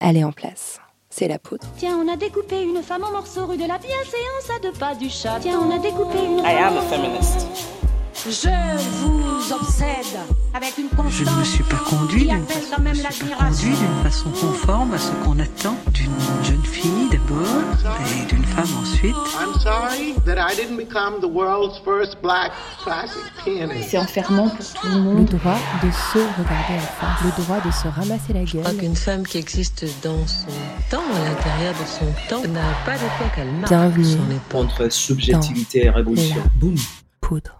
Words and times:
elle 0.00 0.16
est 0.16 0.24
en 0.24 0.32
place. 0.32 0.80
C'est 1.10 1.28
la 1.28 1.38
poudre. 1.38 1.66
Tiens, 1.76 1.98
on 1.98 2.08
a 2.12 2.16
découpé 2.16 2.62
une 2.62 2.82
femme 2.82 3.04
en 3.04 3.10
morceaux 3.10 3.46
rue 3.46 3.56
de 3.56 3.66
la 3.66 3.78
bienséance 3.78 4.50
à 4.56 4.60
deux 4.60 4.72
pas 4.72 4.94
du 4.94 5.10
chat. 5.10 5.38
Tiens, 5.40 5.60
on 5.60 5.74
a 5.74 5.78
découpé 5.78 6.24
une 6.24 6.38
I 6.38 6.54
am 6.56 6.76
a 6.76 6.82
feminist. 6.82 7.46
Je 8.28 8.48
vous 9.00 9.52
obsède 9.52 10.18
avec 10.52 10.76
une 10.78 10.88
constance 10.88 11.12
Je 11.12 11.24
ne 11.24 11.30
me 11.38 11.44
suis 11.44 11.62
pas 11.64 11.76
conduit 11.78 12.26
d'une 12.28 12.44
façon, 12.46 12.60
quand 12.76 12.82
même 12.82 12.94
je 12.94 13.02
me 13.02 13.10
suis 13.10 13.24
pas 13.24 13.30
l'admiration. 13.30 13.68
conduit 13.70 13.76
d'une 13.86 14.02
façon 14.10 14.30
conforme 14.30 14.92
à 14.94 14.98
ce 14.98 15.10
qu'on 15.24 15.38
attend 15.38 15.76
d'une 15.94 16.10
jeune 16.44 16.62
fille 16.64 17.08
d'abord 17.10 17.46
et 18.20 18.26
d'une 18.26 18.44
femme 18.44 18.68
ensuite. 18.82 19.16
I'm 19.40 19.58
sorry 19.60 20.14
that 20.26 20.36
I 20.38 20.54
didn't 20.54 20.76
become 20.76 21.20
the 21.20 21.28
world's 21.32 21.78
first 21.82 22.18
black 22.22 22.52
classic 22.84 23.22
pianist. 23.42 23.88
C'est 23.90 23.98
enfermant 23.98 24.48
pour 24.50 24.58
tout 24.58 24.86
le 24.88 24.94
Le 24.96 25.00
monde. 25.00 25.24
droit 25.26 25.58
de 25.82 25.90
se 25.90 26.18
regarder 26.18 26.74
en 26.76 27.06
face, 27.06 27.24
le 27.24 27.42
droit 27.42 27.60
de 27.60 27.70
se 27.70 27.88
ramasser 27.88 28.32
la 28.34 28.44
Je 28.44 28.58
crois 28.58 28.70
gueule. 28.72 28.80
qu'une 28.80 28.96
femme 28.96 29.26
qui 29.26 29.38
existe 29.38 29.86
dans 30.02 30.26
son 30.26 30.46
temps, 30.90 31.02
à 31.16 31.28
l'intérieur 31.28 31.72
de 31.72 31.86
son 31.86 32.06
temps, 32.28 32.42
n'a 32.48 32.60
pas 32.84 32.92
d'époque, 32.98 33.32
elle 33.38 33.50
marque 33.52 33.68
Bienvenue. 33.72 34.04
son 34.04 34.30
époque. 34.30 34.60
entre 34.70 34.92
subjectivité 34.92 35.86
et 35.86 35.90
révolution. 35.90 36.36
La 36.36 36.42
Boum. 36.56 36.74
poudre. 37.22 37.59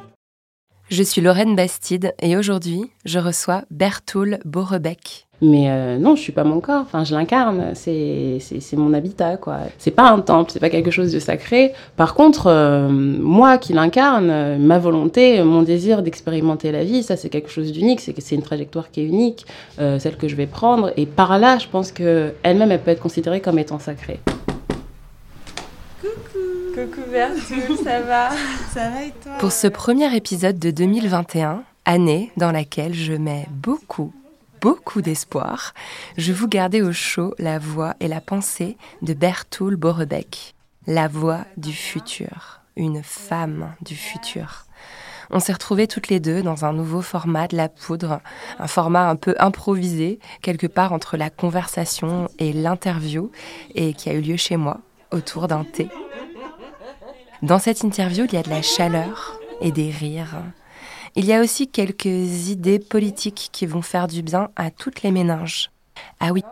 Je 0.91 1.03
suis 1.03 1.21
Lorraine 1.21 1.55
Bastide 1.55 2.13
et 2.21 2.35
aujourd'hui, 2.35 2.91
je 3.05 3.17
reçois 3.17 3.63
Bertoul 3.71 4.39
Beaurebec. 4.43 5.25
Mais 5.41 5.71
euh, 5.71 5.97
non, 5.97 6.17
je 6.17 6.21
suis 6.21 6.33
pas 6.33 6.43
mon 6.43 6.59
corps. 6.59 6.81
Enfin, 6.81 7.05
je 7.05 7.15
l'incarne. 7.15 7.71
C'est 7.75 8.41
mon 8.73 8.93
habitat, 8.93 9.37
quoi. 9.37 9.59
C'est 9.77 9.91
pas 9.91 10.09
un 10.09 10.19
temple. 10.19 10.51
C'est 10.51 10.59
pas 10.59 10.69
quelque 10.69 10.91
chose 10.91 11.13
de 11.13 11.19
sacré. 11.19 11.71
Par 11.95 12.13
contre, 12.13 12.47
euh, 12.47 12.89
moi 12.89 13.57
qui 13.57 13.71
l'incarne, 13.71 14.29
euh, 14.29 14.57
ma 14.57 14.79
volonté, 14.79 15.41
mon 15.43 15.61
désir 15.61 16.03
d'expérimenter 16.03 16.73
la 16.73 16.83
vie, 16.83 17.03
ça 17.03 17.15
c'est 17.15 17.29
quelque 17.29 17.49
chose 17.49 17.71
d'unique. 17.71 18.01
C'est 18.01 18.13
c'est 18.19 18.35
une 18.35 18.43
trajectoire 18.43 18.91
qui 18.91 18.99
est 18.99 19.05
unique, 19.05 19.45
celle 19.77 20.17
que 20.17 20.27
je 20.27 20.35
vais 20.35 20.45
prendre. 20.45 20.91
Et 20.97 21.05
par 21.05 21.39
là, 21.39 21.57
je 21.57 21.67
pense 21.69 21.93
que 21.93 22.33
elle-même, 22.43 22.69
elle 22.69 22.81
peut 22.81 22.91
être 22.91 23.01
considérée 23.01 23.39
comme 23.39 23.59
étant 23.59 23.79
sacrée. 23.79 24.19
Coucou 26.73 27.01
Bertoul, 27.11 27.77
ça 27.83 27.99
va? 27.99 28.29
Ça 28.73 28.89
va 28.89 29.03
et 29.03 29.11
toi? 29.21 29.33
Pour 29.39 29.51
ce 29.51 29.67
premier 29.67 30.15
épisode 30.15 30.57
de 30.57 30.71
2021, 30.71 31.63
année 31.83 32.31
dans 32.37 32.51
laquelle 32.51 32.93
je 32.93 33.11
mets 33.11 33.45
beaucoup, 33.49 34.13
beaucoup 34.61 35.01
d'espoir, 35.01 35.73
je 36.17 36.31
vous 36.31 36.47
gardais 36.47 36.81
au 36.81 36.93
chaud 36.93 37.35
la 37.39 37.59
voix 37.59 37.95
et 37.99 38.07
la 38.07 38.21
pensée 38.21 38.77
de 39.01 39.13
Bertoul 39.13 39.75
Beaurebec, 39.75 40.55
la 40.87 41.09
voix 41.09 41.41
du 41.57 41.73
futur, 41.73 42.61
une 42.77 43.03
femme 43.03 43.73
du 43.81 43.95
futur. 43.95 44.65
On 45.29 45.39
s'est 45.39 45.53
retrouvés 45.53 45.87
toutes 45.87 46.07
les 46.07 46.21
deux 46.21 46.41
dans 46.41 46.63
un 46.63 46.71
nouveau 46.71 47.01
format 47.01 47.49
de 47.49 47.57
la 47.57 47.67
poudre, 47.67 48.21
un 48.59 48.67
format 48.67 49.09
un 49.09 49.17
peu 49.17 49.35
improvisé, 49.39 50.19
quelque 50.41 50.67
part 50.67 50.93
entre 50.93 51.17
la 51.17 51.29
conversation 51.29 52.29
et 52.39 52.53
l'interview, 52.53 53.29
et 53.75 53.93
qui 53.93 54.09
a 54.09 54.13
eu 54.13 54.21
lieu 54.21 54.37
chez 54.37 54.55
moi, 54.55 54.79
autour 55.11 55.49
d'un 55.49 55.65
thé. 55.65 55.89
Dans 57.41 57.57
cette 57.57 57.81
interview, 57.83 58.25
il 58.25 58.33
y 58.33 58.37
a 58.37 58.43
de 58.43 58.49
la 58.51 58.61
chaleur 58.61 59.39
et 59.61 59.71
des 59.71 59.89
rires. 59.89 60.43
Il 61.15 61.25
y 61.25 61.33
a 61.33 61.41
aussi 61.41 61.67
quelques 61.67 62.05
idées 62.05 62.77
politiques 62.77 63.49
qui 63.51 63.65
vont 63.65 63.81
faire 63.81 64.07
du 64.07 64.21
bien 64.21 64.49
à 64.55 64.69
toutes 64.69 65.01
les 65.01 65.11
méninges. 65.11 65.71
Ah 66.19 66.31
oui, 66.33 66.43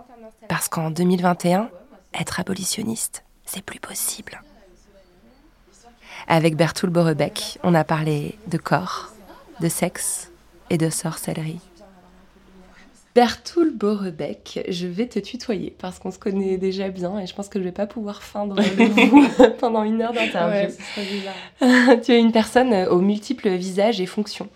parce 0.48 0.68
qu'en 0.68 0.90
2021, 0.90 1.70
être 2.20 2.40
abolitionniste, 2.40 3.24
c'est 3.46 3.64
plus 3.64 3.80
possible. 3.80 4.42
Avec 6.28 6.56
Bertoul 6.56 6.90
Beaurebec, 6.90 7.60
on 7.64 7.76
a 7.76 7.84
parlé 7.84 8.38
de 8.48 8.58
corps, 8.58 9.14
de 9.60 9.70
sexe 9.70 10.32
et 10.72 10.78
de 10.80 10.90
sorcellerie. 10.90 11.62
Bertoul 13.16 13.72
Beaurebec, 13.74 14.64
je 14.70 14.86
vais 14.88 15.08
te 15.08 15.20
tutoyer 15.20 15.76
parce 15.80 16.00
qu'on 16.00 16.12
se 16.12 16.20
connaît 16.20 16.58
déjà 16.58 16.90
bien 16.90 17.20
et 17.20 17.26
je 17.26 17.34
pense 17.34 17.50
que 17.50 17.60
je 17.60 17.64
vais 17.64 17.72
pas 17.72 17.88
pouvoir 17.88 18.22
feindre 18.22 18.56
le 18.78 19.06
vous 19.08 19.28
pendant 19.60 19.84
une 19.84 20.02
heure 20.02 20.14
d'interview. 20.14 20.70
tu 22.04 22.12
es 22.12 22.20
une 22.20 22.32
personne 22.32 22.74
aux 22.88 23.02
multiples 23.02 23.50
visages 23.50 24.00
et 24.00 24.06
fonctions. 24.06 24.48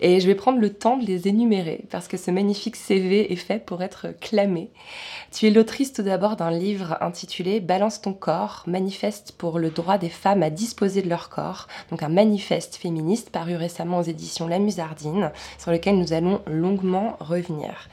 Et 0.00 0.20
je 0.20 0.26
vais 0.26 0.34
prendre 0.34 0.58
le 0.58 0.72
temps 0.72 0.96
de 0.96 1.04
les 1.04 1.28
énumérer 1.28 1.84
parce 1.90 2.08
que 2.08 2.16
ce 2.16 2.30
magnifique 2.30 2.76
CV 2.76 3.32
est 3.32 3.36
fait 3.36 3.64
pour 3.64 3.82
être 3.82 4.08
clamé. 4.20 4.70
Tu 5.32 5.46
es 5.46 5.50
l'autrice 5.50 5.92
tout 5.92 6.02
d'abord 6.02 6.36
d'un 6.36 6.50
livre 6.50 6.96
intitulé 7.00 7.60
Balance 7.60 8.00
ton 8.00 8.12
corps, 8.12 8.62
manifeste 8.66 9.32
pour 9.36 9.58
le 9.58 9.70
droit 9.70 9.98
des 9.98 10.08
femmes 10.08 10.42
à 10.42 10.50
disposer 10.50 11.02
de 11.02 11.08
leur 11.08 11.28
corps, 11.28 11.68
donc 11.90 12.02
un 12.02 12.08
manifeste 12.08 12.76
féministe 12.76 13.30
paru 13.30 13.56
récemment 13.56 13.98
aux 13.98 14.02
éditions 14.02 14.46
La 14.48 14.58
Musardine, 14.58 15.32
sur 15.58 15.72
lequel 15.72 15.98
nous 15.98 16.12
allons 16.12 16.40
longuement 16.46 17.16
revenir. 17.20 17.88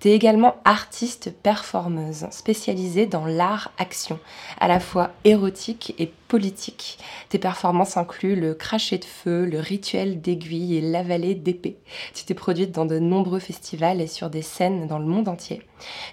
Tu 0.00 0.08
es 0.08 0.14
également 0.14 0.56
artiste 0.64 1.32
performeuse, 1.42 2.26
spécialisée 2.30 3.06
dans 3.06 3.24
l'art-action, 3.24 4.18
à 4.60 4.68
la 4.68 4.80
fois 4.80 5.10
érotique 5.24 5.94
et 5.98 6.12
politique. 6.28 6.98
Tes 7.28 7.38
performances 7.38 7.96
incluent 7.96 8.36
le 8.36 8.54
cracher 8.54 8.98
de 8.98 9.04
feu, 9.04 9.46
le 9.46 9.58
rituel 9.58 10.20
d'aiguille 10.20 10.76
et 10.76 10.80
l'avalée 10.80 11.34
d'épée. 11.34 11.78
Tu 12.14 12.24
t'es 12.24 12.34
produite 12.34 12.72
dans 12.72 12.84
de 12.84 12.98
nombreux 12.98 13.38
festivals 13.38 14.00
et 14.00 14.06
sur 14.06 14.28
des 14.28 14.42
scènes 14.42 14.86
dans 14.86 14.98
le 14.98 15.06
monde 15.06 15.28
entier. 15.28 15.62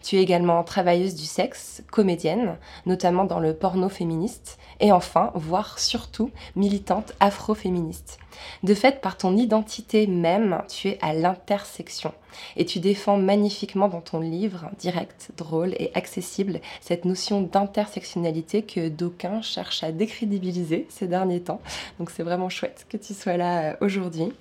Tu 0.01 0.17
es 0.17 0.21
également 0.21 0.63
travailleuse 0.63 1.15
du 1.15 1.25
sexe, 1.25 1.83
comédienne, 1.91 2.57
notamment 2.85 3.25
dans 3.25 3.39
le 3.39 3.53
porno 3.53 3.89
féministe, 3.89 4.57
et 4.79 4.91
enfin, 4.91 5.31
voire 5.35 5.79
surtout, 5.79 6.31
militante 6.55 7.13
afroféministe. 7.19 8.19
De 8.63 8.73
fait, 8.73 9.01
par 9.01 9.17
ton 9.17 9.35
identité 9.35 10.07
même, 10.07 10.61
tu 10.67 10.89
es 10.89 10.97
à 11.01 11.13
l'intersection. 11.13 12.13
Et 12.57 12.65
tu 12.65 12.79
défends 12.79 13.17
magnifiquement 13.17 13.87
dans 13.87 14.01
ton 14.01 14.19
livre, 14.19 14.69
direct, 14.79 15.31
drôle 15.37 15.73
et 15.77 15.91
accessible, 15.93 16.61
cette 16.81 17.05
notion 17.05 17.41
d'intersectionnalité 17.41 18.63
que 18.63 18.89
d'aucuns 18.89 19.41
cherchent 19.41 19.83
à 19.83 19.91
décrédibiliser 19.91 20.87
ces 20.89 21.07
derniers 21.07 21.41
temps. 21.41 21.61
Donc 21.99 22.09
c'est 22.09 22.23
vraiment 22.23 22.49
chouette 22.49 22.85
que 22.89 22.97
tu 22.97 23.13
sois 23.13 23.37
là 23.37 23.71
euh, 23.71 23.75
aujourd'hui. 23.81 24.31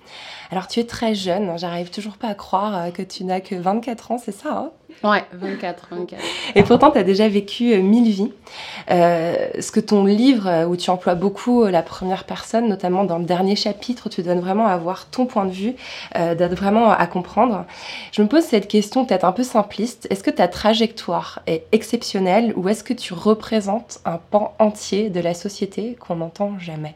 Alors 0.51 0.67
tu 0.67 0.79
es 0.79 0.85
très 0.85 1.15
jeune, 1.15 1.49
hein, 1.49 1.57
j'arrive 1.57 1.91
toujours 1.91 2.17
pas 2.17 2.29
à 2.29 2.35
croire 2.35 2.75
euh, 2.85 2.91
que 2.91 3.01
tu 3.01 3.23
n'as 3.23 3.41
que 3.41 3.55
24 3.55 4.11
ans, 4.11 4.17
c'est 4.17 4.31
ça 4.31 4.57
hein? 4.57 4.71
Ouais, 5.03 5.23
24, 5.33 5.87
24. 5.91 6.21
et 6.55 6.63
pourtant, 6.63 6.91
tu 6.91 6.97
as 6.97 7.03
déjà 7.03 7.27
vécu 7.27 7.73
euh, 7.73 7.81
mille 7.81 8.09
vies. 8.09 8.31
Euh, 8.91 9.47
ce 9.59 9.71
que 9.71 9.79
ton 9.79 10.05
livre, 10.05 10.47
euh, 10.47 10.65
où 10.65 10.75
tu 10.75 10.89
emploies 10.89 11.15
beaucoup 11.15 11.65
la 11.65 11.81
première 11.81 12.23
personne, 12.25 12.67
notamment 12.67 13.03
dans 13.03 13.17
le 13.17 13.25
dernier 13.25 13.55
chapitre, 13.55 14.09
tu 14.09 14.23
donnes 14.23 14.39
vraiment 14.39 14.67
à 14.67 14.71
avoir 14.71 15.05
ton 15.09 15.25
point 15.25 15.45
de 15.45 15.51
vue, 15.51 15.75
euh, 16.15 16.35
d'être 16.35 16.55
vraiment 16.55 16.91
à 16.91 17.07
comprendre. 17.07 17.65
Je 18.11 18.21
me 18.21 18.27
pose 18.27 18.43
cette 18.43 18.67
question 18.67 19.05
peut-être 19.05 19.25
un 19.25 19.31
peu 19.31 19.43
simpliste. 19.43 20.07
Est-ce 20.09 20.23
que 20.23 20.31
ta 20.31 20.47
trajectoire 20.47 21.41
est 21.47 21.65
exceptionnelle 21.71 22.53
ou 22.55 22.69
est-ce 22.69 22.83
que 22.83 22.93
tu 22.93 23.13
représentes 23.13 23.99
un 24.05 24.17
pan 24.17 24.53
entier 24.59 25.09
de 25.09 25.19
la 25.19 25.33
société 25.33 25.95
qu'on 25.99 26.17
n'entend 26.17 26.57
jamais? 26.59 26.95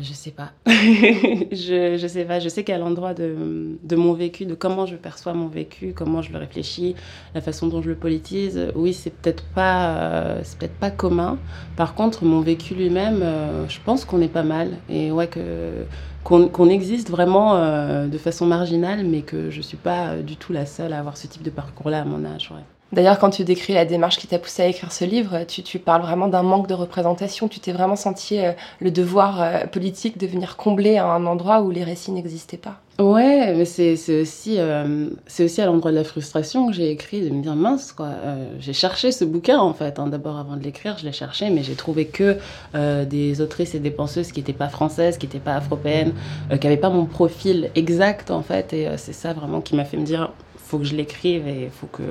Je 0.00 0.12
sais 0.12 0.30
pas. 0.30 0.52
je, 0.66 1.96
je 1.98 2.06
sais 2.06 2.24
pas. 2.24 2.38
Je 2.40 2.48
sais 2.48 2.64
qu'à 2.64 2.78
l'endroit 2.78 3.14
de, 3.14 3.78
de 3.82 3.96
mon 3.96 4.14
vécu, 4.14 4.46
de 4.46 4.54
comment 4.54 4.86
je 4.86 4.96
perçois 4.96 5.34
mon 5.34 5.48
vécu, 5.48 5.92
comment 5.94 6.22
je 6.22 6.32
le 6.32 6.38
réfléchis, 6.38 6.94
la 7.34 7.40
façon 7.40 7.66
dont 7.66 7.82
je 7.82 7.90
le 7.90 7.96
politise, 7.96 8.68
oui, 8.74 8.94
c'est 8.94 9.10
peut-être 9.10 9.44
pas, 9.54 9.96
euh, 9.96 10.40
c'est 10.44 10.58
peut-être 10.58 10.78
pas 10.78 10.90
commun. 10.90 11.38
Par 11.76 11.94
contre, 11.94 12.24
mon 12.24 12.40
vécu 12.40 12.74
lui-même, 12.74 13.20
euh, 13.22 13.68
je 13.68 13.78
pense 13.84 14.04
qu'on 14.04 14.20
est 14.22 14.28
pas 14.28 14.42
mal. 14.42 14.78
Et 14.88 15.10
ouais, 15.12 15.28
que 15.28 15.84
qu'on 16.24 16.48
qu'on 16.48 16.68
existe 16.68 17.10
vraiment 17.10 17.56
euh, 17.56 18.06
de 18.08 18.18
façon 18.18 18.46
marginale, 18.46 19.04
mais 19.06 19.22
que 19.22 19.50
je 19.50 19.60
suis 19.60 19.76
pas 19.76 20.10
euh, 20.10 20.22
du 20.22 20.36
tout 20.36 20.52
la 20.52 20.66
seule 20.66 20.92
à 20.92 20.98
avoir 20.98 21.16
ce 21.16 21.26
type 21.26 21.42
de 21.42 21.50
parcours-là 21.50 22.02
à 22.02 22.04
mon 22.04 22.24
âge. 22.24 22.50
Ouais. 22.52 22.62
D'ailleurs, 22.92 23.18
quand 23.18 23.30
tu 23.30 23.44
décris 23.44 23.72
la 23.72 23.86
démarche 23.86 24.18
qui 24.18 24.26
t'a 24.26 24.38
poussé 24.38 24.62
à 24.62 24.66
écrire 24.66 24.92
ce 24.92 25.06
livre, 25.06 25.44
tu, 25.46 25.78
parles 25.78 26.02
vraiment 26.02 26.28
d'un 26.28 26.42
manque 26.42 26.66
de 26.68 26.74
représentation. 26.74 27.48
Tu 27.48 27.58
t'es 27.58 27.72
vraiment 27.72 27.96
senti 27.96 28.38
euh, 28.38 28.52
le 28.80 28.90
devoir 28.90 29.40
euh, 29.40 29.66
politique 29.66 30.18
de 30.18 30.26
venir 30.26 30.58
combler 30.58 30.98
un 30.98 31.24
endroit 31.24 31.62
où 31.62 31.70
les 31.70 31.84
récits 31.84 32.12
n'existaient 32.12 32.58
pas. 32.58 32.80
Ouais, 32.98 33.54
mais 33.54 33.64
c'est 33.64 34.20
aussi, 34.20 34.56
euh, 34.58 35.08
aussi 35.40 35.62
à 35.62 35.64
l'endroit 35.64 35.90
de 35.90 35.96
la 35.96 36.04
frustration 36.04 36.66
que 36.66 36.74
j'ai 36.74 36.90
écrit, 36.90 37.22
de 37.22 37.30
me 37.30 37.42
dire 37.42 37.56
mince, 37.56 37.92
quoi. 37.92 38.08
euh, 38.08 38.44
j'ai 38.60 38.74
cherché 38.74 39.10
ce 39.10 39.24
bouquin, 39.24 39.58
en 39.58 39.72
fait. 39.72 39.98
hein. 39.98 40.08
D'abord, 40.08 40.36
avant 40.36 40.56
de 40.56 40.62
l'écrire, 40.62 40.98
je 40.98 41.06
l'ai 41.06 41.12
cherché, 41.12 41.48
mais 41.48 41.62
j'ai 41.62 41.74
trouvé 41.74 42.04
que 42.04 42.36
des 42.74 43.40
autrices 43.40 43.74
et 43.74 43.78
des 43.78 43.90
penseuses 43.90 44.32
qui 44.32 44.40
n'étaient 44.40 44.52
pas 44.52 44.68
françaises, 44.68 45.16
qui 45.16 45.26
n'étaient 45.26 45.38
pas 45.38 45.54
afropéennes, 45.54 46.12
qui 46.50 46.66
n'avaient 46.66 46.76
pas 46.76 46.90
mon 46.90 47.06
profil 47.06 47.70
exact, 47.74 48.30
en 48.30 48.42
fait. 48.42 48.74
Et 48.74 48.88
c'est 48.98 49.14
ça 49.14 49.32
vraiment 49.32 49.62
qui 49.62 49.74
m'a 49.74 49.86
fait 49.86 49.96
me 49.96 50.04
dire 50.04 50.30
faut 50.58 50.78
que 50.78 50.84
je 50.84 50.94
l'écrive 50.94 51.46
et 51.48 51.70
faut 51.70 51.86
que 51.86 52.02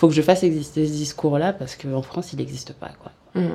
faut 0.00 0.08
que 0.08 0.14
je 0.14 0.22
fasse 0.22 0.44
exister 0.44 0.86
ce 0.86 0.92
discours-là 0.92 1.52
parce 1.52 1.76
qu'en 1.76 2.00
France, 2.00 2.32
il 2.32 2.38
n'existe 2.38 2.72
pas. 2.72 2.88
Quoi. 3.02 3.12
Mmh. 3.34 3.50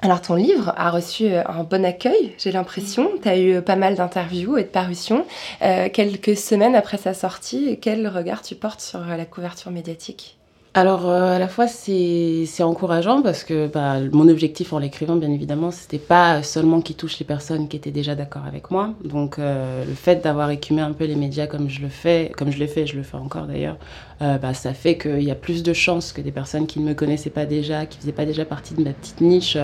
Alors 0.00 0.22
ton 0.22 0.34
livre 0.34 0.72
a 0.78 0.90
reçu 0.90 1.26
euh, 1.26 1.42
un 1.46 1.62
bon 1.62 1.84
accueil, 1.84 2.32
j'ai 2.38 2.52
l'impression. 2.52 3.10
Tu 3.22 3.28
as 3.28 3.38
eu 3.38 3.60
pas 3.60 3.76
mal 3.76 3.94
d'interviews 3.94 4.56
et 4.56 4.62
de 4.62 4.68
parutions. 4.68 5.26
Euh, 5.60 5.90
quelques 5.92 6.38
semaines 6.38 6.74
après 6.74 6.96
sa 6.96 7.12
sortie, 7.12 7.78
quel 7.82 8.08
regard 8.08 8.40
tu 8.40 8.54
portes 8.54 8.80
sur 8.80 9.00
la 9.00 9.26
couverture 9.26 9.70
médiatique? 9.70 10.38
Alors 10.74 11.06
euh, 11.06 11.36
à 11.36 11.38
la 11.38 11.48
fois 11.48 11.68
c'est 11.68 12.62
encourageant 12.62 13.20
parce 13.20 13.44
que 13.44 13.66
bah, 13.66 13.96
mon 14.10 14.26
objectif 14.28 14.72
en 14.72 14.78
l'écrivant 14.78 15.16
bien 15.16 15.30
évidemment 15.30 15.70
c'était 15.70 15.98
pas 15.98 16.42
seulement 16.42 16.80
qu'il 16.80 16.96
touche 16.96 17.18
les 17.18 17.26
personnes 17.26 17.68
qui 17.68 17.76
étaient 17.76 17.90
déjà 17.90 18.14
d'accord 18.14 18.46
avec 18.46 18.70
moi 18.70 18.94
donc 19.04 19.38
euh, 19.38 19.84
le 19.84 19.94
fait 19.94 20.24
d'avoir 20.24 20.50
écumé 20.50 20.80
un 20.80 20.92
peu 20.92 21.04
les 21.04 21.14
médias 21.14 21.46
comme 21.46 21.68
je 21.68 21.82
le 21.82 21.90
fais 21.90 22.32
comme 22.38 22.50
je 22.50 22.58
l'ai 22.58 22.68
fait 22.68 22.86
je 22.86 22.96
le 22.96 23.02
fais 23.02 23.18
encore 23.18 23.44
d'ailleurs 23.44 23.76
euh, 24.20 24.38
bah, 24.38 24.54
ça 24.54 24.74
fait 24.74 24.98
qu'il 24.98 25.22
y 25.22 25.30
a 25.30 25.34
plus 25.34 25.62
de 25.62 25.72
chances 25.72 26.12
que 26.12 26.20
des 26.20 26.32
personnes 26.32 26.66
qui 26.66 26.80
ne 26.80 26.84
me 26.88 26.94
connaissaient 26.94 27.30
pas 27.30 27.46
déjà 27.46 27.86
qui 27.86 27.98
faisaient 27.98 28.12
pas 28.12 28.26
déjà 28.26 28.44
partie 28.44 28.74
de 28.74 28.82
ma 28.82 28.90
petite 28.90 29.20
niche 29.20 29.56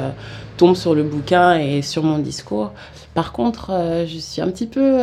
tombent 0.56 0.77
sur 0.77 0.95
le 0.95 1.03
bouquin 1.03 1.59
et 1.59 1.83
sur 1.83 2.03
mon 2.03 2.19
discours 2.19 2.73
par 3.15 3.33
contre 3.33 3.71
je 4.06 4.19
suis 4.19 4.41
un 4.41 4.50
petit 4.50 4.67
peu 4.67 4.99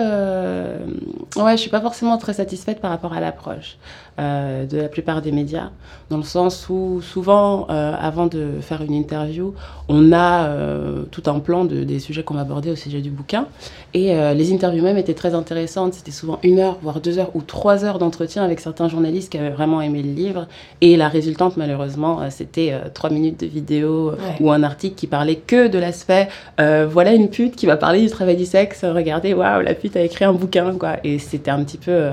ouais 1.38 1.52
je 1.52 1.62
suis 1.62 1.70
pas 1.70 1.82
forcément 1.82 2.18
très 2.18 2.34
satisfaite 2.34 2.80
par 2.80 2.92
rapport 2.92 3.14
à 3.14 3.20
l'approche 3.20 3.78
euh, 4.18 4.66
de 4.66 4.78
la 4.78 4.88
plupart 4.88 5.22
des 5.22 5.34
médias, 5.34 5.72
dans 6.10 6.16
le 6.16 6.24
sens 6.24 6.70
où 6.70 7.02
souvent, 7.02 7.68
euh, 7.70 7.94
avant 8.00 8.28
de 8.28 8.62
faire 8.62 8.82
une 8.82 8.94
interview, 8.94 9.54
on 9.90 10.14
a 10.14 10.46
euh, 10.46 11.04
tout 11.12 11.24
un 11.26 11.40
plan 11.40 11.66
de, 11.66 11.84
des 11.84 12.00
sujets 12.00 12.24
qu'on 12.24 12.36
va 12.36 12.42
aborder 12.42 12.72
au 12.72 12.78
sujet 12.78 13.02
du 13.02 13.10
bouquin. 13.10 13.46
Et 13.94 14.14
les 14.36 14.54
interviews 14.54 14.84
même 14.84 14.98
étaient 14.98 15.14
très 15.14 15.34
intéressantes. 15.36 15.94
C'était 15.94 16.12
souvent 16.12 16.40
une 16.44 16.60
heure, 16.60 16.78
voire 16.82 17.00
deux 17.00 17.18
heures 17.18 17.32
ou 17.34 17.42
trois 17.42 17.86
heures 17.86 17.98
d'entretien 17.98 18.44
avec 18.44 18.60
certains 18.60 18.90
journalistes 18.90 19.32
qui 19.36 19.42
avaient 19.42 19.56
vraiment 19.56 19.82
aimé 19.82 20.02
le 20.02 20.12
livre. 20.12 20.48
Et 20.82 20.98
la 20.98 21.10
résultante, 21.10 21.58
malheureusement, 21.58 22.22
c'était 22.30 22.74
trois 22.94 23.10
minutes 23.10 23.40
de 23.40 23.48
vidéo 23.48 24.14
ou 24.40 24.52
un 24.52 24.64
article 24.64 24.96
qui 24.96 25.08
parlait 25.08 25.36
que 25.36 25.68
de 25.68 25.80
l'aspect 25.80 26.28
voilà 26.58 27.14
une 27.14 27.30
pute 27.30 27.56
qui 27.56 27.66
va 27.66 27.78
parler 27.78 28.02
du 28.02 28.10
travail 28.10 28.36
du 28.36 28.46
sexe. 28.46 28.84
Regardez, 28.84 29.34
waouh, 29.34 29.62
la 29.62 29.74
pute 29.74 29.96
a 29.96 30.02
écrit 30.02 30.26
un 30.26 30.34
bouquin, 30.34 30.74
quoi. 30.78 30.98
Et 31.04 31.20
c'était 31.20 31.52
un 31.52 31.64
petit 31.64 31.78
peu, 31.78 32.10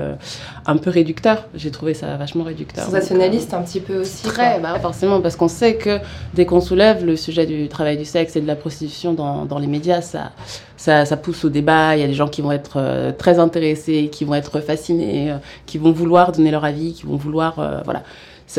un 0.65 0.77
peu 0.77 0.89
réducteur. 0.89 1.45
J'ai 1.55 1.71
trouvé 1.71 1.93
ça 1.93 2.15
vachement 2.17 2.43
réducteur. 2.43 2.85
Sensationnaliste 2.85 3.53
un 3.53 3.61
petit 3.61 3.79
peu 3.79 4.01
aussi. 4.01 4.23
Très, 4.23 4.59
bah, 4.59 4.79
forcément, 4.79 5.21
parce 5.21 5.35
qu'on 5.35 5.47
sait 5.47 5.75
que 5.75 5.99
dès 6.33 6.45
qu'on 6.45 6.61
soulève 6.61 7.05
le 7.05 7.15
sujet 7.15 7.45
du 7.45 7.67
travail 7.67 7.97
du 7.97 8.05
sexe 8.05 8.35
et 8.35 8.41
de 8.41 8.47
la 8.47 8.55
prostitution 8.55 9.13
dans, 9.13 9.45
dans 9.45 9.59
les 9.59 9.67
médias, 9.67 10.01
ça, 10.01 10.31
ça, 10.77 11.05
ça, 11.05 11.17
pousse 11.17 11.45
au 11.45 11.49
débat. 11.49 11.95
Il 11.95 12.01
y 12.01 12.03
a 12.03 12.07
des 12.07 12.13
gens 12.13 12.27
qui 12.27 12.41
vont 12.41 12.51
être 12.51 12.73
euh, 12.77 13.11
très 13.11 13.39
intéressés, 13.39 14.09
qui 14.11 14.25
vont 14.25 14.35
être 14.35 14.59
fascinés, 14.59 15.31
euh, 15.31 15.37
qui 15.65 15.77
vont 15.77 15.91
vouloir 15.91 16.31
donner 16.31 16.51
leur 16.51 16.65
avis, 16.65 16.93
qui 16.93 17.05
vont 17.05 17.12
vouloir, 17.17 17.59
euh, 17.59 17.81
voilà 17.83 18.03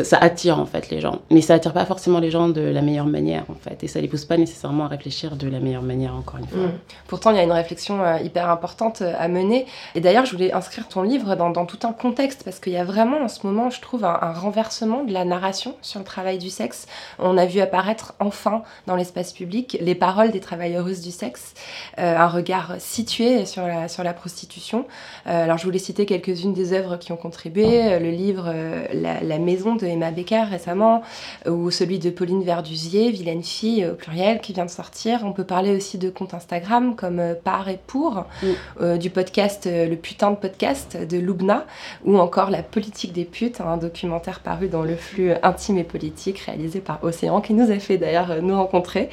ça, 0.03 0.17
attire 0.17 0.59
en 0.59 0.65
fait 0.65 0.89
les 0.89 0.99
gens. 0.99 1.19
Mais 1.31 1.41
ça 1.41 1.53
attire 1.53 1.73
pas 1.73 1.85
forcément 1.85 2.19
les 2.19 2.31
gens 2.31 2.49
de 2.49 2.61
la 2.61 2.81
meilleure 2.81 3.05
manière 3.05 3.45
en 3.49 3.55
fait. 3.55 3.83
Et 3.83 3.87
ça 3.87 4.01
les 4.01 4.07
pousse 4.07 4.25
pas 4.25 4.37
nécessairement 4.37 4.85
à 4.85 4.87
réfléchir 4.87 5.35
de 5.35 5.47
la 5.47 5.59
meilleure 5.59 5.83
manière 5.83 6.15
encore 6.15 6.39
une 6.39 6.47
fois. 6.47 6.67
Mm. 6.67 6.71
Pourtant, 7.07 7.31
il 7.31 7.37
y 7.37 7.39
a 7.39 7.43
une 7.43 7.51
réflexion 7.51 8.03
euh, 8.03 8.17
hyper 8.19 8.49
importante 8.49 9.01
euh, 9.01 9.13
à 9.17 9.27
mener. 9.27 9.65
Et 9.93 10.01
d'ailleurs, 10.01 10.25
je 10.25 10.31
voulais 10.31 10.51
inscrire 10.51 10.87
ton 10.87 11.01
livre 11.01 11.35
dans, 11.35 11.65
tout 11.65 11.87
un 11.87 11.93
contexte 11.93 12.43
parce 12.43 12.59
qu'il 12.59 12.73
y 12.73 12.77
a 12.77 12.83
vraiment 12.83 13.19
en 13.19 13.27
ce 13.27 13.45
moment, 13.47 13.69
je 13.69 13.81
trouve, 13.81 14.03
un, 14.03 14.33
renversement 14.33 15.03
de 15.03 15.13
la 15.13 15.23
narration 15.23 15.75
sur 15.81 15.99
le 15.99 16.05
travail 16.05 16.37
du 16.37 16.49
sexe. 16.49 16.87
On 17.19 17.37
a 17.37 17.45
vu 17.45 17.59
apparaître 17.61 18.13
enfin 18.19 18.63
dans 18.87 18.95
l'espace 18.95 19.31
public 19.31 19.77
les 19.79 19.95
paroles 19.95 20.31
des 20.31 20.39
travailleuses 20.39 21.01
du 21.01 21.11
sexe, 21.11 21.53
euh, 21.99 22.17
un 22.17 22.27
regard 22.27 22.75
situé 22.79 23.45
sur 23.45 23.65
la, 23.65 23.87
sur 23.87 24.03
la 24.03 24.13
prostitution. 24.13 24.85
alors, 25.25 25.57
je 25.57 25.63
voulais 25.63 25.79
citer 25.79 26.05
quelques-unes 26.05 26.53
des 26.53 26.73
œuvres 26.73 26.97
qui 26.97 27.11
ont 27.11 27.17
contribué. 27.17 27.99
Le 27.99 28.09
livre 28.09 28.53
la, 28.93 29.21
la 29.21 29.39
maison 29.39 29.75
de 29.75 29.84
Emma 29.85 30.11
Becker 30.11 30.43
récemment, 30.49 31.01
ou 31.47 31.71
celui 31.71 31.99
de 31.99 32.09
Pauline 32.09 32.43
Verdusier, 32.43 33.11
Vilaine 33.11 33.43
fille 33.43 33.85
au 33.85 33.93
pluriel, 33.93 34.39
qui 34.41 34.53
vient 34.53 34.65
de 34.65 34.69
sortir. 34.69 35.21
On 35.23 35.31
peut 35.31 35.43
parler 35.43 35.75
aussi 35.75 35.97
de 35.97 36.09
comptes 36.09 36.33
Instagram 36.33 36.95
comme 36.95 37.19
euh, 37.19 37.33
Par 37.35 37.69
et 37.69 37.79
Pour, 37.87 38.25
mm. 38.41 38.47
euh, 38.81 38.97
du 38.97 39.09
podcast 39.09 39.67
euh, 39.67 39.87
Le 39.87 39.95
Putain 39.95 40.31
de 40.31 40.35
Podcast 40.35 40.97
de 40.97 41.17
Loubna, 41.17 41.65
ou 42.03 42.17
encore 42.17 42.49
La 42.49 42.63
politique 42.63 43.13
des 43.13 43.25
putes, 43.25 43.61
un 43.61 43.77
documentaire 43.77 44.39
paru 44.39 44.67
dans 44.67 44.83
le 44.83 44.95
flux 44.95 45.31
intime 45.43 45.77
et 45.77 45.83
politique 45.83 46.39
réalisé 46.39 46.79
par 46.79 47.03
Océan, 47.03 47.41
qui 47.41 47.53
nous 47.53 47.71
a 47.71 47.79
fait 47.79 47.97
d'ailleurs 47.97 48.41
nous 48.41 48.55
rencontrer. 48.55 49.09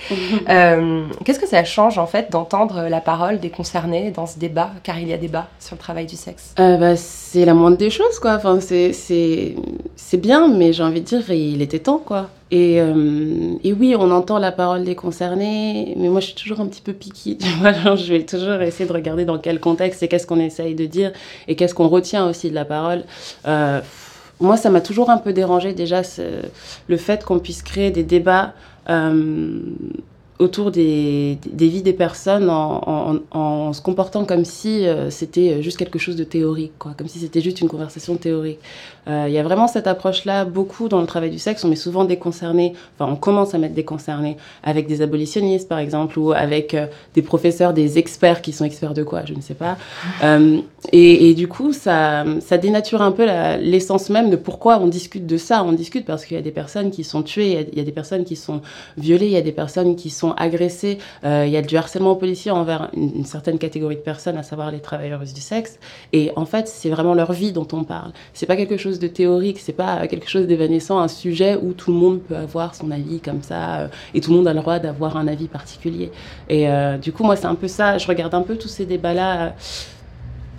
Qu'est-ce 0.46 1.38
que 1.38 1.48
ça 1.48 1.64
change 1.64 1.98
en 1.98 2.06
fait 2.06 2.30
d'entendre 2.30 2.88
la 2.88 3.00
parole 3.00 3.40
des 3.40 3.50
concernés 3.50 4.10
dans 4.10 4.26
ce 4.26 4.38
débat, 4.38 4.70
car 4.82 4.98
il 4.98 5.08
y 5.08 5.12
a 5.12 5.16
débat 5.18 5.48
sur 5.58 5.76
le 5.76 5.80
travail 5.80 6.06
du 6.06 6.16
sexe? 6.16 6.54
Bah, 6.56 6.96
C'est 6.96 7.44
la 7.44 7.54
moindre 7.54 7.76
des 7.76 7.90
choses, 7.90 8.18
quoi. 8.18 8.34
Enfin, 8.34 8.58
c'est 8.60 10.16
bien, 10.16 10.48
mais 10.48 10.61
j'ai 10.70 10.82
envie 10.82 11.00
de 11.00 11.06
dire, 11.06 11.30
il 11.30 11.62
était 11.62 11.78
temps, 11.78 11.98
quoi. 11.98 12.28
Et, 12.50 12.80
euh, 12.80 13.54
et, 13.64 13.72
oui, 13.72 13.96
on 13.98 14.10
entend 14.10 14.38
la 14.38 14.52
parole 14.52 14.84
des 14.84 14.94
concernés, 14.94 15.94
mais 15.96 16.10
moi 16.10 16.20
je 16.20 16.26
suis 16.26 16.34
toujours 16.34 16.60
un 16.60 16.66
petit 16.66 16.82
peu 16.82 16.92
piquée. 16.92 17.38
je 17.40 18.12
vais 18.12 18.24
toujours 18.24 18.60
essayer 18.60 18.86
de 18.86 18.92
regarder 18.92 19.24
dans 19.24 19.38
quel 19.38 19.58
contexte 19.58 20.02
et 20.02 20.08
qu'est-ce 20.08 20.26
qu'on 20.26 20.38
essaye 20.38 20.74
de 20.74 20.84
dire 20.84 21.12
et 21.48 21.56
qu'est-ce 21.56 21.74
qu'on 21.74 21.88
retient 21.88 22.28
aussi 22.28 22.50
de 22.50 22.54
la 22.54 22.66
parole. 22.66 23.04
Euh, 23.48 23.80
moi, 24.38 24.58
ça 24.58 24.68
m'a 24.68 24.82
toujours 24.82 25.08
un 25.08 25.16
peu 25.16 25.32
dérangé 25.32 25.72
déjà 25.72 26.02
le 26.88 26.96
fait 26.98 27.24
qu'on 27.24 27.38
puisse 27.38 27.62
créer 27.62 27.90
des 27.90 28.02
débats 28.02 28.52
euh, 28.90 29.60
autour 30.38 30.70
des, 30.70 31.38
des, 31.46 31.68
vies 31.68 31.82
des 31.82 31.92
personnes 31.92 32.50
en, 32.50 33.20
en, 33.30 33.72
se 33.72 33.80
comportant 33.80 34.24
comme 34.24 34.44
si 34.44 34.86
euh, 34.86 35.10
c'était 35.10 35.62
juste 35.62 35.76
quelque 35.76 35.98
chose 35.98 36.16
de 36.16 36.24
théorique, 36.24 36.72
quoi, 36.78 36.92
comme 36.96 37.08
si 37.08 37.18
c'était 37.18 37.40
juste 37.40 37.60
une 37.60 37.68
conversation 37.68 38.16
théorique. 38.16 38.58
Euh, 39.08 39.26
il 39.28 39.34
y 39.34 39.38
a 39.38 39.42
vraiment 39.42 39.68
cette 39.68 39.86
approche-là, 39.86 40.44
beaucoup 40.44 40.88
dans 40.88 41.00
le 41.00 41.06
travail 41.06 41.30
du 41.30 41.38
sexe, 41.38 41.64
on 41.64 41.68
met 41.68 41.76
souvent 41.76 42.04
des 42.04 42.16
concernés, 42.16 42.72
enfin 42.96 43.10
on 43.10 43.16
commence 43.16 43.54
à 43.54 43.58
mettre 43.58 43.74
des 43.74 43.84
concernés 43.84 44.36
avec 44.62 44.86
des 44.86 45.02
abolitionnistes 45.02 45.68
par 45.68 45.78
exemple, 45.78 46.18
ou 46.18 46.32
avec 46.32 46.74
euh, 46.74 46.86
des 47.14 47.22
professeurs, 47.22 47.72
des 47.72 47.98
experts 47.98 48.42
qui 48.42 48.52
sont 48.52 48.64
experts 48.64 48.94
de 48.94 49.02
quoi, 49.02 49.24
je 49.24 49.34
ne 49.34 49.40
sais 49.40 49.54
pas. 49.54 49.76
Et, 50.90 51.30
et, 51.30 51.34
du 51.34 51.46
coup, 51.46 51.72
ça, 51.72 52.24
ça 52.40 52.58
dénature 52.58 53.02
un 53.02 53.12
peu 53.12 53.24
l'essence 53.60 54.10
même 54.10 54.30
de 54.30 54.36
pourquoi 54.36 54.80
on 54.80 54.88
discute 54.88 55.26
de 55.26 55.36
ça. 55.36 55.62
On 55.62 55.72
discute 55.72 56.04
parce 56.04 56.24
qu'il 56.24 56.36
y 56.36 56.40
a 56.40 56.42
des 56.42 56.50
personnes 56.50 56.90
qui 56.90 57.04
sont 57.04 57.22
tuées, 57.22 57.66
il 57.72 57.78
y, 57.78 57.80
a 57.80 57.84
des 57.84 57.92
personnes 57.92 58.24
qui 58.24 58.34
sont 58.34 58.62
violées, 58.96 59.26
il 59.26 59.32
y 59.32 59.36
a 59.36 59.42
des 59.42 59.52
personnes 59.52 59.94
qui 59.94 60.10
sont 60.10 60.31
agressés. 60.36 60.98
Euh, 61.24 61.44
il 61.46 61.52
y 61.52 61.56
a 61.56 61.62
du 61.62 61.76
harcèlement 61.76 62.14
policier 62.14 62.50
envers 62.50 62.90
une, 62.94 63.24
certaine 63.24 63.58
catégorie 63.58 63.96
de 63.96 64.00
personnes, 64.00 64.36
à 64.36 64.42
savoir 64.42 64.70
les 64.70 64.80
travailleuses 64.80 65.32
du 65.32 65.40
sexe. 65.40 65.78
Et 66.12 66.32
en 66.36 66.44
fait, 66.44 66.68
c'est 66.68 66.90
vraiment 66.90 67.14
leur 67.14 67.32
vie 67.32 67.52
dont 67.52 67.68
on 67.72 67.84
parle. 67.84 68.12
C'est 68.34 68.46
pas 68.46 68.56
quelque 68.56 68.76
chose 68.76 68.98
de 68.98 69.06
théorique, 69.06 69.58
c'est 69.58 69.72
pas 69.72 70.06
quelque 70.06 70.28
chose 70.28 70.46
d'évanescent, 70.46 70.98
un 70.98 71.08
sujet 71.08 71.56
où 71.60 71.72
tout 71.72 71.92
le 71.92 71.98
monde 71.98 72.20
peut 72.20 72.36
avoir 72.36 72.74
son 72.74 72.90
avis 72.90 73.20
comme 73.20 73.42
ça, 73.42 73.80
euh, 73.80 73.88
et 74.14 74.20
tout 74.20 74.30
le 74.30 74.36
monde 74.36 74.48
a 74.48 74.54
le 74.54 74.60
droit 74.60 74.78
d'avoir 74.78 75.16
un 75.16 75.28
avis 75.28 75.48
particulier. 75.48 76.10
Et 76.48 76.68
euh, 76.68 76.98
du 76.98 77.12
coup, 77.12 77.24
moi, 77.24 77.36
c'est 77.36 77.46
un 77.46 77.54
peu 77.54 77.68
ça. 77.68 77.98
Je 77.98 78.06
regarde 78.06 78.34
un 78.34 78.42
peu 78.42 78.56
tous 78.56 78.68
ces 78.68 78.86
débats-là 78.86 79.54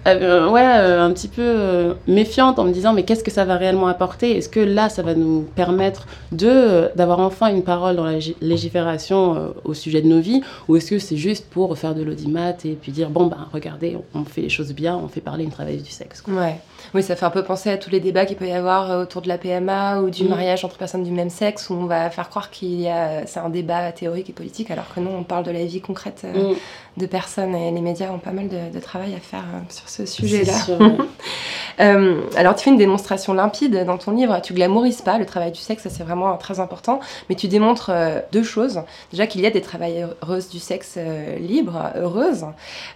euh, 0.07 0.49
ouais, 0.49 0.65
euh, 0.65 1.01
un 1.01 1.11
petit 1.11 1.27
peu 1.27 1.41
euh, 1.41 1.93
méfiante 2.07 2.59
en 2.59 2.65
me 2.65 2.71
disant 2.71 2.93
mais 2.93 3.03
qu'est-ce 3.03 3.23
que 3.23 3.31
ça 3.31 3.45
va 3.45 3.55
réellement 3.55 3.87
apporter? 3.87 4.37
Est-ce 4.37 4.49
que 4.49 4.59
là, 4.59 4.89
ça 4.89 5.01
va 5.01 5.15
nous 5.15 5.47
permettre 5.55 6.07
de 6.31 6.89
d'avoir 6.95 7.19
enfin 7.19 7.47
une 7.47 7.63
parole 7.63 7.95
dans 7.95 8.03
la 8.03 8.19
légifération 8.41 9.53
au 9.63 9.73
sujet 9.73 10.01
de 10.01 10.07
nos 10.07 10.19
vies? 10.19 10.41
Ou 10.67 10.75
est-ce 10.75 10.91
que 10.91 10.99
c'est 10.99 11.17
juste 11.17 11.49
pour 11.49 11.77
faire 11.77 11.95
de 11.95 12.03
l'audimat 12.03 12.51
et 12.65 12.73
puis 12.73 12.91
dire 12.91 13.09
bon, 13.09 13.27
ben 13.27 13.47
regardez, 13.53 13.97
on, 14.13 14.25
fait 14.25 14.41
les 14.41 14.49
choses 14.49 14.73
bien, 14.73 14.97
on 14.97 15.07
fait 15.07 15.21
parler 15.21 15.43
une 15.43 15.51
travailleuse 15.51 15.83
du 15.83 15.91
sexe 15.91 16.23
Ouais. 16.27 16.59
Oui, 16.93 17.01
ça 17.01 17.15
fait 17.15 17.25
un 17.25 17.29
peu 17.29 17.43
penser 17.43 17.69
à 17.69 17.77
tous 17.77 17.89
les 17.89 17.99
débats 17.99 18.25
qu'il 18.25 18.35
peut 18.35 18.47
y 18.47 18.51
avoir 18.51 18.99
autour 18.99 19.21
de 19.21 19.27
la 19.27 19.37
PMA 19.37 20.01
ou 20.01 20.09
du 20.09 20.25
mm. 20.25 20.27
mariage 20.27 20.65
entre 20.65 20.77
personnes 20.77 21.03
du 21.03 21.11
même 21.11 21.29
sexe 21.29 21.69
où 21.69 21.73
on 21.73 21.85
va 21.85 22.09
faire 22.09 22.29
croire 22.29 22.51
qu'il 22.51 22.81
y 22.81 22.89
a 22.89 23.25
c'est 23.25 23.39
un 23.39 23.49
débat 23.49 23.91
théorique 23.93 24.29
et 24.29 24.33
politique 24.33 24.69
alors 24.69 24.93
que 24.93 24.99
non, 24.99 25.11
on 25.17 25.23
parle 25.23 25.45
de 25.45 25.51
la 25.51 25.63
vie 25.63 25.79
concrète 25.79 26.25
mm. 26.25 26.53
De 26.97 27.05
personnes 27.07 27.55
et 27.55 27.71
les 27.71 27.81
médias 27.81 28.11
ont 28.11 28.19
pas 28.19 28.31
mal 28.31 28.47
de, 28.47 28.71
de 28.71 28.79
travail 28.79 29.15
à 29.15 29.19
faire 29.19 29.45
sur 29.69 29.89
ce 29.89 30.05
sujet-là. 30.05 30.53
euh, 31.79 32.21
alors, 32.35 32.55
tu 32.55 32.63
fais 32.65 32.69
une 32.69 32.77
démonstration 32.77 33.33
limpide 33.33 33.83
dans 33.85 33.97
ton 33.97 34.11
livre. 34.11 34.39
Tu 34.41 34.53
glamourises 34.53 35.01
pas 35.01 35.17
le 35.17 35.25
travail 35.25 35.51
du 35.51 35.59
sexe, 35.59 35.83
ça 35.83 35.89
c'est 35.89 36.03
vraiment 36.03 36.37
très 36.37 36.59
important. 36.59 36.99
Mais 37.29 37.35
tu 37.35 37.47
démontres 37.47 37.89
euh, 37.89 38.19
deux 38.31 38.43
choses. 38.43 38.81
Déjà 39.11 39.25
qu'il 39.25 39.41
y 39.41 39.47
a 39.47 39.49
des 39.49 39.61
travailleuses 39.61 40.49
du 40.51 40.59
sexe 40.59 40.95
euh, 40.97 41.37
libres, 41.39 41.91
heureuses, 41.95 42.45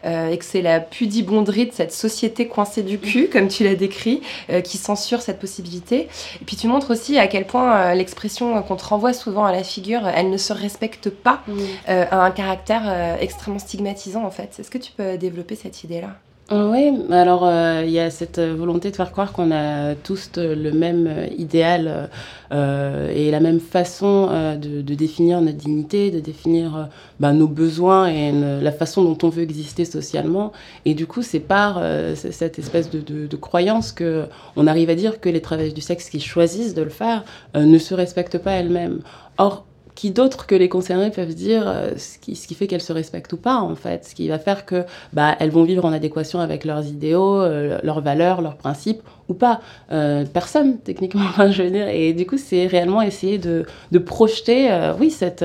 et 0.03 0.37
que 0.37 0.45
c'est 0.45 0.61
la 0.61 0.79
pudibonderie 0.79 1.67
de 1.67 1.73
cette 1.73 1.91
société 1.91 2.47
coincée 2.47 2.83
du 2.83 2.99
cul, 2.99 3.29
comme 3.33 3.47
tu 3.47 3.63
l'as 3.63 3.75
décrit, 3.75 4.21
qui 4.63 4.77
censure 4.77 5.21
cette 5.21 5.39
possibilité. 5.39 6.07
Et 6.41 6.45
puis 6.45 6.55
tu 6.55 6.67
montres 6.67 6.91
aussi 6.91 7.17
à 7.17 7.27
quel 7.27 7.45
point 7.45 7.93
l'expression 7.93 8.61
qu'on 8.61 8.75
te 8.75 8.85
renvoie 8.85 9.13
souvent 9.13 9.45
à 9.45 9.51
la 9.51 9.63
figure, 9.63 10.07
elle 10.07 10.29
ne 10.29 10.37
se 10.37 10.53
respecte 10.53 11.09
pas, 11.09 11.41
a 11.87 12.23
un 12.23 12.31
caractère 12.31 13.17
extrêmement 13.19 13.59
stigmatisant 13.59 13.86
en 14.15 14.31
fait. 14.31 14.57
Est-ce 14.59 14.71
que 14.71 14.77
tu 14.77 14.91
peux 14.91 15.17
développer 15.17 15.55
cette 15.55 15.83
idée-là? 15.83 16.15
Oui, 16.49 16.93
alors 17.11 17.45
euh, 17.45 17.83
il 17.85 17.91
y 17.91 17.99
a 17.99 18.09
cette 18.09 18.39
volonté 18.39 18.89
de 18.89 18.95
faire 18.95 19.11
croire 19.11 19.33
qu'on 19.33 19.51
a 19.51 19.95
tous 19.95 20.31
le 20.37 20.71
même 20.71 21.27
idéal 21.37 22.09
euh, 22.53 23.11
et 23.13 23.31
la 23.31 23.41
même 23.41 23.59
façon 23.59 24.27
de, 24.55 24.93
définir 24.93 25.41
notre 25.41 25.57
dignité, 25.57 26.09
de 26.09 26.21
définir 26.21 26.87
bah, 27.19 27.33
nos 27.33 27.49
besoins 27.49 28.07
et 28.07 28.31
la 28.31 28.71
façon 28.71 29.03
dont 29.03 29.17
on 29.27 29.29
veut 29.29 29.43
exister 29.43 29.83
socialement. 29.83 30.53
Et 30.85 30.93
du 30.93 31.05
coup, 31.05 31.21
c'est 31.21 31.41
par 31.41 31.81
cette 32.15 32.57
espèce 32.59 32.89
de, 32.89 33.35
croyance 33.35 33.91
qu'on 33.91 34.67
arrive 34.67 34.89
à 34.89 34.95
dire 34.95 35.19
que 35.19 35.27
les 35.27 35.41
travailleurs 35.41 35.73
du 35.73 35.81
sexe 35.81 36.09
qui 36.09 36.21
choisissent 36.21 36.75
de 36.75 36.81
le 36.81 36.89
faire 36.89 37.25
ne 37.55 37.77
se 37.77 37.93
respectent 37.93 38.37
pas 38.37 38.51
elles-mêmes. 38.51 39.01
Or, 39.37 39.66
qui 39.97 40.11
d'autres 40.11 40.45
que 40.45 40.53
les 40.53 40.69
concernées 40.69 41.09
peuvent 41.09 41.33
dire 41.33 41.63
euh, 41.65 41.89
ce, 41.97 42.19
qui, 42.19 42.53
fait 42.53 42.67
qu'elles 42.67 42.83
se 42.83 42.93
respectent 42.93 43.33
ou 43.33 43.37
pas, 43.37 43.55
en 43.55 43.73
fait. 43.73 44.05
Ce 44.05 44.13
qui 44.13 44.27
va 44.27 44.37
faire 44.37 44.67
que 44.67 44.83
bah, 45.11 45.35
elles 45.39 45.49
vont 45.49 45.63
vivre 45.63 45.85
en 45.85 45.91
adéquation 45.91 46.39
avec 46.39 46.65
leurs 46.65 46.85
idéaux, 46.85 47.41
euh, 47.41 47.79
leurs 47.81 48.01
valeurs, 48.01 48.43
leurs 48.43 48.57
principes, 48.57 49.01
ou 49.27 49.33
pas. 49.33 49.59
Euh, 49.91 50.23
personne, 50.31 50.77
techniquement, 50.77 51.25
je 51.49 51.63
veux 51.63 51.71
dire. 51.71 51.87
Et 51.87 52.13
du 52.13 52.27
coup, 52.27 52.37
c'est 52.37 52.67
réellement 52.67 53.01
essayer 53.01 53.39
de, 53.39 53.65
de 53.91 53.97
projeter, 53.97 54.69
oui, 54.99 55.09
cette, 55.09 55.43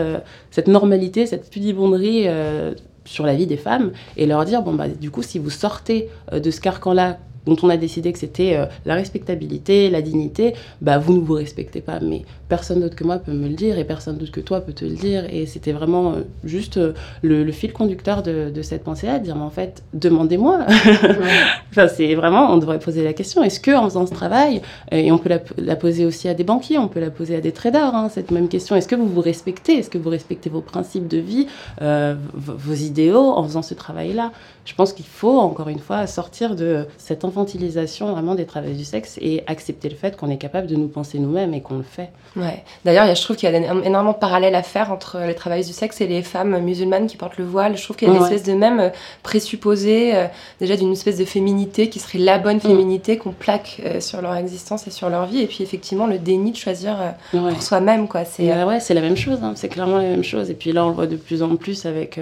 cette 0.50 0.68
normalité, 0.68 1.24
cette 1.24 1.48
pudibonderie 1.48 2.26
sur 3.06 3.24
la 3.24 3.34
vie 3.34 3.46
des 3.46 3.56
femmes 3.56 3.92
et 4.18 4.26
leur 4.26 4.44
dire, 4.44 4.60
bon, 4.60 4.74
bah, 4.74 4.88
du 4.88 5.10
coup, 5.10 5.22
si 5.22 5.38
vous 5.38 5.48
sortez 5.48 6.10
de 6.30 6.50
ce 6.50 6.60
carcan-là 6.60 7.16
dont 7.46 7.56
on 7.62 7.68
a 7.68 7.76
décidé 7.76 8.12
que 8.12 8.18
c'était 8.18 8.56
euh, 8.56 8.66
la 8.84 8.94
respectabilité, 8.94 9.90
la 9.90 10.02
dignité, 10.02 10.54
bah 10.80 10.98
vous 10.98 11.14
ne 11.14 11.20
vous 11.20 11.34
respectez 11.34 11.80
pas. 11.80 12.00
Mais 12.00 12.22
personne 12.48 12.80
d'autre 12.80 12.96
que 12.96 13.04
moi 13.04 13.18
peut 13.18 13.32
me 13.32 13.48
le 13.48 13.54
dire 13.54 13.78
et 13.78 13.84
personne 13.84 14.16
d'autre 14.16 14.32
que 14.32 14.40
toi 14.40 14.60
peut 14.60 14.72
te 14.72 14.84
le 14.84 14.94
dire. 14.94 15.24
Et 15.30 15.46
c'était 15.46 15.72
vraiment 15.72 16.12
euh, 16.12 16.20
juste 16.44 16.76
euh, 16.76 16.92
le, 17.22 17.50
fil 17.52 17.72
conducteur 17.72 18.22
de, 18.22 18.50
de 18.50 18.62
cette 18.62 18.84
pensée-là, 18.84 19.18
de 19.18 19.24
dire 19.24 19.36
mais 19.36 19.42
en 19.42 19.50
fait, 19.50 19.82
demandez-moi. 19.92 20.60
enfin, 21.70 21.88
c'est 21.88 22.14
vraiment, 22.14 22.52
on 22.52 22.58
devrait 22.58 22.78
poser 22.78 23.02
la 23.04 23.12
question 23.12 23.42
est-ce 23.42 23.60
que 23.60 23.72
en 23.72 23.84
faisant 23.84 24.06
ce 24.06 24.14
travail, 24.14 24.62
et 24.90 25.10
on 25.12 25.18
peut 25.18 25.30
la, 25.58 25.76
poser 25.76 26.04
aussi 26.06 26.28
à 26.28 26.34
des 26.34 26.44
banquiers, 26.44 26.78
on 26.78 26.88
peut 26.88 27.00
la 27.00 27.10
poser 27.10 27.36
à 27.36 27.40
des 27.40 27.52
traders, 27.52 27.94
hein, 27.94 28.08
cette 28.08 28.30
même 28.30 28.48
question 28.48 28.76
est-ce 28.76 28.88
que 28.88 28.94
vous 28.94 29.08
vous 29.08 29.20
respectez? 29.20 29.78
Est-ce 29.78 29.90
que 29.90 29.98
vous 29.98 30.10
respectez 30.10 30.50
vos 30.50 30.60
principes 30.60 31.08
de 31.08 31.18
vie, 31.18 31.46
vos 31.80 32.74
idéaux 32.74 33.30
en 33.30 33.42
faisant 33.44 33.62
ce 33.62 33.74
travail-là? 33.74 34.32
Je 34.64 34.74
pense 34.74 34.92
qu'il 34.92 35.06
faut 35.06 35.38
encore 35.38 35.68
une 35.68 35.80
fois 35.80 36.06
sortir 36.06 36.54
de 36.54 36.86
cette 36.96 37.24
infantilisation 37.32 38.12
vraiment 38.12 38.34
des 38.34 38.44
travailleurs 38.44 38.76
du 38.76 38.84
sexe 38.84 39.18
et 39.20 39.42
accepter 39.46 39.88
le 39.88 39.96
fait 39.96 40.16
qu'on 40.16 40.28
est 40.30 40.36
capable 40.36 40.66
de 40.66 40.76
nous 40.76 40.88
penser 40.88 41.18
nous-mêmes 41.18 41.54
et 41.54 41.60
qu'on 41.60 41.78
le 41.78 41.82
fait. 41.82 42.10
Ouais. 42.36 42.62
D'ailleurs, 42.84 43.14
je 43.14 43.22
trouve 43.22 43.36
qu'il 43.36 43.50
y 43.50 43.54
a 43.54 43.56
énormément 43.56 44.12
de 44.12 44.18
parallèles 44.18 44.54
à 44.54 44.62
faire 44.62 44.92
entre 44.92 45.18
les 45.26 45.34
travailleurs 45.34 45.66
du 45.66 45.72
sexe 45.72 46.00
et 46.00 46.06
les 46.06 46.22
femmes 46.22 46.58
musulmanes 46.58 47.06
qui 47.06 47.16
portent 47.16 47.38
le 47.38 47.44
voile. 47.44 47.76
Je 47.76 47.82
trouve 47.82 47.96
qu'il 47.96 48.08
y 48.08 48.10
a 48.10 48.14
une 48.14 48.22
espèce 48.22 48.42
de 48.42 48.52
même 48.52 48.80
euh, 48.80 48.90
présupposé, 49.22 50.14
euh, 50.14 50.26
déjà 50.60 50.76
d'une 50.76 50.92
espèce 50.92 51.18
de 51.18 51.24
féminité 51.24 51.88
qui 51.88 51.98
serait 51.98 52.18
la 52.18 52.38
bonne 52.38 52.58
mm. 52.58 52.60
féminité 52.60 53.16
qu'on 53.16 53.32
plaque 53.32 53.80
euh, 53.84 54.00
sur 54.00 54.20
leur 54.20 54.36
existence 54.36 54.86
et 54.86 54.90
sur 54.90 55.08
leur 55.08 55.26
vie. 55.26 55.40
Et 55.40 55.46
puis 55.46 55.62
effectivement, 55.62 56.06
le 56.06 56.18
déni 56.18 56.52
de 56.52 56.56
choisir 56.56 57.14
pour 57.30 57.62
soi-même. 57.62 58.08
quoi. 58.08 58.24
C'est 58.24 58.64
ouais, 58.64 58.80
c'est 58.80 58.94
la 58.94 59.00
même 59.00 59.16
chose. 59.16 59.38
Hein. 59.42 59.54
C'est 59.56 59.68
clairement 59.68 59.98
la 59.98 60.08
même 60.08 60.24
chose. 60.24 60.50
Et 60.50 60.54
puis 60.54 60.72
là, 60.72 60.84
on 60.84 60.88
le 60.88 60.94
voit 60.94 61.06
de 61.06 61.16
plus 61.16 61.42
en 61.42 61.56
plus 61.56 61.86
avec 61.86 62.18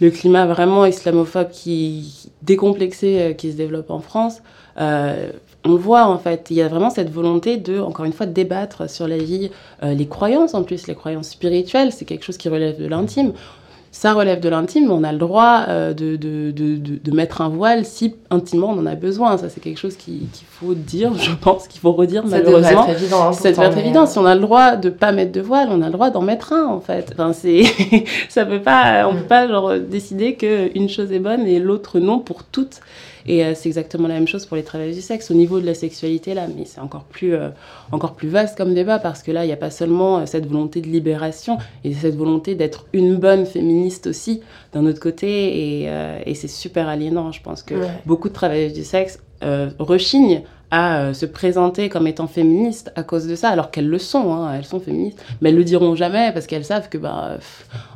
le 0.00 0.10
climat 0.10 0.46
vraiment 0.46 0.84
islamophobe 0.84 1.50
qui 1.50 2.30
décomplexé 2.42 3.20
euh, 3.20 3.32
qui 3.32 3.52
se 3.52 3.56
développe 3.56 3.90
en 3.90 4.00
France, 4.00 4.42
euh, 4.78 5.30
on 5.64 5.76
voit 5.76 6.06
en 6.06 6.18
fait, 6.18 6.48
il 6.50 6.56
y 6.56 6.62
a 6.62 6.68
vraiment 6.68 6.90
cette 6.90 7.10
volonté 7.10 7.56
de, 7.56 7.80
encore 7.80 8.04
une 8.04 8.12
fois, 8.12 8.26
débattre 8.26 8.90
sur 8.90 9.08
la 9.08 9.16
vie, 9.16 9.50
euh, 9.82 9.94
les 9.94 10.06
croyances 10.06 10.54
en 10.54 10.62
plus, 10.62 10.86
les 10.86 10.94
croyances 10.94 11.30
spirituelles, 11.30 11.92
c'est 11.92 12.04
quelque 12.04 12.24
chose 12.24 12.36
qui 12.36 12.48
relève 12.48 12.78
de 12.78 12.86
l'intime 12.86 13.32
ça 13.94 14.12
relève 14.12 14.40
de 14.40 14.48
l'intime, 14.48 14.88
mais 14.88 14.92
on 14.92 15.04
a 15.04 15.12
le 15.12 15.18
droit 15.18 15.66
euh, 15.68 15.94
de, 15.94 16.16
de, 16.16 16.50
de, 16.50 16.76
de, 16.76 17.10
mettre 17.12 17.42
un 17.42 17.48
voile 17.48 17.84
si 17.84 18.16
intimement 18.28 18.70
on 18.70 18.80
en 18.80 18.86
a 18.86 18.96
besoin. 18.96 19.38
Ça, 19.38 19.48
c'est 19.48 19.60
quelque 19.60 19.78
chose 19.78 19.94
qu'il 19.94 20.26
faut 20.50 20.74
dire, 20.74 21.14
je 21.16 21.30
pense, 21.30 21.68
qu'il 21.68 21.80
faut 21.80 21.92
redire 21.92 22.24
ça 22.24 22.38
malheureusement. 22.38 22.70
Ça 22.70 22.74
devrait 22.74 22.92
être 22.92 23.00
évident. 23.00 23.28
Hein, 23.28 23.32
ça 23.32 23.50
devrait 23.50 23.66
être 23.66 23.78
évident. 23.78 24.06
Si 24.06 24.18
on 24.18 24.26
a 24.26 24.34
le 24.34 24.40
droit 24.40 24.74
de 24.74 24.90
pas 24.90 25.12
mettre 25.12 25.30
de 25.30 25.40
voile, 25.40 25.68
on 25.70 25.80
a 25.80 25.86
le 25.86 25.92
droit 25.92 26.10
d'en 26.10 26.22
mettre 26.22 26.52
un, 26.52 26.66
en 26.66 26.80
fait. 26.80 27.12
Enfin, 27.12 27.32
c'est, 27.32 27.62
ça 28.28 28.44
peut 28.44 28.60
pas, 28.60 29.06
on 29.08 29.14
peut 29.14 29.28
pas 29.28 29.46
genre 29.46 29.78
décider 29.78 30.34
qu'une 30.34 30.88
chose 30.88 31.12
est 31.12 31.20
bonne 31.20 31.46
et 31.46 31.60
l'autre 31.60 32.00
non 32.00 32.18
pour 32.18 32.42
toutes. 32.42 32.80
Et 33.26 33.44
euh, 33.44 33.54
c'est 33.54 33.68
exactement 33.68 34.08
la 34.08 34.14
même 34.14 34.28
chose 34.28 34.46
pour 34.46 34.56
les 34.56 34.62
travailleurs 34.62 34.94
du 34.94 35.00
sexe. 35.00 35.30
Au 35.30 35.34
niveau 35.34 35.60
de 35.60 35.66
la 35.66 35.74
sexualité 35.74 36.34
là, 36.34 36.46
mais 36.46 36.64
c'est 36.64 36.80
encore 36.80 37.04
plus 37.04 37.34
euh, 37.34 37.48
encore 37.92 38.14
plus 38.14 38.28
vaste 38.28 38.56
comme 38.56 38.74
débat 38.74 38.98
parce 38.98 39.22
que 39.22 39.30
là 39.32 39.44
il 39.44 39.46
n'y 39.46 39.52
a 39.52 39.56
pas 39.56 39.70
seulement 39.70 40.18
euh, 40.18 40.26
cette 40.26 40.46
volonté 40.46 40.80
de 40.80 40.88
libération 40.88 41.58
et 41.84 41.94
cette 41.94 42.16
volonté 42.16 42.54
d'être 42.54 42.86
une 42.92 43.16
bonne 43.16 43.46
féministe 43.46 44.06
aussi 44.06 44.40
d'un 44.72 44.86
autre 44.86 45.00
côté. 45.00 45.84
Et, 45.84 45.90
et 46.26 46.34
c'est 46.34 46.48
super 46.48 46.88
aliénant. 46.88 47.32
Je 47.32 47.40
pense 47.40 47.62
que 47.62 47.74
beaucoup 48.06 48.28
de 48.28 48.34
travailleurs 48.34 48.72
du 48.72 48.84
sexe 48.84 49.20
rechignent 49.78 50.42
à 50.74 50.96
euh, 50.96 51.14
se 51.14 51.24
présenter 51.24 51.88
comme 51.88 52.08
étant 52.08 52.26
féministes 52.26 52.90
à 52.96 53.04
cause 53.04 53.28
de 53.28 53.36
ça, 53.36 53.48
alors 53.48 53.70
qu'elles 53.70 53.88
le 53.88 54.00
sont, 54.00 54.34
hein, 54.34 54.54
elles 54.56 54.64
sont 54.64 54.80
féministes, 54.80 55.24
mais 55.40 55.50
elles 55.50 55.56
le 55.56 55.62
diront 55.62 55.94
jamais 55.94 56.32
parce 56.32 56.48
qu'elles 56.48 56.64
savent 56.64 56.88
que, 56.88 56.98
bah, 56.98 57.38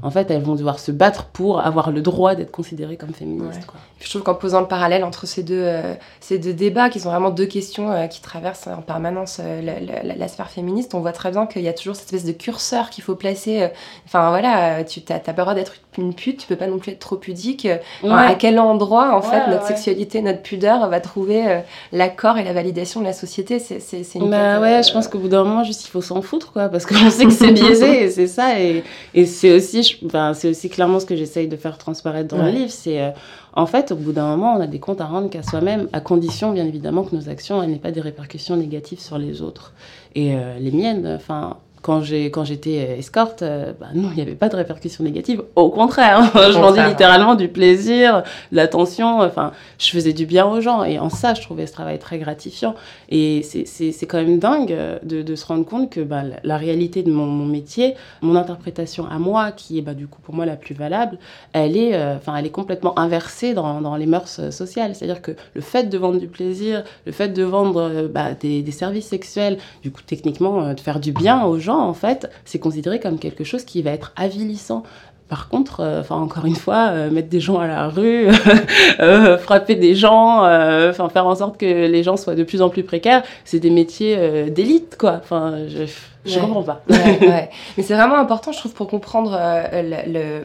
en 0.00 0.11
fait, 0.12 0.30
elles 0.30 0.42
vont 0.42 0.54
devoir 0.54 0.78
se 0.78 0.92
battre 0.92 1.25
pour 1.25 1.58
avoir 1.58 1.90
le 1.90 2.00
droit 2.02 2.37
d'être 2.37 2.52
considérées 2.52 2.97
comme 2.97 3.12
féministes. 3.12 3.66
Je 3.99 4.08
trouve 4.08 4.23
qu'en 4.23 4.37
posant 4.37 4.61
le 4.61 4.68
parallèle 4.68 5.02
entre 5.02 5.26
ces 5.26 5.42
deux, 5.42 5.61
euh, 5.61 5.94
ces 6.20 6.38
deux 6.38 6.52
débats, 6.52 6.88
qui 6.88 7.00
sont 7.00 7.11
vraiment 7.11 7.30
deux 7.30 7.47
questions 7.47 7.90
euh, 7.90 8.06
qui 8.06 8.23
traversent 8.23 8.68
en 8.68 8.82
permanence 8.82 9.40
la, 9.40 10.28
sphère 10.28 10.50
féministe, 10.50 10.94
on 10.94 11.00
voit 11.00 11.11
très 11.11 11.32
bien 11.32 11.47
qu'il 11.47 11.62
y 11.62 11.68
a 11.68 11.73
toujours 11.73 11.97
cette 11.97 12.04
espèce 12.04 12.25
de 12.25 12.32
curseur 12.32 12.90
qu'il 12.90 13.02
faut 13.02 13.16
placer. 13.16 13.70
Enfin 14.06 14.28
voilà, 14.28 14.85
tu 14.85 15.02
n'as 15.08 15.18
pas 15.18 15.32
le 15.32 15.42
droit 15.42 15.54
d'être 15.54 15.73
une 15.99 16.14
pute, 16.14 16.40
tu 16.40 16.47
peux 16.47 16.57
pas 16.57 16.67
non 16.67 16.78
plus 16.78 16.93
être 16.93 16.99
trop 16.99 17.17
pudique. 17.17 17.69
à 18.05 18.35
quel 18.35 18.59
endroit, 18.59 19.17
en 19.17 19.23
fait, 19.23 19.49
notre 19.50 19.67
sexualité, 19.67 20.23
notre 20.23 20.43
pudeur 20.43 20.88
va 20.88 21.00
trouver 21.00 21.61
l'accord 21.93 22.38
et 22.38 22.45
la 22.45 22.52
validation 22.52 23.00
de 23.00 23.07
la 23.07 23.12
société? 23.12 23.59
C'est 23.59 24.14
une 24.14 24.31
Bah 24.31 24.61
ouais, 24.61 24.83
je 24.83 24.93
pense 24.93 25.09
qu'au 25.09 25.19
bout 25.19 25.28
d'un 25.28 25.45
moment, 25.45 25.64
juste 25.64 25.87
il 25.87 25.90
faut 25.90 26.02
s'en 26.02 26.23
foutre, 26.23 26.52
quoi, 26.52 26.69
parce 26.69 26.87
qu'on 26.87 27.11
sait 27.11 27.25
que 27.25 27.33
c'est 27.33 27.52
biaisé, 27.52 28.11
c'est 28.11 28.26
ça. 28.26 28.61
Et, 28.61 28.83
et 29.14 29.26
c'est 29.26 29.52
aussi, 29.52 29.99
ben, 30.02 30.31
aussi 30.31 30.69
clairement 30.71 31.00
ce 31.00 31.07
que 31.07 31.17
j'essaye 31.17 31.49
de 31.49 31.57
faire 31.57 31.78
transparaître 31.78 32.35
dans 32.35 32.43
le 32.43 32.50
livre. 32.50 32.71
C'est 32.71 33.02
euh, 33.02 33.11
en 33.52 33.67
fait, 33.67 33.93
au 33.93 33.97
bout 33.97 34.12
d'un 34.12 34.28
moment, 34.28 34.55
on 34.55 34.61
a 34.61 34.67
des 34.67 34.78
comptes 34.78 35.00
à 35.00 35.07
rendre 35.07 35.31
qu'à 35.31 35.43
soi-même, 35.43 35.88
à 35.93 36.00
condition, 36.00 36.52
bien 36.52 36.67
évidemment, 36.67 37.02
que 37.02 37.14
nos 37.14 37.28
actions 37.28 37.64
n'aient 37.67 37.76
pas 37.76 37.90
des 37.90 38.00
répercussions 38.00 38.57
négatives 38.57 39.00
sur 39.00 39.19
les 39.19 39.43
autres. 39.43 39.73
Et 40.14 40.35
euh, 40.35 40.59
les 40.59 40.71
miennes, 40.71 41.14
enfin 41.17 41.57
quand 41.82 42.02
j'étais 42.02 42.87
euh, 42.88 42.99
escorte, 42.99 43.42
euh, 43.42 43.73
bah 43.78 43.88
non, 43.94 44.08
il 44.11 44.16
n'y 44.16 44.23
avait 44.23 44.35
pas 44.35 44.49
de 44.49 44.56
répercussions 44.56 45.04
négatives. 45.04 45.42
Au 45.54 45.70
contraire, 45.70 46.20
hein. 46.20 46.30
je 46.52 46.58
vendais 46.58 46.87
littéralement 46.88 47.35
du 47.35 47.49
plaisir, 47.49 48.23
de 48.52 48.56
l'attention. 48.56 49.20
Enfin, 49.20 49.52
je 49.78 49.90
faisais 49.90 50.12
du 50.12 50.26
bien 50.26 50.47
aux 50.47 50.61
gens. 50.61 50.85
Et 50.85 50.99
en 50.99 51.11
ça, 51.11 51.35
je 51.35 51.42
trouvais 51.42 51.66
ce 51.66 51.73
travail 51.73 51.99
très 51.99 52.18
gratifiant. 52.18 52.75
Et 53.08 53.42
c'est 53.42 54.06
quand 54.06 54.18
même 54.18 54.38
dingue 54.38 54.73
euh, 54.73 54.99
de, 55.02 55.23
de, 55.23 55.35
se 55.37 55.47
rendre 55.47 55.64
compte 55.64 55.90
que 55.90 56.00
bah, 56.00 56.23
la, 56.42 56.56
réalité 56.56 57.02
de 57.02 57.12
mon, 57.12 57.26
mon, 57.26 57.47
métier, 57.47 57.94
mon 58.23 58.35
interprétation 58.35 59.06
à 59.08 59.18
moi, 59.18 59.52
qui 59.52 59.78
est 59.78 59.82
bah, 59.82 59.94
du 59.94 60.08
coup 60.08 60.20
pour 60.20 60.35
moi 60.35 60.47
la 60.47 60.56
plus 60.56 60.75
valable, 60.75 61.18
elle 61.52 61.76
est, 61.76 61.97
enfin, 62.16 62.37
elle 62.37 62.47
est 62.47 62.50
complètement 62.50 62.99
inversée 62.99 63.54
dans, 63.54 63.80
dans 63.80 63.97
les 63.97 64.06
mœurs 64.06 64.50
sociales. 64.50 64.94
C'est-à-dire 64.94 65.23
que 65.23 65.32
le 65.54 65.61
fait 65.61 65.85
de 65.85 65.99
vendre 65.99 66.18
du 66.18 66.26
plaisir, 66.26 66.82
le 67.06 67.12
fait 67.12 67.28
de 67.28 67.42
vendre 67.42 68.08
des, 68.40 68.62
des 68.62 68.73
services 68.73 69.06
sexuels, 69.06 69.58
du 69.82 69.90
coup 69.90 70.02
techniquement 70.04 70.75
de 70.75 70.80
faire 70.80 71.00
du 71.00 71.12
bien 71.12 71.44
aux 71.44 71.58
gens 71.58 71.67
en 71.76 71.94
fait, 71.94 72.30
c'est 72.44 72.58
considéré 72.58 73.00
comme 73.00 73.18
quelque 73.18 73.44
chose 73.44 73.64
qui 73.64 73.82
va 73.82 73.90
être 73.90 74.12
avilissant. 74.16 74.82
Par 75.28 75.48
contre, 75.48 75.80
euh, 75.80 76.02
encore 76.08 76.46
une 76.46 76.56
fois, 76.56 76.88
euh, 76.88 77.10
mettre 77.10 77.28
des 77.28 77.40
gens 77.40 77.58
à 77.58 77.66
la 77.66 77.88
rue, 77.88 78.28
euh, 79.00 79.37
frapper 79.37 79.75
des 79.75 79.94
gens, 79.94 80.38
enfin 80.38 81.08
faire 81.10 81.26
en 81.26 81.34
sorte 81.34 81.58
que 81.58 81.66
les 81.66 82.02
gens 82.02 82.16
soient 82.16 82.34
de 82.34 82.44
plus 82.44 82.62
en 82.62 82.70
plus 82.70 82.82
précaires, 82.82 83.22
c'est 83.44 83.60
des 83.60 83.70
métiers 83.70 84.50
d'élite, 84.50 84.96
quoi. 84.98 85.20
Enfin, 85.22 85.66
je, 85.68 85.84
je 86.25 86.38
comprends 86.38 86.62
pas. 86.62 86.82
Mais 86.88 87.50
c'est 87.82 87.94
vraiment 87.94 88.16
important, 88.16 88.52
je 88.52 88.58
trouve, 88.58 88.72
pour 88.72 88.88
comprendre 88.88 89.38
le 89.72 90.44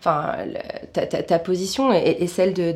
enfin, 0.00 0.34
ta, 0.92 1.06
ta, 1.06 1.38
position 1.38 1.92
et, 1.92 2.26
celle 2.26 2.54
de, 2.54 2.72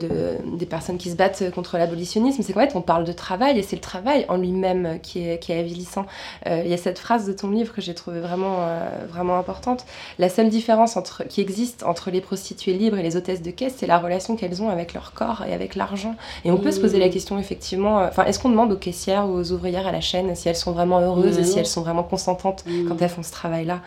des 0.57 0.67
personnes 0.67 0.99
qui 0.99 1.11
se 1.11 1.17
battent 1.17 1.51
contre 1.55 1.79
l'abolitionnisme, 1.79 2.43
c'est 2.43 2.53
qu'en 2.53 2.61
fait, 2.61 2.75
on 2.75 2.83
parle 2.83 3.05
de 3.05 3.13
travail 3.13 3.59
et 3.59 3.63
c'est 3.63 3.77
le 3.77 3.83
travail 3.83 4.27
en 4.29 4.37
lui-même 4.37 4.99
qui 5.03 5.29
est, 5.29 5.39
qui 5.39 5.53
est 5.53 5.59
avilissant. 5.59 6.07
Euh, 6.47 6.63
il 6.65 6.71
y 6.71 6.75
a 6.75 6.77
cette 6.77 6.99
phrase 6.99 7.27
de 7.27 7.33
ton 7.33 7.51
livre 7.51 7.73
que 7.73 7.81
j'ai 7.81 7.95
trouvée 7.95 8.21
vraiment, 8.21 8.57
euh, 8.61 8.81
vraiment 9.09 9.39
importante. 9.39 9.85
La 10.19 10.29
seule 10.29 10.49
différence 10.49 10.97
entre, 10.97 11.25
qui 11.25 11.41
existe 11.41 11.83
entre 11.85 12.11
les 12.11 12.21
prostituées 12.21 12.75
libres 12.75 12.99
et 12.99 13.03
les 13.03 13.17
hôtesses 13.17 13.43
de 13.43 13.51
caisse, 13.51 13.75
c'est 13.79 13.87
la 13.87 13.99
relation 13.99 14.37
qu'elles 14.37 14.63
ont 14.63 14.69
avec 14.69 14.95
leur 14.95 15.13
corps 15.13 15.45
et 15.49 15.53
avec 15.53 15.75
l'argent. 15.75 16.15
Et 16.45 16.51
on 16.51 16.57
peut 16.57 16.73
se 16.73 16.81
poser 16.81 16.99
la 16.99 17.09
mmh. 17.09 17.11
question, 17.11 17.39
effectivement, 17.39 18.01
euh, 18.01 18.25
est-ce 18.27 18.39
qu'on 18.39 18.51
demande 18.51 18.73
aux 18.73 18.77
caissières 18.77 19.27
ou 19.27 19.35
aux 19.35 19.53
ouvrières 19.53 19.87
à 19.87 19.93
la 19.93 20.01
chaîne 20.01 20.35
si 20.35 20.49
elles 20.49 20.57
sont 20.57 20.73
vraiment 20.73 21.01
heureuses 21.01 21.39
et 21.39 21.45
si 21.45 21.59
elles 21.59 21.67
sont 21.67 21.83
vraiment 21.83 22.03
consentantes 22.03 22.65
mmh. 22.67 22.89
quand 22.89 23.01
elles 23.01 23.09
font 23.09 23.23
ce 23.23 23.33
travail-là? 23.33 23.81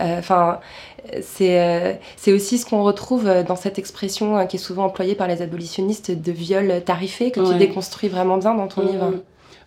Enfin, 0.00 0.60
c'est 1.22 1.98
c'est 2.16 2.32
aussi 2.32 2.58
ce 2.58 2.66
qu'on 2.66 2.78
on 2.78 2.84
retrouve 2.84 3.26
euh, 3.26 3.42
dans 3.42 3.56
cette 3.56 3.78
expression 3.78 4.38
euh, 4.38 4.44
qui 4.44 4.56
est 4.56 4.60
souvent 4.60 4.84
employée 4.84 5.14
par 5.14 5.28
les 5.28 5.42
abolitionnistes 5.42 6.10
de 6.10 6.32
viol 6.32 6.82
tarifé, 6.84 7.30
que 7.30 7.40
tu 7.40 7.58
déconstruis 7.58 8.08
vraiment 8.08 8.38
bien 8.38 8.54
dans 8.54 8.68
ton 8.68 8.82
livre. 8.82 9.12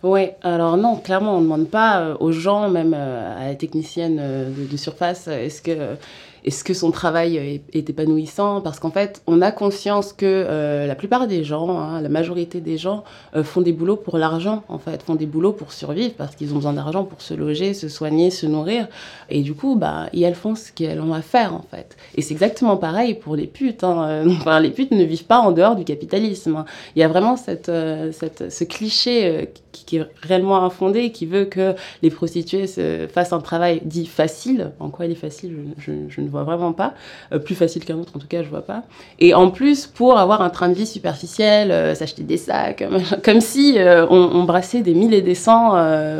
Oui, 0.02 0.30
alors 0.42 0.76
non, 0.76 0.96
clairement, 0.96 1.36
on 1.36 1.38
ne 1.38 1.44
demande 1.44 1.68
pas 1.68 2.00
euh, 2.00 2.16
aux 2.18 2.32
gens, 2.32 2.68
même 2.68 2.94
à 2.94 3.46
la 3.46 3.54
technicienne 3.54 4.20
de, 4.56 4.76
surface, 4.76 5.28
est-ce 5.28 5.62
que 5.62 5.96
est-ce 6.44 6.64
que 6.64 6.74
son 6.74 6.90
travail 6.90 7.36
est, 7.36 7.88
épanouissant? 7.88 8.60
Parce 8.60 8.78
qu'en 8.80 8.90
fait, 8.90 9.22
on 9.26 9.40
a 9.42 9.52
conscience 9.52 10.12
que 10.12 10.26
euh, 10.26 10.86
la 10.86 10.94
plupart 10.94 11.26
des 11.28 11.44
gens, 11.44 11.78
hein, 11.78 12.00
la 12.00 12.08
majorité 12.08 12.60
des 12.60 12.76
gens, 12.78 13.04
euh, 13.36 13.44
font 13.44 13.60
des 13.60 13.72
boulots 13.72 13.96
pour 13.96 14.18
l'argent, 14.18 14.64
en 14.68 14.78
fait, 14.78 15.02
font 15.02 15.14
des 15.14 15.26
boulots 15.26 15.52
pour 15.52 15.72
survivre, 15.72 16.14
parce 16.16 16.34
qu'ils 16.34 16.52
ont 16.52 16.56
besoin 16.56 16.72
d'argent 16.72 17.04
pour 17.04 17.22
se 17.22 17.34
loger, 17.34 17.74
se 17.74 17.88
soigner, 17.88 18.30
se 18.30 18.46
nourrir. 18.46 18.88
Et 19.30 19.42
du 19.42 19.54
coup, 19.54 19.76
bah, 19.76 20.06
et 20.12 20.22
elles 20.22 20.34
font 20.34 20.54
ce 20.54 20.72
qu'elles 20.72 21.00
ont 21.00 21.14
à 21.14 21.22
faire, 21.22 21.54
en 21.54 21.64
fait. 21.70 21.96
Et 22.16 22.22
c'est 22.22 22.32
exactement 22.34 22.76
pareil 22.76 23.14
pour 23.14 23.36
les 23.36 23.46
putes. 23.46 23.84
Hein. 23.84 24.24
Enfin, 24.42 24.58
les 24.58 24.70
putes 24.70 24.90
ne 24.90 25.04
vivent 25.04 25.24
pas 25.26 25.38
en 25.38 25.52
dehors 25.52 25.76
du 25.76 25.84
capitalisme. 25.84 26.56
hein. 26.56 26.64
Il 26.96 27.00
y 27.00 27.02
a 27.04 27.08
vraiment 27.08 27.36
cette, 27.36 27.68
euh, 27.68 28.10
cette, 28.12 28.50
ce 28.50 28.64
cliché 28.64 29.50
qui, 29.70 29.96
est 29.98 30.06
réellement 30.22 30.64
infondé, 30.64 31.12
qui 31.12 31.26
veut 31.26 31.44
que 31.44 31.74
les 32.02 32.10
prostituées 32.10 32.66
se 32.66 33.06
fassent 33.12 33.32
un 33.32 33.40
travail 33.40 33.80
dit 33.84 34.06
facile. 34.06 34.72
En 34.80 34.90
quoi 34.90 35.06
il 35.06 35.12
est 35.12 35.16
facile, 35.16 35.56
je- 35.78 35.92
je 36.08 36.20
ne 36.20 36.28
vois 36.32 36.42
vraiment 36.42 36.72
pas. 36.72 36.94
Euh, 37.32 37.38
plus 37.38 37.54
facile 37.54 37.84
qu'un 37.84 37.96
autre, 37.96 38.12
en 38.16 38.18
tout 38.18 38.26
cas, 38.26 38.42
je 38.42 38.48
vois 38.48 38.62
pas. 38.62 38.82
Et 39.20 39.34
en 39.34 39.50
plus, 39.50 39.86
pour 39.86 40.18
avoir 40.18 40.42
un 40.42 40.50
train 40.50 40.68
de 40.68 40.74
vie 40.74 40.86
superficiel, 40.86 41.70
euh, 41.70 41.94
s'acheter 41.94 42.22
des 42.22 42.36
sacs, 42.36 42.84
comme 43.24 43.40
si 43.40 43.78
euh, 43.78 44.06
on, 44.08 44.42
brassait 44.44 44.82
des 44.82 44.94
mille 44.94 45.14
et 45.14 45.22
des 45.22 45.36
cents 45.36 45.76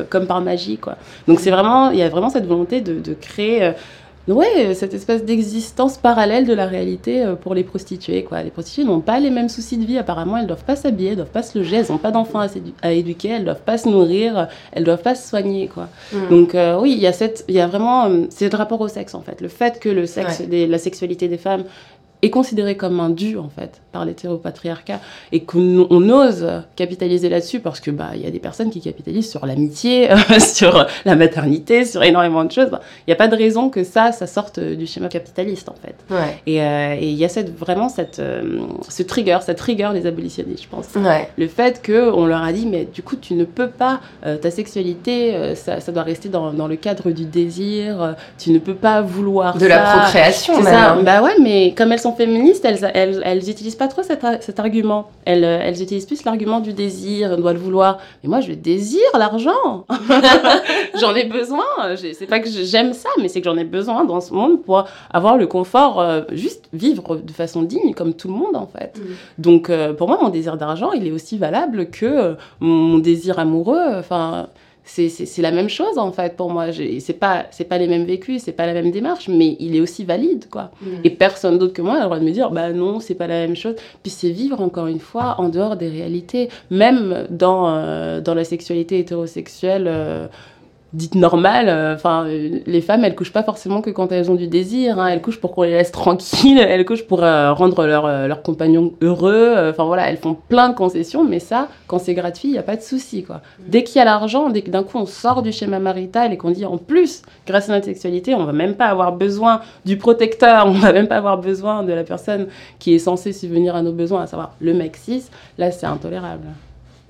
comme 0.08 0.26
par 0.26 0.40
magie, 0.40 0.78
quoi. 0.78 0.96
Donc 1.26 1.40
c'est 1.40 1.50
vraiment, 1.50 1.90
il 1.90 1.98
y 1.98 2.02
a 2.02 2.08
vraiment 2.08 2.30
cette 2.30 2.46
volonté 2.46 2.80
de 2.80 3.14
créer. 3.14 3.72
Euh, 4.28 4.32
Ouais, 4.32 4.74
cette 4.74 4.94
espèce 4.94 5.24
d'existence 5.24 5.98
parallèle 5.98 6.46
de 6.46 6.52
la 6.52 6.66
réalité 6.66 7.24
euh, 7.24 7.34
pour 7.34 7.54
les 7.54 7.64
prostituées. 7.64 8.22
Quoi. 8.24 8.42
Les 8.42 8.50
prostituées 8.50 8.84
n'ont 8.84 9.00
pas 9.00 9.18
les 9.20 9.30
mêmes 9.30 9.48
soucis 9.48 9.76
de 9.76 9.84
vie, 9.84 9.98
apparemment. 9.98 10.36
Elles 10.36 10.46
doivent 10.46 10.64
pas 10.64 10.76
s'habiller, 10.76 11.10
elles 11.10 11.16
doivent 11.16 11.28
pas 11.30 11.42
se 11.42 11.58
loger, 11.58 11.76
elles 11.76 11.86
n'ont 11.90 11.98
pas 11.98 12.10
d'enfants 12.10 12.40
à, 12.82 12.92
éduquer, 12.92 13.28
elles 13.28 13.44
doivent 13.44 13.62
pas 13.62 13.78
se 13.78 13.88
nourrir, 13.88 14.48
elles 14.72 14.84
doivent 14.84 15.02
pas 15.02 15.14
se 15.14 15.28
soigner. 15.28 15.68
Quoi. 15.68 15.88
Mm. 16.12 16.28
Donc 16.30 16.54
euh, 16.54 16.78
oui, 16.80 16.92
il 16.92 17.00
y 17.00 17.06
a 17.06 17.12
cette, 17.12 17.44
y 17.48 17.60
a 17.60 17.66
vraiment, 17.66 18.06
euh, 18.06 18.26
c'est 18.30 18.50
le 18.50 18.56
rapport 18.56 18.80
au 18.80 18.88
sexe 18.88 19.14
en 19.14 19.22
fait. 19.22 19.40
Le 19.40 19.48
fait 19.48 19.80
que 19.80 19.88
le 19.88 20.06
sexe, 20.06 20.40
Ouais. 20.40 20.46
des- 20.46 20.66
la 20.66 20.78
sexualité 20.78 21.28
des 21.28 21.38
femmes 21.38 21.64
est 22.22 22.30
considérée 22.30 22.76
comme 22.76 23.00
un 23.00 23.10
dû 23.10 23.36
en 23.36 23.48
fait 23.48 23.80
par 23.90 24.04
l'hétéropatriarcat 24.04 25.00
et 25.32 25.42
qu'on 25.42 25.86
on 25.90 26.08
ose 26.08 26.46
capitaliser 26.76 27.28
là-dessus 27.28 27.60
parce 27.60 27.80
que 27.80 27.90
bah 27.90 28.10
il 28.14 28.22
y 28.22 28.26
a 28.26 28.30
des 28.30 28.38
personnes 28.38 28.70
qui 28.70 28.80
capitalisent 28.80 29.30
sur 29.30 29.44
l'amitié, 29.44 30.08
sur 30.38 30.86
la 31.04 31.16
maternité, 31.16 31.84
sur 31.84 32.02
énormément 32.02 32.44
de 32.44 32.52
choses. 32.52 32.68
Bah, 32.70 32.80
Il 33.06 33.10
n'y 33.10 33.12
a 33.12 33.16
pas 33.16 33.28
de 33.28 33.36
raison 33.36 33.68
que 33.70 33.84
ça, 33.84 34.12
ça 34.12 34.26
sorte 34.26 34.60
du 34.60 34.86
schéma 34.86 35.08
capitaliste 35.08 35.68
en 35.68 35.74
fait. 35.74 35.96
Ouais. 36.14 36.38
Et 36.46 36.62
euh, 36.62 36.94
il 37.00 37.14
y 37.14 37.24
a 37.24 37.28
cette, 37.28 37.56
vraiment 37.56 37.88
cette, 37.88 38.18
euh, 38.20 38.60
ce 38.88 39.02
trigger, 39.02 39.38
cette 39.44 39.60
rigueur 39.60 39.92
des 39.92 40.06
abolitionnistes, 40.06 40.62
je 40.62 40.68
pense. 40.68 40.86
Ouais. 40.96 41.28
Le 41.36 41.48
fait 41.48 41.82
qu'on 41.84 42.26
leur 42.26 42.42
a 42.42 42.52
dit, 42.52 42.66
mais 42.66 42.84
du 42.86 43.02
coup, 43.02 43.16
tu 43.16 43.34
ne 43.34 43.44
peux 43.44 43.68
pas, 43.68 44.00
euh, 44.26 44.36
ta 44.36 44.50
sexualité, 44.50 45.54
ça, 45.54 45.80
ça 45.80 45.92
doit 45.92 46.02
rester 46.02 46.28
dans, 46.28 46.52
dans 46.52 46.68
le 46.68 46.76
cadre 46.76 47.10
du 47.10 47.24
désir, 47.24 48.14
tu 48.38 48.50
ne 48.52 48.58
peux 48.58 48.74
pas 48.74 49.00
vouloir 49.02 49.56
De 49.58 49.66
la 49.66 49.80
procréation, 49.80 50.54
C'est 50.58 50.64
ça. 50.64 50.92
hein. 50.92 51.02
Bah 51.02 51.22
ouais, 51.22 51.34
mais 51.40 51.74
comme 51.76 51.92
elles 51.92 51.98
sont 51.98 52.11
féministes, 52.12 52.64
elles, 52.64 52.90
elles, 52.94 53.22
elles 53.24 53.50
utilisent 53.50 53.74
pas 53.76 53.88
trop 53.88 54.02
cet, 54.02 54.22
ar- 54.24 54.40
cet 54.42 54.58
argument. 54.60 55.10
Elles, 55.24 55.44
euh, 55.44 55.58
elles 55.62 55.82
utilisent 55.82 56.06
plus 56.06 56.24
l'argument 56.24 56.60
du 56.60 56.72
désir, 56.72 57.30
on 57.36 57.40
doit 57.40 57.52
le 57.52 57.58
vouloir. 57.58 57.98
Mais 58.22 58.28
moi, 58.28 58.40
je 58.40 58.52
désire 58.52 59.00
l'argent. 59.18 59.86
j'en 61.00 61.14
ai 61.14 61.24
besoin. 61.24 61.64
C'est 61.96 62.26
pas 62.26 62.40
que 62.40 62.48
j'aime 62.48 62.92
ça, 62.92 63.08
mais 63.20 63.28
c'est 63.28 63.40
que 63.40 63.48
j'en 63.50 63.56
ai 63.56 63.64
besoin 63.64 64.04
dans 64.04 64.20
ce 64.20 64.32
monde 64.32 64.62
pour 64.62 64.84
avoir 65.12 65.36
le 65.36 65.46
confort, 65.46 66.00
euh, 66.00 66.22
juste 66.32 66.68
vivre 66.72 67.16
de 67.16 67.32
façon 67.32 67.62
digne, 67.62 67.94
comme 67.94 68.14
tout 68.14 68.28
le 68.28 68.34
monde, 68.34 68.56
en 68.56 68.66
fait. 68.66 69.00
Donc, 69.38 69.70
euh, 69.70 69.92
pour 69.92 70.08
moi, 70.08 70.18
mon 70.22 70.28
désir 70.28 70.56
d'argent, 70.56 70.92
il 70.92 71.06
est 71.06 71.12
aussi 71.12 71.38
valable 71.38 71.90
que 71.90 72.36
mon 72.60 72.98
désir 72.98 73.38
amoureux. 73.38 73.96
Enfin, 73.98 74.48
c'est 74.84 75.08
c'est 75.08 75.42
la 75.42 75.52
même 75.52 75.68
chose, 75.68 75.96
en 75.96 76.12
fait, 76.12 76.36
pour 76.36 76.50
moi. 76.50 76.66
C'est 77.00 77.12
pas, 77.12 77.46
c'est 77.50 77.64
pas 77.64 77.78
les 77.78 77.86
mêmes 77.86 78.04
vécus, 78.04 78.42
c'est 78.42 78.52
pas 78.52 78.66
la 78.66 78.74
même 78.74 78.90
démarche, 78.90 79.28
mais 79.28 79.56
il 79.60 79.76
est 79.76 79.80
aussi 79.80 80.04
valide, 80.04 80.48
quoi. 80.50 80.70
Et 81.04 81.10
personne 81.10 81.58
d'autre 81.58 81.72
que 81.72 81.82
moi 81.82 81.94
a 81.94 81.98
le 81.98 82.04
droit 82.04 82.18
de 82.18 82.24
me 82.24 82.30
dire, 82.32 82.50
bah 82.50 82.72
non, 82.72 83.00
c'est 83.00 83.14
pas 83.14 83.26
la 83.26 83.46
même 83.46 83.56
chose. 83.56 83.76
Puis 84.02 84.10
c'est 84.10 84.30
vivre, 84.30 84.60
encore 84.60 84.88
une 84.88 85.00
fois, 85.00 85.36
en 85.38 85.48
dehors 85.48 85.76
des 85.76 85.88
réalités. 85.88 86.48
Même 86.70 87.26
dans, 87.30 87.68
euh, 87.68 88.20
dans 88.20 88.34
la 88.34 88.44
sexualité 88.44 88.98
hétérosexuelle 88.98 89.86
euh, 89.88 90.26
dite 90.92 91.14
normale, 91.14 91.68
euh, 91.68 91.94
enfin, 91.94 92.26
euh, 92.26 92.60
les 92.66 92.80
femmes, 92.80 93.04
elles 93.04 93.14
couchent 93.14 93.32
pas 93.32 93.42
forcément 93.42 93.80
que 93.80 93.90
quand 93.90 94.12
elles 94.12 94.30
ont 94.30 94.34
du 94.34 94.46
désir. 94.46 94.98
hein. 94.98 95.08
Elles 95.08 95.22
couchent 95.22 95.40
pour 95.40 95.52
qu'on 95.52 95.62
les 95.62 95.70
laisse 95.70 95.92
tranquilles, 95.92 96.58
elles 96.58 96.84
couchent 96.84 97.06
pour 97.06 97.22
euh, 97.22 97.52
rendre 97.52 97.86
leur, 97.86 98.04
euh, 98.06 98.26
leur 98.26 98.42
compagnon 98.42 98.92
heureux. 99.00 99.54
Enfin 99.70 99.84
voilà, 99.84 100.10
elles 100.10 100.18
font 100.18 100.36
plein 100.48 100.68
de 100.68 100.74
concessions, 100.74 101.24
mais 101.24 101.38
ça, 101.38 101.68
quand 101.86 101.98
c'est 101.98 102.14
gratuit, 102.14 102.48
il 102.48 102.52
n'y 102.52 102.58
a 102.58 102.62
pas 102.62 102.76
de 102.76 102.82
souci, 102.82 103.22
quoi. 103.24 103.40
Dès 103.66 103.84
qu'il 103.84 103.96
y 103.96 104.00
a 104.00 104.04
l'argent, 104.04 104.50
dès 104.50 104.62
que 104.62 104.70
d'un 104.70 104.82
coup 104.82 104.98
on 104.98 105.06
sort 105.06 105.42
du 105.42 105.52
schéma 105.52 105.78
marital 105.78 106.32
et 106.32 106.36
qu'on 106.36 106.50
dit 106.50 106.66
en 106.66 106.76
plus, 106.78 107.22
grâce 107.46 107.68
à 107.68 107.72
notre 107.72 107.86
sexualité, 107.86 108.34
on 108.34 108.44
va 108.44 108.52
même 108.52 108.74
pas 108.74 108.86
avoir 108.86 109.12
besoin 109.12 109.60
du 109.84 109.96
protecteur, 109.96 110.66
on 110.66 110.72
va 110.72 110.92
même 110.92 111.08
pas 111.08 111.16
avoir 111.16 111.38
besoin 111.38 111.82
de 111.82 111.92
la 111.92 112.04
personne 112.04 112.48
qui 112.78 112.94
est 112.94 112.98
censée 112.98 113.32
subvenir 113.32 113.74
à 113.76 113.82
nos 113.82 113.92
besoins, 113.92 114.22
à 114.22 114.26
savoir 114.26 114.56
le 114.60 114.74
mec 114.74 114.96
cis, 114.96 115.24
là 115.58 115.70
c'est 115.70 115.86
intolérable. 115.86 116.46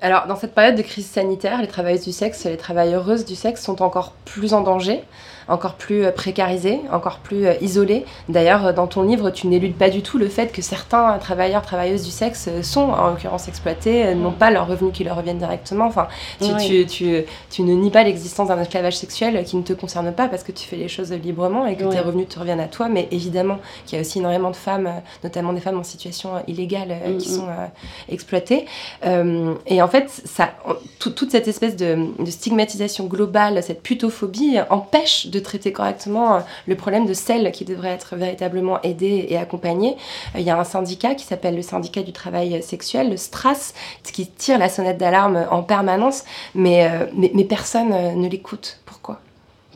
Alors, 0.04 0.26
dans 0.26 0.34
cette 0.34 0.52
période 0.52 0.74
de 0.74 0.82
crise 0.82 1.06
sanitaire, 1.06 1.60
les 1.60 1.68
travailleuses 1.68 2.02
du 2.02 2.10
sexe, 2.10 2.44
les 2.44 2.56
travailleuses 2.56 3.24
du 3.24 3.36
sexe 3.36 3.62
sont 3.62 3.82
encore 3.82 4.14
plus 4.24 4.52
en 4.52 4.60
danger, 4.60 5.04
encore 5.48 5.74
plus 5.74 6.04
euh, 6.04 6.10
précarisées, 6.10 6.80
encore 6.92 7.18
plus 7.18 7.46
euh, 7.46 7.54
isolées. 7.60 8.04
D'ailleurs, 8.28 8.66
euh, 8.66 8.72
dans 8.72 8.86
ton 8.86 9.02
livre, 9.02 9.30
tu 9.30 9.46
n'éludes 9.46 9.74
pas 9.76 9.90
du 9.90 10.02
tout 10.02 10.18
le 10.18 10.28
fait 10.28 10.52
que 10.52 10.62
certains 10.62 11.18
travailleurs, 11.18 11.62
travailleuses 11.62 12.04
du 12.04 12.10
sexe 12.10 12.48
sont 12.62 12.80
en 12.90 13.10
l'occurrence 13.10 13.48
exploités, 13.48 14.14
n'ont 14.14 14.32
pas 14.32 14.50
leurs 14.50 14.66
revenus 14.66 14.92
qui 14.92 15.04
leur 15.04 15.16
reviennent 15.16 15.38
directement. 15.38 15.86
Enfin, 15.86 16.08
tu, 16.40 16.52
Oui. 16.52 16.66
tu, 16.66 16.86
tu, 16.86 17.24
tu 17.50 17.62
ne 17.62 17.74
nies 17.74 17.90
pas 17.90 18.02
l'existence 18.02 18.48
d'un 18.48 18.60
esclavage 18.60 18.96
sexuel 18.96 19.42
qui 19.44 19.56
ne 19.56 19.62
te 19.62 19.72
concerne 19.72 20.12
pas 20.12 20.28
parce 20.28 20.42
que 20.42 20.52
tu 20.52 20.66
fais 20.66 20.76
les 20.76 20.88
choses 20.88 21.12
librement 21.12 21.66
et 21.66 21.76
que 21.76 21.84
tes 21.84 22.00
revenus 22.00 22.28
te 22.28 22.38
reviennent 22.38 22.60
à 22.60 22.68
toi. 22.68 22.88
Mais 22.88 23.08
évidemment 23.10 23.58
qu'il 23.86 23.96
y 23.96 23.98
a 23.98 24.02
aussi 24.02 24.18
énormément 24.18 24.50
de 24.50 24.56
femmes, 24.56 24.90
notamment 25.24 25.52
des 25.52 25.60
femmes 25.60 25.78
en 25.78 25.84
situation 25.84 26.30
illégale, 26.46 26.96
qui 27.18 27.28
sont 27.28 27.48
euh, 27.48 27.66
exploitées. 28.08 28.66
Euh, 29.04 29.54
et 29.66 29.82
en 29.82 29.88
fait, 29.88 30.08
ça, 30.24 30.50
toute 30.98 31.30
cette 31.30 31.48
espèce 31.48 31.76
de, 31.76 32.06
de 32.18 32.30
stigmatisation 32.30 33.06
globale, 33.06 33.62
cette 33.62 33.82
putophobie, 33.82 34.58
empêche 34.70 35.26
de 35.32 35.40
traiter 35.40 35.72
correctement 35.72 36.36
euh, 36.36 36.40
le 36.68 36.76
problème 36.76 37.06
de 37.06 37.14
celles 37.14 37.50
qui 37.50 37.64
devraient 37.64 37.90
être 37.90 38.14
véritablement 38.14 38.80
aidées 38.82 39.26
et 39.28 39.36
accompagnées. 39.36 39.96
Euh, 40.36 40.40
Il 40.40 40.44
y 40.44 40.50
a 40.50 40.58
un 40.58 40.64
syndicat 40.64 41.14
qui 41.14 41.24
s'appelle 41.24 41.56
le 41.56 41.62
syndicat 41.62 42.02
du 42.02 42.12
travail 42.12 42.62
sexuel, 42.62 43.10
le 43.10 43.16
STRAS, 43.16 43.72
qui 44.04 44.26
tire 44.28 44.58
la 44.58 44.68
sonnette 44.68 44.98
d'alarme 44.98 45.46
en 45.50 45.62
permanence, 45.62 46.24
mais, 46.54 46.86
euh, 46.86 47.06
mais, 47.14 47.44
personne 47.44 47.90
ne 47.90 48.28
l'écoute. 48.28 48.78
Pourquoi? 48.86 49.20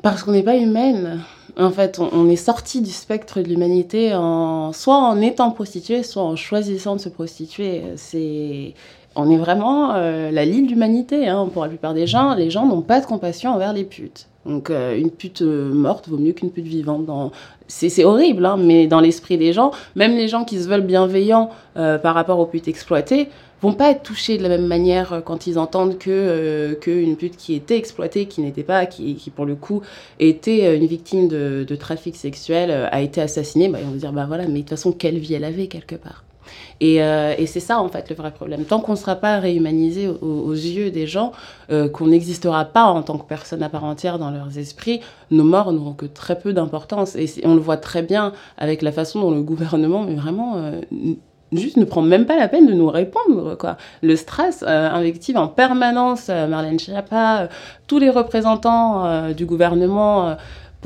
Parce 0.02 0.22
qu'on 0.22 0.32
n'est 0.32 0.42
pas 0.42 0.56
humaine. 0.56 1.22
En 1.58 1.70
fait, 1.70 1.98
on, 1.98 2.28
est 2.28 2.36
sorti 2.36 2.82
du 2.82 2.90
spectre 2.90 3.40
de 3.40 3.48
l'humanité 3.48 4.14
en, 4.14 4.72
soit 4.74 4.98
en 4.98 5.20
étant 5.22 5.50
prostituée, 5.50 6.02
soit 6.02 6.22
en 6.22 6.36
choisissant 6.36 6.96
de 6.96 7.00
se 7.00 7.08
prostituer. 7.08 7.82
C'est, 7.96 8.74
on 9.14 9.30
est 9.30 9.38
vraiment 9.38 9.94
la 9.94 10.44
lie 10.44 10.62
de 10.62 10.68
l'humanité. 10.68 11.28
Hein. 11.28 11.48
Pour 11.52 11.62
la 11.62 11.70
plupart 11.70 11.94
des 11.94 12.06
gens, 12.06 12.34
les 12.34 12.50
gens 12.50 12.66
n'ont 12.66 12.82
pas 12.82 13.00
de 13.00 13.06
compassion 13.06 13.54
envers 13.54 13.72
les 13.72 13.84
putes. 13.84 14.28
Donc, 14.46 14.70
euh, 14.70 14.96
une 14.96 15.10
pute 15.10 15.42
euh, 15.42 15.72
morte 15.72 16.08
vaut 16.08 16.18
mieux 16.18 16.32
qu'une 16.32 16.50
pute 16.50 16.66
vivante. 16.66 17.08
C'est, 17.66 18.04
horrible, 18.04 18.46
hein, 18.46 18.56
mais 18.56 18.86
dans 18.86 19.00
l'esprit 19.00 19.36
des 19.36 19.52
gens, 19.52 19.72
même 19.96 20.16
les 20.16 20.28
gens 20.28 20.44
qui 20.44 20.60
se 20.62 20.68
veulent 20.68 20.86
bienveillants 20.86 21.50
euh, 21.76 21.98
par 21.98 22.14
rapport 22.14 22.38
aux 22.38 22.46
putes 22.46 22.68
exploitées, 22.68 23.28
vont 23.60 23.72
pas 23.72 23.90
être 23.90 24.02
touchés 24.02 24.38
de 24.38 24.42
la 24.42 24.50
même 24.50 24.66
manière 24.66 25.22
quand 25.24 25.48
ils 25.48 25.58
entendent 25.58 25.98
que 25.98 26.74
qu'une 26.80 27.16
pute 27.16 27.36
qui 27.36 27.54
était 27.54 27.76
exploitée, 27.76 28.26
qui 28.26 28.42
n'était 28.42 28.62
pas, 28.62 28.86
qui, 28.86 29.32
pour 29.34 29.46
le 29.46 29.56
coup 29.56 29.80
était 30.20 30.76
une 30.76 30.86
victime 30.86 31.26
de, 31.26 31.76
trafic 31.76 32.16
sexuel, 32.16 32.70
a 32.70 33.00
été 33.00 33.20
assassinée, 33.20 33.68
bah, 33.68 33.78
ils 33.80 33.86
vont 33.86 33.96
dire 33.96 34.12
bah 34.12 34.26
voilà, 34.28 34.44
mais 34.44 34.56
de 34.56 34.58
toute 34.58 34.70
façon 34.70 34.92
quelle 34.92 35.18
vie 35.18 35.34
elle 35.34 35.44
avait 35.44 35.68
quelque 35.68 35.96
part. 35.96 36.22
Et, 36.80 37.02
euh, 37.02 37.34
et 37.38 37.46
c'est 37.46 37.60
ça 37.60 37.80
en 37.80 37.88
fait 37.88 38.08
le 38.10 38.16
vrai 38.16 38.30
problème. 38.30 38.64
Tant 38.64 38.80
qu'on 38.80 38.92
ne 38.92 38.96
sera 38.96 39.16
pas 39.16 39.38
réhumanisé 39.38 40.08
aux, 40.08 40.52
yeux 40.52 40.90
des 40.90 41.06
gens, 41.06 41.32
euh, 41.70 41.88
qu'on 41.88 42.08
n'existera 42.08 42.64
pas 42.64 42.84
en 42.84 43.02
tant 43.02 43.18
que 43.18 43.26
personne 43.26 43.62
à 43.62 43.68
part 43.68 43.84
entière 43.84 44.18
dans 44.18 44.30
leurs 44.30 44.58
esprits, 44.58 45.00
nos 45.30 45.44
morts 45.44 45.72
n'auront 45.72 45.94
que 45.94 46.06
très 46.06 46.38
peu 46.38 46.52
d'importance. 46.52 47.16
Et 47.16 47.28
on 47.44 47.54
le 47.54 47.60
voit 47.60 47.76
très 47.76 48.02
bien 48.02 48.32
avec 48.58 48.82
la 48.82 48.92
façon 48.92 49.20
dont 49.20 49.30
le 49.30 49.42
gouvernement, 49.42 50.02
mais 50.02 50.14
vraiment, 50.14 50.56
euh, 50.56 50.80
juste 51.52 51.76
ne 51.76 51.84
prend 51.84 52.02
même 52.02 52.26
pas 52.26 52.36
la 52.36 52.48
peine 52.48 52.66
de 52.66 52.72
nous 52.72 52.88
répondre. 52.88 53.56
Quoi. 53.56 53.76
Le 54.02 54.16
stress 54.16 54.64
euh, 54.66 54.90
invective 54.90 55.36
en 55.36 55.48
permanence 55.48 56.28
Marlène 56.28 56.78
Schiappa, 56.78 57.48
tous 57.86 57.98
les 57.98 58.10
représentants 58.10 59.32
du 59.32 59.46
gouvernement. 59.46 60.36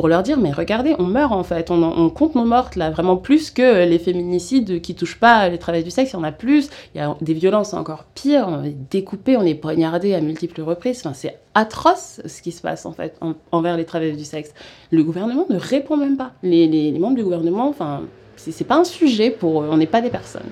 Pour 0.00 0.08
leur 0.08 0.22
dire, 0.22 0.38
mais 0.38 0.50
regardez, 0.50 0.94
on 0.98 1.02
meurt 1.02 1.30
en 1.30 1.44
fait, 1.44 1.70
on, 1.70 2.08
compte 2.08 2.34
nos 2.34 2.46
mortes 2.46 2.74
là, 2.74 2.88
vraiment 2.88 3.18
plus 3.18 3.50
que 3.50 3.84
les 3.84 3.98
féminicides 3.98 4.80
qui 4.80 4.94
touchent 4.94 5.20
pas 5.20 5.50
les 5.50 5.58
travailleurs 5.58 5.84
du 5.84 5.90
sexe, 5.90 6.12
il 6.12 6.14
y 6.14 6.16
en 6.16 6.24
a 6.24 6.32
plus, 6.32 6.70
il 6.94 6.98
y 6.98 7.04
a 7.04 7.14
des 7.20 7.34
violences 7.34 7.74
encore 7.74 8.04
pires, 8.14 8.46
on 8.48 8.64
est 8.64 8.74
découpé, 8.90 9.36
on 9.36 9.42
est 9.42 9.54
poignardé 9.54 10.14
à 10.14 10.22
multiples 10.22 10.62
reprises, 10.62 11.00
enfin, 11.00 11.12
c'est 11.12 11.36
atroce 11.52 12.22
ce 12.24 12.40
qui 12.40 12.50
se 12.50 12.62
passe 12.62 12.86
en 12.86 12.92
fait 12.92 13.14
en- 13.20 13.34
envers 13.52 13.76
les 13.76 13.84
travailleurs 13.84 14.16
du 14.16 14.24
sexe. 14.24 14.54
Le 14.90 15.04
gouvernement 15.04 15.44
ne 15.50 15.58
répond 15.58 15.98
même 15.98 16.16
pas. 16.16 16.32
Les, 16.42 16.92
membres 16.98 17.16
du 17.16 17.22
gouvernement, 17.22 17.68
enfin, 17.68 18.04
c'est 18.36 18.66
pas 18.66 18.76
un 18.76 18.84
sujet 18.84 19.30
pour 19.30 19.60
eux, 19.60 19.68
on 19.70 19.76
n'est 19.76 19.86
pas 19.86 20.00
des 20.00 20.08
personnes. 20.08 20.48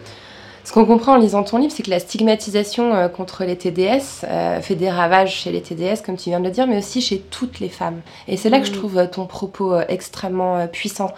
Ce 0.69 0.73
qu'on 0.75 0.85
comprend 0.85 1.15
en 1.15 1.17
lisant 1.17 1.45
ton 1.45 1.57
livre, 1.57 1.73
c'est 1.75 1.83
que 1.83 1.89
la 1.89 1.99
stigmatisation 1.99 2.95
euh, 2.95 3.09
contre 3.09 3.45
les 3.45 3.57
TDS 3.57 4.23
euh, 4.25 4.61
fait 4.61 4.75
des 4.75 4.91
ravages 4.91 5.35
chez 5.35 5.51
les 5.51 5.63
TDS, 5.63 6.03
comme 6.05 6.19
tu 6.19 6.29
viens 6.29 6.41
de 6.41 6.45
le 6.45 6.51
dire, 6.51 6.67
mais 6.67 6.77
aussi 6.77 7.01
chez 7.01 7.21
toutes 7.21 7.59
les 7.59 7.71
femmes. 7.71 8.03
Et 8.27 8.37
c'est 8.37 8.51
là 8.51 8.61
que 8.61 8.67
je 8.67 8.73
mm. 8.73 8.75
trouve 8.75 8.99
euh, 8.99 9.07
ton 9.07 9.25
propos 9.25 9.81
extrêmement 9.89 10.67
puissant. 10.67 11.15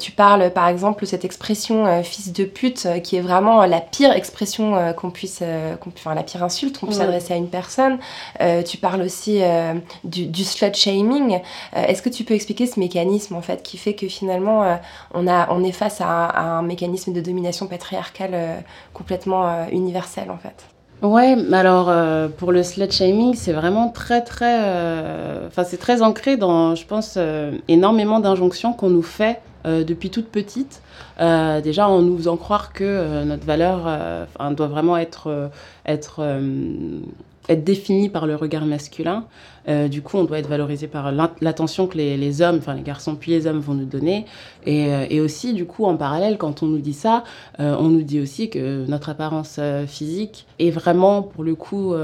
tu 0.00 0.10
parles, 0.10 0.50
par 0.50 0.66
exemple, 0.66 1.02
de 1.02 1.06
cette 1.06 1.24
expression 1.24 2.02
fils 2.02 2.32
de 2.32 2.44
pute, 2.44 2.88
qui 3.04 3.14
est 3.14 3.20
vraiment 3.20 3.64
la 3.64 3.80
pire 3.80 4.10
expression 4.10 4.92
qu'on 4.96 5.10
puisse, 5.10 5.42
enfin 5.86 6.14
la 6.14 6.24
pire 6.24 6.42
insulte 6.42 6.80
qu'on 6.80 6.86
puisse 6.86 7.00
adresser 7.00 7.34
à 7.34 7.36
une 7.36 7.48
personne. 7.48 7.98
tu 8.66 8.76
parles 8.78 9.02
aussi 9.02 9.40
du, 10.02 10.26
du, 10.26 10.44
slut 10.44 10.74
shaming. 10.74 11.40
Est-ce 11.74 12.02
que 12.02 12.08
tu 12.08 12.24
peux 12.24 12.34
expliquer 12.34 12.66
ce 12.66 12.80
mécanisme, 12.80 13.36
en 13.36 13.42
fait, 13.42 13.62
qui 13.62 13.76
fait 13.76 13.94
que 13.94 14.08
finalement, 14.08 14.78
on, 15.12 15.28
a, 15.28 15.52
on 15.52 15.62
est 15.62 15.72
face 15.72 16.00
à 16.00 16.06
un, 16.06 16.26
à 16.28 16.42
un 16.42 16.62
mécanisme 16.62 17.12
de 17.12 17.20
domination 17.20 17.66
patriarcale 17.66 18.63
complètement 18.92 19.48
euh, 19.48 19.64
universel 19.72 20.30
en 20.30 20.38
fait. 20.38 20.66
Ouais, 21.02 21.36
alors 21.52 21.88
euh, 21.90 22.28
pour 22.28 22.50
le 22.50 22.62
slut 22.62 22.90
shaming, 22.90 23.34
c'est 23.34 23.52
vraiment 23.52 23.88
très 23.88 24.22
très, 24.22 24.60
euh, 24.62 25.48
enfin 25.48 25.64
c'est 25.64 25.76
très 25.76 26.00
ancré 26.02 26.36
dans, 26.36 26.74
je 26.74 26.86
pense, 26.86 27.18
énormément 27.68 28.20
d'injonctions 28.20 28.72
qu'on 28.72 28.90
nous 28.90 29.02
fait 29.02 29.40
depuis 29.64 30.10
toute 30.10 30.28
petite. 30.28 30.82
déjà 31.18 31.88
en 31.88 32.00
nous 32.00 32.16
faisant 32.18 32.36
croire 32.36 32.72
que 32.72 33.24
notre 33.24 33.44
valeur 33.44 33.86
doit 34.52 34.66
vraiment 34.66 34.96
être, 34.96 35.50
être, 35.84 36.22
être 37.48 37.64
définie 37.64 38.08
par 38.08 38.26
le 38.26 38.36
regard 38.36 38.66
masculin. 38.66 39.24
Du 39.66 40.02
coup, 40.02 40.18
on 40.18 40.24
doit 40.24 40.38
être 40.38 40.48
valorisé 40.48 40.86
par 40.86 41.12
l'attention 41.12 41.86
que 41.86 41.96
les, 41.96 42.42
hommes, 42.42 42.58
enfin 42.58 42.74
les 42.74 42.82
garçons 42.82 43.14
puis 43.14 43.30
les 43.30 43.46
hommes 43.46 43.60
vont 43.60 43.74
nous 43.74 43.86
donner. 43.86 44.26
Et, 44.66 44.92
euh, 44.92 45.06
et, 45.10 45.20
aussi, 45.20 45.52
du 45.52 45.66
coup, 45.66 45.84
en 45.84 45.96
parallèle, 45.96 46.38
quand 46.38 46.62
on 46.62 46.66
nous 46.66 46.78
dit 46.78 46.92
ça, 46.92 47.24
euh, 47.60 47.76
on 47.78 47.88
nous 47.88 48.02
dit 48.02 48.20
aussi 48.20 48.50
que 48.50 48.86
notre 48.86 49.08
apparence 49.08 49.60
physique 49.86 50.46
est 50.58 50.70
vraiment, 50.70 51.22
pour 51.22 51.44
le 51.44 51.54
coup, 51.54 51.94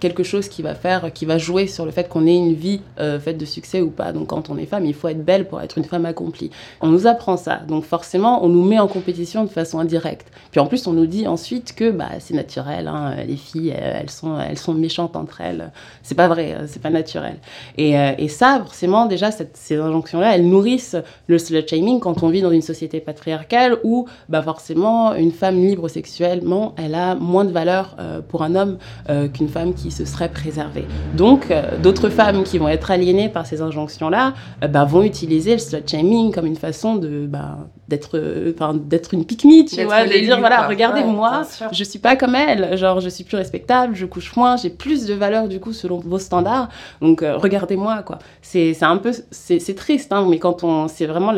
quelque 0.00 0.22
chose 0.22 0.48
qui 0.48 0.62
va 0.62 0.74
faire, 0.74 1.12
qui 1.12 1.26
va 1.26 1.38
jouer 1.38 1.66
sur 1.66 1.84
le 1.84 1.90
fait 1.90 2.08
qu'on 2.08 2.26
ait 2.26 2.36
une 2.36 2.54
vie 2.54 2.80
faite 2.96 3.38
de 3.38 3.44
succès 3.44 3.80
ou 3.80 3.90
pas. 3.90 4.12
Donc, 4.12 4.28
quand 4.28 4.50
on 4.50 4.56
est 4.56 4.66
femme, 4.66 4.86
il 4.86 4.94
faut 4.94 5.08
être 5.08 5.24
belle 5.24 5.46
pour 5.46 5.60
être 5.60 5.78
une 5.78 5.84
femme 5.84 6.06
accomplie. 6.06 6.50
On 6.80 6.88
nous 6.88 7.06
apprend 7.06 7.36
ça. 7.36 7.56
Donc, 7.68 7.84
forcément, 7.84 8.44
on 8.44 8.48
nous 8.48 8.64
met 8.64 8.78
en 8.78 8.88
compétition 8.88 9.44
de 9.44 9.50
façon 9.50 9.78
indirecte. 9.78 10.28
Puis 10.50 10.60
en 10.60 10.66
plus, 10.66 10.86
on 10.86 10.92
nous 10.92 11.06
dit 11.06 11.26
ensuite 11.26 11.74
que 11.74 11.90
bah, 11.90 12.08
c'est 12.18 12.34
naturel. 12.34 12.88
Hein, 12.88 13.14
les 13.26 13.36
filles, 13.36 13.74
elles 13.76 14.10
sont, 14.10 14.74
méchantes 14.74 15.16
entre 15.16 15.40
elles. 15.40 15.70
C'est 16.02 16.14
pas 16.14 16.28
vrai. 16.28 16.56
C'est 16.66 16.82
pas 16.82 16.90
naturel. 16.90 17.36
Et, 17.76 17.98
euh, 17.98 18.28
ça, 18.28 18.58
forcément, 18.58 19.06
déjà, 19.06 19.30
ces 19.30 19.76
injonctions-là, 19.76 20.34
elles 20.34 20.48
nourrissent 20.48 20.96
le 21.26 21.38
slut-shaming 21.38 21.99
quand 22.00 22.22
on 22.22 22.28
vit 22.28 22.42
dans 22.42 22.50
une 22.50 22.62
société 22.62 23.00
patriarcale 23.00 23.78
où, 23.84 24.06
bah, 24.28 24.42
forcément, 24.42 25.14
une 25.14 25.32
femme 25.32 25.60
libre 25.60 25.88
sexuellement, 25.88 26.74
elle 26.76 26.94
a 26.94 27.14
moins 27.14 27.44
de 27.44 27.52
valeur 27.52 27.96
euh, 27.98 28.20
pour 28.26 28.42
un 28.42 28.54
homme 28.54 28.78
euh, 29.08 29.28
qu'une 29.28 29.48
femme 29.48 29.74
qui 29.74 29.90
se 29.90 30.04
serait 30.04 30.30
préservée. 30.30 30.84
Donc, 31.16 31.52
d'autres 31.82 32.08
femmes 32.08 32.44
qui 32.44 32.58
vont 32.58 32.68
être 32.68 32.90
aliénées 32.90 33.28
par 33.28 33.46
ces 33.46 33.62
injonctions-là 33.62 34.34
bah, 34.68 34.84
vont 34.84 35.02
utiliser 35.02 35.52
le 35.52 35.58
slut-shaming 35.58 36.32
comme 36.32 36.46
une 36.46 36.56
façon 36.56 36.96
de, 36.96 37.26
bah, 37.26 37.58
d'être 37.88 38.52
enfin 38.54 38.74
d'être 38.74 39.14
une 39.14 39.24
pique 39.24 39.40
tu 39.40 39.84
vois 39.84 40.04
de 40.04 40.18
dire 40.18 40.38
voilà 40.38 40.68
regardez 40.68 41.02
moi 41.02 41.42
je 41.72 41.84
suis 41.84 41.98
pas 41.98 42.14
comme 42.14 42.34
elle 42.34 42.76
genre 42.76 43.00
je 43.00 43.08
suis 43.08 43.24
plus 43.24 43.36
respectable 43.36 43.94
je 43.94 44.06
couche 44.06 44.36
moins 44.36 44.56
j'ai 44.56 44.70
plus 44.70 45.06
de 45.06 45.14
valeur 45.14 45.48
du 45.48 45.60
coup 45.60 45.72
selon 45.72 45.98
vos 45.98 46.18
standards 46.18 46.68
donc 47.00 47.22
euh, 47.22 47.36
regardez-moi 47.36 48.02
quoi. 48.02 48.18
C'est 48.42 48.76
un 48.82 48.96
peu 48.96 49.12
c'est 49.30 49.74
triste 49.74 50.12
hein, 50.12 50.26
mais 50.28 50.38
quand 50.38 50.64
on 50.64 50.88
c'est 50.88 51.06
vraiment 51.06 51.32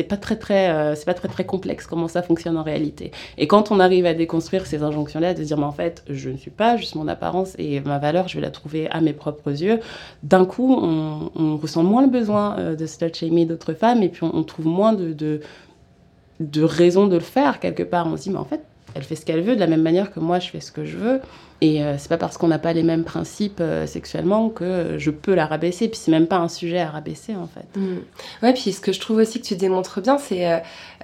c'est 0.00 0.08
pas 0.08 0.16
très 0.16 0.36
très 0.36 0.70
euh, 0.70 0.94
c'est 0.94 1.04
pas 1.04 1.12
très 1.12 1.28
très 1.28 1.44
complexe 1.44 1.86
comment 1.86 2.08
ça 2.08 2.22
fonctionne 2.22 2.56
en 2.56 2.62
réalité. 2.62 3.12
Et 3.36 3.46
quand 3.46 3.70
on 3.70 3.78
arrive 3.80 4.06
à 4.06 4.14
déconstruire 4.14 4.64
ces 4.66 4.82
injonctions 4.82 5.20
là 5.20 5.34
de 5.34 5.42
dire 5.42 5.58
mais 5.58 5.64
en 5.64 5.72
fait 5.72 6.02
je 6.08 6.30
ne 6.30 6.38
suis 6.38 6.50
pas 6.50 6.78
juste 6.78 6.94
mon 6.94 7.06
apparence 7.06 7.54
et 7.58 7.80
ma 7.80 7.98
valeur 7.98 8.26
je 8.26 8.36
vais 8.36 8.40
la 8.40 8.50
trouver 8.50 8.88
à 8.90 9.02
mes 9.02 9.12
propres 9.12 9.50
yeux. 9.50 9.80
D'un 10.22 10.46
coup 10.46 10.74
on, 10.74 11.30
on, 11.36 11.56
ressent 11.58 11.82
moins 11.82 12.00
le 12.00 12.08
besoin 12.08 12.58
euh, 12.58 12.76
de 12.76 12.86
slut 12.86 13.14
shaming 13.14 13.46
d'autres 13.46 13.74
femmes 13.74 14.02
et 14.02 14.08
puis 14.08 14.24
on, 14.24 14.42
trouve 14.42 14.66
moins 14.66 14.94
de, 14.94 15.12
de 15.12 15.40
de 16.40 16.62
raison 16.62 17.06
de 17.06 17.16
le 17.16 17.20
faire 17.20 17.60
quelque 17.60 17.82
part. 17.82 18.06
On 18.06 18.16
se 18.16 18.22
dit 18.22 18.30
mais 18.30 18.38
en 18.38 18.46
fait 18.46 18.62
elle 18.94 19.02
fait 19.02 19.16
ce 19.16 19.24
qu'elle 19.24 19.42
veut 19.42 19.54
de 19.54 19.60
la 19.60 19.66
même 19.66 19.82
manière 19.82 20.10
que 20.12 20.20
moi 20.20 20.38
je 20.38 20.48
fais 20.50 20.60
ce 20.60 20.72
que 20.72 20.84
je 20.84 20.96
veux. 20.96 21.20
Et 21.62 21.82
euh, 21.82 21.96
c'est 21.98 22.08
pas 22.08 22.16
parce 22.16 22.38
qu'on 22.38 22.48
n'a 22.48 22.58
pas 22.58 22.72
les 22.72 22.82
mêmes 22.82 23.04
principes 23.04 23.60
euh, 23.60 23.86
sexuellement 23.86 24.48
que 24.48 24.94
je 24.96 25.10
peux 25.10 25.34
la 25.34 25.44
rabaisser. 25.44 25.88
Puis 25.88 26.00
c'est 26.02 26.10
même 26.10 26.26
pas 26.26 26.38
un 26.38 26.48
sujet 26.48 26.80
à 26.80 26.88
rabaisser 26.88 27.34
en 27.36 27.46
fait. 27.46 27.78
Mm. 27.78 27.98
Ouais, 28.42 28.54
puis 28.54 28.72
ce 28.72 28.80
que 28.80 28.92
je 28.92 29.00
trouve 29.00 29.18
aussi 29.18 29.40
que 29.42 29.46
tu 29.46 29.56
démontres 29.56 30.00
bien, 30.00 30.16
c'est 30.16 30.50
euh, 30.50 30.58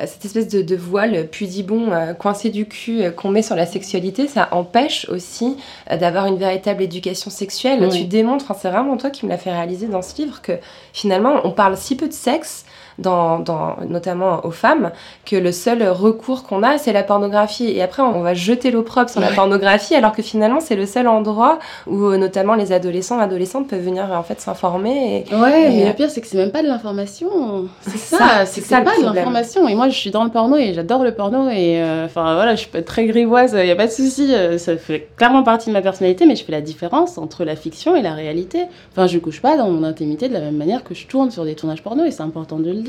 cette 0.06 0.24
espèce 0.24 0.48
de, 0.48 0.62
de 0.62 0.76
voile 0.76 1.28
pudibon 1.28 1.90
coincé 2.18 2.48
du 2.48 2.66
cul 2.66 3.02
qu'on 3.14 3.30
met 3.30 3.42
sur 3.42 3.54
la 3.54 3.66
sexualité. 3.66 4.28
Ça 4.28 4.48
empêche 4.52 5.08
aussi 5.10 5.56
d'avoir 5.90 6.26
une 6.26 6.36
véritable 6.36 6.82
éducation 6.82 7.30
sexuelle. 7.30 7.86
Tu 7.90 8.04
démontres, 8.04 8.54
c'est 8.58 8.70
vraiment 8.70 8.96
toi 8.96 9.10
qui 9.10 9.26
me 9.26 9.30
l'as 9.30 9.38
fait 9.38 9.52
réaliser 9.52 9.86
dans 9.86 10.02
ce 10.02 10.16
livre, 10.20 10.40
que 10.42 10.52
finalement 10.92 11.40
on 11.44 11.50
parle 11.50 11.76
si 11.76 11.96
peu 11.96 12.08
de 12.08 12.12
sexe 12.12 12.64
dans, 12.98 13.76
notamment 13.88 14.44
aux 14.44 14.50
femmes, 14.50 14.90
que 15.24 15.36
le 15.36 15.52
seul 15.52 15.86
recours 15.88 16.44
qu'on 16.44 16.62
a, 16.62 16.78
c'est 16.78 16.92
la 16.92 17.02
pornographie. 17.02 17.68
Et 17.68 17.82
après, 17.82 18.02
on 18.02 18.20
va 18.20 18.34
jeter 18.34 18.70
l'opprobre 18.70 19.10
sur 19.10 19.20
la 19.20 19.32
pornographie, 19.32 19.94
alors 19.94 20.12
que 20.12 20.22
finalement, 20.22 20.60
c'est 20.60 20.76
le 20.76 20.86
seul 20.86 21.08
endroit 21.08 21.58
où 21.86 22.06
euh, 22.06 22.16
notamment 22.16 22.54
les 22.54 22.72
adolescents, 22.72 23.18
adolescentes 23.18 23.68
peuvent 23.68 23.82
venir 23.82 24.10
en 24.12 24.22
fait 24.22 24.40
s'informer. 24.40 25.26
Et, 25.30 25.34
ouais, 25.34 25.68
mais 25.70 25.86
le 25.86 25.92
pire, 25.92 26.10
c'est 26.10 26.20
que 26.20 26.26
c'est 26.26 26.38
même 26.38 26.52
pas 26.52 26.62
de 26.62 26.68
l'information. 26.68 27.68
C'est 27.82 27.98
ça, 27.98 28.46
c'est 28.46 28.60
ça, 28.62 28.80
pas 28.80 28.96
de 28.96 29.04
l'information. 29.04 29.68
Et 29.68 29.74
moi, 29.74 29.88
je 29.88 29.96
suis 29.96 30.10
dans 30.10 30.24
le 30.24 30.30
porno 30.30 30.56
et 30.56 30.72
j'adore 30.74 31.04
le 31.04 31.12
porno. 31.12 31.48
Et 31.48 31.82
euh, 31.82 32.06
enfin, 32.06 32.34
voilà, 32.34 32.54
je 32.54 32.66
peux 32.66 32.78
être 32.78 32.86
très 32.86 33.06
grivoise, 33.06 33.54
il 33.58 33.64
n'y 33.64 33.70
a 33.70 33.76
pas 33.76 33.86
de 33.86 33.92
souci. 33.92 34.32
Euh, 34.32 34.58
ça 34.58 34.76
fait 34.76 35.08
clairement 35.16 35.42
partie 35.42 35.68
de 35.68 35.74
ma 35.74 35.82
personnalité, 35.82 36.26
mais 36.26 36.36
je 36.36 36.44
fais 36.44 36.52
la 36.52 36.60
différence 36.60 37.18
entre 37.18 37.44
la 37.44 37.56
fiction 37.56 37.94
et 37.96 38.02
la 38.02 38.14
réalité. 38.14 38.64
Enfin, 38.92 39.06
je 39.06 39.18
couche 39.18 39.40
pas 39.40 39.56
dans 39.56 39.68
mon 39.70 39.84
intimité 39.84 40.28
de 40.28 40.34
la 40.34 40.40
même 40.40 40.56
manière 40.56 40.84
que 40.84 40.94
je 40.94 41.06
tourne 41.06 41.30
sur 41.30 41.44
des 41.44 41.54
tournages 41.54 41.82
porno 41.82 42.04
et 42.04 42.10
c'est 42.10 42.22
important 42.22 42.58
de 42.58 42.70
le 42.70 42.82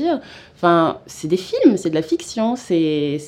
Enfin, 0.58 0.96
c'est 1.06 1.28
des 1.28 1.36
films, 1.36 1.76
c'est 1.76 1.88
de 1.88 1.94
la 1.94 2.02
fiction, 2.02 2.56
c'est 2.56 3.20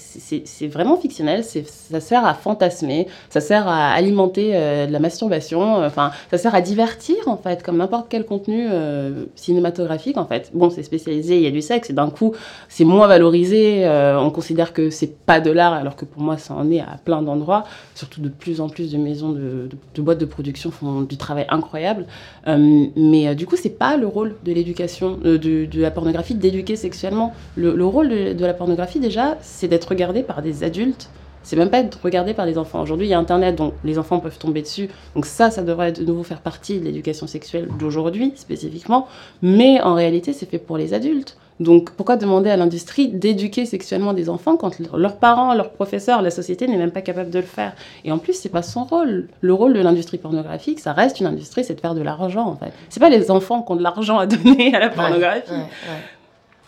vraiment 0.66 0.96
fictionnel, 0.96 1.44
ça 1.44 2.00
sert 2.00 2.26
à 2.26 2.35
fantasmer, 2.35 3.06
ça 3.28 3.40
sert 3.40 3.68
à 3.68 3.92
alimenter 3.92 4.50
euh, 4.54 4.88
de 4.88 4.92
la 4.92 4.98
masturbation, 4.98 5.76
enfin, 5.76 6.11
ça 6.33 6.38
sert 6.38 6.56
à 6.56 6.61
divertir 6.61 7.16
en 7.26 7.37
fait, 7.37 7.62
comme 7.62 7.76
n'importe 7.76 8.06
quel 8.09 8.26
contenu 8.26 8.66
euh, 8.68 9.26
cinématographique 9.37 10.16
en 10.16 10.26
fait. 10.26 10.50
Bon, 10.54 10.70
c'est 10.70 10.83
spécialisé, 10.83 11.37
il 11.37 11.42
y 11.42 11.46
a 11.46 11.52
du 11.52 11.62
sexe 11.62 11.90
et 11.90 11.92
d'un 11.92 12.11
coup, 12.11 12.35
c'est 12.68 12.83
moins 12.83 13.06
valorisé, 13.06 13.87
euh, 13.87 14.18
on 14.18 14.30
considère 14.30 14.72
que 14.72 14.90
c'est 14.90 15.16
pas 15.16 15.38
de 15.38 15.52
l'art 15.52 15.74
alors 15.74 15.94
que 15.94 16.06
pour 16.06 16.22
moi, 16.22 16.37
ça 16.37 16.54
en 16.54 16.68
est 16.68 16.80
à 16.80 16.98
plein 17.04 17.22
d'endroits, 17.22 17.62
surtout 17.94 18.20
de 18.20 18.28
plus 18.28 18.61
en 18.61 18.68
plus 18.68 18.90
de 18.90 18.98
maisons, 18.98 19.30
de, 19.30 19.68
de, 19.94 20.02
boîtes 20.02 20.18
de 20.18 20.26
production 20.26 20.72
font 20.72 21.02
du 21.02 21.16
travail 21.16 21.46
incroyable. 21.48 22.06
mais 22.44 23.37
du 23.37 23.46
coup, 23.46 23.54
c'est 23.54 23.78
pas 23.78 23.96
le 23.96 24.09
rôle 24.09 24.35
de 24.44 24.52
l'éducation, 24.52 25.16
de, 25.16 25.37
de 25.37 25.80
la 25.80 25.92
pornographie 25.92 26.35
d'éduquer 26.61 26.77
sexuellement. 26.77 27.35
Le, 27.57 27.85
rôle 27.85 28.09
de, 28.09 28.44
la 28.44 28.55
pornographie, 28.55 29.01
déjà, 29.01 29.37
c'est 29.40 29.68
d'être 29.68 29.87
regardé 29.87 30.23
par 30.23 30.42
des 30.42 30.64
adultes. 30.64 31.09
C'est 31.42 31.57
même 31.57 31.70
pas 31.70 31.79
être 31.79 31.99
regardé 32.03 32.35
par 32.35 32.44
des 32.44 32.59
enfants. 32.59 32.83
Aujourd'hui, 32.83 33.07
il 33.07 33.11
y 33.11 33.14
a 33.14 33.18
Internet, 33.18 33.57
donc 33.57 33.73
les 33.83 33.99
enfants 33.99 34.20
peuvent 34.20 34.38
tomber 34.38 34.61
dessus. 34.61 34.90
Donc 35.14 35.25
ça, 35.25 35.51
ça 35.51 35.62
devrait 35.62 35.92
de 35.92 36.05
nouveau 36.05 36.23
faire 36.23 36.42
partie 36.42 36.79
de 36.79 36.85
l'éducation 36.85 37.27
sexuelle 37.27 37.68
d'aujourd'hui, 37.79 38.35
spécifiquement. 38.37 39.09
Mais 39.40 39.81
en 39.81 39.94
réalité, 39.94 40.35
c'est 40.35 40.44
fait 40.44 40.59
pour 40.59 40.77
les 40.77 40.92
adultes. 40.92 41.38
Donc 41.61 41.90
pourquoi 41.90 42.16
demander 42.16 42.49
à 42.49 42.57
l'industrie 42.57 43.09
d'éduquer 43.09 43.66
sexuellement 43.66 44.14
des 44.14 44.31
enfants 44.31 44.57
quand 44.57 44.81
leurs 44.94 45.16
parents, 45.18 45.53
leurs 45.55 45.70
professeurs, 45.70 46.23
la 46.23 46.31
société 46.31 46.66
n'est 46.66 46.79
même 46.79 46.90
pas 46.90 47.03
capable 47.03 47.31
de 47.31 47.38
le 47.38 47.44
faire? 47.44 47.75
Et 48.05 48.11
en 48.11 48.18
plus, 48.18 48.33
c'est 48.33 48.49
pas 48.49 48.62
son 48.62 48.85
rôle. 48.85 49.29
Le 49.42 49.53
rôle 49.53 49.75
de 49.75 49.81
l'industrie 49.81 50.16
pornographique, 50.16 50.81
ça 50.81 50.94
reste 50.94 51.20
une 51.20 51.27
industrie, 51.27 51.62
c'est 51.62 51.75
de 51.75 51.81
faire 51.81 51.94
de 51.94 52.01
l'argent 52.01 52.46
en 52.46 52.57
fait. 52.57 52.73
C'est 52.88 53.01
pas 53.01 53.11
les 53.11 53.31
enfants 53.31 53.62
qui 53.62 53.73
ont 53.73 53.77
de 53.77 53.83
l'argent 53.83 54.18
à 54.18 54.27
donner 54.27 54.75
à 54.75 54.81
la 54.81 54.88
pornographie. 54.88 55.53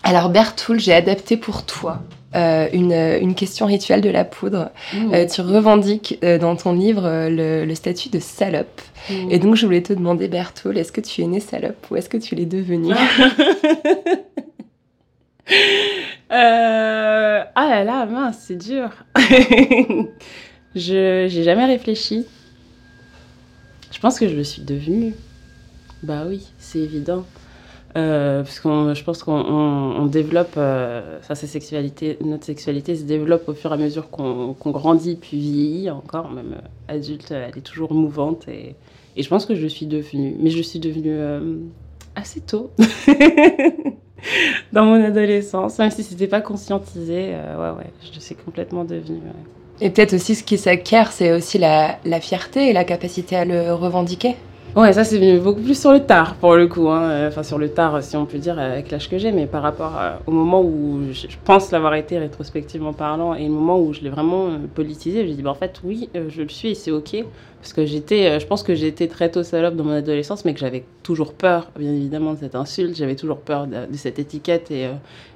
Alors 0.02 0.28
Bertoul, 0.30 0.80
j'ai 0.80 0.92
adapté 0.92 1.36
pour 1.36 1.64
toi 1.64 2.02
euh, 2.34 2.68
une, 2.72 3.34
question 3.34 3.66
rituelle 3.66 4.00
de 4.00 4.08
la 4.08 4.24
poudre. 4.24 4.70
Mmh. 4.94 5.14
Euh, 5.14 5.26
tu 5.26 5.42
revendiques 5.42 6.18
euh, 6.24 6.38
dans 6.38 6.56
ton 6.56 6.72
livre 6.72 7.28
le, 7.28 7.74
statut 7.74 8.08
de 8.08 8.18
salope. 8.18 8.80
Mmh. 9.10 9.30
Et 9.30 9.38
donc 9.38 9.54
je 9.54 9.66
voulais 9.66 9.82
te 9.82 9.92
demander, 9.92 10.28
Bertoul, 10.28 10.78
est-ce 10.78 10.92
que 10.92 11.02
tu 11.02 11.22
es 11.22 11.26
née 11.26 11.40
salope 11.40 11.86
ou 11.90 11.96
est-ce 11.96 12.08
que 12.08 12.16
tu 12.16 12.34
l'es 12.34 12.46
devenue? 12.46 12.94
Ah 17.54 17.68
là 17.68 17.84
là, 17.84 18.06
mince, 18.06 18.38
c'est 18.46 18.56
dur. 18.56 18.88
je 20.74 21.26
j'ai 21.28 21.42
jamais 21.42 21.66
réfléchi. 21.66 22.24
Je 23.92 23.98
pense 24.00 24.18
que 24.18 24.26
je 24.26 24.34
le 24.34 24.42
suis 24.42 24.62
devenue. 24.62 25.12
Bah 26.02 26.22
oui, 26.26 26.46
c'est 26.58 26.78
évident. 26.78 27.26
Euh, 27.94 28.42
parce 28.42 28.60
que 28.60 28.94
je 28.94 29.04
pense 29.04 29.22
qu'on 29.22 30.06
développe, 30.06 30.54
euh, 30.56 31.18
sa 31.22 31.34
sexualité, 31.34 32.16
notre 32.24 32.44
sexualité 32.44 32.96
se 32.96 33.02
développe 33.02 33.48
au 33.48 33.54
fur 33.54 33.70
et 33.70 33.74
à 33.74 33.76
mesure 33.76 34.08
qu'on 34.08 34.54
grandit 34.66 35.16
puis 35.16 35.38
vieillit 35.38 35.90
encore, 35.90 36.30
même 36.30 36.54
euh, 36.54 36.94
adulte, 36.94 37.30
elle 37.32 37.56
est 37.56 37.62
toujours 37.62 37.92
mouvante 37.92 38.48
et, 38.48 38.76
je 39.14 39.28
pense 39.28 39.44
que 39.44 39.54
je 39.54 39.66
suis 39.66 39.84
devenue, 39.84 40.34
mais 40.38 40.48
je 40.48 40.62
suis 40.62 40.78
devenue 40.78 41.12
euh, 41.12 41.56
assez 42.14 42.40
tôt 42.40 42.70
dans 44.72 44.86
mon 44.86 45.04
adolescence, 45.04 45.78
même 45.78 45.90
si 45.90 46.02
c'était 46.02 46.28
pas 46.28 46.40
conscientisé, 46.40 47.34
ouais 47.34 47.70
ouais, 47.76 47.92
je 48.14 48.18
suis 48.18 48.34
complètement 48.34 48.84
devenue. 48.84 49.20
Et 49.82 49.90
peut-être 49.90 50.14
aussi 50.14 50.34
ce 50.34 50.44
qui 50.44 50.56
s'acquiert, 50.56 51.12
c'est 51.12 51.30
aussi 51.32 51.58
la 51.58 52.20
fierté 52.22 52.70
et 52.70 52.72
la 52.72 52.84
capacité 52.84 53.36
à 53.36 53.44
le 53.44 53.74
revendiquer. 53.74 54.36
Ouais, 54.74 54.94
ça 54.94 55.04
c'est 55.04 55.18
venu 55.18 55.38
beaucoup 55.38 55.60
plus 55.60 55.78
sur 55.78 55.92
le 55.92 56.00
tard 56.00 56.36
pour 56.36 56.54
le 56.54 56.66
coup. 56.66 56.88
Hein. 56.88 57.28
Enfin, 57.28 57.42
sur 57.42 57.58
le 57.58 57.68
tard, 57.68 58.02
si 58.02 58.16
on 58.16 58.24
peut 58.24 58.38
dire, 58.38 58.58
avec 58.58 58.90
l'âge 58.90 59.10
que 59.10 59.18
j'ai, 59.18 59.30
mais 59.30 59.46
par 59.46 59.62
rapport 59.62 59.94
à- 59.96 60.20
au 60.26 60.30
moment 60.30 60.62
où 60.62 61.00
je, 61.12 61.26
pense 61.44 61.70
l'avoir 61.72 61.94
été 61.94 62.18
rétrospectivement 62.18 62.94
parlant 62.94 63.34
et 63.34 63.44
le 63.44 63.52
moment 63.52 63.78
où 63.78 63.92
je 63.92 64.00
l'ai 64.00 64.08
vraiment 64.08 64.46
euh, 64.46 64.56
politisé, 64.74 65.26
j'ai 65.26 65.34
dit, 65.34 65.42
bah, 65.42 65.50
en 65.50 65.54
fait, 65.54 65.80
oui, 65.84 66.08
euh, 66.16 66.30
je 66.30 66.40
le 66.40 66.48
suis 66.48 66.70
et 66.70 66.74
c'est 66.74 66.90
ok. 66.90 67.16
Parce 67.60 67.74
que 67.74 67.84
j'étais, 67.84 68.26
euh, 68.26 68.40
je 68.40 68.46
pense 68.46 68.62
que 68.64 68.74
j'étais 68.74 69.06
très 69.06 69.30
tôt 69.30 69.44
salope 69.44 69.76
dans 69.76 69.84
mon 69.84 69.92
adolescence, 69.92 70.44
mais 70.44 70.54
que 70.54 70.58
j'avais 70.58 70.84
toujours 71.02 71.32
peur, 71.32 71.70
bien 71.78 71.92
évidemment, 71.92 72.32
de 72.32 72.38
cette 72.38 72.56
insulte. 72.56 72.96
J'avais 72.96 73.14
toujours 73.14 73.38
peur 73.40 73.68
de, 73.68 73.86
cette 73.94 74.18
étiquette 74.18 74.70
et, 74.70 74.86
euh, 74.86 74.94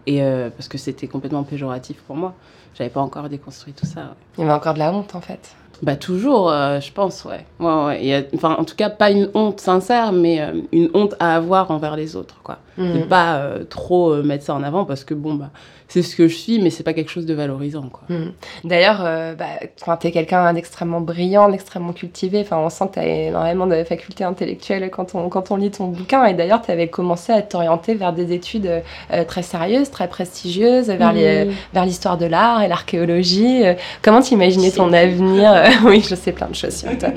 euh, 0.09 0.51
parce 0.51 0.67
que 0.67 0.79
c'était 0.79 1.07
complètement 1.09 1.45
péjoratif 1.45 1.99
pour 2.07 2.17
moi. 2.17 2.35
J'avais 2.75 2.91
pas 2.91 3.01
encore 3.01 3.29
déconstruit 3.29 3.75
tout 3.75 3.87
ça. 3.87 4.17
Il 4.37 4.41
y 4.41 4.45
avait 4.45 4.53
encore 4.53 4.75
de 4.75 4.81
la 4.81 4.93
honte 4.93 5.15
en 5.15 5.21
fait. 5.21 5.55
Bah 5.83 5.97
toujours, 5.97 6.51
euh, 6.51 6.81
je 6.81 6.91
pense, 6.93 7.25
ouais. 7.25 7.45
en 7.61 8.65
tout 8.65 8.77
cas, 8.77 8.89
pas 8.91 9.11
une 9.11 9.31
honte 9.35 9.61
sincère, 9.61 10.13
mais 10.13 10.41
euh, 10.41 10.63
une 10.73 10.91
honte 10.95 11.15
à 11.21 11.37
avoir 11.37 11.71
envers 11.71 11.97
les 11.97 12.17
autres, 12.17 12.37
quoi. 12.43 12.59
Mhm. 12.79 12.93
De 12.93 13.05
pas 13.05 13.37
euh, 13.37 13.65
trop 13.65 14.11
euh, 14.13 14.23
mettre 14.23 14.45
ça 14.45 14.55
en 14.55 14.63
avant 14.63 14.85
parce 14.85 15.05
que 15.05 15.15
bon, 15.15 15.35
bah, 15.35 15.51
c'est 15.89 16.03
ce 16.03 16.17
que 16.17 16.27
je 16.27 16.35
suis, 16.35 16.61
mais 16.61 16.71
c'est 16.71 16.83
pas 16.83 16.93
quelque 16.95 17.11
chose 17.13 17.27
de 17.27 17.33
valorisant, 17.35 17.89
quoi. 17.91 18.03
Mhm. 18.09 18.33
D'ailleurs, 18.65 18.99
euh, 19.05 19.35
bah, 19.35 19.45
quand 19.85 19.97
tu 19.99 20.09
es 20.09 20.11
quelqu'un 20.11 20.53
d'extrêmement 20.53 21.01
brillant, 21.01 21.49
d'extrêmement 21.49 21.93
cultivé, 21.93 22.41
enfin, 22.41 22.59
on 22.59 22.69
sent 22.71 22.89
que 22.89 22.95
tu 22.95 22.99
as 22.99 23.07
énormément 23.29 23.67
de 23.69 23.85
facultés 23.85 24.25
intellectuelles 24.25 24.91
quand 24.91 25.15
on, 25.15 25.29
quand 25.29 25.51
on 25.53 25.57
lit 25.57 25.71
ton 25.71 25.87
bouquin. 25.87 26.25
Et 26.27 26.35
d'ailleurs, 26.35 26.61
tu 26.61 26.71
avais 26.73 26.89
commencé 26.89 27.33
à 27.33 27.41
t'orienter 27.41 27.95
vers 27.95 28.13
des 28.13 28.33
études 28.33 28.67
euh, 29.13 29.25
très 29.25 29.43
sérieuses, 29.43 29.91
très 29.91 30.09
prestigieuses, 30.09 30.89
vers 30.89 31.13
les- 31.13 31.45
Mhm. 31.47 31.53
vers 31.73 31.85
l'histoire 31.85 32.19
de 32.19 32.27
l'art 32.27 32.63
et 32.63 32.69
l'archéologie. 32.69 33.63
Comment 34.03 34.21
t'imaginais 34.21 34.71
ton 34.73 34.93
avenir? 34.93 35.53
Oui, 35.85 36.05
je 36.09 36.15
sais 36.17 36.33
plein 36.33 36.49
de 36.49 36.55
choses 36.55 36.75
sur 36.75 36.99
toi. 36.99 37.11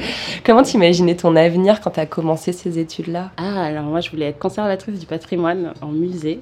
Comment 0.45 0.62
t'imaginais 0.62 1.15
ton 1.15 1.36
avenir 1.36 1.82
quand 1.82 1.91
tu 1.91 2.00
as 2.00 2.06
commencé 2.06 2.52
ces 2.54 2.78
études-là? 2.78 3.32
Ah, 3.38 3.63
alors 3.63 3.84
moi, 3.86 4.00
je 4.02 4.12
voulais 4.12 4.28
être 4.28 4.38
conservatrice 4.39 5.00
du 5.00 5.06
patrimoine 5.08 5.48
en 5.81 5.91
musée. 5.91 6.41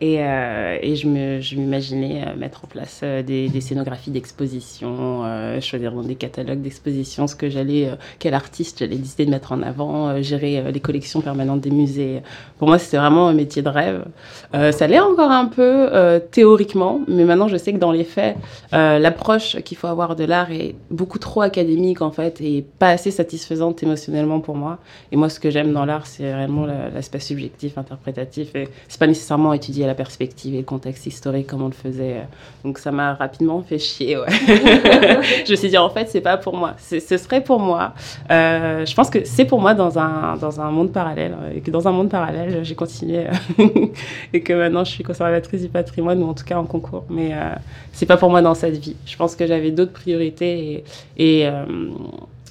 Et, 0.00 0.16
euh, 0.20 0.76
et 0.82 0.96
je 0.96 1.06
m'imaginais 1.06 2.24
euh, 2.26 2.36
mettre 2.36 2.64
en 2.64 2.66
place 2.66 3.00
euh, 3.02 3.22
des, 3.22 3.48
scénographies 3.60 4.10
d'exposition, 4.10 5.22
choisir 5.60 5.92
des 6.02 6.16
catalogues 6.16 6.60
d'exposition 6.60 7.26
ce 7.26 7.34
que 7.34 7.48
j'allais, 7.48 7.88
quel 8.18 8.34
artiste 8.34 8.80
j'allais 8.80 8.96
décider 8.96 9.24
de 9.24 9.30
mettre 9.30 9.52
en 9.52 9.62
avant, 9.62 10.20
gérer 10.20 10.70
les 10.70 10.80
collections 10.80 11.20
permanentes 11.20 11.60
des 11.60 11.70
musées. 11.70 12.20
Pour 12.58 12.68
moi, 12.68 12.78
c'était 12.78 12.98
vraiment 12.98 13.28
un 13.28 13.32
métier 13.32 13.62
de 13.62 13.68
rêve. 13.68 14.04
Ça 14.52 14.86
l'est 14.86 15.00
encore 15.00 15.30
un 15.30 15.46
peu 15.46 15.88
théoriquement, 16.30 17.00
mais 17.08 17.24
maintenant 17.24 17.48
je 17.48 17.56
sais 17.56 17.72
que 17.72 17.78
dans 17.78 17.92
les 17.92 18.04
faits, 18.04 18.36
l'approche 18.72 19.56
qu'il 19.62 19.78
faut 19.78 19.86
avoir 19.86 20.16
de 20.16 20.24
l'art 20.24 20.50
est 20.50 20.74
beaucoup 20.90 21.18
trop 21.18 21.40
académique 21.40 22.02
en 22.02 22.10
fait 22.10 22.40
et 22.40 22.66
pas 22.78 22.90
assez 22.90 23.10
satisfaisante 23.10 23.82
émotionnellement 23.82 24.40
pour 24.40 24.56
moi. 24.56 24.78
Et 25.12 25.16
moi, 25.16 25.28
ce 25.28 25.40
que 25.40 25.50
j'aime 25.50 25.72
dans 25.72 25.86
l'art, 25.86 26.06
c'est 26.06 26.34
réellement 26.34 26.66
la- 26.66 26.90
l'aspect 26.90 27.20
subjectif, 27.20 27.78
interprétatif. 27.78 28.54
Et 28.54 28.68
c'est 28.88 28.98
pas 28.98 29.06
nécessairement 29.06 29.52
étudier 29.54 29.83
la 29.86 29.94
perspective 29.94 30.54
et 30.54 30.58
le 30.58 30.64
contexte 30.64 31.06
historique 31.06 31.46
comme 31.46 31.62
on 31.62 31.66
le 31.68 31.72
faisait. 31.72 32.22
Donc 32.64 32.78
ça 32.78 32.90
m'a 32.90 33.14
rapidement 33.14 33.62
fait 33.62 33.78
chier. 33.78 34.16
Ouais. 34.16 34.26
je 35.46 35.50
me 35.50 35.56
suis 35.56 35.68
dit, 35.68 35.78
en 35.78 35.90
fait, 35.90 36.08
c'est 36.08 36.20
pas 36.20 36.36
pour 36.36 36.56
moi. 36.56 36.74
Ce 36.78 36.98
serait 37.16 37.42
pour 37.42 37.60
moi. 37.60 37.94
Euh, 38.30 38.84
je 38.86 38.94
pense 38.94 39.10
que 39.10 39.24
c'est 39.24 39.44
pour 39.44 39.60
moi 39.60 39.74
dans 39.74 39.98
un, 39.98 40.36
dans 40.36 40.60
un 40.60 40.70
monde 40.70 40.92
parallèle. 40.92 41.34
euh, 41.42 41.56
Et 41.56 41.60
que 41.60 41.70
dans 41.70 41.86
un 41.88 41.92
monde 41.92 42.08
parallèle, 42.10 42.64
j'ai 42.64 42.74
continué. 42.74 43.26
euh, 43.58 43.66
et 44.32 44.40
que 44.42 44.52
maintenant, 44.52 44.84
je 44.84 44.90
suis 44.90 45.04
conservatrice 45.04 45.62
du 45.62 45.68
patrimoine, 45.68 46.22
ou 46.22 46.28
en 46.28 46.34
tout 46.34 46.44
cas 46.44 46.56
en 46.58 46.64
concours. 46.64 47.04
Mais 47.10 47.30
euh, 47.32 47.50
c'est 47.92 48.06
pas 48.06 48.16
pour 48.16 48.30
moi 48.30 48.42
dans 48.42 48.54
cette 48.54 48.76
vie. 48.76 48.96
Je 49.06 49.16
pense 49.16 49.36
que 49.36 49.46
j'avais 49.46 49.70
d'autres 49.70 49.92
priorités. 49.92 50.84
Et. 51.18 51.42
et 51.42 51.46
euh, 51.48 51.64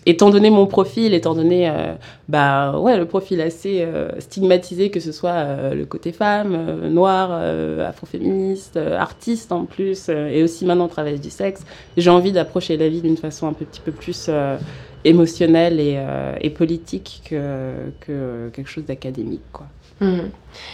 étant 0.06 0.30
donné 0.30 0.50
mon 0.50 0.66
profil, 0.66 1.14
étant 1.14 1.34
donné 1.34 1.70
euh, 1.70 1.94
bah 2.28 2.78
ouais 2.80 2.98
le 2.98 3.06
profil 3.06 3.42
assez 3.42 3.82
euh, 3.82 4.10
stigmatisé 4.20 4.90
que 4.90 5.00
ce 5.00 5.12
soit 5.12 5.32
euh, 5.32 5.74
le 5.74 5.86
côté 5.86 6.12
femme, 6.12 6.90
noire, 6.90 7.32
afroféministe, 7.82 8.78
artiste 8.78 9.52
en 9.52 9.66
plus, 9.66 10.10
et 10.10 10.44
aussi 10.44 10.66
maintenant 10.66 10.88
travail 10.88 11.20
du 11.20 11.30
sexe, 11.30 11.66
j'ai 11.98 12.10
envie 12.10 12.32
d'approcher 12.32 12.78
la 12.78 12.90
vie 12.90 13.02
d'une 13.02 13.18
façon 13.18 13.48
un 13.48 13.54
petit 13.54 13.82
peu 13.82 13.92
plus 13.92 14.30
émotionnelle 15.06 15.80
et, 15.80 16.02
et 16.42 16.50
politique 16.50 17.24
que, 17.30 17.74
que 18.00 18.50
quelque 18.54 18.70
chose 18.70 18.86
d'académique 18.86 19.42
quoi. 19.52 19.68
Mhm. 20.02 20.30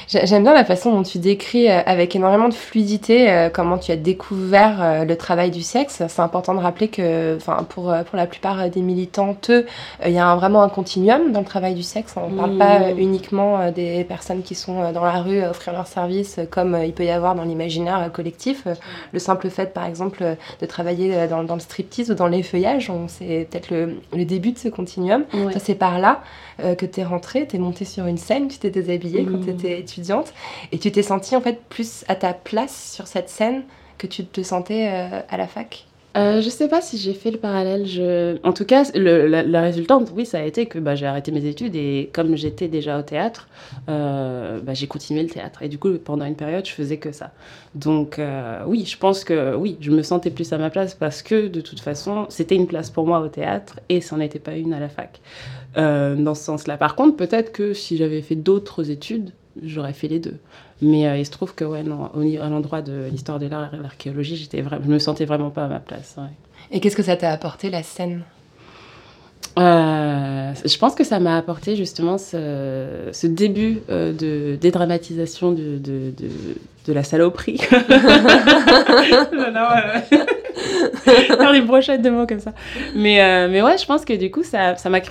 J'ai- 0.08 0.26
J'aime 0.26 0.44
bien 0.44 0.54
la 0.54 0.66
façon 0.66 0.92
dont 0.94 1.04
tu 1.04 1.18
décris 1.20 1.70
euh, 1.70 1.82
avec 1.86 2.16
énormément 2.16 2.50
de 2.50 2.54
fluidité 2.54 3.30
euh, 3.32 3.50
comment 3.50 3.78
tu 3.78 3.92
as 3.92 3.96
découvert 3.96 4.78
euh, 4.82 5.06
le 5.06 5.16
travail 5.16 5.52
du 5.52 5.62
sexe. 5.62 6.04
C'est 6.08 6.22
important 6.22 6.54
de 6.54 6.60
rappeler 6.60 6.88
que 6.88 7.36
enfin, 7.38 7.66
pour, 7.70 7.84
pour 8.06 8.18
la 8.18 8.26
plupart 8.28 8.70
des 8.70 8.82
militantes, 8.82 9.52
il 10.06 10.12
y 10.12 10.18
a 10.18 10.26
un- 10.28 10.36
vraiment 10.36 10.62
un 10.64 10.70
continuum 10.70 11.32
dans 11.32 11.40
le 11.40 11.46
travail 11.46 11.74
du 11.76 11.84
sexe. 11.84 12.14
On 12.18 12.30
ne 12.30 12.38
parle 12.38 12.58
pas 12.58 12.82
euh, 12.82 12.94
uniquement 12.98 13.72
des 13.72 14.04
personnes 14.04 14.42
qui 14.42 14.56
sont 14.56 14.92
dans 14.92 15.04
la 15.06 15.22
rue 15.22 15.42
à 15.42 15.50
offrir 15.52 15.74
leurs 15.74 15.88
services 15.88 16.40
comme 16.50 16.78
il 16.84 16.94
peut 16.94 17.06
y 17.06 17.10
avoir 17.12 17.36
dans 17.36 17.44
l'imaginaire 17.44 18.10
collectif. 18.12 18.68
Le 19.14 19.20
simple 19.20 19.50
fait, 19.50 19.74
par 19.74 19.86
exemple, 19.86 20.24
de 20.62 20.66
travailler 20.66 21.28
dans, 21.28 21.44
dans 21.44 21.56
le 21.56 21.60
striptease 21.60 22.12
ou 22.12 22.14
dans 22.14 22.28
l'effeuillage, 22.28 22.92
c'est 23.08 23.48
peut-être 23.50 23.70
le, 23.72 23.96
le 24.16 24.26
début 24.26 24.52
de 24.52 24.58
ce 24.58 24.68
continuum. 24.70 25.24
Ouais. 25.34 25.54
C'est 25.60 25.76
par 25.76 26.00
là 26.00 26.22
que 26.78 26.86
tu 26.86 27.00
es 27.00 27.04
rentrée, 27.04 27.48
tu 27.48 27.56
es 27.56 27.60
montée 27.60 27.86
sur 27.86 28.06
une 28.06 28.18
scène, 28.18 28.48
tu 28.50 28.58
t'es 28.58 28.70
déshabillée 28.70 29.24
quand 29.26 29.38
Mhm. 29.38 29.44
tu 29.46 29.50
étais 29.52 29.69
étudiante 29.78 30.34
et 30.72 30.80
tu 30.80 30.92
t'es 30.92 31.04
sentie 31.04 31.36
en 31.36 31.42
fait 31.42 31.62
plus 31.70 32.04
à 32.08 32.16
ta 32.16 32.34
place 32.34 32.94
sur 32.94 33.08
cette 33.08 33.30
scène 33.30 33.64
que 33.98 34.08
tu 34.08 34.26
te 34.26 34.42
sentais 34.42 34.90
euh, 34.92 35.22
à 35.30 35.38
la 35.38 35.48
fac? 35.48 35.86
Euh, 36.18 36.42
je 36.42 36.50
sais 36.50 36.68
pas 36.68 36.82
si 36.82 36.98
j'ai 36.98 37.14
fait 37.14 37.30
le 37.30 37.38
parallèle. 37.38 37.86
En 38.44 38.52
tout 38.52 38.66
cas, 38.66 38.84
le, 38.96 39.28
la, 39.28 39.62
résultante, 39.62 40.12
oui, 40.16 40.26
ça 40.26 40.40
a 40.40 40.44
été 40.44 40.66
que 40.66 40.80
bah, 40.80 40.96
j'ai 40.96 41.06
arrêté 41.06 41.32
mes 41.32 41.46
études 41.46 41.76
et 41.76 42.10
comme 42.14 42.36
j'étais 42.36 42.68
déjà 42.68 42.98
au 42.98 43.04
théâtre, 43.04 43.48
euh, 43.90 44.60
bah, 44.60 44.74
j'ai 44.74 44.88
continué 44.88 45.22
le 45.22 45.30
théâtre. 45.30 45.62
Et 45.62 45.70
du 45.70 45.78
coup, 45.78 45.92
pendant 46.04 46.26
une 46.26 46.36
période, 46.36 46.66
je 46.66 46.72
faisais 46.72 46.98
que 46.98 47.12
ça. 47.12 47.32
Donc, 47.76 48.18
euh, 48.18 48.64
oui, 48.66 48.86
je 48.86 48.98
pense 48.98 49.24
que 49.24 49.56
oui, 49.56 49.78
je 49.82 49.92
me 49.92 50.02
sentais 50.02 50.32
plus 50.32 50.52
à 50.52 50.58
ma 50.58 50.72
place 50.72 50.96
parce 50.96 51.22
que 51.22 51.48
de 51.48 51.62
toute 51.62 51.80
façon, 51.80 52.26
c'était 52.30 52.56
une 52.56 52.68
place 52.68 52.90
pour 52.90 53.06
moi 53.06 53.20
au 53.20 53.28
théâtre 53.28 53.80
et 53.90 54.02
ça 54.02 54.16
n'en 54.16 54.24
était 54.24 54.40
pas 54.40 54.56
une 54.56 54.74
à 54.74 54.80
la 54.80 54.90
fac. 54.90 55.20
Dans 55.76 56.34
ce 56.34 56.44
sens-là. 56.44 56.78
Par 56.78 56.96
contre, 56.96 57.16
peut-être 57.16 57.52
que 57.52 57.74
si 57.74 57.96
j'avais 57.96 58.24
fait 58.24 58.36
d'autres 58.36 58.90
études, 58.90 59.32
j'aurais 59.64 59.94
fait 59.94 60.08
les 60.08 60.20
deux. 60.20 60.38
Mais 60.82 61.08
euh, 61.08 61.18
il 61.18 61.26
se 61.26 61.32
trouve 61.32 61.54
que, 61.56 61.66
ouais, 61.66 61.84
non, 61.84 62.10
au, 62.16 62.22
à 62.42 62.50
l'endroit 62.50 62.82
de 62.82 63.08
l'histoire 63.12 63.40
de 63.40 63.48
l'art 63.48 63.74
et 63.74 63.78
de 63.78 63.82
l'archéologie, 63.84 64.36
j'étais 64.38 64.62
vra- 64.62 64.80
je 64.84 64.88
me 64.90 65.00
sentais 65.00 65.26
vraiment 65.26 65.50
pas 65.50 65.66
à 65.66 65.68
ma 65.68 65.80
place. 65.80 66.16
ouais. 66.18 66.24
Et 66.72 66.80
qu'est-ce 66.80 66.96
que 66.96 67.04
ça 67.04 67.16
t'a 67.18 67.32
apporté 67.32 67.70
la 67.70 67.84
scène? 67.84 68.22
Euh, 69.58 70.54
je 70.64 70.78
pense 70.78 70.96
que 70.96 71.04
ça 71.04 71.20
m'a 71.20 71.36
apporté 71.38 71.76
justement 71.76 72.18
ce, 72.18 73.10
ce 73.12 73.28
début 73.28 73.80
euh, 73.90 74.14
de 74.14 74.56
dédramatisation 74.56 75.52
de, 75.52 75.78
de, 75.78 76.12
de, 76.18 76.30
de 76.86 76.94
la 76.94 77.04
saloperie. 77.04 77.60
J'adore, 79.32 79.74
euh, 79.76 80.18
faire 81.04 81.52
des 81.52 81.62
brochettes 81.62 82.02
de 82.02 82.10
mots 82.10 82.28
comme 82.28 82.40
ça. 82.40 82.54
Mais, 82.96 83.22
euh, 83.22 83.48
mais 83.50 83.62
ouais, 83.62 83.78
je 83.78 83.86
pense 83.86 84.06
que 84.06 84.14
du 84.14 84.32
coup, 84.32 84.44
ça 84.44 84.76
ça 84.76 84.90
m'a 84.90 85.02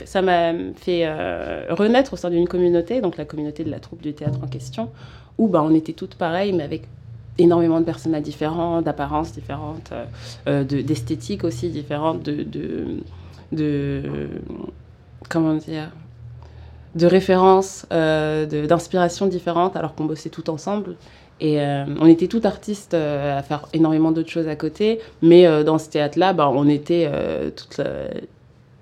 fait 0.77 1.03
euh, 1.05 1.65
renaître 1.71 2.13
au 2.15 2.17
sein 2.17 2.31
d'une 2.31 2.49
communauté, 2.49 3.01
donc 3.01 3.17
la 3.17 3.25
communauté 3.25 3.65
de 3.65 3.71
la 3.71 3.81
troupe 3.81 4.03
du 4.03 4.15
théâtre 4.15 4.39
en 4.43 4.47
question, 4.49 4.91
où 5.39 5.49
bah, 5.49 5.63
on 5.65 5.75
était 5.75 5.93
toutes 5.93 6.15
pareilles, 6.15 6.53
mais 6.53 6.65
avec 6.65 6.83
énormément 7.39 7.79
de 7.81 7.85
personnages 7.85 8.23
différents, 8.23 8.83
d'apparences 8.83 9.33
différentes, 9.33 9.93
euh, 10.49 10.65
de- 10.65 10.81
d'esthétiques 10.81 11.45
aussi 11.45 11.69
différentes, 11.69 12.23
de, 12.23 12.43
de, 12.43 12.87
de 13.53 14.03
comment 15.29 15.55
dire 15.55 15.91
de 16.95 17.07
références, 17.07 17.87
euh, 17.93 18.47
d'inspirations 18.67 19.27
différentes, 19.27 19.77
alors 19.77 19.95
qu'on 19.95 20.05
bossait 20.07 20.31
tout 20.31 20.49
ensemble. 20.51 20.97
Et 21.41 21.61
euh, 21.61 21.85
on 22.01 22.07
était 22.07 22.27
toutes 22.27 22.47
artistes 22.47 22.95
euh, 22.95 23.39
à 23.39 23.43
faire 23.43 23.67
énormément 23.73 24.11
d'autres 24.11 24.31
choses 24.31 24.49
à 24.49 24.57
côté, 24.57 25.01
mais 25.23 25.47
euh, 25.47 25.63
dans 25.63 25.79
ce 25.79 25.89
théâtre-là, 25.89 26.33
bah, 26.33 26.51
on 26.53 26.69
était 26.69 27.11
toutes 27.55 27.81
euh, 27.81 28.09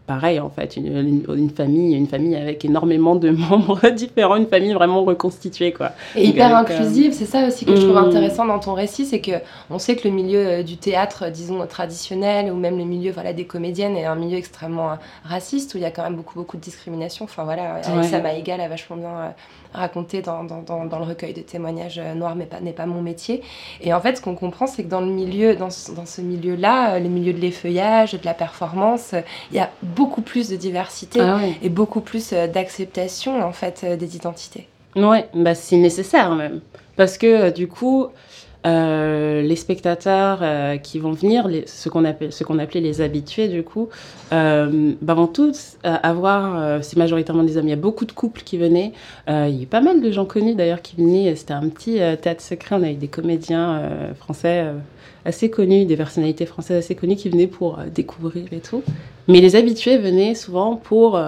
pareil 0.07 0.39
en 0.41 0.51
fait, 0.51 0.77
une, 0.77 1.25
une- 1.29 1.51
famille, 1.51 1.95
une 1.97 2.07
famille 2.07 2.37
avec 2.37 2.65
énormément 2.65 3.17
de 3.17 3.31
membres 3.51 3.89
différents, 3.91 4.37
une 4.37 4.47
famille 4.47 4.73
vraiment 4.73 5.05
reconstituée 5.05 5.73
quoi. 5.73 5.91
Et 6.15 6.27
Donc, 6.27 6.35
hyper 6.35 6.57
avec, 6.57 6.71
euh, 6.71 6.75
inclusive, 6.75 7.13
c'est 7.13 7.25
ça 7.25 7.47
aussi 7.47 7.65
que 7.65 7.75
je 7.75 7.83
trouve 7.83 7.95
Mm. 7.97 8.09
intéressant 8.09 8.45
dans 8.47 8.59
ton 8.59 8.75
récit, 8.75 9.05
c'est 9.07 9.21
que 9.21 9.33
on 9.71 9.79
sait 9.79 9.97
que 9.97 10.07
le 10.07 10.15
milieu 10.15 10.39
euh, 10.47 10.63
du 10.63 10.77
théâtre, 10.77 11.25
euh, 11.27 11.31
disons 11.31 11.67
traditionnel, 11.67 12.53
ou 12.53 12.57
même 12.57 12.79
le 12.79 12.85
milieu 12.85 13.11
voilà 13.13 13.33
des 13.33 13.45
comédiennes, 13.45 13.97
est 13.97 14.05
un 14.05 14.15
milieu 14.15 14.37
extrêmement 14.39 14.91
raciste 15.25 15.75
où 15.75 15.79
il 15.79 15.83
y 15.83 15.87
a 15.87 15.91
quand 15.91 16.03
même 16.05 16.17
beaucoup 16.17 16.35
beaucoup 16.35 16.57
de 16.57 16.63
discrimination. 16.63 17.25
Enfin 17.25 17.45
voilà, 17.45 17.77
Ouais. 17.77 17.99
Alissa 17.99 18.21
Maïgal 18.21 18.61
a 18.61 18.69
vachement 18.69 18.97
bien 18.97 19.35
raconté 19.75 20.23
dans, 20.23 20.45
dans, 20.45 20.63
dans, 20.63 20.85
dans 20.87 20.99
le 20.99 21.05
recueil 21.05 21.35
de 21.35 21.41
témoignages 21.41 22.01
noirs, 22.15 22.35
mais 22.37 22.47
pas 22.47 22.61
n'est 22.61 22.73
pas 22.73 22.87
mon 22.87 23.03
métier. 23.03 23.43
Et 23.83 23.93
en 23.93 24.01
fait, 24.01 24.17
ce 24.17 24.23
qu'on 24.23 24.35
comprend, 24.35 24.67
c'est 24.67 24.85
que 24.85 24.89
dans 24.89 25.01
le 25.01 25.07
milieu, 25.09 25.55
dans 25.57 25.69
ce, 25.71 25.93
dans 25.93 26.07
ce 26.07 26.21
milieu-là, 26.23 26.99
le 26.99 27.09
milieu 27.09 27.33
de 27.35 27.41
l'effeuillage, 27.41 28.13
de 28.13 28.25
la 28.25 28.33
performance, 28.35 29.15
il 29.51 29.57
y 29.57 29.61
a 29.61 29.69
beaucoup 29.97 30.23
plus 30.23 30.49
de 30.49 30.57
diversité 30.57 31.21
Ah 31.21 31.37
ouais. 31.37 31.57
et 31.63 31.69
beaucoup 31.69 32.01
plus 32.01 32.33
euh, 32.33 32.47
d'acceptation 32.47 33.43
en 33.43 33.53
fait 33.53 33.81
euh, 33.83 33.97
des 33.97 34.15
identités. 34.17 34.69
Ouais, 34.95 35.29
bah 35.35 35.55
c'est 35.55 35.77
nécessaire 35.77 36.35
même. 36.35 36.61
Parce 36.97 37.19
que 37.19 37.27
euh, 37.27 37.51
du 37.51 37.67
coup, 37.69 38.07
euh, 38.67 39.43
les 39.43 39.55
spectateurs 39.57 40.39
euh, 40.43 40.77
qui 40.77 40.99
vont 40.99 41.13
venir, 41.13 41.47
les, 41.47 41.65
ce 41.67 41.89
qu'on 41.89 42.05
appelle, 42.05 42.33
ce 42.33 42.43
qu'on 42.43 42.59
appelait 42.59 42.81
les 42.81 43.01
habitués 43.01 43.49
du 43.49 43.63
coup, 43.63 43.89
euh, 44.33 44.93
bah, 45.03 45.15
vont 45.15 45.29
tous 45.29 45.77
avoir, 45.85 46.83
c'est 46.83 46.97
majoritairement 46.97 47.45
des 47.45 47.57
hommes, 47.59 47.67
il 47.69 47.71
y 47.71 47.75
a 47.75 47.77
beaucoup 47.77 48.07
de 48.07 48.13
couples 48.13 48.43
qui 48.43 48.57
venaient, 48.59 48.93
il 49.29 49.33
y 49.57 49.61
a 49.61 49.63
eu 49.63 49.67
pas 49.67 49.81
mal 49.81 50.01
de 50.01 50.11
gens 50.11 50.25
connus 50.25 50.55
d'ailleurs 50.55 50.83
qui 50.83 50.97
venaient, 50.97 51.37
c'était 51.37 51.53
un 51.53 51.69
petit 51.69 52.01
théâtre 52.21 52.43
secret, 52.43 52.75
on 52.81 52.83
a 52.83 52.91
eu 52.91 52.95
des 52.95 53.09
comédiens 53.09 53.83
français 54.19 54.65
assez 55.27 55.51
connus, 55.51 55.85
des 55.85 55.97
personnalités 55.97 56.47
françaises 56.47 56.79
assez 56.79 56.95
connues 56.95 57.17
qui 57.17 57.29
venaient 57.29 57.47
pour 57.47 57.79
découvrir 57.95 58.47
et 58.53 58.61
tout. 58.61 58.83
Mais 59.29 59.41
les 59.41 59.57
habitués 59.57 59.99
venaient 59.99 60.35
souvent 60.35 60.77
pour 60.77 61.21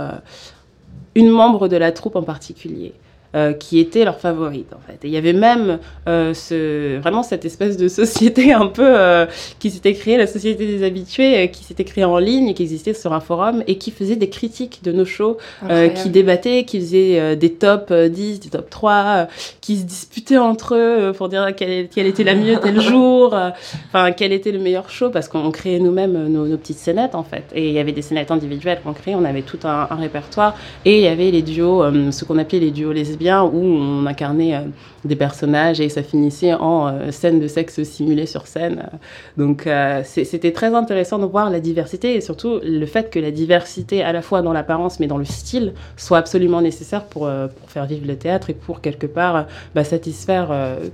une 1.14 1.28
membre 1.30 1.68
de 1.68 1.76
la 1.76 1.92
troupe 1.92 2.16
en 2.16 2.22
particulier. 2.22 2.94
Euh, 3.38 3.52
qui 3.52 3.78
était 3.78 4.04
leur 4.04 4.18
favorite 4.18 4.72
en 4.72 4.80
fait. 4.80 5.04
Et 5.04 5.08
il 5.08 5.10
y 5.12 5.16
avait 5.16 5.32
même 5.32 5.78
euh, 6.08 6.34
ce, 6.34 6.98
vraiment 6.98 7.22
cette 7.22 7.44
espèce 7.44 7.76
de 7.76 7.86
société 7.86 8.52
un 8.64 8.66
peu 8.66 8.86
euh, 8.86 9.26
qui 9.60 9.70
s'était 9.70 9.92
créée, 9.94 10.16
la 10.16 10.26
société 10.26 10.66
des 10.66 10.82
habitués, 10.84 11.48
qui 11.50 11.62
s'était 11.62 11.84
créée 11.84 12.04
en 12.04 12.18
ligne, 12.18 12.52
qui 12.54 12.62
existait 12.62 12.94
sur 12.94 13.12
un 13.12 13.20
forum 13.20 13.62
et 13.66 13.76
qui 13.78 13.90
faisait 13.92 14.16
des 14.16 14.28
critiques 14.28 14.80
de 14.82 14.92
nos 14.92 15.04
shows, 15.04 15.36
qui 15.94 16.08
débattaient, 16.08 16.64
qui 16.64 16.80
faisait 16.80 17.36
des 17.36 17.52
top 17.52 17.92
10, 17.92 18.40
des 18.40 18.48
top 18.48 18.70
3, 18.70 19.28
qui 19.60 19.76
se 19.76 19.84
disputaient 19.84 20.38
entre 20.38 20.74
eux 20.74 21.12
pour 21.12 21.28
dire 21.28 21.54
quelle, 21.54 21.88
quelle, 21.88 22.06
était 22.06 22.24
la 22.24 22.34
mieux 22.34 22.58
tel 22.60 22.80
jour, 22.90 23.36
enfin 23.88 24.12
quel 24.12 24.32
était 24.32 24.52
le 24.52 24.58
meilleur 24.58 24.90
show, 24.90 25.10
parce 25.10 25.28
qu'on 25.28 25.50
créait 25.50 25.78
nous-mêmes 25.78 26.28
nos, 26.28 26.56
petites 26.56 26.78
scénettes 26.78 27.14
en 27.14 27.24
fait. 27.24 27.44
Et 27.54 27.68
il 27.68 27.74
y 27.74 27.78
avait 27.78 27.92
des 27.92 28.02
scénettes 28.02 28.30
individuelles 28.30 28.80
qu'on 28.82 28.94
créait, 28.94 29.14
on 29.14 29.24
avait 29.24 29.42
tout 29.42 29.60
un, 29.64 29.86
un 29.90 29.96
répertoire, 29.96 30.56
et 30.84 30.96
il 30.96 31.04
y 31.04 31.08
avait 31.08 31.30
les 31.30 31.42
duos, 31.42 31.84
ce 32.10 32.24
qu'on 32.24 32.38
appelait 32.38 32.60
les 32.60 32.70
duos 32.70 32.92
lesbiens 32.92 33.27
bien 33.28 33.42
où 33.42 33.60
on 33.62 34.06
incarnait 34.06 34.54
euh, 34.54 34.60
des 35.04 35.16
personnages 35.16 35.80
et 35.80 35.88
ça 35.90 36.02
finissait 36.02 36.54
en 36.54 36.88
euh, 36.88 37.10
scène 37.10 37.40
de 37.40 37.46
sexe 37.46 37.82
simulée 37.82 38.24
sur 38.24 38.46
scène. 38.46 38.88
Donc 39.36 39.66
euh, 39.66 40.02
c'était 40.04 40.52
très 40.52 40.74
intéressant 40.74 41.18
de 41.18 41.26
voir 41.26 41.50
la 41.50 41.60
diversité 41.60 42.14
et 42.16 42.22
surtout 42.22 42.60
le 42.62 42.86
fait 42.86 43.10
que 43.10 43.18
la 43.18 43.30
diversité, 43.30 44.02
à 44.02 44.12
la 44.12 44.22
fois 44.22 44.40
dans 44.40 44.54
l'apparence 44.54 44.98
mais 44.98 45.06
dans 45.06 45.18
le 45.18 45.26
style, 45.26 45.74
soit 45.96 46.18
absolument 46.18 46.62
nécessaire 46.62 47.04
pour, 47.04 47.30
pour 47.58 47.70
faire 47.70 47.84
vivre 47.84 48.06
le 48.06 48.16
théâtre 48.16 48.48
et 48.50 48.54
pour 48.54 48.80
quelque 48.80 49.06
part 49.06 49.46
bah, 49.74 49.84
satisfaire 49.84 50.48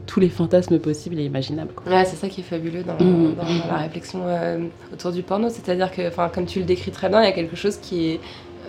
tous 0.07 0.20
les 0.20 0.29
fantasmes 0.29 0.79
possibles 0.79 1.18
et 1.20 1.25
imaginables. 1.25 1.70
Ouais, 1.87 2.05
c'est 2.05 2.16
ça 2.16 2.29
qui 2.29 2.40
est 2.40 2.44
fabuleux 2.44 2.83
dans, 2.83 2.94
mmh. 2.94 3.35
dans, 3.37 3.73
la 3.73 3.79
réflexion 3.79 4.20
autour 4.92 5.12
du 5.12 5.23
porno, 5.23 5.49
c'est-à-dire 5.49 5.90
que, 5.90 6.05
comme 6.35 6.47
tu 6.47 6.59
le 6.59 6.64
décris 6.64 6.90
très 6.90 7.09
bien, 7.09 7.20
il 7.23 7.27
y 7.27 7.33
a 7.35 7.37
quelque 7.40 7.57
chose 7.57 7.77
qui 7.77 7.97
est 8.11 8.20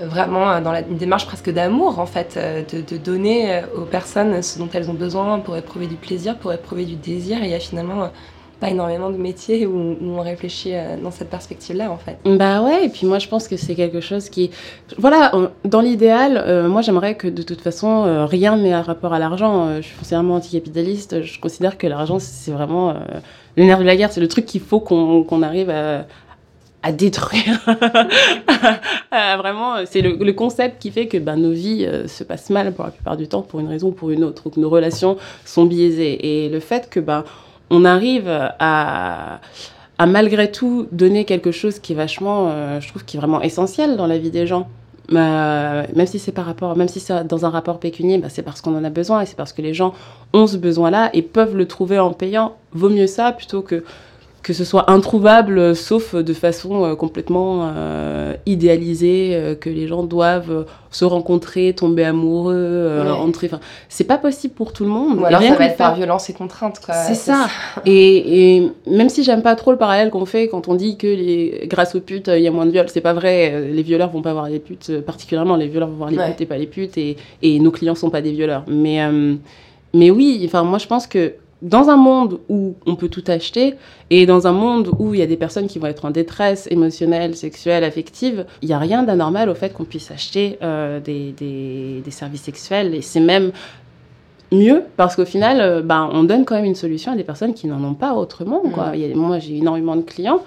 vraiment 0.01 0.49
euh, 0.49 0.61
dans 0.61 0.71
la, 0.71 0.81
une 0.81 0.97
démarche 0.97 1.25
presque 1.25 1.51
d'amour 1.51 1.99
en 1.99 2.05
fait, 2.05 2.35
euh, 2.37 2.63
de, 2.63 2.97
donner 2.97 3.53
euh, 3.53 3.61
aux 3.77 3.85
personnes 3.85 4.41
ce 4.41 4.59
dont 4.59 4.69
elles 4.73 4.89
ont 4.89 4.95
besoin 4.95 5.39
pour 5.39 5.55
éprouver 5.57 5.87
du 5.87 5.95
plaisir, 5.95 6.37
pour 6.37 6.53
éprouver 6.53 6.85
du 6.85 6.95
désir. 6.95 7.39
Il 7.41 7.49
y 7.49 7.53
a 7.53 7.59
finalement 7.59 8.09
pas 8.59 8.69
énormément 8.69 9.09
de 9.09 9.17
métiers 9.17 9.65
où, 9.65 9.97
on 10.01 10.21
réfléchit 10.21 10.71
dans 11.03 11.11
cette 11.11 11.29
perspective-là 11.29 11.91
en 11.91 11.97
fait. 11.97 12.17
Bah 12.23 12.61
ouais, 12.61 12.85
et 12.85 12.89
puis 12.89 13.05
moi 13.05 13.19
je 13.19 13.27
pense 13.27 13.49
que 13.49 13.57
c'est 13.57 13.75
quelque 13.75 13.99
chose 13.99 14.29
qui... 14.29 14.49
Voilà, 14.97 15.33
dans 15.65 15.81
l'idéal, 15.81 16.65
moi 16.69 16.81
j'aimerais 16.81 17.15
que 17.15 17.27
de 17.27 17.41
toute 17.43 17.59
façon 17.59 18.25
rien 18.25 18.55
n'ait 18.55 18.71
un 18.71 18.81
rapport 18.81 19.11
à 19.11 19.19
l'argent. 19.19 19.75
je 19.75 19.81
suis 19.81 19.95
foncièrement 19.95 20.35
anticapitaliste, 20.35 21.21
je 21.21 21.37
considère 21.37 21.77
que 21.77 21.85
l'argent 21.85 22.17
c'est 22.17 22.51
vraiment... 22.51 22.93
le 23.57 23.63
nerf 23.65 23.79
de 23.79 23.83
la 23.83 23.97
guerre, 23.97 24.13
c'est 24.13 24.21
le 24.21 24.29
truc 24.29 24.45
qu'il 24.45 24.61
faut 24.61 24.79
qu'on 24.79 25.41
arrive 25.43 25.69
à, 25.69 26.05
à 26.85 26.91
détruire. 26.91 27.59
vraiment, 29.11 29.77
c'est 29.85 30.01
le, 30.01 30.31
concept 30.33 30.79
qui 30.79 30.91
fait 30.91 31.07
que 31.07 31.17
ben, 31.17 31.35
nos 31.35 31.51
vies 31.51 31.83
euh, 31.85 32.07
se 32.07 32.23
passent 32.23 32.51
mal 32.51 32.73
pour 32.73 32.85
la 32.85 32.91
plupart 32.91 33.17
du 33.17 33.27
temps 33.27 33.41
pour 33.41 33.59
une 33.59 33.67
raison 33.67 33.87
ou 33.87 33.91
pour 33.91 34.11
une 34.11 34.23
autre, 34.23 34.51
que 34.51 34.59
nos 34.59 34.69
relations 34.69 35.17
sont 35.45 35.65
biaisées. 35.65 36.45
Et 36.45 36.49
le 36.49 36.59
fait 36.59 36.87
que 36.89 36.99
ben, 36.99 37.23
on 37.71 37.85
arrive 37.85 38.29
à, 38.29 39.39
malgré 39.99 40.51
tout 40.51 40.87
donner 40.91 41.25
quelque 41.25 41.51
chose 41.51 41.79
qui 41.79 41.93
est 41.93 41.95
vachement, 41.95 42.49
euh, 42.51 42.79
je 42.79 42.87
trouve, 42.89 43.03
qui 43.03 43.17
est 43.17 43.19
vraiment 43.19 43.41
essentiel 43.41 43.97
dans 43.97 44.05
la 44.05 44.19
vie 44.19 44.29
des 44.29 44.45
gens. 44.45 44.67
Euh, 45.11 45.83
même 45.95 46.07
si 46.07 46.19
c'est 46.19 46.31
par 46.31 46.45
rapport, 46.45 46.77
même 46.77 46.87
si 46.87 46.99
c'est 46.99 47.25
dans 47.25 47.45
un 47.47 47.49
rapport 47.49 47.79
pécunier, 47.79 48.19
ben, 48.19 48.29
c'est 48.29 48.43
parce 48.43 48.61
qu'on 48.61 48.75
en 48.75 48.83
a 48.83 48.91
besoin 48.91 49.21
et 49.21 49.25
c'est 49.25 49.37
parce 49.37 49.53
que 49.53 49.63
les 49.63 49.73
gens 49.73 49.95
ont 50.33 50.45
ce 50.45 50.57
besoin-là 50.57 51.09
et 51.13 51.23
peuvent 51.23 51.57
le 51.57 51.67
trouver 51.67 51.97
en 51.97 52.13
payant. 52.13 52.57
Vaut 52.73 52.89
mieux 52.89 53.07
ça 53.07 53.31
plutôt 53.31 53.63
que 53.63 53.83
que 54.45 54.53
ce 54.53 54.63
soit 54.63 54.91
introuvable, 54.91 55.57
euh, 55.57 55.73
sauf 55.73 56.13
de 56.13 56.33
façon 56.33 56.85
euh, 56.85 56.93
complètement 56.93 57.71
euh, 57.75 58.35
idéalisée, 58.45 59.57
que 59.59 59.71
les 59.71 59.87
gens 59.87 60.03
doivent 60.03 60.67
se 60.91 61.03
rencontrer, 61.03 61.73
tomber 61.73 62.03
amoureux, 62.05 63.01
entrer. 63.09 63.47
Enfin, 63.47 63.59
c'est 63.89 64.03
pas 64.03 64.19
possible 64.19 64.53
pour 64.53 64.71
tout 64.71 64.83
le 64.83 64.91
monde. 64.91 65.17
Ou 65.17 65.25
alors 65.25 65.41
ça 65.41 65.55
va 65.55 65.65
être 65.65 65.77
par 65.77 65.95
violence 65.95 66.29
et 66.29 66.33
contrainte. 66.33 66.79
C'est 67.07 67.15
ça. 67.15 67.47
Et, 67.87 68.57
et, 68.57 68.71
même 68.85 69.09
si 69.09 69.23
j'aime 69.23 69.41
pas 69.41 69.55
trop 69.55 69.71
le 69.71 69.79
parallèle 69.79 70.11
qu'on 70.11 70.27
fait 70.27 70.47
quand 70.47 70.67
on 70.67 70.75
dit 70.75 70.95
que 70.97 71.07
les, 71.07 71.65
grâce 71.65 71.95
aux 71.95 71.99
putes, 71.99 72.27
il 72.27 72.43
y 72.43 72.47
a 72.47 72.51
moins 72.51 72.67
de 72.67 72.71
viols, 72.71 72.89
c'est 72.89 73.01
pas 73.01 73.13
vrai. 73.13 73.69
Les 73.71 73.81
violeurs 73.81 74.11
vont 74.11 74.21
pas 74.21 74.33
voir 74.33 74.47
les 74.47 74.59
putes, 74.59 75.01
particulièrement 75.01 75.55
les 75.55 75.67
violeurs 75.67 75.89
vont 75.89 75.95
voir 75.95 76.11
les 76.11 76.17
putes 76.17 76.41
et 76.41 76.45
pas 76.45 76.57
les 76.57 76.67
putes, 76.67 76.99
et, 76.99 77.17
et, 77.41 77.59
nos 77.59 77.71
clients 77.71 77.95
sont 77.95 78.11
pas 78.11 78.21
des 78.21 78.31
violeurs. 78.31 78.63
Mais, 78.67 78.99
mais 79.95 80.11
oui, 80.11 80.43
enfin, 80.45 80.63
moi 80.63 80.77
je 80.77 80.85
pense 80.85 81.07
que 81.07 81.33
dans 81.61 81.89
un 81.89 81.95
monde 81.95 82.39
où 82.49 82.75
on 82.85 82.95
peut 82.95 83.09
tout 83.09 83.23
acheter 83.27 83.75
et 84.09 84.25
dans 84.25 84.47
un 84.47 84.51
monde 84.51 84.91
où 84.99 85.13
il 85.13 85.19
y 85.19 85.23
a 85.23 85.27
des 85.27 85.37
personnes 85.37 85.67
qui 85.67 85.79
vont 85.79 85.87
être 85.87 86.05
en 86.05 86.11
détresse 86.11 86.67
émotionnelle, 86.69 87.35
sexuelle, 87.35 87.83
affective, 87.83 88.45
il 88.61 88.67
n'y 88.67 88.73
a 88.73 88.79
rien 88.79 89.03
d'anormal 89.03 89.49
au 89.49 89.55
fait 89.55 89.73
qu'on 89.73 89.85
puisse 89.85 90.11
acheter 90.11 90.57
euh, 90.61 90.99
des, 90.99 91.31
des, 91.31 92.11
services 92.11 92.43
sexuels 92.43 92.93
et 92.93 93.01
c'est 93.01 93.19
même 93.19 93.51
mieux 94.51 94.83
parce 94.95 95.15
qu'au 95.15 95.25
final, 95.25 95.59
euh, 95.59 95.81
ben, 95.81 96.09
on 96.11 96.23
donne 96.23 96.45
quand 96.45 96.55
même 96.55 96.65
une 96.65 96.75
solution 96.75 97.13
à 97.13 97.15
des 97.15 97.23
personnes 97.23 97.53
qui 97.53 97.67
n'en 97.67 97.83
ont 97.83 97.95
pas 97.95 98.13
autrement. 98.13 98.61
Quoi. 98.73 98.89
Mm. 98.89 98.95
Il 98.95 98.99
y 99.01 99.11
a, 99.11 99.15
moi, 99.15 99.39
j'ai 99.39 99.57
énormément 99.57 99.95
de 99.95 100.01
clients 100.01 100.41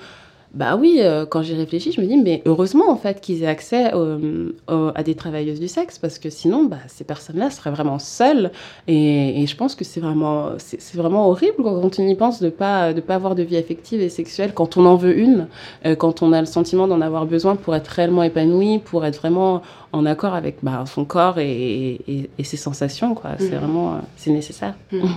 bah 0.54 0.76
oui, 0.76 0.98
euh, 1.00 1.26
quand 1.26 1.42
j'y 1.42 1.54
réfléchis, 1.54 1.92
je 1.92 2.00
me 2.00 2.06
dis, 2.06 2.16
mais 2.16 2.42
heureusement 2.46 2.90
en 2.90 2.96
fait 2.96 3.20
qu'ils 3.20 3.42
aient 3.42 3.46
accès 3.46 3.92
à 3.92 5.02
des 5.02 5.14
travailleuses 5.14 5.61
du 5.61 5.68
sexe, 5.68 5.98
parce 5.98 6.18
que 6.18 6.30
sinon, 6.30 6.64
bah, 6.64 6.78
ces 6.87 7.04
personnes-là 7.04 7.50
seraient 7.50 7.70
vraiment 7.70 7.98
seules. 7.98 8.50
Et, 8.87 9.44
je 9.46 9.56
pense 9.56 9.74
que 9.74 9.84
c'est 9.84 10.00
vraiment, 10.00 10.52
c'est, 10.58 10.96
vraiment 10.96 11.28
horrible 11.28 11.56
quand 11.62 11.98
on 11.98 12.06
y 12.06 12.14
pense 12.14 12.40
de 12.40 12.46
ne 12.46 12.50
pas, 12.50 12.92
de 12.92 13.00
pas 13.00 13.14
avoir 13.14 13.34
de 13.34 13.42
vie 13.42 13.56
affective 13.56 14.00
et 14.00 14.08
sexuelle 14.08 14.52
quand 14.54 14.76
on 14.76 14.87
en 14.87 14.96
veut 14.96 15.16
une, 15.16 15.48
euh, 15.87 15.94
quand 15.94 16.22
on 16.22 16.32
a 16.32 16.40
le 16.40 16.46
sentiment 16.46 16.88
d'en 16.88 17.00
avoir 17.00 17.26
besoin 17.26 17.56
pour 17.56 17.74
être 17.74 17.88
réellement 17.88 18.22
épanoui, 18.22 18.78
pour 18.78 19.04
être 19.04 19.18
vraiment 19.18 19.62
en 19.92 20.05
accord 20.05 20.35
avec 20.35 20.57
bah, 20.62 20.85
son 20.87 21.05
corps 21.05 21.38
et, 21.38 22.29
ses 22.42 22.57
sensations. 22.57 23.14
Quoi. 23.14 23.31
C'est 23.38 23.51
mhm. 23.51 23.59
vraiment 23.59 23.92
euh, 23.94 23.98
c'est 24.16 24.31
nécessaire. 24.31 24.74
Mhm. 24.92 25.09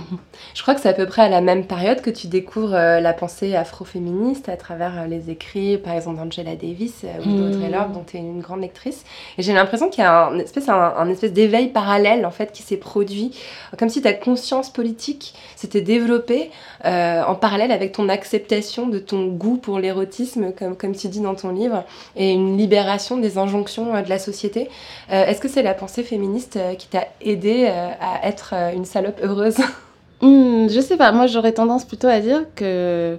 Je 0.54 0.62
crois 0.62 0.74
que 0.74 0.80
c'est 0.80 0.88
à 0.88 0.94
peu 0.94 1.06
près 1.06 1.22
à 1.22 1.28
la 1.28 1.40
même 1.40 1.66
période 1.66 2.00
que 2.00 2.10
tu 2.10 2.26
découvres 2.26 2.74
euh, 2.74 3.00
la 3.00 3.12
pensée 3.12 3.54
afroféministe 3.54 4.48
à 4.48 4.56
travers 4.56 5.02
euh, 5.02 5.06
les 5.06 5.30
écrits, 5.30 5.76
par 5.76 5.94
exemple, 5.94 6.18
d'Angela 6.18 6.56
Davis 6.56 7.04
ou 7.20 7.30
d'Audrey 7.30 7.66
mhm. 7.66 7.72
Lorde, 7.72 7.92
dont 7.92 8.04
tu 8.06 8.16
es 8.16 8.20
une 8.20 8.40
grande 8.40 8.62
lectrice. 8.62 9.04
Et 9.36 9.42
j'ai 9.42 9.52
l'impression 9.52 9.90
qu'il 9.90 10.02
y 10.02 10.06
a 10.06 10.26
un 10.26 10.38
espèce, 10.38 10.68
un, 10.68 11.08
espèce 11.08 11.32
d'éveil 11.32 11.68
parallèle 11.68 12.24
en 12.24 12.30
fait, 12.30 12.52
qui 12.52 12.62
s'est 12.62 12.76
produit, 12.76 13.36
comme 13.78 13.90
si 13.90 14.00
ta 14.00 14.14
conscience 14.14 14.70
politique 14.70 15.34
s'était 15.56 15.82
développée 15.82 16.50
en 16.84 17.34
parallèle 17.34 17.70
avec 17.70 17.92
ton 17.92 18.08
acceptation 18.08 18.88
de 18.88 18.98
ton 18.98 19.26
goût 19.26 19.56
pour 19.56 19.78
l'érotisme, 19.78 20.52
comme, 20.52 20.76
comme 20.76 20.94
tu 20.96 21.08
dis 21.08 21.20
dans 21.20 21.34
ton 21.34 21.50
livre, 21.50 21.84
et 22.16 22.32
une 22.32 22.56
libération 22.56 23.16
des 23.18 23.38
injonctions 23.38 23.92
de 24.02 24.08
la 24.08 24.18
société. 24.18 24.61
Euh, 25.10 25.26
est-ce 25.26 25.40
que 25.40 25.48
c'est 25.48 25.62
la 25.62 25.74
pensée 25.74 26.02
féministe 26.02 26.56
euh, 26.56 26.74
qui 26.74 26.88
t'a 26.88 27.06
aidé 27.20 27.66
euh, 27.68 27.88
à 28.00 28.26
être 28.28 28.54
une 28.74 28.84
salope 28.84 29.20
heureuse 29.22 29.56
hmm, 30.20 30.68
Je 30.68 30.80
sais 30.80 30.96
pas, 30.96 31.12
moi 31.12 31.26
j'aurais 31.26 31.52
tendance 31.52 31.84
plutôt 31.84 32.08
à 32.08 32.20
dire 32.20 32.44
que 32.54 33.18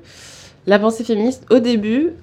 la 0.65 0.79
pensée 0.79 1.03
féministe, 1.03 1.45
au 1.49 1.59
début, 1.59 2.13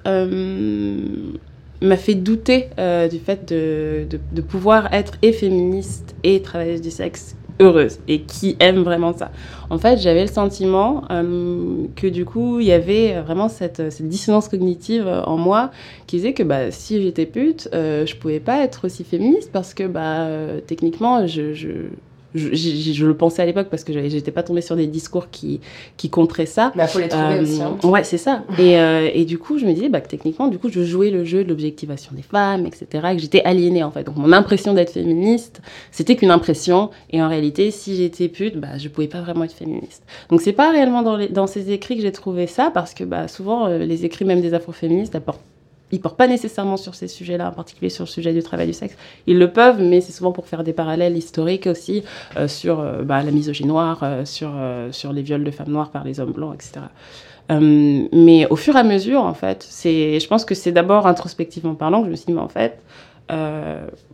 m'a 1.82 1.96
fait 1.96 2.14
douter 2.14 2.68
du 3.10 3.18
fait 3.18 3.48
de, 3.48 4.06
de, 4.32 4.40
pouvoir 4.42 4.92
être 4.92 5.14
et 5.22 5.32
féministe 5.32 6.14
et 6.24 6.40
travailleuse 6.42 6.80
du 6.80 6.90
sexe 6.90 7.36
heureuse 7.60 7.98
et 8.08 8.22
qui 8.22 8.56
aime 8.58 8.82
vraiment 8.82 9.12
ça. 9.12 9.30
En 9.68 9.78
fait, 9.78 9.98
j'avais 9.98 10.22
le 10.22 10.30
sentiment 10.30 11.04
euh, 11.10 11.84
que 11.94 12.08
du 12.08 12.24
coup, 12.24 12.58
il 12.58 12.66
y 12.66 12.72
avait 12.72 13.20
vraiment 13.20 13.48
cette, 13.48 13.80
dissonance 14.02 14.48
cognitive 14.48 15.06
en 15.26 15.36
moi 15.36 15.70
qui 16.06 16.16
disait 16.16 16.32
que 16.32 16.42
bah, 16.42 16.70
si 16.70 17.00
j'étais 17.00 17.26
pute, 17.26 17.68
euh, 17.72 18.04
je 18.06 18.16
pouvais 18.16 18.40
pas 18.40 18.64
être 18.64 18.86
aussi 18.86 19.04
féministe 19.04 19.50
parce 19.52 19.74
que 19.74 19.84
bah, 19.84 20.22
euh, 20.22 20.60
techniquement, 20.66 21.26
je 21.26 21.90
je, 22.34 23.06
le 23.06 23.14
pensais 23.14 23.42
à 23.42 23.46
l'époque 23.46 23.68
parce 23.70 23.84
que 23.84 23.92
j'étais 24.08 24.30
pas 24.30 24.42
tombée 24.42 24.60
sur 24.60 24.76
des 24.76 24.86
discours 24.86 25.30
qui, 25.30 25.60
qui 25.96 26.10
contraient 26.10 26.46
ça. 26.46 26.72
Mais 26.74 26.84
il 26.84 26.88
faut 26.88 26.98
les 26.98 27.08
trouver 27.08 27.34
euh, 27.38 27.42
aussi. 27.42 27.62
Hein. 27.62 27.76
Ouais, 27.82 28.04
c'est 28.04 28.18
ça. 28.18 28.44
et, 28.58 28.78
euh, 28.78 29.08
et, 29.12 29.24
du 29.24 29.38
coup, 29.38 29.58
je 29.58 29.64
me 29.64 29.72
disais 29.72 29.88
bah, 29.88 30.00
que 30.00 30.08
techniquement, 30.08 30.48
du 30.48 30.58
coup, 30.58 30.68
je 30.68 30.82
jouais 30.82 31.10
le 31.10 31.24
jeu 31.24 31.44
de 31.44 31.48
l'objectivation 31.48 32.12
des 32.14 32.22
femmes, 32.22 32.66
etc. 32.66 32.86
Et 33.12 33.16
que 33.16 33.22
j'étais 33.22 33.42
aliénée 33.44 33.82
en 33.82 33.90
fait. 33.90 34.04
Donc 34.04 34.16
mon 34.16 34.32
impression 34.32 34.74
d'être 34.74 34.92
féministe, 34.92 35.60
c'était 35.90 36.16
qu'une 36.16 36.30
impression. 36.30 36.90
Et 37.10 37.22
en 37.22 37.28
réalité, 37.28 37.70
si 37.70 37.96
j'étais 37.96 38.28
pute, 38.28 38.56
bah, 38.56 38.78
je 38.78 38.88
pouvais 38.88 39.08
pas 39.08 39.20
vraiment 39.20 39.44
être 39.44 39.54
féministe. 39.54 40.04
Donc 40.28 40.40
c'est 40.40 40.52
pas 40.52 40.70
réellement 40.70 41.02
dans, 41.02 41.16
les, 41.16 41.28
dans 41.28 41.46
ces 41.46 41.70
écrits 41.72 41.96
que 41.96 42.02
j'ai 42.02 42.12
trouvé 42.12 42.46
ça 42.46 42.70
parce 42.72 42.94
que 42.94 43.04
bah, 43.04 43.28
souvent, 43.28 43.66
euh, 43.66 43.78
les 43.78 44.04
écrits 44.04 44.24
même 44.24 44.40
des 44.40 44.54
afroféministes 44.54 45.14
apportent 45.14 45.40
ils 45.92 46.00
portent 46.00 46.16
pas 46.16 46.26
nécessairement 46.26 46.76
sur 46.76 46.94
ces 46.94 47.08
sujets-là, 47.08 47.48
en 47.48 47.52
particulier 47.52 47.90
sur 47.90 48.04
le 48.04 48.08
sujet 48.08 48.32
du 48.32 48.42
travail 48.42 48.66
du 48.66 48.72
sexe. 48.72 48.96
Ils 49.26 49.38
le 49.38 49.52
peuvent, 49.52 49.80
mais 49.80 50.00
c'est 50.00 50.12
souvent 50.12 50.32
pour 50.32 50.46
faire 50.46 50.64
des 50.64 50.72
parallèles 50.72 51.16
historiques 51.16 51.66
aussi 51.66 52.04
euh, 52.36 52.48
sur 52.48 52.80
euh, 52.80 53.02
bah, 53.02 53.22
la 53.22 53.30
misogynie 53.30 53.68
noire, 53.68 54.00
euh, 54.02 54.24
sur, 54.24 54.52
sur 54.92 55.12
les 55.12 55.22
viols 55.22 55.44
de 55.44 55.50
femmes 55.50 55.70
noires 55.70 55.90
par 55.90 56.04
les 56.04 56.20
hommes 56.20 56.32
blancs, 56.32 56.54
etc. 56.54 56.86
mais 57.50 58.46
au 58.48 58.56
fur 58.56 58.76
et 58.76 58.78
à 58.78 58.84
mesure, 58.84 59.22
en 59.22 59.34
fait, 59.34 59.68
je 59.84 60.26
pense 60.28 60.44
que 60.44 60.54
c'est 60.54 60.72
d'abord 60.72 61.06
introspectivement 61.06 61.74
parlant 61.74 62.00
que 62.00 62.06
je 62.06 62.10
me 62.10 62.16
suis 62.16 62.26
dit, 62.26 62.32
mais 62.32 62.40
en 62.40 62.48
fait, 62.48 62.80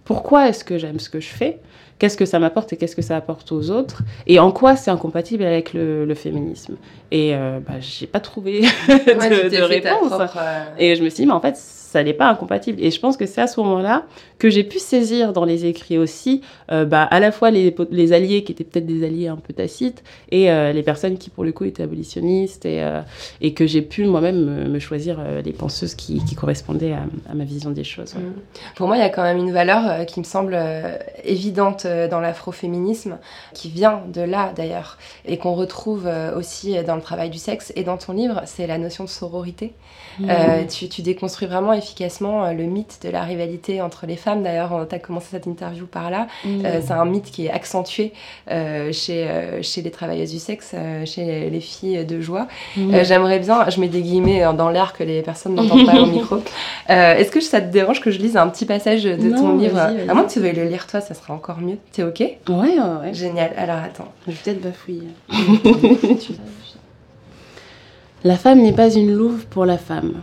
pourquoi 0.04 0.48
est-ce 0.48 0.64
que 0.64 0.78
j'aime 0.78 0.98
ce 1.00 1.10
que 1.10 1.20
je 1.20 1.28
fais? 1.28 1.60
Qu'est-ce 1.98 2.16
que 2.16 2.24
ça 2.24 2.38
m'apporte 2.38 2.72
et 2.72 2.76
qu'est-ce 2.76 2.96
que 2.96 3.02
ça 3.02 3.16
apporte 3.16 3.50
aux 3.52 3.70
autres, 3.70 4.02
et 4.26 4.38
en 4.38 4.52
quoi 4.52 4.76
c'est 4.76 4.90
incompatible 4.90 5.44
avec 5.44 5.72
le, 5.72 6.14
féminisme. 6.14 6.76
Et 7.10 7.34
euh, 7.34 7.58
bah, 7.66 7.74
j'ai 7.80 8.06
pas 8.06 8.20
trouvé 8.20 8.60
de, 8.88 9.62
réponse. 9.62 10.12
Et 10.78 10.94
je 10.96 11.02
me 11.02 11.08
suis 11.08 11.22
dit, 11.22 11.26
mais 11.26 11.32
en 11.32 11.40
fait, 11.40 11.56
ça 11.96 12.04
n'est 12.04 12.12
pas 12.12 12.28
incompatible. 12.28 12.78
Et 12.82 12.90
je 12.90 13.00
pense 13.00 13.16
que 13.16 13.24
c'est 13.24 13.40
à 13.40 13.46
ce 13.46 13.58
moment-là 13.60 14.04
que 14.38 14.50
j'ai 14.50 14.64
pu 14.64 14.78
saisir 14.78 15.32
dans 15.32 15.46
les 15.46 15.64
écrits 15.64 15.96
aussi, 15.96 16.42
euh, 16.70 16.84
bah, 16.84 17.04
à 17.04 17.20
la 17.20 17.32
fois 17.32 17.50
les, 17.50 17.74
les, 17.90 18.12
alliés 18.12 18.44
qui 18.44 18.52
étaient 18.52 18.64
peut-être 18.64 18.84
des 18.84 19.02
alliés 19.02 19.28
un 19.28 19.36
peu 19.36 19.54
tacites 19.54 20.04
et 20.30 20.50
euh, 20.50 20.72
les 20.72 20.82
personnes 20.82 21.16
qui, 21.16 21.30
pour 21.30 21.42
le 21.42 21.52
coup, 21.52 21.64
étaient 21.64 21.84
abolitionnistes 21.84 22.66
et, 22.66 22.82
euh, 22.82 23.00
et 23.40 23.54
que 23.54 23.66
j'ai 23.66 23.80
pu 23.80 24.04
moi-même 24.04 24.68
me, 24.68 24.78
choisir 24.78 25.24
les 25.42 25.52
penseuses 25.52 25.94
qui, 25.94 26.22
qui 26.22 26.34
correspondaient 26.34 26.92
à, 26.92 27.34
ma 27.34 27.44
vision 27.44 27.70
des 27.70 27.82
choses. 27.82 28.14
Mmh. 28.14 28.18
Pour 28.74 28.88
moi, 28.88 28.98
il 28.98 29.00
y 29.00 29.02
a 29.02 29.08
quand 29.08 29.22
même 29.22 29.38
une 29.38 29.52
valeur 29.52 30.04
qui 30.04 30.20
me 30.20 30.24
semble 30.24 30.54
évidente 31.24 31.86
dans 32.10 32.20
l'afroféminisme, 32.20 33.16
qui 33.54 33.70
vient 33.70 34.02
de 34.12 34.20
là 34.20 34.52
d'ailleurs, 34.54 34.98
et 35.24 35.38
qu'on 35.38 35.54
retrouve 35.54 36.06
aussi 36.36 36.76
dans 36.84 36.94
le 36.94 37.00
travail 37.00 37.30
du 37.30 37.38
sexe 37.38 37.72
et 37.74 37.84
dans 37.84 37.96
ton 37.96 38.12
livre, 38.12 38.42
c'est 38.44 38.66
la 38.66 38.76
notion 38.76 39.04
de 39.04 39.08
sororité. 39.08 39.72
Mmh. 40.18 40.28
Tu, 40.70 40.88
tu, 40.90 41.00
déconstruis 41.00 41.48
vraiment 41.48 41.72
efficacement 41.86 42.50
le 42.52 42.64
mythe 42.64 42.98
de 43.02 43.10
la 43.10 43.22
rivalité 43.22 43.80
entre 43.80 44.06
les 44.06 44.16
femmes 44.16 44.42
D'ailleurs, 44.42 44.86
tu 44.88 44.94
as 44.94 44.98
commencé 44.98 45.28
cette 45.30 45.46
interview 45.46 45.86
par 45.86 46.10
là. 46.10 46.26
Euh, 46.46 46.80
c'est 46.84 46.92
un 46.92 47.04
mythe 47.04 47.30
qui 47.30 47.46
est 47.46 47.50
accentué 47.50 48.12
euh, 48.50 48.92
chez, 48.92 49.26
euh, 49.28 49.62
chez 49.62 49.82
les 49.82 49.90
travailleuses 49.90 50.32
du 50.32 50.38
sexe, 50.38 50.74
chez 51.04 51.48
les 51.50 51.60
filles 51.60 52.04
de 52.04 52.20
joie. 52.20 52.48
J'aimerais 52.76 53.38
bien, 53.38 53.68
je 53.68 53.80
mets 53.80 53.88
des 53.88 54.02
guillemets 54.02 54.42
dans 54.56 54.70
l'air 54.70 54.92
que 54.92 55.04
les 55.04 55.22
personnes 55.22 55.54
n'entendent 55.54 55.86
pas 55.86 56.00
au 56.00 56.06
micro. 56.06 56.38
Est-ce 56.88 57.30
que 57.30 57.40
ça 57.40 57.60
te 57.60 57.70
dérange 57.72 58.00
que 58.00 58.10
je 58.10 58.18
lise 58.18 58.36
un 58.36 58.48
petit 58.48 58.66
passage 58.66 59.04
de 59.04 59.30
ton 59.30 59.56
livre? 59.56 59.78
À 59.78 60.14
moins 60.14 60.24
que 60.24 60.32
tu 60.32 60.40
veuilles 60.40 60.56
le 60.56 60.64
lire 60.64 60.86
toi, 60.86 61.00
ça 61.00 61.14
sera 61.14 61.34
encore 61.34 61.60
mieux. 61.60 61.78
T'es 61.92 62.02
ok? 62.02 62.20
Ouais, 62.20 62.38
ouais, 62.48 62.78
ouais. 63.02 63.14
Génial. 63.14 63.52
Alors 63.56 63.76
attends. 63.76 64.12
Je 64.26 64.32
vais 64.32 64.38
peut-être 64.44 64.60
bafouiller. 64.60 65.08
La 68.24 68.36
femme 68.36 68.60
n'est 68.60 68.72
pas 68.72 68.90
une 68.92 69.14
louve 69.14 69.46
pour 69.46 69.66
la 69.66 69.78
femme. 69.78 70.14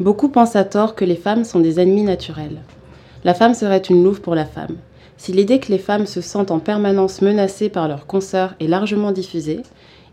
Beaucoup 0.00 0.28
pensent 0.28 0.56
à 0.56 0.64
tort 0.64 0.94
que 0.94 1.04
les 1.04 1.16
femmes 1.16 1.44
sont 1.44 1.60
des 1.60 1.78
ennemis 1.78 2.02
naturels. 2.02 2.62
La 3.24 3.34
femme 3.34 3.54
serait 3.54 3.78
une 3.78 4.02
louve 4.02 4.20
pour 4.20 4.34
la 4.34 4.46
femme. 4.46 4.76
Si 5.18 5.32
l'idée 5.32 5.60
que 5.60 5.70
les 5.70 5.78
femmes 5.78 6.06
se 6.06 6.20
sentent 6.20 6.50
en 6.50 6.58
permanence 6.58 7.20
menacées 7.20 7.68
par 7.68 7.88
leurs 7.88 8.06
consoeurs 8.06 8.54
est 8.58 8.66
largement 8.66 9.12
diffusée, 9.12 9.60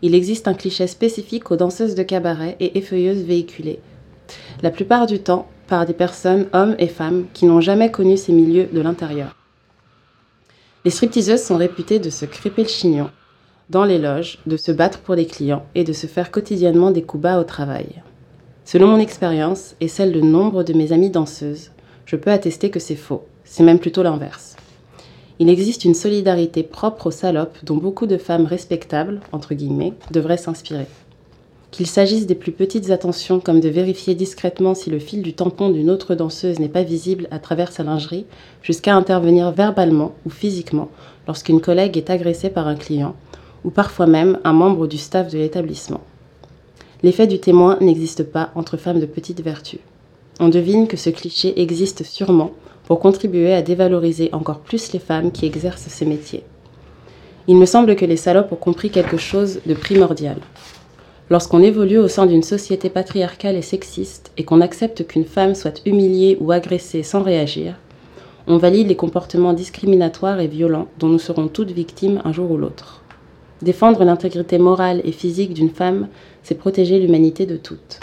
il 0.02 0.14
existe 0.14 0.48
un 0.48 0.54
cliché 0.54 0.86
spécifique 0.86 1.50
aux 1.50 1.56
danseuses 1.56 1.94
de 1.94 2.02
cabaret 2.02 2.56
et 2.60 2.78
effeuilleuses 2.78 3.22
véhiculées. 3.22 3.80
La 4.62 4.70
plupart 4.70 5.06
du 5.06 5.18
temps, 5.18 5.48
par 5.66 5.86
des 5.86 5.94
personnes, 5.94 6.46
hommes 6.52 6.76
et 6.78 6.86
femmes, 6.86 7.24
qui 7.32 7.46
n'ont 7.46 7.60
jamais 7.60 7.90
connu 7.90 8.16
ces 8.16 8.32
milieux 8.32 8.68
de 8.72 8.80
l'intérieur. 8.80 9.34
Les 10.84 10.90
stripteaseuses 10.90 11.42
sont 11.42 11.56
réputées 11.56 11.98
de 11.98 12.10
se 12.10 12.26
crêper 12.26 12.62
le 12.62 12.68
chignon 12.68 13.10
dans 13.70 13.84
les 13.84 13.98
loges, 13.98 14.38
de 14.46 14.56
se 14.56 14.72
battre 14.72 14.98
pour 14.98 15.14
les 15.14 15.26
clients 15.26 15.64
et 15.74 15.84
de 15.84 15.92
se 15.92 16.06
faire 16.08 16.30
quotidiennement 16.30 16.90
des 16.90 17.02
coups 17.02 17.22
bas 17.22 17.38
au 17.38 17.44
travail. 17.44 18.02
Selon 18.72 18.86
mon 18.86 19.00
expérience 19.00 19.74
et 19.80 19.88
celle 19.88 20.12
de 20.12 20.20
nombre 20.20 20.62
de 20.62 20.72
mes 20.74 20.92
amies 20.92 21.10
danseuses, 21.10 21.72
je 22.06 22.14
peux 22.14 22.30
attester 22.30 22.70
que 22.70 22.78
c'est 22.78 22.94
faux. 22.94 23.24
C'est 23.42 23.64
même 23.64 23.80
plutôt 23.80 24.04
l'inverse. 24.04 24.54
Il 25.40 25.48
existe 25.48 25.84
une 25.84 25.94
solidarité 25.94 26.62
propre 26.62 27.08
aux 27.08 27.10
salopes 27.10 27.58
dont 27.64 27.78
beaucoup 27.78 28.06
de 28.06 28.16
femmes 28.16 28.46
respectables, 28.46 29.22
entre 29.32 29.54
guillemets, 29.54 29.94
devraient 30.12 30.36
s'inspirer. 30.36 30.86
Qu'il 31.72 31.88
s'agisse 31.88 32.28
des 32.28 32.36
plus 32.36 32.52
petites 32.52 32.90
attentions 32.90 33.40
comme 33.40 33.58
de 33.58 33.68
vérifier 33.68 34.14
discrètement 34.14 34.76
si 34.76 34.88
le 34.88 35.00
fil 35.00 35.22
du 35.22 35.32
tampon 35.32 35.70
d'une 35.70 35.90
autre 35.90 36.14
danseuse 36.14 36.60
n'est 36.60 36.68
pas 36.68 36.84
visible 36.84 37.26
à 37.32 37.40
travers 37.40 37.72
sa 37.72 37.82
lingerie, 37.82 38.26
jusqu'à 38.62 38.94
intervenir 38.94 39.50
verbalement 39.50 40.12
ou 40.24 40.30
physiquement 40.30 40.90
lorsqu'une 41.26 41.60
collègue 41.60 41.96
est 41.96 42.08
agressée 42.08 42.50
par 42.50 42.68
un 42.68 42.76
client, 42.76 43.16
ou 43.64 43.70
parfois 43.70 44.06
même 44.06 44.38
un 44.44 44.52
membre 44.52 44.86
du 44.86 44.96
staff 44.96 45.28
de 45.32 45.38
l'établissement. 45.38 46.02
L'effet 47.02 47.26
du 47.26 47.38
témoin 47.40 47.78
n'existe 47.80 48.24
pas 48.24 48.50
entre 48.54 48.76
femmes 48.76 49.00
de 49.00 49.06
petite 49.06 49.42
vertu 49.42 49.78
on 50.40 50.48
devine 50.48 50.88
que 50.88 50.96
ce 50.96 51.10
cliché 51.10 51.60
existe 51.60 52.02
sûrement 52.02 52.52
pour 52.86 52.98
contribuer 52.98 53.52
à 53.52 53.62
dévaloriser 53.62 54.30
encore 54.32 54.60
plus 54.60 54.92
les 54.92 54.98
femmes 54.98 55.30
qui 55.30 55.44
exercent 55.44 55.88
ces 55.88 56.06
métiers. 56.06 56.42
Il 57.46 57.56
me 57.56 57.66
semble 57.66 57.94
que 57.94 58.06
les 58.06 58.16
salopes 58.16 58.50
ont 58.50 58.56
compris 58.56 58.90
quelque 58.90 59.18
chose 59.18 59.60
de 59.66 59.74
primordial. 59.74 60.38
Lorsqu'on 61.28 61.62
évolue 61.62 61.98
au 61.98 62.08
sein 62.08 62.26
d'une 62.26 62.42
société 62.42 62.88
patriarcale 62.88 63.54
et 63.54 63.62
sexiste 63.62 64.32
et 64.36 64.44
qu'on 64.44 64.62
accepte 64.62 65.06
qu'une 65.06 65.26
femme 65.26 65.54
soit 65.54 65.82
humiliée 65.86 66.38
ou 66.40 66.52
agressée 66.52 67.02
sans 67.02 67.22
réagir, 67.22 67.74
on 68.46 68.56
valide 68.56 68.88
les 68.88 68.96
comportements 68.96 69.52
discriminatoires 69.52 70.40
et 70.40 70.48
violents 70.48 70.88
dont 70.98 71.08
nous 71.08 71.18
serons 71.18 71.48
toutes 71.48 71.70
victimes 71.70 72.22
un 72.24 72.32
jour 72.32 72.50
ou 72.50 72.56
l'autre. 72.56 73.02
Défendre 73.62 74.04
l'intégrité 74.04 74.58
morale 74.58 75.02
et 75.04 75.12
physique 75.12 75.52
d'une 75.52 75.68
femme, 75.68 76.08
c'est 76.42 76.56
protéger 76.56 76.98
l'humanité 76.98 77.46
de 77.46 77.56
toutes. 77.56 78.00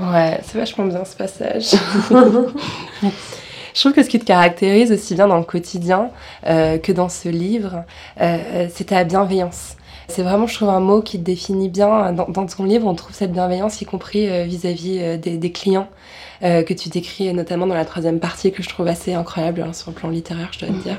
Ouais, 0.00 0.40
c'est 0.42 0.58
vachement 0.58 0.86
bien 0.86 1.04
ce 1.04 1.16
passage. 1.16 1.72
Je 3.74 3.80
trouve 3.80 3.92
que 3.92 4.02
ce 4.04 4.08
qui 4.08 4.20
te 4.20 4.24
caractérise 4.24 4.92
aussi 4.92 5.14
bien 5.14 5.26
dans 5.26 5.36
le 5.38 5.44
quotidien 5.44 6.10
euh, 6.46 6.78
que 6.78 6.92
dans 6.92 7.08
ce 7.08 7.28
livre, 7.28 7.84
euh, 8.20 8.68
c'est 8.72 8.84
ta 8.84 9.02
bienveillance. 9.02 9.76
C'est 10.08 10.22
vraiment, 10.22 10.46
je 10.46 10.54
trouve, 10.54 10.68
un 10.68 10.80
mot 10.80 11.02
qui 11.02 11.18
te 11.18 11.24
définit 11.24 11.68
bien. 11.68 12.12
Dans, 12.12 12.28
dans 12.28 12.46
ton 12.46 12.64
livre, 12.64 12.86
on 12.86 12.94
trouve 12.94 13.14
cette 13.14 13.32
bienveillance, 13.32 13.80
y 13.80 13.84
compris 13.84 14.28
euh, 14.28 14.44
vis-à-vis 14.44 14.98
euh, 15.00 15.16
des, 15.16 15.36
des, 15.36 15.52
clients. 15.52 15.88
Euh, 16.42 16.62
que 16.62 16.74
tu 16.74 16.88
décris 16.88 17.32
notamment 17.32 17.66
dans 17.66 17.74
la 17.74 17.84
troisième 17.84 18.18
partie, 18.18 18.52
que 18.52 18.62
je 18.62 18.68
trouve 18.68 18.86
assez 18.88 19.14
incroyable 19.14 19.62
hein, 19.62 19.72
sur 19.72 19.90
le 19.90 19.94
plan 19.94 20.10
littéraire, 20.10 20.48
je 20.52 20.66
dois 20.66 20.68
te 20.68 20.82
dire. 20.82 20.96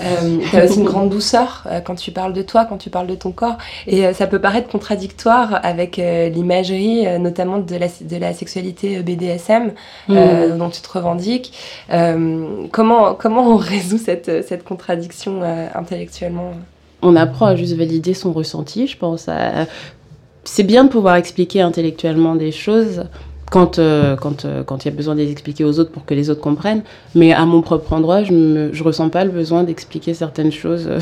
Euh, 0.00 0.38
tu 0.50 0.56
as 0.56 0.64
aussi 0.64 0.80
une 0.80 0.84
grande 0.84 1.08
douceur 1.08 1.64
euh, 1.66 1.80
quand 1.80 1.94
tu 1.94 2.10
parles 2.10 2.32
de 2.32 2.42
toi, 2.42 2.66
quand 2.66 2.76
tu 2.76 2.90
parles 2.90 3.06
de 3.06 3.14
ton 3.14 3.30
corps. 3.30 3.56
Et 3.86 4.12
ça 4.12 4.26
peut 4.26 4.40
paraître 4.40 4.68
contradictoire 4.68 5.60
avec 5.62 5.96
l'imagerie, 5.96 7.06
notamment 7.18 7.58
de 7.58 7.76
la, 7.76 7.86
de 7.86 8.16
la 8.16 8.34
sexualité 8.34 9.02
BDSM, 9.02 9.72
mm. 10.08 10.58
dont 10.58 10.70
tu 10.70 10.80
te 10.80 10.90
revendiques. 10.90 11.52
comment, 12.70 13.14
comment 13.14 13.48
on 13.48 13.56
résout 13.56 13.98
cette, 13.98 14.46
cette 14.46 14.64
contradiction 14.64 15.42
intellectuellement? 15.74 16.52
On 17.02 17.16
apprend 17.16 17.46
à 17.46 17.56
juste 17.56 17.74
valider 17.74 18.14
son 18.14 18.32
ressenti, 18.32 18.86
je 18.86 18.96
pense. 18.96 19.28
C'est 20.44 20.62
bien 20.64 20.84
de 20.84 20.88
pouvoir 20.88 21.16
expliquer 21.16 21.60
intellectuellement 21.60 22.34
des 22.34 22.52
choses, 22.52 23.02
quand 23.52 23.78
euh, 23.78 24.16
quand 24.16 24.44
euh, 24.44 24.64
quand 24.64 24.84
il 24.84 24.88
y 24.88 24.92
a 24.92 24.96
besoin 24.96 25.14
d'expliquer 25.14 25.62
aux 25.64 25.78
autres 25.78 25.92
pour 25.92 26.06
que 26.06 26.14
les 26.14 26.30
autres 26.30 26.40
comprennent. 26.40 26.82
Mais 27.14 27.32
à 27.32 27.44
mon 27.44 27.60
propre 27.60 27.92
endroit 27.92 28.24
je 28.24 28.32
ne 28.32 28.72
je 28.72 28.82
ressens 28.82 29.10
pas 29.10 29.24
le 29.24 29.30
besoin 29.30 29.62
d'expliquer 29.62 30.14
certaines 30.14 30.50
choses. 30.50 30.88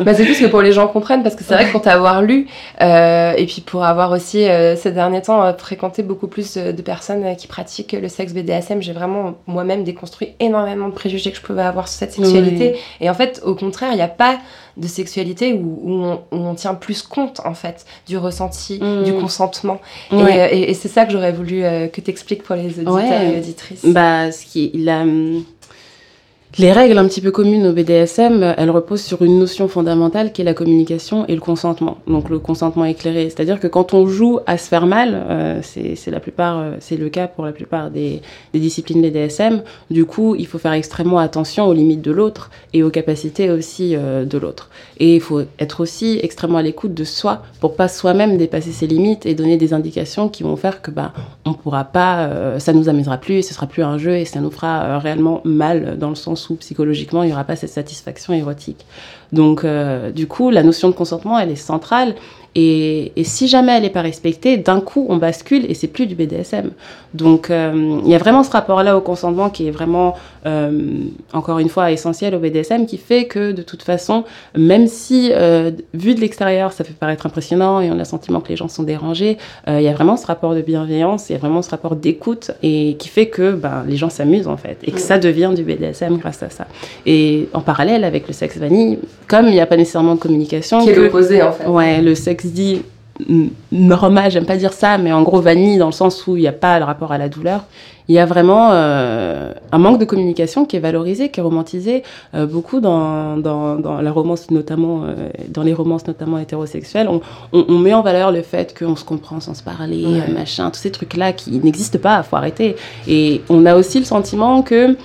Bah, 0.00 0.14
c'est 0.14 0.24
plus 0.24 0.40
que 0.40 0.46
pour 0.46 0.62
les 0.62 0.72
gens 0.72 0.88
comprennent 0.88 1.22
parce 1.22 1.34
que 1.34 1.44
c'est 1.44 1.52
vrai 1.52 1.66
que 1.66 1.72
pour 1.72 1.82
t'avoir 1.82 2.22
lu 2.22 2.46
euh, 2.80 3.32
et 3.36 3.44
puis 3.44 3.60
pour 3.60 3.84
avoir 3.84 4.10
aussi 4.12 4.46
ces 4.76 4.92
derniers 4.92 5.20
temps 5.20 5.52
fréquenté 5.58 6.02
beaucoup 6.02 6.26
plus 6.26 6.54
de 6.54 6.82
personnes 6.82 7.36
qui 7.36 7.46
pratiquent 7.46 7.96
le 8.00 8.08
sexe 8.08 8.32
BDSM 8.32 8.80
j'ai 8.80 8.92
vraiment 8.92 9.34
moi-même 9.46 9.84
déconstruit 9.84 10.30
énormément 10.40 10.88
de 10.88 10.94
préjugés 10.94 11.30
que 11.30 11.36
je 11.36 11.42
pouvais 11.42 11.62
avoir 11.62 11.88
sur 11.88 11.98
cette 11.98 12.12
sexualité. 12.12 12.76
Et 13.00 13.10
en 13.10 13.14
fait 13.14 13.42
au 13.44 13.54
contraire 13.54 13.90
il 13.92 13.96
n'y 13.96 14.02
a 14.02 14.08
pas 14.08 14.38
de 14.80 14.86
sexualité 14.86 15.52
où, 15.52 16.16
on, 16.32 16.54
tient 16.54 16.74
plus 16.74 17.02
compte 17.02 17.40
en 17.44 17.54
fait 17.54 17.84
du 18.08 18.18
ressenti, 18.18 18.80
mmh. 18.80 19.04
du 19.04 19.12
consentement. 19.12 19.80
Et, 20.12 20.74
c'est 20.74 20.88
ça 20.88 21.04
que 21.04 21.12
j'aurais 21.12 21.32
voulu 21.32 21.62
euh, 21.62 21.86
que 21.86 22.00
tu 22.00 22.10
expliques 22.10 22.42
pour 22.42 22.56
les 22.56 22.80
auditeurs 22.80 23.22
et 23.22 23.38
auditrices. 23.38 23.84
Bah, 23.84 24.32
ce 24.32 24.44
qui, 24.44 24.70
il 24.74 24.88
a, 24.88 25.02
hum, 25.02 25.44
les 26.58 26.72
règles 26.72 26.98
un 26.98 27.06
petit 27.06 27.20
peu 27.20 27.30
communes 27.30 27.68
au 27.68 27.72
BDSM, 27.72 28.54
elles 28.56 28.70
reposent 28.70 29.02
sur 29.02 29.22
une 29.22 29.38
notion 29.38 29.68
fondamentale 29.68 30.32
qui 30.32 30.42
est 30.42 30.44
la 30.44 30.52
communication 30.52 31.24
et 31.28 31.34
le 31.36 31.40
consentement. 31.40 31.98
Donc 32.08 32.28
le 32.28 32.40
consentement 32.40 32.84
éclairé, 32.84 33.30
c'est-à-dire 33.30 33.60
que 33.60 33.68
quand 33.68 33.94
on 33.94 34.08
joue 34.08 34.40
à 34.46 34.58
se 34.58 34.68
faire 34.68 34.86
mal, 34.86 35.14
euh, 35.30 35.60
c'est 35.62 36.10
la 36.10 36.18
plupart, 36.18 36.58
euh, 36.58 36.72
c'est 36.80 36.96
le 36.96 37.08
cas 37.08 37.28
pour 37.28 37.44
la 37.44 37.52
plupart 37.52 37.90
des, 37.90 38.20
des, 38.52 38.58
disciplines 38.58 39.00
BDSM. 39.00 39.62
Du 39.90 40.06
coup, 40.06 40.34
il 40.34 40.46
faut 40.46 40.58
faire 40.58 40.72
extrêmement 40.72 41.20
attention 41.20 41.66
aux 41.68 41.72
limites 41.72 42.02
de 42.02 42.10
l'autre 42.10 42.50
et 42.72 42.82
aux 42.82 42.90
capacités 42.90 43.48
aussi 43.50 43.94
euh, 43.94 44.24
de 44.24 44.36
l'autre. 44.36 44.70
Et 44.98 45.14
il 45.14 45.20
faut 45.20 45.42
être 45.60 45.80
aussi 45.80 46.18
extrêmement 46.20 46.58
à 46.58 46.62
l'écoute 46.62 46.94
de 46.94 47.04
soi 47.04 47.42
pour 47.60 47.76
pas 47.76 47.86
soi-même 47.86 48.36
dépasser 48.36 48.72
ses 48.72 48.88
limites 48.88 49.24
et 49.24 49.34
donner 49.34 49.56
des 49.56 49.72
indications 49.72 50.28
qui 50.28 50.42
vont 50.42 50.56
faire 50.56 50.82
que 50.82 50.90
bah 50.90 51.12
on 51.44 51.54
pourra 51.54 51.84
pas, 51.84 52.58
ça 52.58 52.72
nous 52.72 52.88
amusera 52.88 53.18
plus 53.18 53.34
et 53.34 53.42
ce 53.42 53.54
sera 53.54 53.66
plus 53.66 53.82
un 53.82 53.98
jeu 53.98 54.16
et 54.16 54.24
ça 54.24 54.40
nous 54.40 54.50
fera 54.50 54.98
réellement 54.98 55.40
mal 55.44 55.96
dans 55.98 56.08
le 56.08 56.14
sens 56.14 56.39
ou 56.48 56.54
psychologiquement 56.54 57.22
il 57.22 57.26
n'y 57.26 57.32
aura 57.32 57.44
pas 57.44 57.56
cette 57.56 57.70
satisfaction 57.70 58.32
érotique. 58.32 58.86
Donc 59.32 59.64
euh, 59.64 60.10
du 60.10 60.26
coup, 60.26 60.50
la 60.50 60.62
notion 60.62 60.88
de 60.88 60.94
consentement, 60.94 61.38
elle 61.38 61.50
est 61.50 61.56
centrale 61.56 62.14
Et, 62.54 63.12
et 63.16 63.24
si 63.24 63.48
jamais 63.48 63.76
elle 63.76 63.82
n'est 63.82 63.90
pas 63.90 64.02
respectée, 64.02 64.56
d'un 64.56 64.80
coup, 64.80 65.06
on 65.08 65.16
bascule 65.16 65.64
et 65.70 65.74
c'est 65.74 65.88
plus 65.88 66.06
du 66.06 66.14
BDSM. 66.14 66.70
Donc, 67.14 67.50
euh, 67.50 68.00
il 68.04 68.10
y 68.10 68.14
a 68.14 68.18
vraiment 68.18 68.44
ce 68.44 68.50
rapport-là 68.50 68.96
au 68.96 69.00
consentement 69.00 69.50
qui 69.50 69.66
est 69.66 69.70
vraiment, 69.70 70.14
euh, 70.46 70.70
encore 71.32 71.58
une 71.58 71.68
fois, 71.68 71.90
essentiel 71.90 72.34
au 72.34 72.38
BDSM, 72.38 72.86
qui 72.86 72.98
fait 72.98 73.26
que, 73.26 73.52
de 73.52 73.62
toute 73.62 73.82
façon, 73.82 74.24
même 74.56 74.86
si, 74.86 75.30
euh, 75.32 75.72
vu 75.92 76.14
de 76.14 76.20
l'extérieur, 76.20 76.72
ça 76.72 76.84
fait 76.84 76.92
paraître 76.92 77.26
impressionnant 77.26 77.80
et 77.80 77.90
on 77.90 77.94
a 77.94 77.98
le 77.98 78.04
sentiment 78.04 78.40
que 78.40 78.48
les 78.48 78.56
gens 78.56 78.68
sont 78.68 78.84
dérangés, 78.84 79.38
il 79.66 79.82
y 79.82 79.88
a 79.88 79.92
vraiment 79.92 80.16
ce 80.16 80.26
rapport 80.26 80.54
de 80.54 80.60
bienveillance, 80.60 81.28
il 81.28 81.32
y 81.32 81.36
a 81.36 81.38
vraiment 81.38 81.62
ce 81.62 81.70
rapport 81.70 81.96
d'écoute 81.96 82.52
et 82.62 82.96
qui 82.98 83.08
fait 83.08 83.26
que 83.26 83.52
ben, 83.52 83.84
les 83.86 83.96
gens 83.96 84.10
s'amusent, 84.10 84.48
en 84.48 84.56
fait, 84.56 84.78
et 84.84 84.92
que 84.92 85.00
ça 85.00 85.18
devient 85.18 85.50
du 85.54 85.62
BDSM 85.62 86.16
grâce 86.18 86.42
à 86.42 86.50
ça. 86.50 86.66
Et 87.06 87.48
en 87.52 87.60
parallèle 87.60 88.04
avec 88.04 88.28
le 88.28 88.32
sexe 88.32 88.56
vanille, 88.58 88.98
comme 89.26 89.46
il 89.46 89.52
n'y 89.52 89.60
a 89.60 89.66
pas 89.66 89.76
nécessairement 89.76 90.14
de 90.14 90.20
communication... 90.20 90.80
Qui 90.80 90.90
est 90.90 90.94
l'opposé, 90.94 91.42
en 91.42 91.52
fait. 91.52 91.66
Ouais, 91.66 92.00
le 92.00 92.14
sexe 92.14 92.39
dit 92.48 92.82
normal, 93.70 94.30
j'aime 94.30 94.46
pas 94.46 94.56
dire 94.56 94.72
ça, 94.72 94.98
mais 94.98 95.12
en 95.12 95.22
gros 95.22 95.40
vanille 95.40 95.78
dans 95.78 95.86
le 95.86 95.92
sens 95.92 96.26
où 96.26 96.36
il 96.36 96.40
n'y 96.40 96.48
a 96.48 96.52
pas 96.52 96.78
le 96.78 96.84
rapport 96.84 97.12
à 97.12 97.18
la 97.18 97.28
douleur. 97.28 97.64
Il 98.08 98.14
y 98.14 98.18
a 98.18 98.26
vraiment 98.26 98.70
euh, 98.72 99.52
un 99.70 99.78
manque 99.78 100.00
de 100.00 100.04
communication 100.04 100.64
qui 100.64 100.74
est 100.74 100.80
valorisé, 100.80 101.28
qui 101.28 101.38
est 101.38 101.42
romantisé 101.42 102.02
euh, 102.34 102.44
beaucoup 102.44 102.80
dans, 102.80 103.36
dans, 103.36 103.76
dans, 103.76 104.00
la 104.00 104.10
romance, 104.10 104.50
notamment 104.50 105.04
euh, 105.04 105.28
dans 105.48 105.62
les 105.62 105.72
romances 105.72 106.06
notamment 106.08 106.38
hétérosexuelles. 106.38 107.08
On, 107.08 107.20
on, 107.52 107.66
on, 107.68 107.78
met 107.78 107.94
en 107.94 108.02
valeur 108.02 108.32
le 108.32 108.42
fait 108.42 108.76
qu'on 108.76 108.96
se 108.96 109.04
comprend 109.04 109.38
sans 109.38 109.54
se 109.54 109.62
parler, 109.62 110.04
ouais. 110.04 110.32
machin, 110.32 110.70
tous 110.70 110.80
ces 110.80 110.90
trucs-là 110.90 111.32
qui 111.32 111.52
n'existent 111.60 112.00
pas, 112.00 112.24
faut 112.24 112.34
arrêter. 112.34 112.74
Et 113.06 113.42
on 113.48 113.64
a 113.64 113.76
aussi 113.76 114.00
le 114.00 114.04
sentiment 114.04 114.62
que 114.62 114.96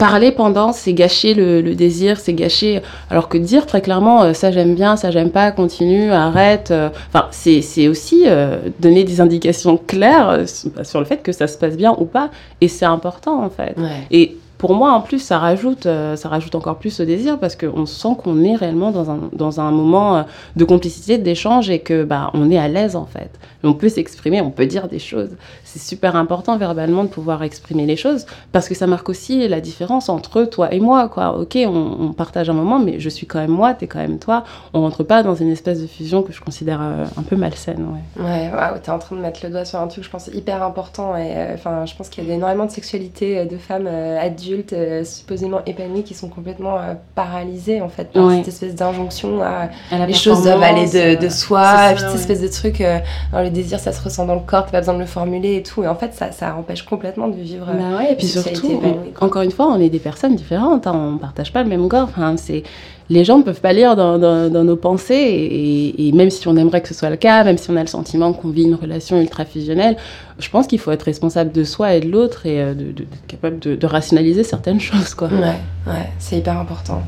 parler 0.00 0.32
pendant, 0.32 0.72
c'est 0.72 0.94
gâcher 0.94 1.34
le, 1.34 1.60
le 1.60 1.74
désir, 1.74 2.18
c'est 2.18 2.32
gâcher. 2.32 2.80
Alors 3.10 3.28
que 3.28 3.36
dire 3.36 3.66
très 3.66 3.82
clairement, 3.82 4.22
euh, 4.22 4.32
ça 4.32 4.50
j'aime 4.50 4.74
bien, 4.74 4.96
ça 4.96 5.10
j'aime 5.10 5.30
pas, 5.30 5.52
continue, 5.52 6.10
arrête. 6.10 6.70
Euh, 6.70 6.88
enfin, 7.12 7.28
c'est 7.30 7.86
aussi 7.86 8.24
euh, 8.26 8.56
donner 8.80 9.04
des 9.04 9.20
indications 9.20 9.76
claires 9.76 10.44
sur 10.82 11.00
le 11.00 11.04
fait 11.04 11.22
que 11.22 11.32
ça 11.32 11.46
se 11.46 11.58
passe 11.58 11.76
bien 11.76 11.94
ou 11.98 12.06
pas. 12.06 12.30
Et 12.62 12.68
c'est 12.68 12.86
important 12.86 13.44
en 13.44 13.50
fait. 13.50 13.74
Ouais. 13.76 14.06
Et 14.10 14.38
pour 14.60 14.74
moi, 14.74 14.92
en 14.92 15.00
plus, 15.00 15.20
ça 15.20 15.38
rajoute, 15.38 15.86
euh, 15.86 16.16
ça 16.16 16.28
rajoute 16.28 16.54
encore 16.54 16.76
plus 16.76 17.00
au 17.00 17.06
désir 17.06 17.38
parce 17.38 17.56
qu'on 17.56 17.86
sent 17.86 18.10
qu'on 18.22 18.44
est 18.44 18.54
réellement 18.54 18.90
dans 18.90 19.10
un, 19.10 19.18
dans 19.32 19.58
un 19.58 19.70
moment 19.70 20.18
euh, 20.18 20.22
de 20.54 20.64
complicité, 20.66 21.16
d'échange 21.16 21.70
et 21.70 21.78
que 21.78 22.04
bah, 22.04 22.30
on 22.34 22.50
est 22.50 22.58
à 22.58 22.68
l'aise 22.68 22.94
en 22.94 23.06
fait. 23.06 23.30
On 23.64 23.72
peut 23.72 23.88
s'exprimer, 23.88 24.42
on 24.42 24.50
peut 24.50 24.66
dire 24.66 24.86
des 24.86 24.98
choses. 24.98 25.30
C'est 25.64 25.78
super 25.78 26.14
important 26.14 26.58
verbalement 26.58 27.04
de 27.04 27.08
pouvoir 27.08 27.42
exprimer 27.42 27.86
les 27.86 27.96
choses 27.96 28.26
parce 28.52 28.68
que 28.68 28.74
ça 28.74 28.86
marque 28.86 29.08
aussi 29.08 29.48
la 29.48 29.62
différence 29.62 30.10
entre 30.10 30.44
toi 30.44 30.74
et 30.74 30.80
moi. 30.80 31.08
Quoi. 31.08 31.38
Ok, 31.38 31.56
on, 31.66 32.12
partage 32.12 32.50
un 32.50 32.54
moment, 32.54 32.78
mais 32.78 33.00
je 33.00 33.08
suis 33.08 33.26
quand 33.26 33.38
même 33.38 33.50
moi, 33.50 33.72
t'es 33.72 33.86
quand 33.86 34.00
même 34.00 34.18
toi. 34.18 34.44
On 34.74 34.82
rentre 34.82 35.04
pas 35.04 35.22
dans 35.22 35.34
une 35.34 35.50
espèce 35.50 35.80
de 35.80 35.86
fusion 35.86 36.22
que 36.22 36.34
je 36.34 36.40
considère 36.42 36.80
euh, 36.82 37.06
un 37.16 37.22
peu 37.22 37.36
malsaine. 37.36 37.86
Ouais, 38.18 38.22
ouais 38.22 38.50
wow, 38.52 38.78
t'es 38.82 38.90
en 38.90 38.98
train 38.98 39.16
de 39.16 39.22
mettre 39.22 39.40
le 39.42 39.50
doigt 39.50 39.64
sur 39.64 39.78
un 39.78 39.86
truc, 39.86 40.04
je 40.04 40.10
pense, 40.10 40.28
hyper 40.34 40.62
important. 40.62 41.16
Et 41.16 41.56
je 41.56 41.96
pense 41.96 42.10
qu'il 42.10 42.28
y 42.28 42.30
a 42.30 42.34
énormément 42.34 42.66
de 42.66 42.70
sexualité 42.70 43.46
de 43.46 43.56
femmes 43.56 43.86
adultes 43.86 44.49
adultes 44.50 44.72
euh, 44.72 45.04
supposément 45.04 45.60
épanouis 45.66 46.02
qui 46.02 46.14
sont 46.14 46.28
complètement 46.28 46.76
euh, 46.78 46.94
paralysés 47.14 47.80
en 47.80 47.88
fait 47.88 48.10
par 48.12 48.24
Ouais. 48.26 48.38
cette 48.38 48.48
espèce 48.48 48.74
d'injonction 48.74 49.40
à, 49.42 49.68
les 50.06 50.12
choses 50.12 50.42
doivent 50.42 50.62
aller 50.62 50.86
de, 50.86 50.90
de 51.14 51.26
performance, 51.26 51.34
soi 51.38 51.90
et 51.90 51.94
puis 51.94 52.00
cette 52.00 52.08
ouais. 52.10 52.14
espèce 52.16 52.40
de 52.42 52.48
truc 52.48 52.80
euh, 52.80 52.98
dans 53.32 53.42
le 53.42 53.50
désir 53.50 53.78
ça 53.78 53.92
se 53.92 54.02
ressent 54.02 54.26
dans 54.26 54.34
le 54.34 54.40
corps 54.40 54.64
t'as 54.66 54.72
pas 54.72 54.78
besoin 54.80 54.94
de 54.94 55.00
le 55.00 55.06
formuler 55.06 55.56
et 55.56 55.62
tout 55.62 55.82
et 55.84 55.88
en 55.88 55.94
fait 55.94 56.12
ça, 56.14 56.32
ça 56.32 56.54
empêche 56.56 56.82
complètement 56.82 57.28
de 57.28 57.36
vivre 57.36 57.68
euh, 57.68 57.72
Bah 57.74 57.98
ouais, 57.98 58.12
et 58.12 58.16
puis 58.16 58.26
surtout, 58.26 58.70
épanouie, 58.72 59.12
on- 59.20 59.24
encore 59.24 59.42
une 59.42 59.50
fois, 59.52 59.66
on 59.68 59.80
est 59.80 59.88
des 59.90 59.98
personnes 59.98 60.34
différentes, 60.36 60.86
hein, 60.86 61.12
on 61.14 61.18
partage 61.18 61.52
pas 61.52 61.62
le 61.62 61.68
même 61.68 61.88
corps. 61.88 62.08
Enfin, 62.10 62.36
c'est 62.36 62.62
les 63.10 63.24
gens 63.24 63.38
ne 63.38 63.42
peuvent 63.42 63.60
pas 63.60 63.72
lire 63.72 63.96
dans, 63.96 64.18
nos 64.64 64.76
pensées, 64.76 65.94
et, 65.98 66.12
même 66.12 66.30
si 66.30 66.46
on 66.46 66.56
aimerait 66.56 66.80
que 66.80 66.88
ce 66.88 66.94
soit 66.94 67.10
le 67.10 67.16
cas, 67.16 67.42
même 67.42 67.58
si 67.58 67.68
on 67.68 67.76
a 67.76 67.80
le 67.80 67.88
sentiment 67.88 68.32
qu'on 68.32 68.50
vit 68.50 68.62
une 68.62 68.76
relation 68.76 69.20
ultra 69.20 69.44
fusionnelle, 69.44 69.96
je 70.38 70.48
pense 70.48 70.68
qu'il 70.68 70.78
faut 70.78 70.92
être 70.92 71.02
responsable 71.02 71.50
de 71.50 71.64
soi 71.64 71.94
et 71.94 72.00
de 72.00 72.08
l'autre 72.08 72.46
et 72.46 72.62
euh, 72.62 72.72
de, 72.72 73.04
capable 73.26 73.58
de, 73.58 73.74
de 73.74 73.86
rationaliser 73.86 74.44
certaines 74.44 74.80
choses, 74.90 75.14
quoi. 75.14 75.28
Ouais, 75.28 75.56
ouais, 75.88 76.08
c'est 76.20 76.38
hyper 76.38 76.56
important. 76.56 77.02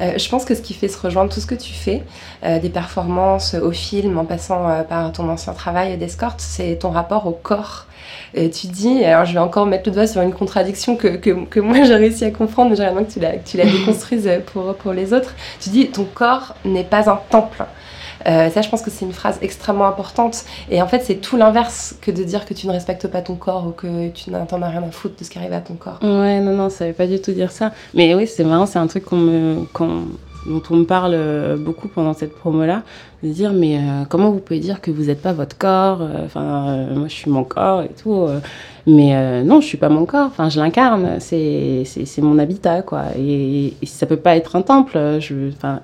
Euh, 0.00 0.18
je 0.18 0.28
pense 0.28 0.44
que 0.44 0.54
ce 0.54 0.62
qui 0.62 0.74
fait 0.74 0.88
se 0.88 0.98
rejoindre 0.98 1.32
tout 1.32 1.40
ce 1.40 1.46
que 1.46 1.54
tu 1.54 1.72
fais, 1.72 2.02
euh, 2.44 2.58
des 2.58 2.70
performances 2.70 3.54
au 3.54 3.70
film, 3.70 4.18
en 4.18 4.24
passant 4.24 4.68
euh, 4.68 4.82
par 4.82 5.12
ton 5.12 5.28
ancien 5.28 5.52
travail 5.52 5.96
d'escorte, 5.98 6.40
c'est 6.40 6.78
ton 6.80 6.90
rapport 6.90 7.26
au 7.26 7.32
corps. 7.32 7.86
Tu 8.34 8.66
dis, 8.68 9.04
alors 9.04 9.24
je 9.24 9.32
vais 9.32 9.38
encore 9.40 9.66
mettre 9.66 9.88
le 9.88 9.94
doigt 9.94 10.06
sur 10.06 10.22
une 10.22 10.32
contradiction 10.32 10.96
que, 10.96 11.08
que, 11.08 11.44
que 11.44 11.60
moi 11.60 11.82
j'ai 11.82 11.94
réussi 11.94 12.24
à 12.24 12.30
comprendre, 12.30 12.70
mais 12.70 12.76
j'aimerais 12.76 12.94
bien 12.94 13.04
que 13.04 13.12
tu 13.12 13.20
la, 13.20 13.32
que 13.32 13.48
tu 13.48 13.56
la 13.56 13.64
déconstruises 13.64 14.30
pour, 14.46 14.74
pour 14.74 14.92
les 14.92 15.12
autres. 15.12 15.34
Tu 15.60 15.70
dis, 15.70 15.90
ton 15.90 16.04
corps 16.04 16.54
n'est 16.64 16.84
pas 16.84 17.10
un 17.10 17.20
temple. 17.30 17.64
Euh, 18.26 18.50
ça, 18.50 18.62
je 18.62 18.68
pense 18.68 18.82
que 18.82 18.90
c'est 18.90 19.04
une 19.04 19.12
phrase 19.12 19.38
extrêmement 19.42 19.86
importante. 19.86 20.44
Et 20.70 20.82
en 20.82 20.86
fait, 20.86 21.00
c'est 21.00 21.16
tout 21.16 21.36
l'inverse 21.36 21.96
que 22.00 22.10
de 22.10 22.22
dire 22.22 22.44
que 22.44 22.54
tu 22.54 22.66
ne 22.66 22.72
respectes 22.72 23.06
pas 23.08 23.22
ton 23.22 23.34
corps 23.36 23.66
ou 23.66 23.70
que 23.70 24.08
tu 24.10 24.30
n'en 24.30 24.40
as 24.44 24.68
rien 24.68 24.82
à 24.82 24.90
foutre 24.90 25.16
de 25.18 25.24
ce 25.24 25.30
qui 25.30 25.38
arrive 25.38 25.52
à 25.52 25.60
ton 25.60 25.74
corps. 25.74 25.98
Ouais, 26.02 26.40
non, 26.40 26.54
non, 26.56 26.68
ça 26.70 26.86
veut 26.86 26.92
pas 26.92 27.06
du 27.06 27.20
tout 27.20 27.32
dire 27.32 27.50
ça. 27.52 27.72
Mais 27.94 28.14
oui, 28.14 28.26
c'est 28.26 28.44
marrant, 28.44 28.66
c'est 28.66 28.78
un 28.78 28.86
truc 28.86 29.04
dont 29.10 30.62
on 30.70 30.76
me 30.76 30.84
parle 30.84 31.12
euh, 31.14 31.56
beaucoup 31.56 31.88
pendant 31.88 32.14
cette 32.14 32.34
promo-là, 32.34 32.82
de 33.22 33.28
dire, 33.28 33.52
mais 33.52 33.76
euh, 33.76 34.04
comment 34.08 34.30
vous 34.30 34.38
pouvez 34.38 34.58
dire 34.60 34.80
que 34.80 34.90
vous 34.90 35.04
n'êtes 35.04 35.20
pas 35.20 35.32
votre 35.34 35.56
corps 35.58 36.00
Enfin, 36.24 36.86
moi, 36.94 37.08
je 37.08 37.14
suis 37.14 37.30
mon 37.30 37.44
corps 37.44 37.82
et 37.82 37.90
tout. 37.90 38.26
mais 38.86 39.42
non, 39.44 39.60
je 39.60 39.66
suis 39.66 39.78
pas 39.78 39.88
mon 39.88 40.06
corps. 40.06 40.26
Enfin, 40.26 40.48
je 40.48 40.60
l'incarne. 40.60 41.20
C'est 41.20 41.84
mon 42.18 42.38
habitat, 42.38 42.82
quoi. 42.82 43.04
Et, 43.18 43.74
et 43.80 43.86
ça 43.86 44.06
peut 44.06 44.16
pas 44.16 44.36
être 44.36 44.56
un 44.56 44.62
temple. 44.62 45.18
Je, 45.20 45.50
enfin, 45.50 45.80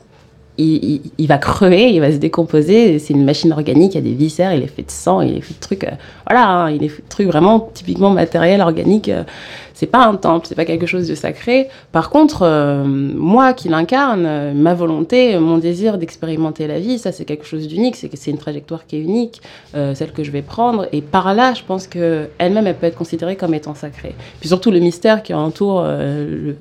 il, 0.58 1.26
va 1.26 1.38
crever, 1.38 1.90
il 1.90 2.00
va 2.00 2.10
se 2.10 2.16
décomposer. 2.16 2.98
C'est 2.98 3.12
une 3.14 3.24
machine 3.24 3.52
organique, 3.52 3.94
il 3.94 3.96
y 3.96 3.98
a 3.98 4.10
des 4.10 4.14
viscères, 4.14 4.54
il 4.54 4.62
est 4.62 4.68
fait 4.68 4.82
de 4.82 4.90
sang, 4.90 5.20
il 5.20 5.36
est 5.36 5.40
fait 5.40 5.54
de 5.54 5.60
trucs. 5.60 5.84
euh, 5.84 5.90
voilà, 6.28 6.48
hein, 6.48 6.70
il 6.70 6.82
est 6.82 6.88
fait 6.88 7.02
de 7.02 7.08
trucs 7.08 7.26
vraiment 7.26 7.70
typiquement 7.74 8.10
matériels, 8.10 8.60
organiques. 8.60 9.08
euh, 9.08 9.24
c'est 9.76 9.86
pas 9.86 10.06
un 10.06 10.16
temple, 10.16 10.46
c'est 10.48 10.54
pas 10.54 10.64
quelque 10.64 10.86
chose 10.86 11.06
de 11.06 11.14
sacré. 11.14 11.68
Par 11.92 12.08
contre, 12.08 12.44
euh, 12.44 12.82
moi 12.82 13.52
qui 13.52 13.68
l'incarne, 13.68 14.24
euh, 14.24 14.54
ma 14.54 14.72
volonté, 14.72 15.38
mon 15.38 15.58
désir 15.58 15.98
d'expérimenter 15.98 16.66
la 16.66 16.80
vie, 16.80 16.98
ça 16.98 17.12
c'est 17.12 17.26
quelque 17.26 17.44
chose 17.44 17.68
d'unique, 17.68 17.94
c'est 17.94 18.08
que 18.08 18.16
c'est 18.16 18.30
une 18.30 18.38
trajectoire 18.38 18.86
qui 18.86 18.96
est 18.96 19.02
unique, 19.02 19.42
euh, 19.74 19.94
celle 19.94 20.12
que 20.12 20.24
je 20.24 20.30
vais 20.30 20.40
prendre. 20.40 20.88
Et 20.92 21.02
par 21.02 21.34
là, 21.34 21.52
je 21.52 21.62
pense 21.62 21.86
que 21.88 22.30
elle-même, 22.38 22.66
elle 22.66 22.76
peut 22.76 22.86
être 22.86 22.96
considérée 22.96 23.36
comme 23.36 23.52
étant 23.52 23.74
sacrée. 23.74 24.14
Puis 24.40 24.48
surtout 24.48 24.70
le 24.70 24.78
mystère 24.78 25.22
qui 25.22 25.34
entoure 25.34 25.86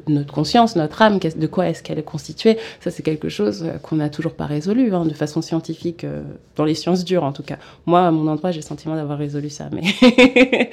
notre 0.09 0.33
conscience, 0.33 0.75
notre 0.75 1.01
âme, 1.01 1.17
de 1.19 1.47
quoi 1.47 1.69
est-ce 1.69 1.83
qu'elle 1.83 1.99
est 1.99 2.03
constituée, 2.03 2.57
ça 2.81 2.91
c'est 2.91 3.03
quelque 3.03 3.29
chose 3.29 3.65
qu'on 3.81 3.95
n'a 3.95 4.09
toujours 4.09 4.33
pas 4.33 4.45
résolu 4.45 4.93
hein, 4.93 5.05
de 5.05 5.13
façon 5.13 5.41
scientifique, 5.41 6.05
dans 6.57 6.65
les 6.65 6.75
sciences 6.75 7.05
dures 7.05 7.23
en 7.23 7.31
tout 7.31 7.43
cas. 7.43 7.57
Moi, 7.85 8.01
à 8.01 8.11
mon 8.11 8.27
endroit, 8.29 8.51
j'ai 8.51 8.59
le 8.59 8.65
sentiment 8.65 8.95
d'avoir 8.95 9.17
résolu 9.17 9.49
ça, 9.49 9.69
mais 9.71 9.83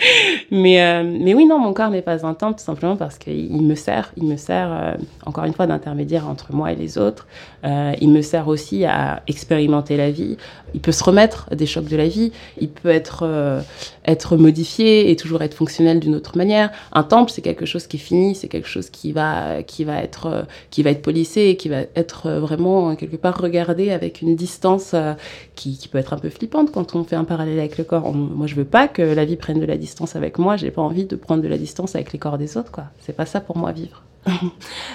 mais 0.51 1.05
mais 1.05 1.35
oui, 1.35 1.47
non, 1.47 1.61
mon 1.61 1.73
corps 1.73 1.91
n'est 1.91 2.03
pas 2.03 2.27
un 2.27 2.32
tout 2.35 2.59
simplement 2.59 2.97
parce 2.97 3.19
qu'il 3.19 3.63
me 3.63 3.75
sert, 3.75 4.13
il 4.17 4.25
me 4.25 4.37
sert 4.37 4.73
euh, 4.73 4.95
encore 5.27 5.45
une 5.45 5.53
fois 5.53 5.67
d'intermédiaire 5.67 6.29
entre 6.29 6.53
moi 6.53 6.73
et 6.73 6.77
les 6.77 6.99
autres. 6.99 7.27
Euh, 7.65 7.93
il 8.01 8.11
me 8.11 8.23
sert 8.23 8.49
aussi 8.49 8.85
à 8.85 9.23
expérimenter 9.27 9.97
la 9.97 10.11
vie. 10.11 10.37
Il 10.75 10.81
peut 10.81 10.93
se 10.93 11.05
remettre 11.05 11.55
des 11.55 11.67
chocs 11.67 11.89
de 11.89 11.97
la 11.97 12.09
vie. 12.09 12.33
Il 12.61 12.69
peut 12.69 12.89
être 12.89 13.21
euh, 13.25 13.61
être 14.07 14.37
modifié 14.37 15.11
et 15.11 15.17
toujours 15.17 15.43
être 15.43 15.55
fonctionnel 15.55 16.01
d'une 16.01 16.15
autre 16.15 16.37
manière. 16.37 16.71
Un 16.93 17.03
temple, 17.03 17.31
c'est 17.31 17.43
quelque 17.43 17.67
chose 17.67 17.87
qui 17.87 17.97
est 17.97 18.01
fini, 18.01 18.35
c'est 18.35 18.49
quelque 18.49 18.69
chose 18.69 18.91
qui 18.91 19.13
va 19.13 19.63
qui 19.63 19.85
va 19.85 20.03
être 20.03 20.47
qui 20.71 20.83
être 20.83 21.57
qui 21.57 21.69
va 21.69 21.81
être 21.95 22.31
vraiment 22.31 22.97
quelque 22.97 23.17
part 23.17 23.39
regardé 23.39 23.91
avec 23.91 24.23
une 24.23 24.37
distance 24.37 24.93
euh, 24.95 25.15
qui, 25.55 25.77
qui 25.77 25.89
peut 25.89 25.99
être 25.99 26.13
un 26.13 26.19
peu 26.19 26.31
flippante 26.31 26.73
quand 26.73 26.95
on 26.95 27.05
fait 27.05 27.17
un 27.17 27.25
parallèle 27.25 27.59
avec 27.59 27.79
le 27.79 27.85
corps. 27.85 28.13
Moi, 28.13 28.47
je 28.47 28.55
veux 28.55 28.65
pas 28.65 28.89
que 28.89 29.03
la 29.03 29.25
vie 29.25 29.37
prenne 29.37 29.61
de 29.61 29.67
la 29.67 29.77
distance 29.77 30.17
avec 30.17 30.39
moi. 30.39 30.57
J'ai 30.57 30.71
pas 30.71 30.83
envie 30.83 31.05
de 31.05 31.17
prendre 31.17 31.43
de 31.43 31.49
la 31.49 31.59
distance 31.59 31.95
avec 31.95 32.13
les 32.13 32.19
corps 32.19 32.39
des 32.39 32.57
autres, 32.57 32.73
quoi. 32.73 32.85
C'est 33.01 33.17
pas 33.17 33.27
ça 33.27 33.41
pour 33.41 33.57
moi 33.57 33.73
vivre. 33.73 34.03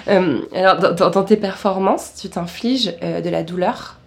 Euh, 0.08 0.40
alors, 0.54 0.94
dans, 0.94 1.24
tes 1.24 1.36
performances, 1.36 2.14
tu 2.18 2.30
t'infliges 2.30 2.94
euh, 3.02 3.20
de 3.20 3.28
la 3.28 3.42
douleur. 3.42 3.98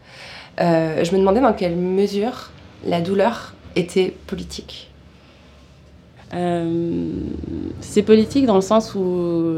Euh, 0.59 1.03
je 1.03 1.11
me 1.11 1.19
demandais 1.19 1.41
dans 1.41 1.53
quelle 1.53 1.75
mesure 1.75 2.49
la 2.83 3.01
douleur 3.01 3.53
était 3.75 4.15
politique. 4.25 4.89
C'est 7.81 8.01
politique 8.01 8.47
dans 8.47 8.55
le 8.55 8.61
sens 8.61 8.95
où 8.95 9.57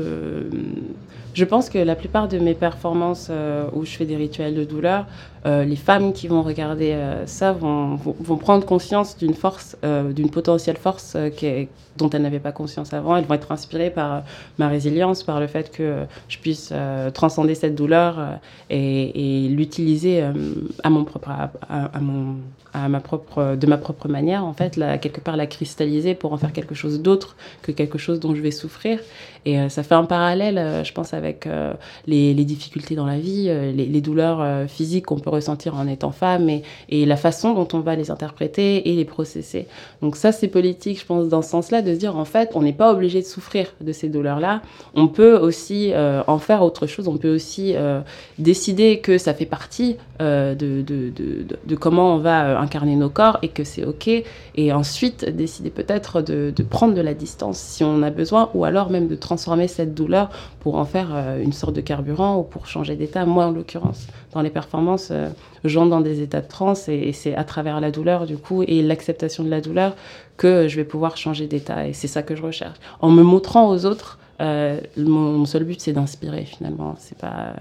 je 1.33 1.45
pense 1.45 1.69
que 1.69 1.77
la 1.77 1.95
plupart 1.95 2.27
de 2.27 2.39
mes 2.39 2.55
performances 2.55 3.31
où 3.73 3.85
je 3.85 3.91
fais 3.91 4.05
des 4.05 4.17
rituels 4.17 4.55
de 4.55 4.63
douleur, 4.63 5.05
euh, 5.45 5.65
les 5.65 5.75
femmes 5.75 6.13
qui 6.13 6.29
vont 6.29 6.41
regarder 6.41 6.91
euh, 6.93 7.25
ça 7.27 7.51
vont, 7.51 7.95
vont, 7.95 8.37
prendre 8.37 8.65
conscience 8.65 9.17
d'une 9.17 9.33
force, 9.33 9.75
euh, 9.83 10.13
d'une 10.13 10.29
potentielle 10.29 10.77
force 10.77 11.17
dont 11.97 12.09
elles 12.09 12.21
n'avaient 12.21 12.39
pas 12.39 12.53
conscience 12.53 12.93
avant. 12.93 13.17
Elles 13.17 13.25
vont 13.25 13.33
être 13.33 13.51
inspirées 13.51 13.89
par 13.89 14.23
ma 14.57 14.69
résilience, 14.69 15.21
par 15.23 15.39
le 15.39 15.47
fait 15.47 15.69
que 15.69 16.05
je 16.27 16.37
puisse 16.39 16.73
transcender 17.13 17.53
cette 17.53 17.75
douleur 17.75 18.39
et, 18.71 19.47
l'utiliser 19.49 20.23
à 20.83 20.89
mon 20.89 21.03
propre, 21.03 21.29
à, 21.29 21.99
mon, 22.01 22.37
à 22.73 22.89
ma 22.89 22.99
propre, 22.99 23.55
de 23.55 23.67
ma 23.67 23.77
propre 23.77 24.07
manière, 24.07 24.43
en 24.43 24.53
fait, 24.53 24.79
quelque 25.01 25.19
part 25.19 25.37
la 25.37 25.45
cristalliser 25.45 26.15
pour 26.15 26.33
en 26.33 26.37
faire 26.37 26.51
quelque 26.51 26.73
chose 26.73 26.99
d'autre 26.99 27.35
que 27.61 27.71
quelque 27.71 27.99
chose 27.99 28.19
dont 28.19 28.33
je 28.33 28.41
vais 28.41 28.51
souffrir. 28.51 28.99
Et 29.45 29.69
ça 29.69 29.83
fait 29.83 29.95
un 29.95 30.05
parallèle, 30.05 30.83
je 30.83 30.91
pense, 30.93 31.13
avec 31.13 31.47
les, 32.07 32.33
difficultés 32.33 32.95
dans 32.95 33.05
la 33.05 33.19
vie, 33.19 33.45
les, 33.45 33.85
les 33.85 34.01
douleurs 34.01 34.67
physiques 34.67 35.05
qu'on 35.05 35.19
peut 35.19 35.29
ressentir 35.33 35.75
en 35.75 35.87
étant 35.87 36.11
femme 36.11 36.49
et, 36.49 37.05
la 37.05 37.17
façon 37.17 37.53
dont 37.53 37.67
on 37.73 37.79
va 37.79 37.95
les 37.95 38.11
interpréter 38.11 38.89
et 38.89 38.95
les 38.95 39.05
processer. 39.05 39.67
Donc 40.01 40.15
ça, 40.15 40.31
c'est 40.31 40.47
politique, 40.47 40.99
je 40.99 41.05
pense, 41.05 41.27
dans 41.27 41.41
ce 41.41 41.49
sens-là, 41.49 41.81
de 41.81 41.93
se 41.93 41.99
dire, 41.99 42.15
en 42.15 42.25
fait, 42.25 42.51
on 42.53 42.61
n'est 42.61 42.73
pas 42.73 42.91
obligé 42.91 43.21
de 43.21 43.25
souffrir 43.25 43.67
de 43.81 43.91
ces 43.91 44.09
douleurs-là. 44.09 44.61
On 44.95 45.07
peut 45.07 45.35
aussi 45.37 45.91
euh, 45.93 46.23
en 46.27 46.39
faire 46.39 46.63
autre 46.63 46.87
chose. 46.87 47.07
On 47.07 47.17
peut 47.17 47.33
aussi 47.33 47.73
euh, 47.75 48.01
décider 48.39 48.99
que 48.99 49.17
ça 49.17 49.33
fait 49.33 49.45
partie 49.45 49.97
euh, 50.21 50.55
de, 50.55 50.81
de, 50.81 51.75
comment 51.75 52.15
on 52.15 52.19
va 52.19 52.59
incarner 52.59 52.95
nos 52.95 53.09
corps 53.09 53.39
et 53.41 53.49
que 53.49 53.63
c'est 53.63 53.83
OK. 53.83 54.09
Et 54.55 54.71
ensuite, 54.71 55.25
décider 55.25 55.69
peut-être 55.69 56.21
de, 56.21 56.53
prendre 56.69 56.93
de 56.93 57.01
la 57.01 57.13
distance 57.13 57.57
si 57.57 57.83
on 57.83 58.01
a 58.03 58.09
besoin 58.09 58.49
ou 58.53 58.63
alors 58.63 58.89
même 58.89 59.07
de 59.07 59.15
transformer 59.15 59.67
cette 59.67 59.93
douleur 59.93 60.29
pour 60.59 60.75
en 60.75 60.85
faire 60.85 61.09
une 61.41 61.51
sorte 61.51 61.73
de 61.73 61.81
carburant 61.81 62.37
ou 62.37 62.43
pour 62.43 62.67
changer 62.67 62.95
d'état. 62.95 63.25
Moi, 63.25 63.45
en 63.45 63.51
l'occurrence, 63.51 64.07
dans 64.33 64.41
les 64.41 64.49
performances, 64.49 65.11
j'entre 65.63 65.89
dans 65.89 66.01
des 66.01 66.21
états 66.21 66.41
de 66.41 66.47
transe 66.47 66.89
et, 66.89 67.11
c'est 67.13 67.35
à 67.35 67.43
travers 67.43 67.79
la 67.79 67.91
douleur, 67.91 68.25
du 68.25 68.37
coup, 68.37 68.63
et 68.63 68.81
l'acceptation 68.81 69.43
de 69.43 69.49
la 69.49 69.61
douleur 69.61 69.95
que 70.37 70.67
je 70.67 70.75
vais 70.75 70.83
pouvoir 70.83 71.17
changer 71.17 71.47
d'état. 71.47 71.87
Et 71.87 71.93
c'est 71.93 72.07
ça 72.07 72.23
que 72.23 72.35
je 72.35 72.41
recherche. 72.41 72.77
En 72.99 73.09
me 73.09 73.23
montrant 73.23 73.69
aux 73.69 73.85
autres, 73.85 74.19
euh, 74.41 74.79
mon, 74.97 75.45
seul 75.45 75.63
but, 75.63 75.79
c'est 75.79 75.93
d'inspirer 75.93 76.45
finalement. 76.45 76.95
C'est 76.97 77.17
pas. 77.17 77.53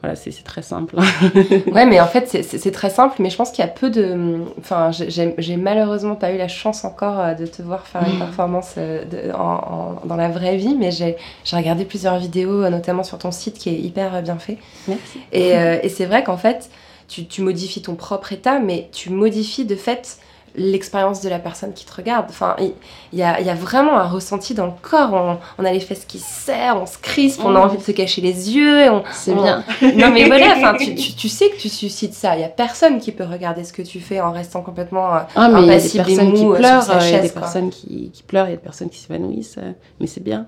Voilà, 0.00 0.14
c'est 0.14 0.30
très 0.44 0.62
simple. 0.62 0.96
ouais, 1.72 1.86
mais 1.86 2.00
en 2.00 2.06
fait, 2.06 2.28
c'est 2.28 2.70
très 2.70 2.90
simple, 2.90 3.16
mais 3.18 3.30
je 3.30 3.36
pense 3.36 3.50
qu'il 3.50 3.64
y 3.64 3.68
a 3.68 3.70
peu 3.70 3.90
de. 3.90 4.44
Enfin, 4.58 4.90
j'ai 4.92 5.56
malheureusement 5.56 6.14
pas 6.14 6.32
eu 6.32 6.38
la 6.38 6.46
chance 6.46 6.84
encore 6.84 7.18
euh, 7.18 7.34
de 7.34 7.46
te 7.46 7.62
voir 7.62 7.86
faire 7.86 8.06
une 8.06 8.18
performance 8.18 8.74
euh, 8.78 9.04
de, 9.04 9.32
en, 9.32 9.96
dans 10.04 10.14
la 10.14 10.28
vraie 10.28 10.56
vie, 10.56 10.76
mais 10.76 10.92
j'ai 10.92 11.16
regardé 11.52 11.84
plusieurs 11.84 12.18
vidéos, 12.18 12.68
notamment 12.70 13.02
sur 13.02 13.18
ton 13.18 13.32
site 13.32 13.58
qui 13.58 13.70
est 13.70 13.78
hyper 13.78 14.22
bien 14.22 14.38
fait. 14.38 14.58
Merci. 14.86 15.20
Et, 15.32 15.50
et 15.82 15.88
c'est 15.88 16.06
vrai 16.06 16.22
qu'en 16.22 16.36
fait, 16.36 16.70
tu, 17.08 17.26
tu, 17.26 17.42
modifies 17.42 17.82
ton 17.82 17.96
propre 17.96 18.32
état, 18.32 18.60
mais 18.60 18.88
tu 18.92 19.10
modifies 19.10 19.64
de 19.64 19.74
fait 19.74 20.18
l'expérience 20.58 21.20
de 21.22 21.28
la 21.28 21.38
personne 21.38 21.72
qui 21.72 21.84
te 21.84 21.94
regarde. 21.94 22.26
Enfin, 22.28 22.56
il 22.60 22.72
y, 23.18 23.22
a, 23.22 23.40
y, 23.40 23.48
a, 23.48 23.54
vraiment 23.54 23.98
un 23.98 24.06
ressenti 24.06 24.54
dans 24.54 24.66
le 24.66 24.72
corps. 24.82 25.38
On, 25.58 25.64
a 25.64 25.72
les 25.72 25.80
fesses 25.80 26.04
qui 26.04 26.18
serrent, 26.18 26.82
on 26.82 26.86
se 26.86 26.98
crispe, 26.98 27.40
on 27.44 27.54
a 27.54 27.60
mm. 27.60 27.62
envie 27.62 27.78
de 27.78 27.82
se 27.82 27.92
cacher 27.92 28.20
les 28.20 28.54
yeux. 28.54 28.88
C'est 29.12 29.34
bien. 29.34 29.64
Non, 29.98 30.10
mais 30.10 30.26
voilà, 30.26 30.54
enfin, 30.56 30.74
tu, 30.76 30.94
tu, 30.94 31.28
sais 31.28 31.48
que 31.48 31.56
tu 31.56 31.68
suscites 31.68 32.14
ça. 32.14 32.36
Il 32.36 32.40
y 32.40 32.44
a 32.44 32.48
personne 32.48 32.98
qui 32.98 33.12
peut 33.12 33.24
regarder 33.24 33.64
ce 33.64 33.72
que 33.72 33.82
tu 33.82 34.00
fais 34.00 34.20
en 34.20 34.32
restant 34.32 34.62
complètement 34.62 35.14
euh, 35.14 35.18
ah, 35.34 35.48
mais 35.48 35.60
impassible 35.60 36.10
et 36.10 36.16
mou 36.16 36.32
qui 36.32 36.58
pleurent, 36.58 36.84
Il 37.02 37.10
y 37.10 37.14
a 37.14 37.20
des 37.20 37.28
personnes 37.30 37.70
qui, 37.70 38.10
qui 38.12 38.22
pleurent, 38.22 38.46
il 38.46 38.50
y 38.50 38.54
a 38.54 38.56
des 38.56 38.62
personnes 38.62 38.90
qui 38.90 38.98
s'évanouissent. 38.98 39.56
Euh, 39.58 39.72
mais 40.00 40.06
c'est 40.06 40.22
bien. 40.22 40.46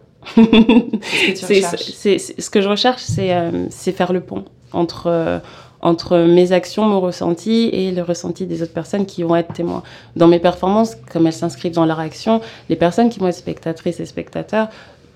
c'est 1.35 2.19
ce 2.19 2.51
que 2.51 2.61
je 2.63 2.69
recherche, 2.69 3.03
c'est 3.03 3.33
euh, 3.33 3.69
faire 3.71 4.13
le 4.13 4.21
pont 4.21 4.45
entre 4.73 5.41
entre 5.83 6.19
mes 6.19 6.53
actions, 6.53 6.85
mon 6.85 7.01
ressenti 7.01 7.69
et 7.73 7.91
le 7.91 8.03
ressenti 8.03 8.47
des 8.47 8.63
autres 8.63 8.73
personnes 8.73 9.07
qui 9.07 9.23
vont 9.23 9.37
être 9.37 9.53
témoins. 9.53 9.83
Dans 10.17 10.29
mes 10.29 10.39
performances, 10.39 10.97
comme 11.11 11.27
elles 11.27 11.33
s'inscrivent 11.33 11.75
dans 11.75 11.87
leur 11.87 12.01
action, 12.01 12.41
les 12.69 12.77
personnes 12.77 13.09
qui 13.09 13.19
vont 13.19 13.29
être 13.29 13.37
spectatrices 13.37 14.01
et 14.01 14.07
spectateurs 14.07 14.69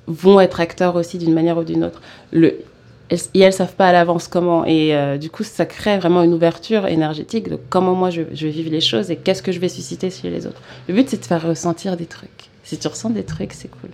vont 0.07 0.41
être 0.41 0.61
acteurs 0.61 0.97
aussi 0.97 1.19
d'une 1.19 1.35
manière 1.35 1.59
ou 1.59 1.65
d'une 1.65 1.85
autre. 1.85 2.01
Le, 2.33 2.59
elles, 3.09 3.19
et 3.35 3.41
elles 3.41 3.53
savent 3.53 3.75
pas 3.75 3.89
à 3.89 3.93
l'avance 3.93 4.29
comment. 4.29 4.65
Et 4.65 4.95
euh, 4.95 5.19
du 5.19 5.31
coup, 5.31 5.45
ça 5.45 5.67
crée 5.67 5.99
vraiment 5.99 6.23
une 6.23 6.35
ouverture 6.35 6.87
énergétique 6.87 7.49
de 7.49 7.59
comment 7.69 7.95
moi 7.95 8.11
je, 8.11 8.23
je 8.33 8.47
vais 8.47 8.53
vivre 8.53 8.71
les 8.71 8.81
choses 8.81 9.11
et 9.11 9.17
qu'est-ce 9.17 9.43
que 9.43 9.53
je 9.53 9.61
vais 9.61 9.69
susciter 9.69 10.11
chez 10.11 10.31
les 10.31 10.47
autres. 10.47 10.63
Le 10.89 10.95
but, 10.95 11.09
c'est 11.09 11.21
de 11.21 11.25
faire 11.25 11.47
ressentir 11.47 11.97
des 11.97 12.07
trucs. 12.07 12.51
Si 12.63 12.79
tu 12.79 12.89
ressens 12.89 13.11
des 13.11 13.25
trucs, 13.25 13.53
c'est 13.53 13.69
cool. 13.69 13.91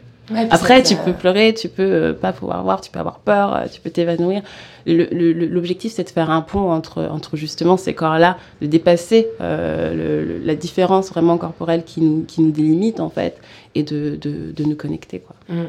Après, 0.51 0.83
tu 0.83 0.97
peux 0.97 1.13
pleurer, 1.13 1.55
tu 1.55 1.69
peux 1.69 1.83
euh, 1.83 2.13
pas 2.13 2.33
pouvoir 2.33 2.63
voir, 2.63 2.81
tu 2.81 2.91
peux 2.91 2.99
avoir 2.99 3.19
peur, 3.19 3.55
euh, 3.55 3.67
tu 3.73 3.81
peux 3.81 3.91
t'évanouir. 3.91 4.43
L'objectif, 4.87 5.93
c'est 5.93 6.05
de 6.05 6.11
faire 6.11 6.31
un 6.31 6.43
pont 6.43 6.71
entre, 6.71 7.05
entre 7.05 7.37
justement 7.37 7.77
ces 7.77 7.95
corps-là, 7.95 8.39
de 8.61 8.67
dépasser 8.67 9.29
euh, 9.41 10.41
la 10.45 10.55
différence 10.55 11.11
vraiment 11.11 11.39
corporelle 11.39 11.85
qui 11.85 12.01
nous, 12.01 12.25
qui 12.25 12.41
nous 12.41 12.51
délimite, 12.51 13.01
en 13.01 13.11
fait, 13.11 13.39
et 13.75 13.83
de, 13.83 14.17
de, 14.17 14.53
de 14.53 14.65
nous 14.65 14.77
connecter. 14.77 15.21
Quoi. 15.21 15.37
Mm. 15.49 15.65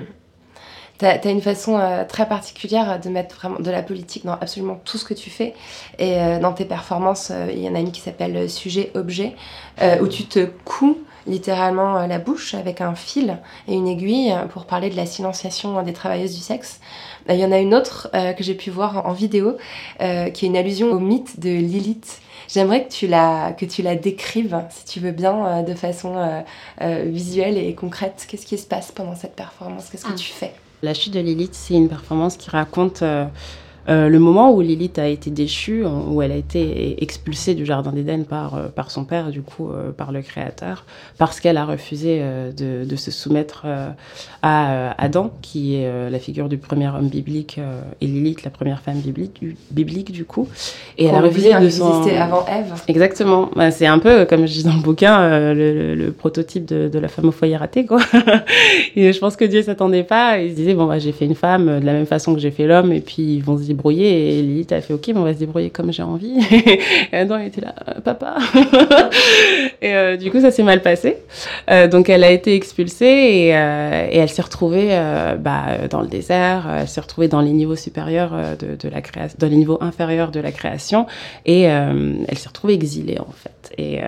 Tu 0.99 1.05
as, 1.05 1.32
une 1.32 1.41
façon 1.41 1.80
très 2.07 2.28
particulière 2.28 2.99
de 2.99 3.09
mettre 3.09 3.36
vraiment 3.36 3.59
de 3.59 3.72
la 3.72 3.82
politique 3.82 4.24
dans 4.24 4.34
absolument 4.34 4.80
tout 4.86 4.99
ce 4.99 5.05
que 5.05 5.16
tu 5.16 5.32
fais. 5.32 5.55
Et 5.97 6.16
dans 6.39 6.53
tes 6.53 6.66
performances, 6.66 7.32
il 7.51 7.57
y 7.57 7.68
en 7.68 7.74
a 7.74 7.80
une 7.80 7.91
qui 7.91 8.01
s'appelle 8.01 8.47
Sujet-Objet, 8.47 9.34
où 9.99 10.07
tu 10.07 10.26
te 10.26 10.45
couds 10.64 10.99
littéralement 11.28 11.97
euh, 11.97 12.07
la 12.07 12.19
bouche 12.19 12.53
avec 12.53 12.82
un 12.82 12.95
fil 12.95 13.38
et 13.67 13.74
une 13.74 13.88
aiguille 13.88 14.34
pour 14.49 14.65
parler 14.65 14.89
de 14.89 14.95
la 14.95 15.05
silenciation 15.05 15.82
des 15.84 15.93
travailleuses 15.93 16.36
du 16.36 16.41
sexe. 16.41 16.80
Euh, 17.30 17.34
il 17.34 17.39
y 17.39 17.45
en 17.45 17.51
a 17.51 17.59
une 17.59 17.74
autre 17.74 18.09
euh, 18.13 18.34
que 18.34 18.43
j'ai 18.43 18.55
pu 18.55 18.69
voir 18.69 19.05
en 19.05 19.13
vidéo 19.13 19.57
qui 19.99 20.05
est 20.05 20.43
une 20.43 20.57
allusion 20.57 20.91
au 20.91 20.99
mythe 20.99 21.39
de 21.39 21.49
Lilith. 21.49 22.22
J'aimerais 22.47 22.86
que 22.86 22.91
tu 22.91 23.07
la 23.07 23.53
que 23.53 23.65
tu 23.65 23.82
la 23.82 23.95
décrives, 23.95 24.59
si 24.69 24.86
tu 24.86 24.99
veux 24.99 25.11
bien, 25.11 25.63
de 25.63 25.74
façon 25.74 26.43
visuelle 26.82 27.57
et 27.57 27.74
concrète. 27.76 28.26
Qu'est-ce 28.28 28.45
qui 28.45 28.57
se 28.57 28.65
passe 28.65 28.91
pendant 28.91 29.15
cette 29.15 29.36
performance? 29.36 29.89
Qu'est-ce 29.89 30.05
que 30.05 30.11
ah. 30.11 30.17
tu 30.17 30.32
fais? 30.32 30.53
La 30.82 30.93
chute 30.93 31.13
de 31.13 31.19
Lilith, 31.19 31.53
c'est 31.53 31.76
une 31.76 31.88
performance 31.88 32.38
qui 32.38 32.49
raconte 32.49 33.03
euh, 33.89 34.09
le 34.09 34.19
moment 34.19 34.53
où 34.53 34.61
Lilith 34.61 34.99
a 34.99 35.07
été 35.07 35.32
déchue, 35.32 35.84
où 35.86 36.21
elle 36.21 36.32
a 36.32 36.36
été 36.36 37.01
expulsée 37.03 37.55
du 37.55 37.65
Jardin 37.65 37.91
d'Éden 37.91 38.25
par, 38.25 38.55
euh, 38.55 38.67
par 38.67 38.91
son 38.91 39.05
père, 39.05 39.29
du 39.29 39.41
coup, 39.41 39.69
euh, 39.69 39.91
par 39.91 40.11
le 40.11 40.21
Créateur, 40.21 40.86
parce 41.17 41.39
qu'elle 41.39 41.57
a 41.57 41.65
refusé 41.65 42.21
de, 42.55 42.86
de, 42.86 42.95
se 42.95 43.09
soumettre 43.09 43.65
à 44.41 44.91
Adam, 45.01 45.32
qui 45.41 45.75
est 45.75 46.09
la 46.09 46.19
figure 46.19 46.49
du 46.49 46.57
premier 46.57 46.88
homme 46.88 47.07
biblique, 47.07 47.59
et 47.99 48.05
Lilith, 48.05 48.43
la 48.43 48.51
première 48.51 48.82
femme 48.82 48.99
biblique, 48.99 49.39
du, 49.41 49.55
biblique, 49.71 50.11
du 50.11 50.25
coup. 50.25 50.47
Et 50.97 51.05
elle 51.05 51.15
a 51.15 51.21
refusé 51.21 51.53
de 51.53 51.69
son... 51.69 52.03
avant 52.19 52.45
Ève. 52.45 52.73
Exactement. 52.88 53.49
Bah, 53.55 53.71
c'est 53.71 53.88
un 53.88 53.99
peu, 53.99 54.25
comme 54.25 54.45
je 54.45 54.53
dis 54.53 54.63
dans 54.63 54.75
le 54.75 54.82
bouquin, 54.82 55.53
le, 55.53 55.95
le, 55.95 56.11
prototype 56.11 56.65
de, 56.65 56.88
de, 56.88 56.99
la 56.99 57.07
femme 57.07 57.29
au 57.29 57.32
foyer 57.32 57.57
raté, 57.57 57.86
quoi. 57.86 57.99
et 58.95 59.11
je 59.11 59.19
pense 59.19 59.36
que 59.36 59.45
Dieu 59.45 59.61
s'attendait 59.61 60.03
pas. 60.03 60.39
Il 60.39 60.51
se 60.51 60.55
disait, 60.55 60.73
bon, 60.73 60.86
bah, 60.86 60.99
j'ai 60.99 61.11
fait 61.11 61.25
une 61.25 61.36
femme 61.36 61.79
de 61.79 61.86
la 61.86 61.93
même 61.93 62.05
façon 62.05 62.34
que 62.34 62.39
j'ai 62.39 62.51
fait 62.51 62.67
l'homme, 62.67 62.91
et 62.91 63.01
puis 63.01 63.36
ils 63.36 63.43
vont 63.43 63.57
se 63.57 63.63
débrouiller. 63.72 64.39
Et 64.39 64.41
Lilith 64.41 64.72
a 64.72 64.82
fait 64.82 64.93
OK, 64.93 65.07
mais 65.07 65.17
on 65.17 65.24
va 65.24 65.34
se 65.34 65.39
débrouiller 65.39 65.69
comme 65.69 65.91
j'ai 65.91 66.03
envie. 66.03 66.39
et 67.11 67.15
Adam 67.15 67.39
était 67.39 67.61
là, 67.61 67.76
euh, 67.88 68.01
papa. 68.01 68.38
et 69.82 69.93
euh, 69.93 70.17
du 70.17 70.32
coup, 70.32 70.41
ça 70.41 70.51
s'est 70.51 70.63
mal 70.63 70.82
passé. 70.82 71.17
Euh, 71.69 71.88
donc, 71.88 72.09
elle 72.09 72.24
a 72.24 72.32
été 72.32 72.55
expulsée 72.55 73.05
et, 73.05 73.47
elle 73.49 74.30
s'est 74.30 74.41
retrouvée 74.41 74.89
bah, 75.39 75.88
dans 75.89 76.01
le 76.01 76.07
désert. 76.07 76.67
Elle 76.82 76.88
s'est 76.88 77.01
retrouvée 77.01 77.28
dans 77.28 77.41
les 77.41 77.51
niveaux 77.51 77.76
supérieurs 77.76 78.34
de, 78.59 78.89
la 78.89 79.01
création, 79.01 79.38
dans 79.39 79.47
les 79.47 79.55
niveaux 79.55 79.78
inférieurs 79.82 80.32
de 80.32 80.39
la 80.39 80.51
création. 80.51 81.07
Et 81.45 81.61
elle 81.61 82.38
s'est 82.38 82.49
retrouvée 82.49 82.74
exilée, 82.74 83.19
en 83.19 83.32
fait. 83.32 83.74
Et 83.78 83.99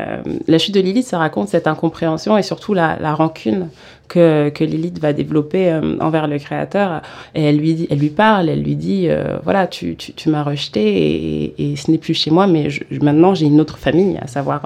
la 0.48 0.58
chute 0.58 0.76
de 0.76 0.82
Lilith, 0.82 1.08
ça 1.08 1.18
raconte 1.18 1.50
cette 1.50 1.68
incompréhension 1.68 2.38
et 2.38 2.44
surtout 2.44 2.74
la 2.74 3.16
rancune 3.16 3.70
que, 4.14 4.64
Lilith 4.64 5.00
va 5.00 5.14
développer 5.14 5.72
euh, 5.72 5.98
envers 6.00 6.28
le 6.28 6.38
créateur. 6.38 7.02
Et 7.36 7.44
elle 7.44 7.58
lui, 7.58 7.74
dit, 7.74 7.88
elle 7.90 8.00
lui 8.00 8.10
parle, 8.10 8.50
elle 8.50 8.62
lui 8.62 8.76
dit, 8.76 9.08
euh, 9.08 9.38
voilà, 9.44 9.68
tu, 9.68 9.96
tu, 9.96 10.30
m'as 10.30 10.44
rejeté 10.44 11.54
et, 11.58 11.76
ce 11.76 11.90
n'est 11.90 11.98
plus 11.98 12.14
chez 12.14 12.32
moi, 12.32 12.48
mais 12.48 12.68
maintenant 13.02 13.34
j'ai 13.34 13.48
une 13.48 13.60
autre 13.60 13.78
famille, 13.78 14.18
à 14.22 14.28
savoir 14.28 14.66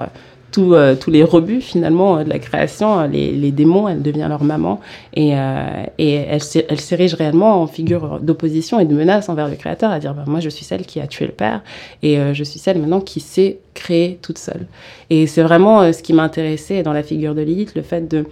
euh, 0.58 0.94
tous, 0.96 1.10
les 1.10 1.22
rebuts 1.22 1.60
finalement 1.60 2.22
de 2.22 2.28
la 2.28 2.38
création, 2.38 3.06
les, 3.06 3.50
démons, 3.50 3.88
elle 3.88 4.02
devient 4.02 4.26
leur 4.28 4.42
maman 4.42 4.80
et, 5.14 5.30
elle 5.30 6.40
s'érige 6.80 7.14
réellement 7.14 7.62
en 7.62 7.66
figure 7.66 8.18
d'opposition 8.20 8.78
et 8.80 8.84
de 8.84 8.94
menace 8.94 9.28
envers 9.28 9.48
le 9.48 9.56
créateur, 9.56 9.90
à 9.90 9.98
dire 9.98 10.14
bah, 10.14 10.24
moi 10.26 10.40
je 10.40 10.48
suis 10.48 10.64
celle 10.64 10.84
qui 10.84 11.00
a 11.00 11.06
tué 11.06 11.26
le 11.26 11.32
père 11.32 11.62
et 12.02 12.18
je 12.32 12.44
suis 12.44 12.58
celle 12.58 12.78
maintenant 12.78 13.00
qui 13.00 13.20
sait 13.20 13.60
créer 13.74 14.18
toute 14.20 14.38
seule. 14.38 14.66
Et 15.10 15.26
c'est 15.26 15.42
vraiment 15.42 15.92
ce 15.92 16.02
qui 16.02 16.12
m'a 16.12 16.24
intéressé 16.24 16.82
dans 16.82 16.92
la 16.92 17.02
figure 17.02 17.34
de 17.34 17.42
Lilith, 17.42 17.74
le 17.74 17.82
fait 17.82 18.08
de 18.08 18.24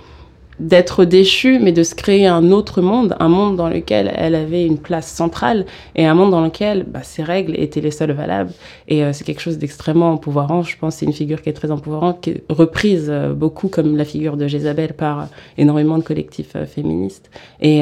d'être 0.58 1.04
déchue, 1.04 1.58
mais 1.58 1.72
de 1.72 1.82
se 1.82 1.94
créer 1.94 2.26
un 2.26 2.50
autre 2.50 2.80
monde, 2.80 3.14
un 3.20 3.28
monde 3.28 3.56
dans 3.56 3.68
lequel 3.68 4.10
elle 4.16 4.34
avait 4.34 4.64
une 4.64 4.78
place 4.78 5.06
centrale 5.06 5.66
et 5.94 6.06
un 6.06 6.14
monde 6.14 6.30
dans 6.30 6.42
lequel 6.42 6.84
bah, 6.84 7.02
ses 7.02 7.22
règles 7.22 7.58
étaient 7.58 7.82
les 7.82 7.90
seules 7.90 8.12
valables. 8.12 8.50
Et 8.88 9.04
euh, 9.04 9.12
c'est 9.12 9.24
quelque 9.24 9.40
chose 9.40 9.58
d'extrêmement 9.58 10.12
empouvoirant. 10.12 10.62
Je 10.62 10.76
pense 10.78 10.96
c'est 10.96 11.06
une 11.06 11.12
figure 11.12 11.42
qui 11.42 11.50
est 11.50 11.52
très 11.52 11.70
empouvoirante, 11.70 12.22
qui 12.22 12.30
est 12.30 12.44
reprise 12.48 13.06
euh, 13.08 13.34
beaucoup 13.34 13.68
comme 13.68 13.96
la 13.96 14.04
figure 14.04 14.36
de 14.36 14.46
Jézabel 14.46 14.94
par 14.94 15.20
euh, 15.20 15.24
énormément 15.58 15.98
de 15.98 16.02
collectifs 16.02 16.56
féministes. 16.66 17.30
Et, 17.60 17.80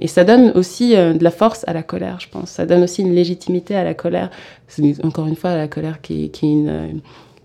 et, 0.00 0.06
ça 0.06 0.24
donne 0.24 0.52
aussi 0.54 0.94
de 0.94 1.22
la 1.22 1.30
force 1.30 1.64
à 1.66 1.72
la 1.72 1.82
colère, 1.82 2.18
je 2.20 2.28
pense. 2.28 2.50
Ça 2.50 2.66
donne 2.66 2.82
aussi 2.82 3.02
une 3.02 3.14
légitimité 3.14 3.74
à 3.74 3.84
la 3.84 3.94
colère. 3.94 4.30
C'est 4.68 5.04
encore 5.04 5.26
une 5.26 5.36
fois 5.36 5.56
la 5.56 5.68
colère 5.68 6.00
qui, 6.00 6.30
qui 6.30 6.46
est 6.46 6.94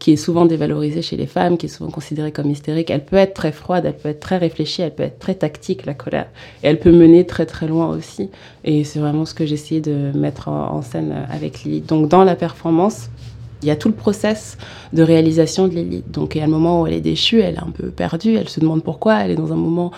qui 0.01 0.13
est 0.13 0.17
souvent 0.17 0.47
dévalorisée 0.47 1.03
chez 1.03 1.15
les 1.15 1.27
femmes, 1.27 1.59
qui 1.59 1.67
est 1.67 1.69
souvent 1.69 1.91
considérée 1.91 2.31
comme 2.31 2.49
hystérique. 2.49 2.89
Elle 2.89 3.05
peut 3.05 3.17
être 3.17 3.35
très 3.35 3.51
froide, 3.51 3.85
elle 3.85 3.95
peut 3.95 4.09
être 4.09 4.19
très 4.19 4.37
réfléchie, 4.37 4.81
elle 4.81 4.95
peut 4.95 5.03
être 5.03 5.19
très 5.19 5.35
tactique, 5.35 5.85
la 5.85 5.93
colère. 5.93 6.25
Et 6.63 6.67
elle 6.69 6.79
peut 6.79 6.91
mener 6.91 7.27
très 7.27 7.45
très 7.45 7.67
loin 7.67 7.87
aussi. 7.87 8.31
Et 8.63 8.83
c'est 8.83 8.97
vraiment 8.97 9.25
ce 9.25 9.35
que 9.35 9.43
essayé 9.43 9.79
de 9.79 10.11
mettre 10.17 10.47
en, 10.47 10.81
scène 10.81 11.13
avec 11.29 11.63
Lily. 11.63 11.81
Donc 11.81 12.07
dans 12.07 12.23
la 12.23 12.35
performance, 12.35 13.09
il 13.61 13.67
y 13.67 13.71
a 13.71 13.75
tout 13.75 13.89
le 13.89 13.93
process 13.93 14.57
de 14.91 15.03
réalisation 15.03 15.67
de 15.67 15.75
Lily. 15.75 16.03
Donc 16.07 16.33
il 16.33 16.39
y 16.39 16.41
a 16.41 16.45
le 16.45 16.51
moment 16.51 16.81
où 16.81 16.87
elle 16.87 16.93
est 16.93 17.01
déchue, 17.01 17.39
elle 17.39 17.55
est 17.55 17.63
un 17.63 17.71
peu 17.71 17.91
perdue, 17.91 18.37
elle 18.37 18.49
se 18.49 18.59
demande 18.59 18.83
pourquoi, 18.83 19.19
elle 19.19 19.29
est 19.29 19.35
dans 19.35 19.53
un 19.53 19.57
moment 19.57 19.91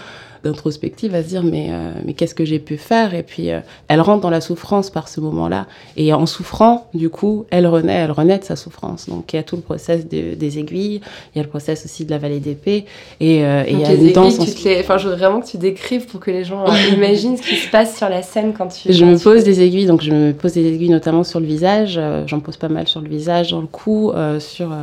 d'introspective, 0.43 1.15
à 1.15 1.23
se 1.23 1.29
dire 1.29 1.43
mais, 1.43 1.67
euh, 1.69 1.91
mais 2.05 2.13
qu'est-ce 2.13 2.35
que 2.35 2.45
j'ai 2.45 2.59
pu 2.59 2.77
faire? 2.77 3.13
Et 3.13 3.23
puis, 3.23 3.49
euh, 3.49 3.59
elle 3.87 4.01
rentre 4.01 4.21
dans 4.21 4.29
la 4.29 4.41
souffrance 4.41 4.89
par 4.89 5.07
ce 5.07 5.21
moment-là. 5.21 5.67
Et 5.95 6.13
en 6.13 6.25
souffrant, 6.25 6.87
du 6.93 7.09
coup, 7.09 7.45
elle 7.49 7.65
renaît, 7.65 7.93
elle 7.93 8.11
renaît 8.11 8.39
de 8.39 8.43
sa 8.43 8.55
souffrance. 8.55 9.07
Donc, 9.07 9.31
il 9.33 9.37
y 9.37 9.39
a 9.39 9.43
tout 9.43 9.55
le 9.55 9.61
process 9.61 10.05
des 10.05 10.59
aiguilles, 10.59 11.01
il 11.33 11.37
y 11.37 11.39
a 11.39 11.43
le 11.43 11.49
process 11.49 11.85
aussi 11.85 12.05
de 12.05 12.11
la 12.11 12.17
vallée 12.17 12.39
d'épée. 12.39 12.85
Et, 13.19 13.45
euh, 13.45 13.63
et 13.65 13.71
il 13.71 13.79
y 13.79 13.85
a 13.85 13.93
une 13.93 14.11
danse. 14.11 14.37
Enfin, 14.39 14.97
je 14.97 15.03
voudrais 15.03 15.17
vraiment 15.17 15.39
que 15.39 15.47
tu 15.47 15.57
décrives 15.57 16.07
pour 16.07 16.19
que 16.19 16.31
les 16.31 16.43
gens 16.43 16.65
imaginent 16.93 17.37
ce 17.37 17.43
qui 17.43 17.55
se 17.55 17.69
passe 17.69 17.97
sur 17.97 18.09
la 18.09 18.21
scène 18.21 18.53
quand 18.53 18.67
tu. 18.67 18.91
Je 18.91 19.05
me 19.05 19.17
pose 19.17 19.43
des 19.43 19.61
aiguilles, 19.61 19.85
donc 19.85 20.01
je 20.01 20.11
me 20.11 20.33
pose 20.33 20.53
des 20.53 20.67
aiguilles 20.67 20.89
notamment 20.89 21.23
sur 21.23 21.39
le 21.39 21.45
visage. 21.45 21.99
J'en 22.27 22.39
pose 22.41 22.57
pas 22.57 22.69
mal 22.69 22.87
sur 22.87 23.01
le 23.01 23.07
visage, 23.07 23.51
dans 23.51 23.61
le 23.61 23.67
cou, 23.67 24.11
sur 24.39 24.75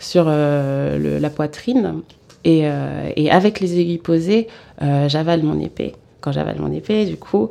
sur 0.00 0.24
la 0.24 1.30
poitrine. 1.30 2.02
Et, 2.44 2.62
euh, 2.64 3.10
et, 3.16 3.30
avec 3.30 3.60
les 3.60 3.78
aiguilles 3.78 3.98
posées, 3.98 4.46
j'avale 4.80 5.42
mon 5.42 5.60
épée 5.60 5.94
quand 6.20 6.32
j'avale 6.32 6.58
mon 6.58 6.72
épée, 6.72 7.04
du 7.04 7.16
coup, 7.16 7.48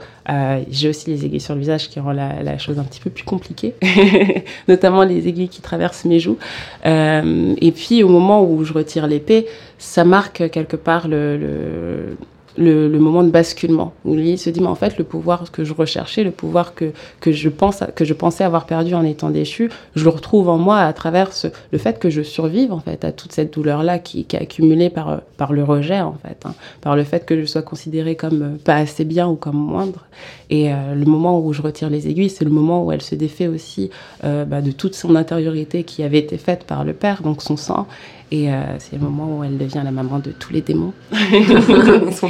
j'ai 0.69 0.89
aussi 0.89 1.09
les 1.09 1.25
aiguilles 1.25 1.39
sur 1.39 1.53
le 1.53 1.61
visage 1.61 1.89
qui 1.89 2.01
rend 2.01 2.11
la, 2.11 2.57
chose 2.57 2.80
un 2.80 2.84
petit 2.84 2.99
peu 2.99 3.09
plus 3.09 3.23
compliquée, 3.23 3.75
notamment 4.67 5.03
les 5.03 5.30
aiguilles 5.30 5.47
qui 5.47 5.61
traversent 5.61 6.03
mes 6.03 6.19
joues. 6.19 6.38
et 6.84 7.73
puis, 7.73 8.03
au 8.03 8.09
moment 8.09 8.43
où 8.43 8.65
je 8.65 8.73
retire 8.73 9.07
l'épée, 9.07 9.47
ça 9.78 10.03
marque 10.03 10.49
quelque 10.49 10.75
part 10.75 11.07
le, 11.07 11.38
le, 11.38 12.17
moment 12.58 13.24
de 13.24 13.30
basculement. 13.30 13.93
Où 14.05 14.16
lui 14.16 14.38
se 14.38 14.49
dit 14.49 14.60
mais 14.60 14.68
en 14.68 14.76
fait 14.76 14.97
le 14.97 15.03
pouvoir 15.03 15.51
que 15.51 15.64
je 15.64 15.74
recherchais 15.74 16.24
le 16.24 16.32
pouvoir 16.32 16.74
que, 16.74 16.91
que 17.20 17.32
je 17.32 17.49
pense 17.49 17.84
que 17.95 18.05
je 18.05 18.14
pensais 18.14 18.43
avoir 18.43 18.66
perdu 18.66 18.93
en 18.93 19.03
étant 19.03 19.30
déchu 19.30 19.70
je 19.95 20.03
le 20.03 20.10
retrouve 20.10 20.49
en 20.49 20.58
moi 20.58 20.80
à 20.80 20.93
travers 20.93 21.30
le 21.72 21.78
fait 21.78 21.99
que 21.99 22.10
je 22.10 22.22
survive 22.22 22.72
en 22.72 22.80
fait 22.80 23.05
à 23.05 23.12
toute 23.12 23.32
cette 23.32 23.53
douleur 23.53 23.84
là 23.84 23.99
qui, 23.99 24.26
qui 24.26 24.36
est 24.36 24.41
accumulée 24.41 24.89
par 24.89 25.22
par 25.38 25.53
le 25.53 25.64
rejet 25.64 25.99
en 25.99 26.14
fait 26.14 26.38
hein, 26.45 26.53
par 26.82 26.95
le 26.95 27.03
fait 27.03 27.26
que 27.26 27.39
je 27.39 27.45
sois 27.45 27.62
considérée 27.62 28.16
comme 28.16 28.41
euh, 28.41 28.58
pas 28.64 28.76
assez 28.76 29.05
bien 29.05 29.28
ou 29.28 29.36
comme 29.36 29.58
moindre. 29.58 30.05
Et 30.49 30.72
euh, 30.74 30.95
le 30.95 31.05
moment 31.05 31.39
où 31.39 31.53
je 31.53 31.62
retire 31.62 31.89
les 31.89 32.08
aiguilles 32.08 32.30
c'est 32.30 32.45
le 32.45 32.51
moment 32.51 32.84
où 32.84 32.91
elle 32.91 33.01
se 33.01 33.16
défait 33.16 33.47
aussi 33.47 33.89
euh, 34.24 34.45
bah, 34.45 34.62
de 34.62 34.72
toute 34.72 34.95
son 34.95 35.16
intériorité 35.16 35.84
qui 35.84 36.03
avait 36.03 36.20
été 36.20 36.38
faite 36.38 36.64
par 36.64 36.84
le 36.84 36.93
père 36.93 37.22
donc 37.22 37.41
son 37.41 37.58
sang 37.58 37.88
et 38.32 38.51
euh, 38.51 38.78
c'est 38.80 38.93
le 38.93 39.01
moment 39.01 39.38
où 39.38 39.43
elle 39.43 39.57
devient 39.57 39.82
la 39.84 39.91
maman 39.91 40.19
de 40.19 40.32
tous 40.32 40.51
les 40.51 40.61
démons. 40.61 40.93
Son 42.11 42.30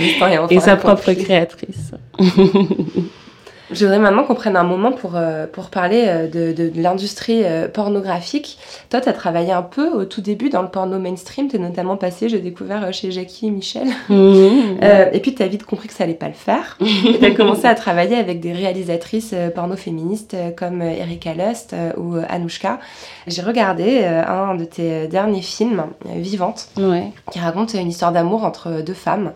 et 0.50 0.60
sa 0.60 0.76
propre 0.76 1.14
créatrice. 1.14 1.91
Je 3.70 3.86
voudrais 3.86 3.99
maintenant 3.99 4.24
qu'on 4.24 4.36
prenne 4.36 4.55
un 4.55 4.63
moment 4.63 4.93
pour, 4.93 5.15
euh, 5.15 5.45
pour 5.45 5.70
parler 5.70 6.05
euh, 6.07 6.28
de, 6.28 6.53
de, 6.53 6.72
l'industrie 6.82 7.43
euh, 7.43 7.68
pornographique. 7.68 8.57
Toi, 8.89 9.01
tu 9.01 9.09
as 9.09 9.13
travaillé 9.13 9.51
un 9.51 9.61
peu 9.61 9.89
au 9.89 10.05
tout 10.05 10.22
début 10.22 10.49
dans 10.49 10.61
le 10.61 10.70
porno 10.70 10.99
mainstream. 10.99 11.49
Tu 11.49 11.57
es 11.57 11.59
notamment 11.59 11.97
passé, 11.97 12.30
j'ai 12.30 12.39
découvert 12.39 12.93
chez 12.93 13.11
Jackie 13.11 13.47
et 13.47 13.51
Michel. 13.51 13.88
Mmh. 14.09 14.80
et 15.11 15.20
puis, 15.20 15.36
tu 15.36 15.43
as 15.43 15.47
vite 15.47 15.65
compris 15.65 15.88
que 15.88 15.93
ça 15.93 16.05
allait 16.05 16.13
pas 16.13 16.28
le 16.28 16.34
faire. 16.34 16.78
tu 17.20 17.26
as 17.26 17.32
commencé 17.32 17.65
à 17.65 17.76
travailler 17.76 18.15
avec 18.15 18.39
des 18.39 18.53
réalisatrices 18.53 19.36
porno 19.53 19.76
féministes 19.76 20.36
comme 20.55 20.82
Erika 20.82 21.34
Lust 21.34 21.76
ou 21.97 22.15
Anouchka. 22.30 22.80
J'ai 23.28 23.41
regardé 23.41 24.05
un 24.05 24.55
de 24.55 24.63
tes 24.63 25.07
derniers 25.07 25.41
films, 25.41 25.88
Vivante, 26.05 26.70
qui 27.32 27.39
raconte 27.39 27.74
une 27.74 27.89
histoire 27.89 28.11
d'amour 28.11 28.43
entre 28.43 28.82
deux 28.82 28.93
femmes 28.93 29.34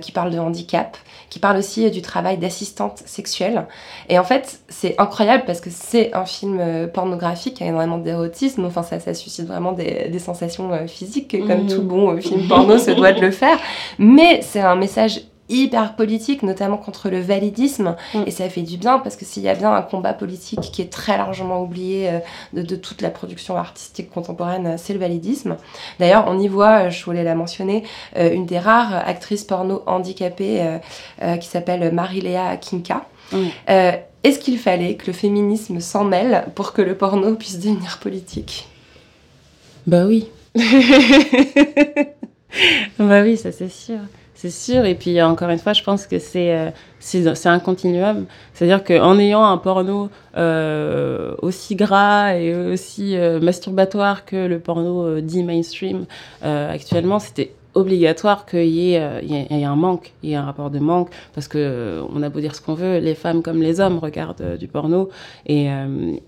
qui 0.00 0.12
parle 0.12 0.30
de 0.30 0.38
handicap, 0.38 0.96
qui 1.28 1.38
parle 1.38 1.56
aussi 1.56 1.90
du 1.90 2.02
travail 2.02 2.38
d'assistante 2.38 3.02
sexuelle. 3.06 3.66
Et 4.08 4.18
en 4.18 4.24
fait, 4.24 4.60
c'est 4.68 4.94
incroyable 4.98 5.44
parce 5.46 5.60
que 5.60 5.70
c'est 5.70 6.12
un 6.14 6.26
film 6.26 6.58
euh, 6.60 6.86
pornographique, 6.86 7.60
il 7.60 7.64
y 7.64 7.66
a 7.66 7.68
énormément 7.68 7.98
d'érotisme, 7.98 8.64
enfin 8.64 8.82
ça, 8.82 8.98
ça 8.98 9.14
suscite 9.14 9.46
vraiment 9.46 9.72
des, 9.72 10.18
sensations 10.18 10.72
euh, 10.72 10.86
physiques, 10.86 11.36
comme 11.46 11.62
mhm. 11.62 11.68
tout 11.68 11.82
bon 11.82 12.10
euh, 12.10 12.20
film 12.20 12.48
porno 12.48 12.78
se 12.78 12.90
doit 12.90 13.12
de 13.12 13.20
le 13.20 13.30
faire. 13.30 13.58
Mais 13.98 14.40
c'est 14.42 14.60
un 14.60 14.76
message 14.76 15.22
hyper 15.50 15.96
politique, 15.96 16.42
notamment 16.42 16.78
contre 16.78 17.10
le 17.10 17.20
validisme. 17.20 17.96
Mm. 18.14 18.22
Et 18.26 18.30
ça 18.30 18.48
fait 18.48 18.62
du 18.62 18.76
bien 18.76 18.98
parce 18.98 19.16
que 19.16 19.24
s'il 19.24 19.42
y 19.42 19.48
a 19.48 19.54
bien 19.54 19.72
un 19.74 19.82
combat 19.82 20.14
politique 20.14 20.60
qui 20.60 20.80
est 20.80 20.90
très 20.90 21.18
largement 21.18 21.60
oublié 21.62 22.08
euh, 22.08 22.62
de, 22.62 22.76
toute 22.76 23.02
la 23.02 23.10
production 23.10 23.56
artistique 23.56 24.10
contemporaine, 24.10 24.66
euh, 24.66 24.74
c'est 24.76 24.92
le 24.92 25.00
validisme. 25.00 25.56
D'ailleurs, 25.98 26.24
on 26.28 26.38
y 26.38 26.48
voit, 26.48 26.86
euh, 26.86 26.90
je 26.90 27.04
voulais 27.04 27.24
la 27.24 27.34
mentionner, 27.34 27.82
une 28.16 28.46
des 28.46 28.58
rares 28.58 28.94
actrices 28.94 29.44
porno 29.44 29.82
handicapées 29.86 30.78
qui 31.40 31.48
s'appelle 31.48 31.92
Mariléa 31.92 32.56
Kinka. 32.56 33.06
Est-ce 33.66 34.38
qu'il 34.38 34.58
fallait 34.58 34.94
que 34.94 35.06
le 35.06 35.12
féminisme 35.12 35.80
s'en 35.80 36.04
mêle 36.04 36.46
pour 36.54 36.72
que 36.72 36.82
le 36.82 36.94
porno 36.96 37.34
puisse 37.34 37.58
devenir 37.58 37.98
politique? 37.98 38.68
Bah 39.86 40.04
oui. 40.06 40.28
bah 42.98 43.22
oui, 43.22 43.36
ça 43.36 43.50
c'est 43.52 43.70
sûr. 43.70 43.98
C'est 44.40 44.48
sûr. 44.48 44.86
Et 44.86 44.94
puis, 44.94 45.20
encore 45.20 45.50
une 45.50 45.58
fois, 45.58 45.74
je 45.74 45.82
pense 45.82 46.06
que 46.06 46.18
c'est 46.18 46.56
euh, 46.56 47.34
un 47.44 47.58
continuum. 47.58 48.24
C'est-à-dire 48.54 48.82
qu'en 48.82 49.18
ayant 49.18 49.44
un 49.44 49.58
porno 49.58 50.08
euh, 50.34 51.34
aussi 51.42 51.76
gras 51.76 52.36
et 52.36 52.54
aussi 52.54 53.18
euh, 53.18 53.38
masturbatoire 53.38 54.24
que 54.24 54.46
le 54.46 54.58
porno 54.58 55.20
dit 55.20 55.42
mainstream 55.42 56.06
actuellement, 56.40 57.18
c'était 57.18 57.52
obligatoire 57.74 58.46
qu'il 58.46 58.66
y, 58.66 58.96
euh, 58.96 59.20
ait 59.20 59.64
un 59.64 59.76
manque, 59.76 60.12
il 60.22 60.30
y 60.30 60.32
ait 60.32 60.36
un 60.36 60.44
rapport 60.44 60.70
de 60.70 60.78
manque, 60.78 61.10
parce 61.34 61.48
que 61.48 61.58
euh, 61.58 62.02
on 62.12 62.22
a 62.22 62.28
beau 62.28 62.40
dire 62.40 62.54
ce 62.54 62.60
qu'on 62.60 62.74
veut, 62.74 62.98
les 62.98 63.14
femmes 63.14 63.42
comme 63.42 63.62
les 63.62 63.80
hommes 63.80 63.98
regardent 63.98 64.40
euh, 64.40 64.56
du 64.56 64.66
porno, 64.66 65.08
et, 65.46 65.68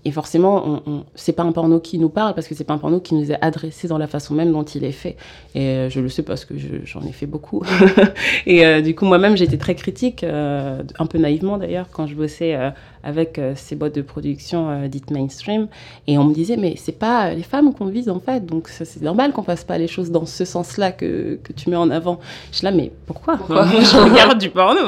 et 0.05 0.11
forcément, 0.11 0.63
on, 0.65 0.91
on, 0.91 1.03
c'est 1.15 1.33
pas 1.33 1.43
un 1.43 1.51
porno 1.51 1.79
qui 1.79 1.99
nous 1.99 2.09
parle, 2.09 2.33
parce 2.33 2.47
que 2.47 2.55
c'est 2.55 2.63
pas 2.63 2.73
un 2.73 2.77
porno 2.77 2.99
qui 2.99 3.15
nous 3.15 3.31
est 3.31 3.37
adressé 3.41 3.87
dans 3.87 3.97
la 3.97 4.07
façon 4.07 4.33
même 4.33 4.51
dont 4.51 4.63
il 4.63 4.83
est 4.83 4.91
fait. 4.91 5.17
Et 5.55 5.87
je 5.89 5.99
le 5.99 6.09
sais 6.09 6.23
parce 6.23 6.45
que 6.45 6.53
j'en 6.83 7.01
ai 7.01 7.11
fait 7.11 7.25
beaucoup. 7.25 7.63
et 8.45 8.81
du 8.81 8.95
coup, 8.95 9.05
moi-même, 9.05 9.37
j'étais 9.37 9.57
très 9.57 9.75
critique, 9.75 10.23
un 10.23 11.05
peu 11.09 11.17
naïvement 11.17 11.57
d'ailleurs, 11.57 11.87
quand 11.91 12.07
je 12.07 12.15
bossais 12.15 12.57
avec 13.03 13.39
ces 13.55 13.75
boîtes 13.75 13.95
de 13.95 14.01
production 14.01 14.87
dites 14.87 15.11
mainstream, 15.11 15.67
et 16.07 16.17
on 16.17 16.25
me 16.25 16.33
disait, 16.33 16.57
mais 16.57 16.75
c'est 16.77 16.97
pas 16.97 17.33
les 17.33 17.43
femmes 17.43 17.73
qu'on 17.73 17.85
vise 17.85 18.09
en 18.09 18.19
fait, 18.19 18.45
donc 18.45 18.69
c'est 18.69 19.01
normal 19.01 19.31
qu'on 19.31 19.43
fasse 19.43 19.63
pas 19.63 19.77
les 19.77 19.87
choses 19.87 20.11
dans 20.11 20.25
ce 20.25 20.45
sens-là 20.45 20.91
que 20.91 21.13
que, 21.43 21.53
tu 21.53 21.69
mets 21.69 21.75
en 21.75 21.89
avant. 21.89 22.19
Je 22.51 22.57
suis 22.57 22.65
là, 22.65 22.71
mais 22.71 22.91
pourquoi, 23.05 23.37
pourquoi? 23.37 23.65
Je 23.65 23.97
regarde 24.09 24.39
du 24.39 24.49
porno, 24.49 24.81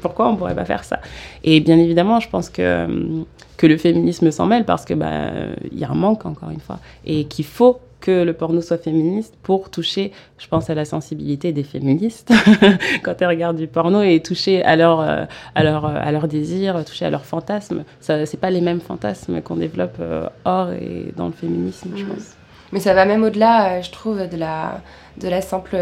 pourquoi 0.00 0.28
on 0.28 0.36
pourrait 0.36 0.54
pas 0.54 0.64
faire 0.64 0.84
ça. 0.84 1.00
Et 1.44 1.60
bien 1.60 1.78
évidemment, 1.78 2.20
je 2.20 2.28
pense 2.28 2.50
que, 2.50 2.86
que 3.56 3.66
le 3.66 3.76
féminisme 3.76 4.30
s'en 4.30 4.46
mêle 4.46 4.64
parce 4.64 4.84
que 4.84 4.94
bah, 4.94 5.30
il 5.70 5.78
y 5.78 5.84
a 5.84 5.90
un 5.90 5.94
manque, 5.94 6.26
encore 6.26 6.50
une 6.50 6.60
fois, 6.60 6.78
et 7.04 7.24
qu'il 7.24 7.44
faut 7.44 7.80
que 8.06 8.22
le 8.22 8.32
porno 8.34 8.60
soit 8.60 8.78
féministe 8.78 9.34
pour 9.42 9.68
toucher, 9.68 10.12
je 10.38 10.46
pense, 10.46 10.70
à 10.70 10.76
la 10.76 10.84
sensibilité 10.84 11.52
des 11.52 11.64
féministes 11.64 12.32
quand 13.02 13.20
elles 13.20 13.26
regardent 13.26 13.56
du 13.56 13.66
porno 13.66 14.00
et 14.00 14.20
toucher 14.20 14.62
à 14.62 14.76
leur, 14.76 15.00
euh, 15.00 15.24
à 15.56 15.64
leur, 15.64 15.86
à 15.86 16.12
leur 16.12 16.28
désir, 16.28 16.84
toucher 16.84 17.06
à 17.06 17.10
leurs 17.10 17.24
fantasmes. 17.24 17.82
Ce 18.00 18.12
n'est 18.12 18.40
pas 18.40 18.50
les 18.50 18.60
mêmes 18.60 18.80
fantasmes 18.80 19.42
qu'on 19.42 19.56
développe 19.56 19.96
euh, 19.98 20.28
hors 20.44 20.70
et 20.70 21.12
dans 21.16 21.26
le 21.26 21.32
féminisme, 21.32 21.90
je 21.96 22.04
mm. 22.04 22.08
pense. 22.08 22.36
Mais 22.70 22.78
ça 22.78 22.94
va 22.94 23.06
même 23.06 23.24
au-delà, 23.24 23.78
euh, 23.78 23.82
je 23.82 23.90
trouve, 23.90 24.28
de 24.28 24.36
la 24.36 24.80
de 25.18 25.28
la 25.28 25.40
simple 25.40 25.78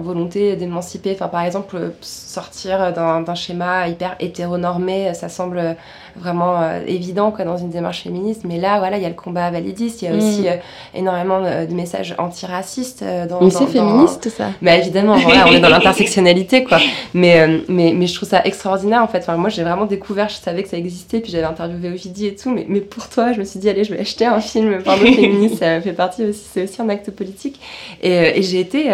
volonté 0.00 0.56
d'émanciper. 0.56 1.12
Enfin, 1.12 1.28
par 1.28 1.42
exemple, 1.42 1.92
sortir 2.00 2.94
d'un 2.94 3.34
schéma 3.34 3.86
hyper 3.86 4.16
hétéronormé, 4.18 5.12
ça 5.12 5.28
semble 5.28 5.76
vraiment 6.16 6.60
euh, 6.60 6.80
évident 6.86 7.30
quoi, 7.30 7.44
dans 7.44 7.56
une 7.56 7.70
démarche 7.70 8.02
féministe. 8.02 8.42
Mais 8.44 8.58
là, 8.58 8.78
voilà, 8.78 8.96
il 8.96 9.02
y 9.02 9.06
a 9.06 9.08
le 9.08 9.14
combat 9.14 9.50
validiste, 9.50 10.02
il 10.02 10.04
y 10.06 10.08
a 10.08 10.14
aussi 10.14 10.42
mm. 10.42 10.46
euh, 10.46 10.56
énormément 10.94 11.40
de, 11.40 11.72
messages 11.72 12.14
antiracistes. 12.18 13.02
Euh, 13.02 13.26
dans, 13.26 13.40
mais 13.40 13.50
c'est 13.50 13.66
féministe, 13.66 14.28
ça. 14.28 14.50
Mais 14.60 14.78
évidemment, 14.78 15.16
voilà, 15.16 15.46
on 15.48 15.52
est 15.52 15.60
dans 15.60 15.68
l'intersectionnalité, 15.70 16.64
quoi. 16.64 16.78
Mais, 17.14 17.46
mais, 17.68 17.92
mais 17.94 18.06
je 18.06 18.14
trouve 18.14 18.28
ça 18.28 18.42
extraordinaire, 18.44 19.02
en 19.02 19.08
fait. 19.08 19.18
Enfin, 19.18 19.36
moi, 19.36 19.50
j'ai 19.50 19.62
vraiment 19.62 19.86
découvert, 19.86 20.28
je 20.28 20.36
savais 20.36 20.62
que 20.62 20.68
ça 20.68 20.76
existait, 20.76 21.20
puis 21.20 21.32
j'avais 21.32 21.44
interviewé 21.44 21.88
Ovidie 21.88 22.26
et 22.26 22.34
tout. 22.34 22.50
Mais, 22.50 22.66
mais 22.68 22.80
pour 22.80 23.08
toi, 23.08 23.32
je 23.32 23.38
me 23.38 23.44
suis 23.44 23.58
dit, 23.58 23.68
allez, 23.68 23.84
je 23.84 23.94
vais 23.94 24.00
acheter 24.00 24.26
un 24.26 24.40
film 24.40 24.82
porno 24.82 25.04
féministe, 25.12 25.58
ça 25.58 25.80
fait 25.80 25.92
partie 25.92 26.24
aussi, 26.24 26.44
c'est 26.52 26.64
aussi 26.64 26.80
un 26.82 26.88
acte 26.88 27.10
politique. 27.10 27.60
Et, 28.02 28.38
et 28.38 28.42
j'ai 28.42 28.60
été 28.60 28.90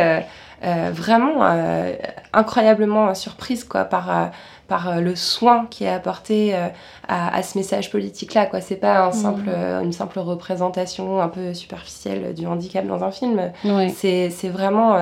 vraiment 0.93 1.45
incroyablement 2.33 3.14
surprise, 3.14 3.64
quoi, 3.64 3.85
par 3.85 4.31
par 4.69 4.89
euh, 4.89 5.01
le 5.01 5.16
soin 5.16 5.66
qui 5.69 5.85
est 5.85 5.89
apporté 5.89 6.55
euh, 6.55 6.69
à, 7.09 7.43
ce 7.43 7.57
message 7.57 7.91
politique-là. 7.91 8.47
Quoi. 8.47 8.61
C'est 8.61 8.77
pas 8.77 9.07
un 9.07 9.12
simple, 9.12 9.49
mmh. 9.49 9.55
euh, 9.55 9.81
une 9.81 9.93
simple 9.93 10.19
représentation 10.21 11.21
un 11.21 11.29
peu 11.29 11.55
superficielle 11.55 12.35
du 12.35 12.47
handicap 12.47 12.87
dans 12.87 13.03
un 13.03 13.11
film. 13.11 13.51
C'est, 13.95 14.31
c'est 14.31 14.51
vraiment 14.51 15.01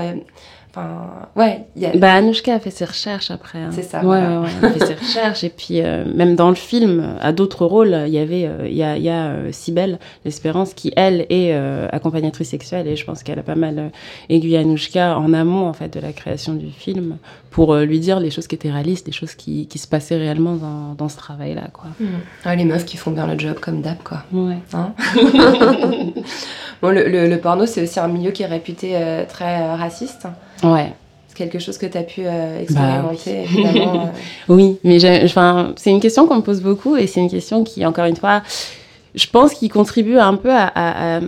Enfin, 0.76 1.28
ouais. 1.36 1.66
Y 1.74 1.86
a... 1.86 1.96
Bah, 1.96 2.12
Anouchka 2.12 2.54
a 2.54 2.60
fait 2.60 2.70
ses 2.70 2.84
recherches 2.84 3.30
après. 3.30 3.58
Hein. 3.58 3.70
C'est 3.72 3.82
ça. 3.82 4.04
Ouais, 4.04 4.18
ouais, 4.18 4.36
ouais, 4.38 4.48
elle 4.60 4.68
a 4.68 4.72
fait 4.72 4.86
ses 4.86 4.94
recherches. 4.94 5.44
Et 5.44 5.48
puis, 5.48 5.80
euh, 5.80 6.04
même 6.14 6.36
dans 6.36 6.50
le 6.50 6.54
film, 6.54 7.16
à 7.20 7.32
d'autres 7.32 7.64
rôles, 7.64 7.96
il 8.06 8.12
y 8.12 8.18
avait, 8.18 8.44
euh, 8.46 8.68
il 8.68 8.76
y 8.76 8.82
a, 8.82 8.98
y 8.98 9.08
a 9.08 9.28
euh, 9.28 9.48
Cybelle, 9.52 9.98
l'Espérance, 10.26 10.74
qui, 10.74 10.92
elle, 10.96 11.24
est 11.30 11.54
accompagnatrice 11.92 12.50
sexuelle. 12.50 12.86
Et 12.88 12.96
je 12.96 13.04
pense 13.06 13.22
qu'elle 13.22 13.38
a 13.38 13.42
pas 13.42 13.54
mal 13.54 13.90
aiguillé 14.28 14.58
Anouchka 14.58 15.18
en 15.18 15.32
amont, 15.32 15.66
en 15.66 15.72
fait, 15.72 15.94
de 15.94 16.00
la 16.00 16.12
création 16.12 16.54
du 16.54 16.70
film 16.70 17.16
pour 17.50 17.74
lui 17.74 18.00
dire 18.00 18.20
les 18.20 18.30
choses 18.30 18.46
qui 18.46 18.54
étaient 18.54 18.70
réalistes, 18.70 19.06
les 19.06 19.14
choses 19.14 19.34
qui, 19.34 19.66
qui 19.66 19.78
se 19.78 19.88
passaient 19.88 20.18
réellement 20.18 20.56
dans, 20.56 20.92
dans 20.92 21.08
ce 21.08 21.16
travail-là, 21.16 21.68
quoi. 21.72 21.86
Mmh. 21.98 22.04
Ah, 22.44 22.54
les 22.54 22.66
meufs 22.66 22.84
qui 22.84 22.98
font 22.98 23.12
bien 23.12 23.26
le 23.26 23.38
job 23.38 23.58
comme 23.60 23.80
d'hab, 23.80 23.96
quoi. 24.04 24.24
Ouais. 24.30 24.58
Hein 24.74 24.92
bon, 26.82 26.90
le, 26.90 27.08
le, 27.08 27.28
le, 27.28 27.38
porno, 27.38 27.66
c'est 27.66 27.82
aussi 27.82 28.00
un 28.00 28.08
milieu 28.08 28.30
qui 28.30 28.42
est 28.42 28.46
réputé 28.46 28.96
très 29.28 29.74
raciste. 29.76 30.26
Ouais. 30.62 30.92
quelque 31.34 31.58
chose 31.58 31.76
que 31.78 31.86
tu 31.86 31.98
as 31.98 32.02
pu 32.02 32.22
expérimenter, 32.60 33.32
bah, 33.34 33.40
évidemment. 33.44 34.12
oui, 34.48 34.78
mais 34.84 34.98
c'est 34.98 35.90
une 35.90 36.00
question 36.00 36.26
qu'on 36.26 36.36
me 36.36 36.42
pose 36.42 36.62
beaucoup 36.62 36.96
et 36.96 37.06
c'est 37.06 37.20
une 37.20 37.30
question 37.30 37.62
qui, 37.64 37.84
encore 37.84 38.06
une 38.06 38.16
fois, 38.16 38.42
je 39.14 39.26
pense 39.26 39.54
qu'il 39.54 39.70
contribue 39.70 40.18
un 40.18 40.34
peu 40.34 40.50
à, 40.50 40.70
à 40.74 41.20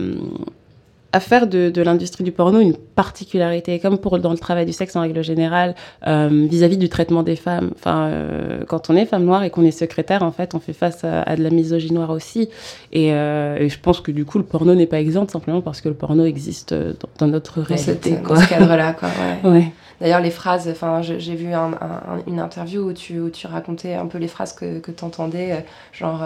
faire 1.20 1.46
de, 1.46 1.70
de 1.70 1.82
l'industrie 1.82 2.22
du 2.22 2.32
porno 2.32 2.60
une 2.60 2.76
particularité, 2.76 3.78
comme 3.78 3.98
pour 3.98 4.18
dans 4.18 4.30
le 4.30 4.38
travail 4.38 4.66
du 4.66 4.72
sexe 4.72 4.94
en 4.94 5.00
règle 5.00 5.22
générale, 5.24 5.74
euh, 6.06 6.46
vis-à-vis 6.48 6.76
du 6.76 6.88
traitement 6.88 7.22
des 7.22 7.36
femmes. 7.36 7.70
Enfin, 7.74 8.08
euh, 8.08 8.64
quand 8.66 8.90
on 8.90 8.96
est 8.96 9.06
femme 9.06 9.24
noire 9.24 9.42
et 9.42 9.50
qu'on 9.50 9.64
est 9.64 9.70
secrétaire, 9.70 10.22
en 10.22 10.32
fait, 10.32 10.54
on 10.54 10.60
fait 10.60 10.74
face 10.74 11.04
à, 11.04 11.36
de 11.36 11.42
la 11.42 11.50
misogynie 11.50 11.94
noire 11.94 12.10
aussi. 12.10 12.50
Et, 12.92 13.12
euh, 13.12 13.56
et, 13.58 13.68
je 13.68 13.78
pense 13.80 14.00
que 14.00 14.10
du 14.12 14.24
coup, 14.24 14.38
le 14.38 14.44
porno 14.44 14.74
n'est 14.74 14.86
pas 14.86 15.00
exempt 15.00 15.30
simplement 15.30 15.62
parce 15.62 15.80
que 15.80 15.88
le 15.88 15.94
porno 15.94 16.24
existe 16.24 16.74
dans, 16.74 17.08
dans 17.18 17.26
notre 17.28 17.60
réalité. 17.62 18.18
Dans, 18.26 18.36
ce 18.36 18.48
cadre-là, 18.48 18.92
quoi. 18.92 19.08
Ouais. 19.44 19.50
ouais. 19.50 19.72
D'ailleurs, 20.00 20.20
les 20.20 20.30
phrases, 20.30 20.68
enfin, 20.68 21.02
j'ai 21.02 21.34
vu 21.34 21.52
un, 21.52 21.72
un, 21.72 22.22
une 22.26 22.38
interview 22.38 22.88
où 22.88 22.92
tu, 22.92 23.18
où 23.18 23.30
tu 23.30 23.46
racontais 23.46 23.94
un 23.94 24.06
peu 24.06 24.18
les 24.18 24.28
phrases 24.28 24.52
que, 24.52 24.78
que 24.78 24.90
tu 24.92 25.04
entendais, 25.04 25.64
genre 25.92 26.22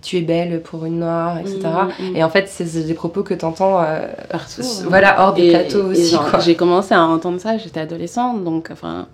tu 0.00 0.16
es 0.16 0.22
belle 0.22 0.60
pour 0.60 0.84
une 0.84 0.98
noire, 0.98 1.38
etc. 1.38 1.58
Mmh, 1.60 2.02
mmh. 2.02 2.16
Et 2.16 2.24
en 2.24 2.30
fait, 2.30 2.48
c'est 2.48 2.84
des 2.84 2.94
propos 2.94 3.22
que 3.22 3.34
tu 3.34 3.44
entends 3.44 3.84
partout. 4.28 4.62
Voilà, 4.88 5.22
hors 5.22 5.34
du 5.34 5.48
plateau 5.48 5.90
aussi. 5.90 6.16
J'ai 6.40 6.56
commencé 6.56 6.94
à 6.94 7.02
entendre 7.02 7.40
ça, 7.40 7.58
j'étais 7.58 7.80
adolescente, 7.80 8.42
donc 8.44 8.70
enfin. 8.72 9.06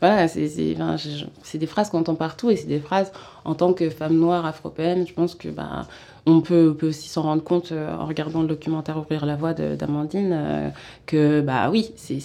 Voilà, 0.00 0.28
c'est 0.28 0.46
des 0.46 1.66
phrases 1.66 1.90
qu'on 1.90 1.98
entend 1.98 2.14
partout 2.14 2.50
et 2.50 2.56
c'est 2.56 2.68
des 2.68 2.78
phrases 2.78 3.10
en 3.44 3.54
tant 3.54 3.72
que 3.72 3.90
femme 3.90 4.14
noire 4.14 4.46
afro-péenne. 4.46 5.04
Je 5.06 5.12
pense 5.12 5.34
que 5.34 5.48
bah, 5.48 5.88
on 6.28 6.40
peut, 6.40 6.76
aussi 6.82 7.08
s'en 7.08 7.22
rendre 7.22 7.42
compte 7.42 7.72
euh, 7.72 7.94
en 7.96 8.06
regardant 8.06 8.42
le 8.42 8.48
documentaire 8.48 8.98
Ouvrir 8.98 9.26
la 9.26 9.36
voie 9.36 9.54
d'Amandine 9.54 10.30
euh, 10.32 10.68
que 11.06 11.40
bah 11.40 11.70
oui, 11.70 11.90
c'est 11.96 12.18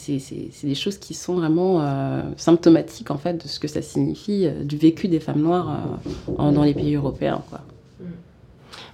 des 0.64 0.76
choses 0.76 0.98
qui 0.98 1.14
sont 1.14 1.36
vraiment 1.36 1.82
euh, 1.82 2.22
symptomatiques 2.38 3.12
en 3.12 3.18
fait 3.18 3.42
de 3.42 3.48
ce 3.48 3.60
que 3.60 3.68
ça 3.68 3.82
signifie 3.82 4.48
du 4.64 4.78
vécu 4.78 5.08
des 5.08 5.20
femmes 5.20 5.42
noires 5.42 5.80
dans 6.28 6.64
les 6.64 6.74
pays 6.74 6.96
européens. 6.96 7.42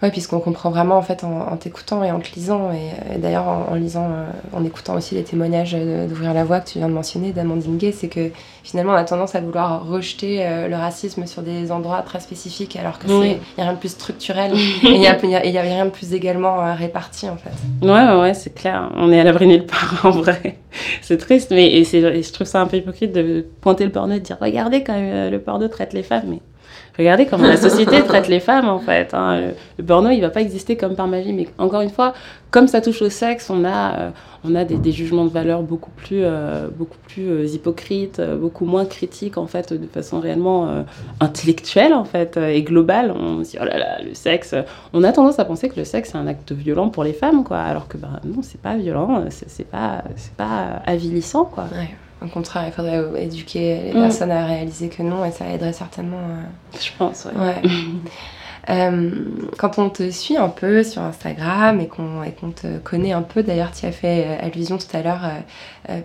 Oui, 0.02 0.12
puisqu'on 0.12 0.40
comprend 0.40 0.70
vraiment 0.70 0.96
en 0.96 1.02
fait 1.02 1.26
en, 1.26 1.58
t'écoutant 1.58 2.04
et 2.06 2.12
en 2.12 2.22
te 2.22 2.34
lisant, 2.34 2.72
et, 2.72 3.18
d'ailleurs 3.18 3.48
en, 3.48 3.76
lisant, 3.76 4.06
euh, 4.06 4.26
en 4.54 4.64
écoutant 4.64 4.96
aussi 4.96 5.14
les 5.14 5.24
témoignages 5.24 5.74
d'ouvrir 5.74 6.34
la 6.34 6.46
voie 6.46 6.62
que 6.62 6.70
tu 6.70 6.78
viens 6.78 6.88
de 6.88 6.94
mentionner 6.94 7.34
d'Amandine 7.34 7.78
Gay, 7.78 7.92
c'est 7.92 8.08
que 8.08 8.30
finalement 8.64 8.94
on 8.94 8.96
a 8.96 9.04
tendance 9.04 9.36
à 9.36 9.42
vouloir 9.42 9.86
rejeter 9.86 10.46
euh, 10.46 10.70
le 10.70 10.76
racisme 10.78 11.26
sur 11.26 11.42
des 11.42 11.70
endroits 11.74 12.02
très 12.02 12.22
spécifiques, 12.22 12.78
alors 12.78 12.98
que 12.98 13.08
n'y 13.08 13.34
a 13.58 13.64
rien 13.64 13.74
de 13.74 13.78
plus 13.78 13.90
structurel 13.90 14.54
et 14.56 14.88
il 14.90 15.00
n'y 15.02 15.08
a, 15.08 15.12
a, 15.12 15.62
rien 15.62 15.84
de 15.84 15.90
plus 15.90 16.14
également 16.14 16.64
euh, 16.64 16.76
réparti 16.76 17.28
en 17.28 17.36
fait. 17.36 17.52
Ouais, 17.86 17.92
ouais, 17.92 18.22
ouais 18.22 18.34
c'est 18.34 18.56
clair. 18.56 18.90
On 18.96 19.12
est 19.12 19.20
à 19.20 19.26
l'abri 19.26 19.48
nulle 19.48 19.66
part 19.66 20.00
en 20.06 20.12
vrai. 20.12 20.60
c'est 21.02 21.18
triste, 21.18 21.52
mais 21.52 21.68
et, 21.68 21.82
et 21.82 22.24
je 22.24 22.32
trouve 22.32 22.48
ça 22.48 22.62
un 22.62 22.68
peu 22.68 22.78
hypocrite 22.78 23.12
de 23.12 23.46
pointer 23.60 23.84
le 23.84 23.92
porno 23.92 24.14
et 24.14 24.20
de 24.20 24.24
dire 24.24 24.38
regardez 24.40 24.82
quand 24.82 24.94
même 24.94 25.30
le 25.30 25.40
porno 25.40 25.68
traite 25.68 25.92
les 25.92 26.04
femmes, 26.04 26.28
mais 26.30 26.40
Regardez 26.98 27.26
comment 27.26 27.48
la 27.48 27.58
société 27.70 28.02
traite 28.04 28.28
les 28.28 28.40
femmes, 28.40 28.68
en 28.68 28.80
fait. 28.80 29.14
Hein. 29.14 29.52
Le 29.78 29.84
porno, 29.86 30.10
il 30.10 30.22
va 30.22 30.30
pas 30.30 30.42
exister 30.42 30.76
comme 30.76 30.96
par 30.96 31.08
magie. 31.08 31.34
Mais 31.34 31.48
encore 31.58 31.82
une 31.82 31.90
fois, 31.90 32.14
comme 32.52 32.68
ça 32.68 32.82
touche 32.82 33.02
au 33.02 33.10
sexe, 33.10 33.50
on 33.50 33.64
a, 33.64 34.00
euh, 34.00 34.10
on 34.44 34.56
a 34.56 34.66
des, 34.66 34.92
jugements 34.92 35.26
de 35.26 35.30
valeur 35.30 35.62
beaucoup 35.62 35.92
plus, 35.92 36.22
euh, 36.24 36.68
beaucoup 36.76 36.98
plus 37.08 37.30
euh, 37.30 37.46
hypocrites, 37.46 38.22
beaucoup 38.22 38.66
moins 38.66 38.86
critiques, 38.86 39.38
en 39.38 39.48
fait, 39.48 39.72
de 39.74 39.88
façon 39.88 40.20
réellement 40.20 40.84
intellectuelle, 41.20 41.94
en 41.94 42.06
fait, 42.06 42.38
et 42.38 42.64
globale. 42.64 43.12
On 43.16 43.44
se 43.44 43.52
dit, 43.52 43.58
oh 43.62 43.66
là 43.66 43.78
là, 43.78 44.02
le 44.02 44.14
sexe. 44.14 44.56
On 44.94 45.04
a 45.04 45.12
tendance 45.12 45.40
à 45.40 45.46
penser 45.46 45.70
que 45.70 45.78
le 45.78 45.86
sexe, 45.86 46.10
c'est 46.12 46.18
un 46.18 46.28
acte 46.28 46.52
violent 46.52 46.90
pour 46.90 47.04
les 47.04 47.14
femmes, 47.14 47.44
quoi. 47.44 47.60
Alors 47.60 47.88
que, 47.88 47.98
ben, 47.98 48.20
non, 48.26 48.42
c'est 48.42 48.62
pas 48.62 48.76
violent, 48.76 49.26
c'est 49.30 49.70
pas, 49.70 50.04
pas 50.38 50.82
avilissant, 50.86 51.46
quoi. 51.46 51.66
Au 52.22 52.28
contraire, 52.28 52.66
il 52.68 52.74
faudrait 52.74 53.24
éduquer 53.24 53.82
les 53.84 53.92
mm. 53.92 54.02
personnes 54.02 54.32
à 54.32 54.46
réaliser 54.46 54.90
que 54.90 55.02
non, 55.02 55.24
et 55.24 55.32
ça 55.32 55.48
aiderait 55.48 55.74
certainement. 55.74 56.18
Euh, 56.18 56.44
Je 56.80 56.90
pense, 56.98 57.26
ouais. 57.26 57.62
Euh, 58.70 59.12
quand 59.58 59.80
on 59.80 59.90
te 59.90 60.12
suit 60.12 60.38
un 60.38 60.50
peu 60.50 60.84
sur 60.84 61.02
Instagram 61.02 61.80
et 61.80 61.88
qu'on 61.88 62.52
te 62.52 62.78
connaît 62.80 63.14
un 63.14 63.24
peu, 63.24 63.42
d'ailleurs 63.42 63.72
tu 63.72 63.88
as 63.88 63.92
fait 63.92 64.26
euh, 64.28 64.46
allusion 64.46 64.78
tout 64.78 64.96
à 64.96 65.02
l'heure 65.02 65.22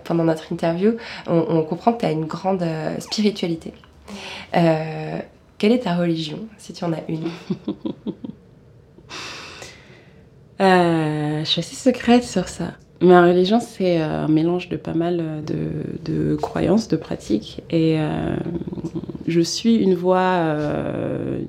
pendant 0.03 0.23
notre 0.23 0.51
interview, 0.51 0.93
on, 1.27 1.61
comprend 1.61 1.93
que 1.93 1.99
tu 1.99 2.05
as 2.07 2.11
une 2.11 2.25
grande 2.25 2.65
spiritualité. 2.97 3.73
quelle 4.51 5.71
est 5.73 5.83
ta 5.83 5.95
religion, 5.95 6.39
si 6.57 6.73
tu 6.73 6.83
en 6.85 6.93
as 6.93 7.03
une? 7.07 7.29
Je 10.59 11.43
suis 11.45 11.59
assez 11.59 11.75
secrète 11.75 12.23
sur 12.23 12.47
ça. 12.47 12.71
Ma 13.01 13.21
religion, 13.21 13.59
c'est 13.59 14.01
euh, 14.01 14.23
un 14.23 14.27
mélange 14.27 14.69
de 14.69 14.77
pas 14.77 14.93
mal 14.93 15.19
euh, 15.21 15.41
de, 16.05 16.35
croyances, 16.35 16.87
de 16.87 16.95
pratiques. 16.95 17.61
Et 17.69 17.97
euh, 17.99 18.35
je 19.27 19.41
suis 19.41 19.75
une 19.75 19.95
voix, 19.95 20.39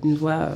une 0.05 0.17
voix 0.17 0.49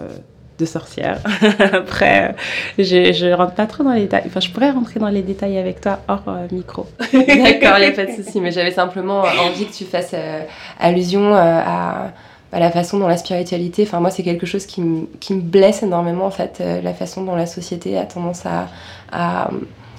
de 0.59 0.65
sorcière. 0.65 1.21
Après, 1.73 2.35
je, 2.77 3.13
je 3.13 3.33
rentre 3.33 3.55
pas 3.55 3.67
trop 3.67 3.85
dans 3.85 3.93
les 3.93 4.03
détails. 4.03 4.25
Enfin, 4.27 4.41
je 4.41 4.51
pourrais 4.51 4.71
rentrer 4.71 4.99
dans 4.99 5.09
les 5.09 5.23
détails 5.23 5.59
avec 5.59 5.81
toi 5.81 6.01
hors 6.09 6.25
micro. 6.51 6.87
D'accord, 7.13 7.79
il 7.79 7.81
n'y 7.81 7.87
a 7.87 7.93
pas 7.93 8.07
de 8.07 8.13
souci. 8.23 8.41
Mais 8.41 8.51
j'avais 8.51 8.73
simplement 8.73 9.21
envie 9.21 9.67
que 9.67 9.73
tu 9.73 9.85
fasses 9.85 10.15
allusion 10.81 11.35
à 11.35 12.13
la 12.53 12.71
façon 12.73 12.99
dont 12.99 13.07
la 13.07 13.17
spiritualité, 13.17 13.85
enfin 13.85 14.01
moi 14.01 14.11
c'est 14.11 14.25
quelque 14.25 14.45
chose 14.45 14.67
qui, 14.67 14.83
qui, 15.21 15.35
me 15.35 15.41
blesse 15.41 15.85
énormément 15.85 16.27
en 16.27 16.33
fait, 16.33 16.61
la 16.83 16.93
façon 16.93 17.23
dont 17.23 17.37
la 17.37 17.47
société 17.47 17.97
a 17.97 18.03
tendance 18.03 18.45
à, 18.45 18.67
à 19.13 19.51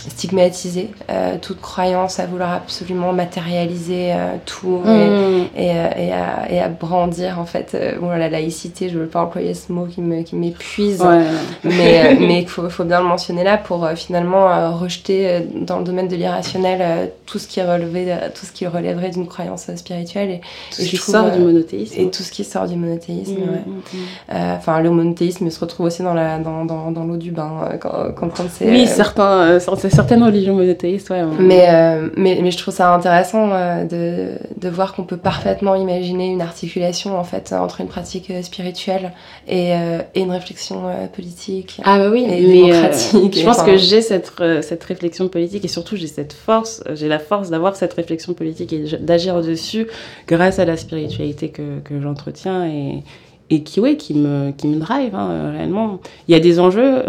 stigmatiser 0.10 0.90
euh, 1.10 1.36
toute 1.42 1.62
croyance, 1.62 2.20
à 2.20 2.26
vouloir 2.26 2.54
absolument 2.54 3.14
matérialiser 3.14 4.14
euh, 4.14 4.36
tout 4.46 4.82
et, 4.86 4.90
mm. 4.90 4.92
euh, 4.92 5.46
et, 5.58 6.12
à, 6.12 6.52
et, 6.52 6.60
à, 6.60 6.70
brandir 6.70 7.40
en 7.40 7.46
fait 7.46 7.78
bon, 8.00 8.10
la 8.10 8.30
laïcité, 8.30 8.90
je 8.90 8.98
ne 8.98 9.04
veux 9.04 9.08
pas 9.08 9.22
employer 9.24 9.54
ce 9.54 9.72
mot 9.72 9.86
qui 9.86 10.02
m'épuise, 10.02 10.98
qui 10.98 11.68
mais, 11.68 12.16
mais 12.20 12.42
il 12.42 12.48
faut, 12.48 12.68
faut, 12.70 12.84
bien 12.84 13.02
le 13.02 13.08
mentionner 13.08 13.44
là 13.44 13.58
pour 13.58 13.88
finalement 13.96 14.78
rejeter 14.78 15.48
dans 15.54 15.80
le 15.80 15.84
domaine 15.84 16.08
de 16.08 16.16
l'irrationnel 16.16 17.12
tout, 17.26 17.40
ce 17.40 17.48
qui 17.48 17.60
tout 17.60 18.46
ce 18.46 18.52
qui 18.52 18.66
relèverait 18.66 19.10
d'une 19.10 19.28
croyance 19.28 19.74
spirituelle. 19.76 20.30
Et, 20.32 20.42
tout 20.72 20.82
ce 20.82 20.90
qui 20.90 20.98
sort 20.98 21.32
du 21.32 21.40
monothéisme. 21.40 22.00
Et 22.00 22.10
tout 22.10 22.24
ce 22.24 22.32
qui 22.32 22.44
sort 22.44 22.68
du 22.68 22.76
monothéisme, 22.76 23.34
mm, 23.34 23.98
mm, 23.98 24.56
Enfin, 24.58 24.82
le 24.82 24.90
monothéisme 24.90 25.50
se 25.50 25.60
retrouve 25.60 25.88
aussi 25.88 26.04
dans 26.04 26.14
l'eau 26.14 26.22
la, 26.22 26.40
dans, 26.40 26.66
dans, 26.66 26.92
dans 26.92 27.06
du 27.16 27.32
bain 27.32 27.78
quand, 27.80 28.12
quand, 28.16 28.32
c'est... 28.50 28.70
Oui, 28.70 28.88
certains, 28.88 29.60
certains 29.60 29.91
certaines 29.92 30.24
religions 30.24 30.56
monothéistes, 30.56 31.10
ouais. 31.10 31.24
Mais, 31.40 31.68
euh, 31.70 32.10
mais, 32.18 32.40
mais, 32.42 32.52
je 32.52 32.58
trouve 32.58 32.74
ça 32.74 32.94
intéressant 32.94 33.52
euh, 33.52 33.86
de, 33.86 34.38
de, 34.60 34.70
voir 34.70 34.94
qu'on 34.94 35.04
peut 35.04 35.18
parfaitement 35.18 35.76
imaginer 35.76 36.28
une 36.28 36.42
articulation 36.42 37.18
en 37.18 37.24
fait 37.24 37.54
entre 37.54 37.82
une 37.82 37.88
pratique 37.88 38.30
euh, 38.30 38.42
spirituelle 38.42 39.12
et, 39.48 39.72
et 40.16 40.22
une 40.22 40.32
réflexion 40.32 40.84
politique. 41.14 41.80
Ah 41.84 41.98
bah 42.00 42.10
oui, 42.12 42.26
et 42.30 42.42
démocratique. 42.42 43.38
je 43.38 43.46
pense 43.46 43.64
que 43.64 43.78
j'ai 43.78 44.02
cette, 44.02 44.32
cette 44.62 44.84
réflexion 44.84 45.28
politique 45.28 45.66
et 45.66 45.68
surtout 45.68 45.96
j'ai 45.96 46.08
cette 46.08 46.34
force, 46.34 46.84
j'ai 46.94 47.08
la 47.08 47.20
force 47.20 47.50
d'avoir 47.50 47.76
cette 47.76 47.94
réflexion 47.94 48.34
politique 48.34 48.74
et 48.74 48.86
d'agir 49.00 49.42
dessus 49.42 49.88
grâce 50.28 50.60
à 50.60 50.66
la 50.66 50.78
spiritualité 50.78 51.50
que, 51.50 51.80
que 51.84 52.02
j'entretiens 52.02 52.66
et 52.68 53.04
et 53.54 53.64
qui, 53.64 53.82
ouais, 53.82 53.98
qui, 53.98 54.14
me, 54.14 54.52
qui 54.52 54.66
me 54.68 54.80
drive 54.80 55.14
hein, 55.14 55.52
réellement. 55.52 56.00
Il 56.30 56.32
y 56.32 56.36
a 56.36 56.40
des 56.40 56.58
enjeux 56.58 57.04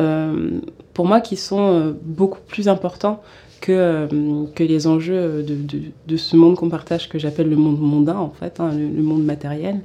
pour 0.94 1.06
moi 1.06 1.20
qui 1.20 1.36
sont 1.36 1.60
euh, 1.60 1.92
beaucoup 2.02 2.40
plus 2.46 2.68
importants 2.68 3.22
que, 3.60 3.72
euh, 3.72 4.06
que 4.54 4.64
les 4.64 4.86
enjeux 4.86 5.42
de, 5.42 5.54
de, 5.54 5.82
de 6.06 6.16
ce 6.16 6.36
monde 6.36 6.56
qu'on 6.56 6.68
partage, 6.68 7.08
que 7.08 7.18
j'appelle 7.18 7.48
le 7.48 7.56
monde 7.56 7.80
mondain, 7.80 8.16
en 8.16 8.30
fait, 8.30 8.60
hein, 8.60 8.72
le, 8.72 9.02
monde 9.02 9.24
matériel. 9.24 9.80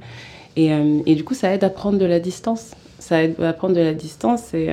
Et, 0.56 0.72
euh, 0.72 1.00
et, 1.06 1.14
du 1.14 1.24
coup, 1.24 1.34
ça 1.34 1.54
aide 1.54 1.64
à 1.64 1.70
prendre 1.70 1.98
de 1.98 2.04
la 2.04 2.18
distance. 2.20 2.72
Ça 2.98 3.22
aide 3.22 3.40
à 3.40 3.52
prendre 3.52 3.74
de 3.74 3.80
la 3.80 3.94
distance 3.94 4.52
et, 4.54 4.68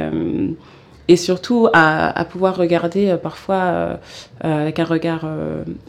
et 1.08 1.16
surtout 1.16 1.68
à, 1.74 2.20
à, 2.20 2.26
pouvoir 2.26 2.58
regarder 2.58 3.16
parfois 3.22 4.00
avec 4.42 4.80
un 4.80 4.84
regard 4.84 5.30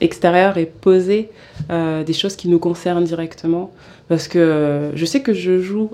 extérieur 0.03 0.59
et 0.59 0.67
poser 0.67 1.31
des 1.71 2.13
choses 2.13 2.37
qui 2.37 2.49
nous 2.49 2.59
concernent 2.59 3.05
directement. 3.05 3.73
Parce 4.09 4.29
que 4.29 4.91
je 4.95 5.05
sais 5.07 5.23
que 5.23 5.33
je 5.33 5.61
joue 5.61 5.89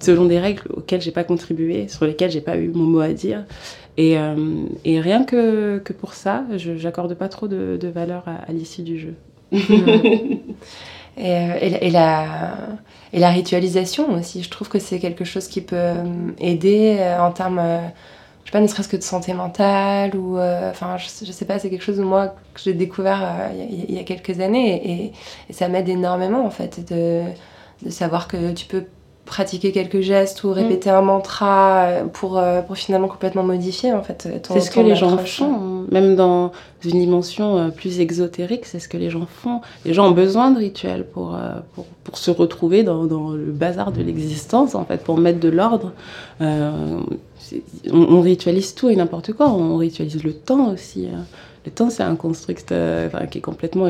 selon 0.00 0.26
des 0.26 0.38
règles 0.38 0.62
auxquelles 0.70 1.00
j'ai 1.00 1.10
pas 1.10 1.24
contribué, 1.24 1.88
sur 1.88 2.04
lesquelles 2.04 2.30
j'ai 2.30 2.40
pas 2.40 2.56
eu 2.56 2.68
mon 2.68 2.84
mot 2.84 3.00
à 3.00 3.12
dire. 3.12 3.44
Et, 3.96 4.16
euh, 4.16 4.66
rien 4.84 5.24
que, 5.24 5.82
pour 5.98 6.14
ça, 6.14 6.44
je 6.56 6.70
n'accorde 6.70 7.14
pas 7.14 7.28
trop 7.28 7.48
de, 7.48 7.88
valeur 7.92 8.24
à, 8.26 8.52
l'issue 8.52 8.82
du 8.82 8.98
jeu. 8.98 9.14
et, 9.52 9.58
euh, 11.18 11.54
et, 11.60 11.90
la, 11.90 13.30
ritualisation 13.30 14.14
aussi, 14.14 14.42
je 14.44 14.50
trouve 14.50 14.68
que 14.68 14.78
c'est 14.78 15.00
quelque 15.00 15.24
chose 15.24 15.48
qui 15.48 15.60
peut 15.60 15.76
euh, 15.76 16.04
aider 16.38 16.96
en 17.18 17.32
termes, 17.32 17.60
je 18.44 18.50
sais 18.50 18.52
pas, 18.52 18.60
ne 18.60 18.68
serait-ce 18.68 18.88
que 18.88 18.96
de 18.96 19.02
santé 19.02 19.34
mentale 19.34 20.14
ou, 20.14 20.38
enfin, 20.38 20.96
je, 20.96 21.26
je, 21.26 21.32
sais 21.32 21.44
pas, 21.44 21.58
c'est 21.58 21.68
quelque 21.68 21.82
chose 21.82 21.98
moi 21.98 22.36
que 22.54 22.60
j'ai 22.62 22.74
découvert 22.74 23.50
il 23.68 23.92
y, 23.92 23.98
a 23.98 24.04
quelques 24.04 24.38
années 24.38 25.10
et, 25.48 25.52
ça 25.52 25.66
m'aide 25.68 25.88
énormément 25.88 26.46
en 26.46 26.50
fait 26.50 26.88
de 26.92 27.24
savoir 27.90 28.28
que 28.28 28.52
tu 28.52 28.66
peux 28.66 28.84
pratiquer 29.28 29.70
quelques 29.70 30.00
gestes 30.00 30.42
ou 30.42 30.52
répéter 30.52 30.90
un 30.90 31.02
mantra 31.02 31.82
euh, 31.82 32.04
pour, 32.04 32.38
euh, 32.38 32.62
pour 32.62 32.76
finalement 32.76 33.06
complètement 33.06 33.44
modifier 33.44 33.92
en 33.92 34.02
fait 34.02 34.42
ton 34.42 34.54
C'est 34.54 34.60
ce 34.60 34.70
que 34.70 34.80
les 34.80 34.96
gens 34.96 35.16
font, 35.18 35.54
hein. 35.54 35.86
même 35.92 36.16
dans 36.16 36.50
une 36.84 36.98
dimension 36.98 37.58
euh, 37.58 37.68
plus 37.68 38.00
exotérique, 38.00 38.64
c'est 38.66 38.80
ce 38.80 38.88
que 38.88 38.96
les 38.96 39.10
gens 39.10 39.26
font. 39.26 39.60
Les 39.84 39.94
gens 39.94 40.08
ont 40.08 40.12
besoin 40.12 40.50
de 40.50 40.58
rituels 40.58 41.04
pour, 41.04 41.38
pour, 41.74 41.84
pour 42.04 42.18
se 42.18 42.30
retrouver 42.30 42.82
dans, 42.82 43.04
dans 43.04 43.30
le 43.30 43.52
bazar 43.52 43.92
de 43.92 44.02
l'existence, 44.02 44.74
en 44.74 44.84
fait, 44.84 45.04
pour 45.04 45.18
mettre 45.18 45.40
de 45.40 45.48
l'ordre. 45.48 45.92
Euh, 46.40 47.00
on, 47.92 47.98
on 47.98 48.20
ritualise 48.20 48.74
tout 48.74 48.88
et 48.88 48.96
n'importe 48.96 49.32
quoi, 49.32 49.50
on 49.50 49.76
ritualise 49.76 50.24
le 50.24 50.32
temps 50.32 50.72
aussi. 50.72 51.06
Temps, 51.70 51.90
c'est 51.90 52.02
un 52.02 52.16
construct 52.16 52.72
euh, 52.72 53.08
qui 53.30 53.38
est 53.38 53.40
complètement 53.40 53.88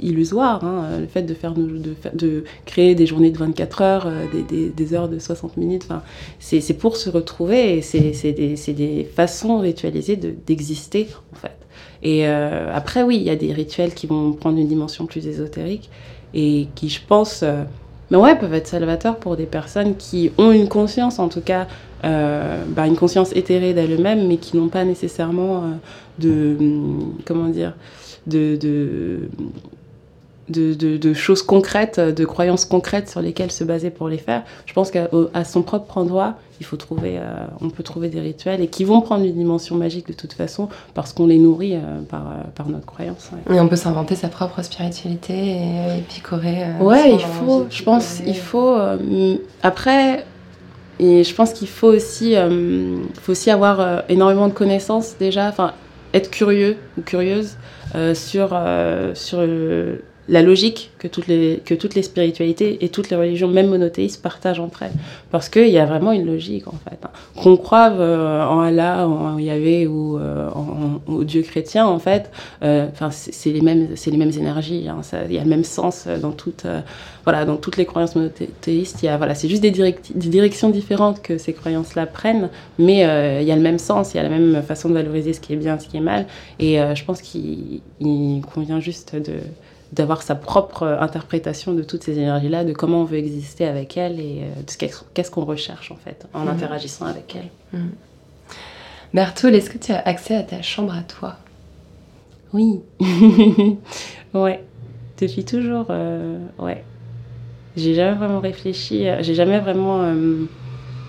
illusoire. 0.00 0.64
hein. 0.64 0.98
Le 1.00 1.06
fait 1.06 1.22
de, 1.22 1.34
faire, 1.34 1.52
de, 1.54 1.80
de 2.14 2.44
créer 2.64 2.94
des 2.94 3.06
journées 3.06 3.30
de 3.30 3.38
24 3.38 3.82
heures, 3.82 4.06
euh, 4.06 4.24
des, 4.32 4.42
des- 4.42 4.68
des 4.70 4.94
heures 4.94 5.08
de 5.08 5.18
60 5.18 5.56
minutes, 5.56 5.86
c'est 6.40 6.74
pour 6.78 6.96
se 6.96 7.10
retrouver 7.10 7.78
et 7.78 7.82
c'est 7.82 8.32
des, 8.32 8.54
des 8.74 9.04
façons 9.04 9.58
ritualisées 9.58 10.16
de- 10.16 10.34
d'exister, 10.46 11.08
en 11.32 11.36
fait. 11.36 11.56
Et 12.02 12.26
euh, 12.28 12.70
après, 12.74 13.02
oui, 13.02 13.16
il 13.16 13.22
y 13.22 13.30
a 13.30 13.36
des 13.36 13.52
rituels 13.52 13.94
qui 13.94 14.06
vont 14.06 14.32
prendre 14.32 14.58
une 14.58 14.68
dimension 14.68 15.06
plus 15.06 15.26
ésotérique 15.26 15.90
et 16.34 16.68
qui, 16.74 16.88
je 16.88 17.00
pense, 17.06 17.42
mais 18.10 18.16
ouais, 18.18 18.36
peuvent 18.38 18.54
être 18.54 18.66
salvateurs 18.68 19.16
pour 19.16 19.36
des 19.36 19.46
personnes 19.46 19.96
qui 19.96 20.30
ont 20.38 20.52
une 20.52 20.68
conscience, 20.68 21.18
en 21.18 21.28
tout 21.28 21.40
cas, 21.40 21.66
euh, 22.04 22.62
bah, 22.68 22.86
une 22.86 22.96
conscience 22.96 23.34
éthérée 23.34 23.72
d'elles-mêmes, 23.74 24.26
mais 24.28 24.36
qui 24.36 24.56
n'ont 24.56 24.68
pas 24.68 24.84
nécessairement 24.84 25.56
euh, 25.58 25.60
de. 26.18 26.56
hum, 26.58 27.14
Comment 27.24 27.48
dire 27.48 27.74
de, 28.26 28.56
de, 28.56 29.28
de, 30.48 30.74
de- 30.74 30.96
de 30.96 31.14
choses 31.14 31.42
concrètes, 31.42 31.98
de 32.00 32.24
croyances 32.24 32.64
concrètes 32.64 33.08
sur 33.08 33.20
lesquelles 33.20 33.50
se 33.52 33.64
baser 33.64 33.90
pour 33.90 34.08
les 34.08 34.18
faire. 34.18 34.42
Je 34.66 34.72
pense 34.72 34.90
qu'à 34.92 35.08
son 35.44 35.62
propre 35.62 35.98
endroit, 35.98 36.34
il 36.60 36.66
faut 36.66 36.76
trouver, 36.76 37.18
euh, 37.18 37.46
on 37.60 37.68
peut 37.70 37.82
trouver 37.82 38.08
des 38.08 38.20
rituels 38.20 38.60
et 38.60 38.68
qui 38.68 38.82
vont 38.84 39.00
prendre 39.00 39.24
une 39.24 39.34
dimension 39.34 39.76
magique 39.76 40.06
de 40.08 40.12
toute 40.12 40.32
façon 40.32 40.68
parce 40.94 41.12
qu'on 41.12 41.26
les 41.26 41.38
nourrit 41.38 41.74
euh, 41.74 42.00
par, 42.08 42.26
euh, 42.28 42.42
par 42.54 42.68
notre 42.68 42.86
croyance. 42.86 43.30
ouais. 43.48 43.56
Et 43.56 43.60
on 43.60 43.68
peut 43.68 43.76
s'inventer 43.76 44.14
sa 44.14 44.28
propre 44.28 44.62
spiritualité 44.62 45.34
et, 45.34 45.98
et 45.98 46.00
picorer. 46.08 46.64
Ouais, 46.80 47.12
il 47.12 47.20
faut, 47.20 47.66
je 47.70 47.82
pense, 47.82 48.20
il 48.26 48.36
faut. 48.36 48.76
après, 49.62 50.24
et 50.98 51.24
je 51.24 51.34
pense 51.34 51.52
qu'il 51.52 51.68
faut 51.68 51.88
aussi, 51.88 52.36
euh, 52.36 52.98
avoir 53.48 53.80
euh, 53.80 54.00
énormément 54.08 54.48
de 54.48 54.54
connaissances 54.54 55.16
déjà, 55.18 55.48
enfin, 55.48 55.74
être 56.14 56.30
curieux 56.30 56.76
ou 56.96 57.02
curieuse 57.02 57.56
euh, 57.94 58.14
sur, 58.14 58.58
sur 59.14 59.40
la 60.28 60.42
logique 60.42 60.90
que 60.98 61.06
toutes, 61.08 61.28
les, 61.28 61.62
que 61.64 61.74
toutes 61.74 61.94
les 61.94 62.02
spiritualités 62.02 62.84
et 62.84 62.88
toutes 62.88 63.10
les 63.10 63.16
religions, 63.16 63.46
même 63.48 63.68
monothéistes, 63.68 64.20
partagent 64.22 64.58
entre 64.60 64.82
elles. 64.82 64.92
Parce 65.30 65.48
qu'il 65.48 65.68
y 65.68 65.78
a 65.78 65.86
vraiment 65.86 66.10
une 66.12 66.26
logique, 66.26 66.66
en 66.66 66.74
fait. 66.88 66.98
hein. 67.04 67.10
Qu'on 67.40 67.56
croive 67.56 68.00
euh, 68.00 68.44
en 68.44 68.60
Allah, 68.60 69.06
en 69.08 69.38
Yahvé 69.38 69.86
ou 69.86 70.18
euh, 70.18 70.48
au 71.06 71.22
Dieu 71.24 71.42
chrétien, 71.42 71.86
en 71.86 71.98
fait, 72.00 72.30
euh, 72.64 72.88
c'est 73.10 73.50
les, 73.52 73.60
mêmes- 73.60 73.88
les 74.04 74.16
mêmes 74.16 74.32
énergies. 74.36 74.88
hein. 74.88 75.00
Il 75.28 75.34
y 75.34 75.38
a 75.38 75.44
le 75.44 75.48
même 75.50 75.64
sens 75.64 76.04
euh, 76.08 76.18
dans 76.18 76.32
toutes, 76.32 76.64
euh, 76.64 76.80
voilà, 77.24 77.44
dans 77.44 77.56
toutes 77.56 77.76
les 77.76 77.84
croyances 77.86 78.16
monothéistes. 78.16 79.02
y 79.04 79.08
a- 79.08 79.16
Voilà, 79.18 79.34
c'est 79.36 79.48
juste 79.48 79.62
des, 79.62 79.70
des 79.70 80.28
directions 80.28 80.70
différentes 80.70 81.22
que 81.22 81.38
ces 81.38 81.52
croyances-là 81.52 82.06
prennent, 82.06 82.48
mais 82.78 83.06
euh, 83.06 83.40
il 83.42 83.46
y 83.46 83.52
a 83.52 83.56
le 83.56 83.62
même 83.62 83.78
sens, 83.78 84.12
il 84.14 84.16
y 84.16 84.20
a 84.20 84.24
la 84.24 84.28
même 84.28 84.62
façon 84.62 84.88
de 84.88 84.94
valoriser 84.94 85.32
ce 85.32 85.40
qui 85.40 85.52
est 85.52 85.56
bien, 85.56 85.78
ce 85.78 85.86
qui 85.86 85.96
est 85.98 86.00
mal. 86.00 86.26
Et 86.58 86.78
je 86.78 87.04
pense 87.04 87.20
qu'il 87.22 87.80
il 88.00 88.42
convient 88.52 88.80
juste 88.80 89.14
de 89.14 89.34
d'avoir 89.96 90.22
sa 90.22 90.34
propre 90.34 90.82
euh, 90.84 91.00
interprétation 91.00 91.72
de 91.74 91.82
toutes 91.82 92.04
ces 92.04 92.18
énergies-là, 92.18 92.64
de 92.64 92.72
comment 92.72 93.00
on 93.00 93.04
veut 93.04 93.16
exister 93.18 93.64
avec 93.66 93.96
elles 93.96 94.20
et 94.20 94.42
euh, 94.42 94.62
de 94.62 94.70
ce 94.70 94.76
qu'est- 94.78 95.04
qu'est-ce 95.14 95.30
qu'on 95.30 95.44
recherche 95.44 95.90
en 95.90 95.96
fait 95.96 96.26
en 96.34 96.42
Mhm. 96.42 96.48
interagissant 96.48 97.06
avec 97.06 97.34
elles. 97.34 97.80
Bertoul, 99.14 99.54
est-ce 99.54 99.70
que 99.70 99.78
tu 99.78 99.92
as 99.92 100.00
accès 100.00 100.36
à 100.36 100.42
ta 100.42 100.62
chambre 100.62 100.92
à 100.94 101.02
toi? 101.02 101.36
Oui. 102.52 102.80
ouais. 104.34 104.62
Depuis 105.20 105.44
toujours, 105.44 105.86
euh, 105.90 106.38
ouais. 106.58 106.84
J'ai 107.76 107.94
jamais 107.94 108.16
vraiment 108.16 108.40
réfléchi, 108.40 109.08
euh, 109.08 109.18
j'ai 109.22 109.34
jamais 109.34 109.58
vraiment 109.60 110.00
euh, 110.02 110.44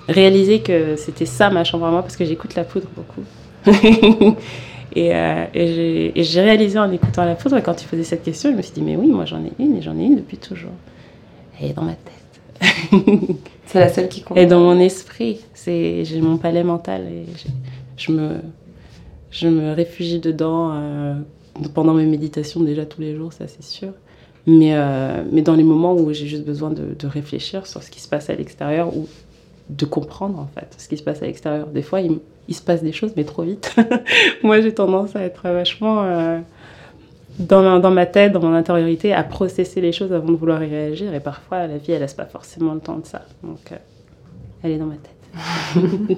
réalisé 0.07 0.61
que 0.61 0.95
c'était 0.95 1.25
ça 1.25 1.49
ma 1.49 1.63
chambre 1.63 1.85
à 1.85 1.91
moi 1.91 2.01
parce 2.01 2.15
que 2.17 2.25
j'écoute 2.25 2.55
la 2.55 2.63
poudre 2.63 2.87
beaucoup. 2.95 3.23
et 4.97 5.15
euh, 5.15 5.45
et 5.53 6.23
j'ai- 6.23 6.41
réalisé 6.41 6.79
en 6.79 6.91
écoutant 6.91 7.25
la 7.25 7.35
poudre, 7.35 7.59
quand 7.61 7.75
tu 7.75 7.87
posais 7.87 8.03
cette 8.03 8.23
question, 8.23 8.51
je 8.51 8.57
me 8.57 8.61
suis 8.61 8.73
dit, 8.73 8.81
mais 8.81 8.95
oui, 8.95 9.07
moi 9.07 9.25
j'en 9.25 9.43
ai 9.43 9.51
une 9.59 9.77
et 9.77 9.81
j'en 9.81 9.97
ai 9.97 10.03
une 10.05 10.15
depuis 10.15 10.37
toujours. 10.37 10.71
Elle 11.59 11.71
est 11.71 11.73
dans 11.73 11.83
ma 11.83 11.93
tête. 11.95 12.91
C'est 13.65 13.79
la 13.79 13.89
seule 13.89 14.07
qui 14.09 14.21
compte. 14.21 14.37
Et 14.37 14.45
dans 14.45 14.59
mon 14.59 14.79
esprit, 14.79 15.39
j'ai 15.65 16.21
mon 16.21 16.37
palais 16.37 16.63
mental 16.63 17.01
et 17.03 17.25
je 17.97 18.11
me 18.11 18.37
je 19.31 19.47
me 19.47 19.73
réfugie 19.73 20.19
dedans 20.19 20.71
euh, 20.73 21.15
pendant 21.73 21.93
mes 21.93 22.05
méditations 22.05 22.61
déjà 22.63 22.85
tous 22.85 23.01
les 23.01 23.15
jours, 23.15 23.33
ça 23.33 23.47
c'est 23.47 23.63
sûr. 23.63 23.89
Mais 24.47 24.71
euh, 24.75 25.23
mais 25.31 25.41
dans 25.41 25.55
les 25.55 25.63
moments 25.63 25.93
où 25.93 26.13
j'ai 26.13 26.27
juste 26.27 26.45
besoin 26.45 26.71
de, 26.71 26.95
de 26.97 27.07
réfléchir 27.07 27.67
sur 27.67 27.83
ce 27.83 27.91
qui 27.91 27.99
se 27.99 28.07
passe 28.07 28.29
à 28.29 28.35
l'extérieur 28.35 28.95
ou 28.95 29.07
de 29.69 29.85
comprendre 29.85 30.39
en 30.39 30.47
fait 30.55 30.73
ce 30.77 30.87
qui 30.87 30.97
se 30.97 31.03
passe 31.03 31.21
à 31.21 31.25
l'extérieur. 31.25 31.67
Des 31.67 31.81
fois, 31.81 31.99
il, 32.01 32.19
il 32.47 32.55
se 32.55 32.61
passe 32.61 32.81
des 32.81 32.91
choses 32.91 33.13
mais 33.15 33.23
trop 33.23 33.43
vite. 33.43 33.75
Moi, 34.43 34.61
j'ai 34.61 34.73
tendance 34.73 35.15
à 35.15 35.21
être 35.21 35.43
vachement 35.43 36.03
euh, 36.03 36.39
dans, 37.39 37.61
ma, 37.61 37.79
dans 37.79 37.91
ma 37.91 38.05
tête, 38.05 38.31
dans 38.31 38.41
mon 38.41 38.53
intériorité, 38.53 39.13
à 39.13 39.23
processer 39.23 39.81
les 39.81 39.91
choses 39.91 40.13
avant 40.13 40.31
de 40.31 40.37
vouloir 40.37 40.63
y 40.63 40.69
réagir. 40.69 41.13
Et 41.13 41.19
parfois, 41.19 41.67
la 41.67 41.77
vie, 41.77 41.91
elle 41.91 42.01
laisse 42.01 42.13
pas 42.13 42.25
forcément 42.25 42.73
le 42.73 42.79
temps 42.79 42.97
de 42.97 43.05
ça. 43.05 43.23
Donc, 43.43 43.71
euh, 43.71 43.75
elle 44.63 44.71
est 44.71 44.77
dans 44.77 44.85
ma 44.85 44.95
tête. 44.95 46.17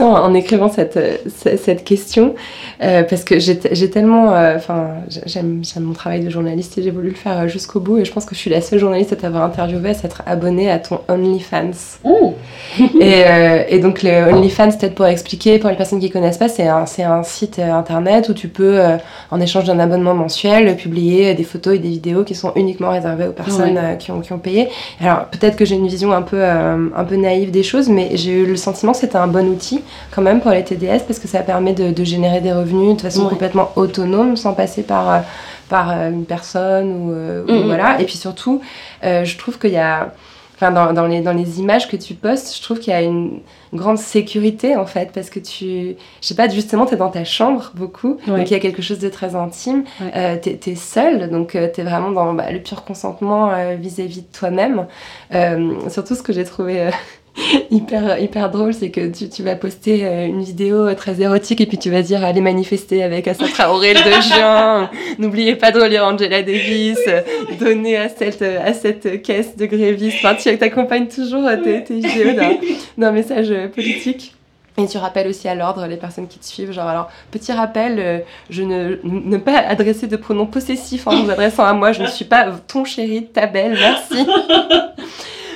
Ça, 0.00 0.06
en, 0.06 0.34
écrivant 0.34 0.68
cette, 0.70 0.96
euh, 0.96 1.16
ce- 1.26 1.56
cette 1.56 1.84
question, 1.84 2.34
euh, 2.82 3.02
parce 3.02 3.22
que 3.24 3.38
j'ai 3.38 3.56
tellement. 3.90 4.32
euh, 4.34 4.56
Enfin, 4.56 4.88
j'aime 5.26 5.60
j'aime 5.62 5.84
mon 5.84 5.92
travail 5.92 6.20
de 6.24 6.30
journaliste 6.30 6.76
et 6.78 6.82
j'ai 6.82 6.90
voulu 6.90 7.10
le 7.10 7.14
faire 7.14 7.48
jusqu'au 7.48 7.80
bout. 7.80 7.98
Et 7.98 8.04
je 8.04 8.12
pense 8.12 8.24
que 8.24 8.34
je 8.34 8.40
suis 8.40 8.50
la 8.50 8.60
seule 8.60 8.78
journaliste 8.78 9.12
à 9.12 9.16
t'avoir 9.16 9.42
interviewé, 9.44 9.90
à 9.90 9.94
s'être 9.94 10.22
abonnée 10.26 10.70
à 10.70 10.78
ton 10.78 11.00
OnlyFans. 11.08 11.98
et, 12.78 13.24
euh, 13.26 13.62
et 13.68 13.78
donc, 13.78 14.02
le 14.02 14.32
OnlyFans, 14.32 14.70
peut-être 14.78 14.94
pour 14.94 15.06
expliquer, 15.06 15.58
pour 15.58 15.70
les 15.70 15.76
personnes 15.76 16.00
qui 16.00 16.10
connaissent 16.10 16.38
pas, 16.38 16.48
c'est 16.48 16.66
un, 16.66 16.84
un 16.98 17.22
site 17.22 17.58
internet 17.58 18.28
où 18.28 18.34
tu 18.34 18.48
peux, 18.48 18.80
en 19.30 19.40
échange 19.40 19.64
d'un 19.64 19.78
abonnement 19.78 20.14
mensuel, 20.14 20.76
publier 20.76 21.34
des 21.34 21.44
photos 21.44 21.74
et 21.74 21.78
des 21.78 21.88
vidéos 21.88 22.24
qui 22.24 22.34
sont 22.34 22.52
uniquement 22.56 22.90
réservées 22.90 23.26
aux 23.28 23.32
personnes 23.32 23.76
Ouais. 23.76 23.96
qui, 23.98 24.10
ont, 24.10 24.20
qui 24.20 24.32
ont 24.32 24.38
payé. 24.38 24.68
Alors, 25.00 25.26
peut-être 25.26 25.56
que 25.56 25.64
j'ai 25.64 25.74
une 25.76 25.86
vision 25.86 26.12
un 26.12 26.22
peu, 26.22 26.42
un 26.42 27.04
peu 27.06 27.16
naïve 27.16 27.50
des 27.50 27.62
choses, 27.62 27.88
mais 27.88 28.10
j'ai 28.14 28.32
eu 28.32 28.46
le 28.46 28.56
sentiment 28.56 28.92
que 28.92 28.98
c'était 28.98 29.16
un 29.16 29.26
bon 29.26 29.46
outil 29.48 29.82
quand 30.10 30.22
même 30.22 30.40
pour 30.40 30.50
les 30.50 30.64
TDS 30.64 31.04
parce 31.06 31.18
que 31.18 31.28
ça 31.28 31.40
permet 31.40 31.72
de, 31.72 31.90
de 31.92 32.04
générer 32.04 32.40
des 32.40 32.52
revenus 32.52 32.96
de 32.96 33.02
façon 33.02 33.24
Ouais. 33.24 33.30
complètement 33.30 33.70
autonome 33.76 34.36
sans 34.36 34.54
passer 34.54 34.82
par, 34.82 35.10
euh, 35.10 35.18
par 35.68 35.90
euh, 35.90 36.10
une 36.10 36.24
personne 36.24 36.88
ou, 36.90 37.12
euh, 37.12 37.44
ou 37.48 37.52
Mhm. 37.52 37.62
voilà. 37.66 38.00
Et 38.00 38.04
puis 38.04 38.16
surtout, 38.16 38.60
euh, 39.04 39.24
je 39.24 39.36
trouve 39.38 39.58
qu'il 39.58 39.70
y 39.72 39.76
a. 39.78 40.12
Enfin, 40.62 40.72
dans, 40.72 40.92
dans, 40.92 41.06
les, 41.06 41.22
dans 41.22 41.32
les 41.32 41.58
images 41.58 41.88
que 41.88 41.96
tu 41.96 42.12
postes, 42.12 42.54
je 42.54 42.60
trouve 42.62 42.80
qu'il 42.80 42.92
y 42.92 42.94
a 42.94 43.00
une 43.00 43.40
grande 43.72 43.96
sécurité 43.96 44.76
en 44.76 44.84
fait, 44.84 45.10
parce 45.10 45.30
que 45.30 45.38
tu. 45.40 45.96
Je 46.20 46.26
sais 46.26 46.34
pas, 46.34 46.50
justement, 46.50 46.84
tu 46.84 46.92
es 46.92 46.96
dans 46.98 47.08
ta 47.08 47.24
chambre 47.24 47.72
beaucoup, 47.74 48.18
Ouais. 48.28 48.36
donc 48.36 48.50
il 48.50 48.52
y 48.52 48.56
a 48.56 48.58
quelque 48.60 48.82
chose 48.82 48.98
de 48.98 49.08
très 49.08 49.34
intime. 49.34 49.84
Ouais. 50.02 50.10
Euh, 50.14 50.36
t'es 50.36 50.60
es 50.66 50.74
seule, 50.74 51.30
donc 51.30 51.54
euh, 51.54 51.66
t'es 51.72 51.82
vraiment 51.82 52.10
dans 52.10 52.34
bah, 52.34 52.52
le 52.52 52.58
pur 52.58 52.84
consentement 52.84 53.50
euh, 53.54 53.76
vis-à-vis 53.80 54.20
de 54.20 54.26
toi-même. 54.38 54.84
Surtout, 55.88 56.14
ce 56.14 56.22
que 56.22 56.34
j'ai 56.34 56.44
trouvé. 56.44 56.90
hyper 57.70 58.18
hyper 58.18 58.50
drôle 58.50 58.74
c'est 58.74 58.90
que 58.90 59.08
tu, 59.08 59.28
tu 59.28 59.42
vas 59.42 59.54
poster 59.54 60.04
euh, 60.04 60.26
une 60.26 60.42
vidéo 60.42 60.88
euh, 60.88 60.94
très 60.94 61.20
érotique 61.20 61.60
et 61.60 61.66
puis 61.66 61.78
tu 61.78 61.90
vas 61.90 62.02
dire 62.02 62.24
allez 62.24 62.40
manifester 62.40 63.02
avec 63.02 63.28
Assa 63.28 63.46
Traoré 63.48 63.94
le 63.94 64.00
2 64.02 64.10
juin. 64.34 64.90
N'oubliez 65.18 65.54
pas 65.56 65.70
de 65.70 65.80
relire 65.80 66.04
Angela 66.04 66.42
Davis 66.42 66.98
euh, 67.06 67.20
donnez 67.58 67.96
à 67.96 68.08
cette 68.08 68.42
à 68.42 68.72
cette 68.72 69.22
caisse 69.22 69.56
de 69.56 69.66
grévistes. 69.66 70.18
Enfin 70.24 70.34
tu 70.34 70.48
accompagnes 70.48 71.06
toujours 71.08 71.48
tes, 71.62 71.84
tes 71.84 71.94
vidéos 72.00 72.32
d'un- 72.98 73.12
message 73.12 73.52
politique. 73.74 74.34
Et 74.78 74.86
tu 74.86 74.96
rappelles 74.98 75.26
aussi 75.28 75.46
à 75.46 75.54
l'ordre 75.54 75.86
les 75.86 75.96
personnes 75.96 76.26
qui 76.26 76.38
te 76.38 76.44
suivent, 76.46 76.72
genre 76.72 76.86
alors 76.86 77.10
petit 77.30 77.52
rappel, 77.52 77.96
euh, 77.98 78.18
je 78.48 78.62
ne, 78.62 78.96
ne 79.04 79.36
pas 79.36 79.58
adresser 79.58 80.06
de 80.06 80.16
pronoms 80.16 80.46
possessifs 80.46 81.06
en 81.06 81.22
vous 81.22 81.30
adressant 81.30 81.64
à 81.64 81.72
moi, 81.74 81.92
je 81.92 82.02
ne 82.02 82.06
suis 82.06 82.24
pas 82.24 82.46
ton 82.66 82.84
chéri, 82.84 83.26
ta 83.26 83.46
belle, 83.46 83.76
merci. 83.78 84.26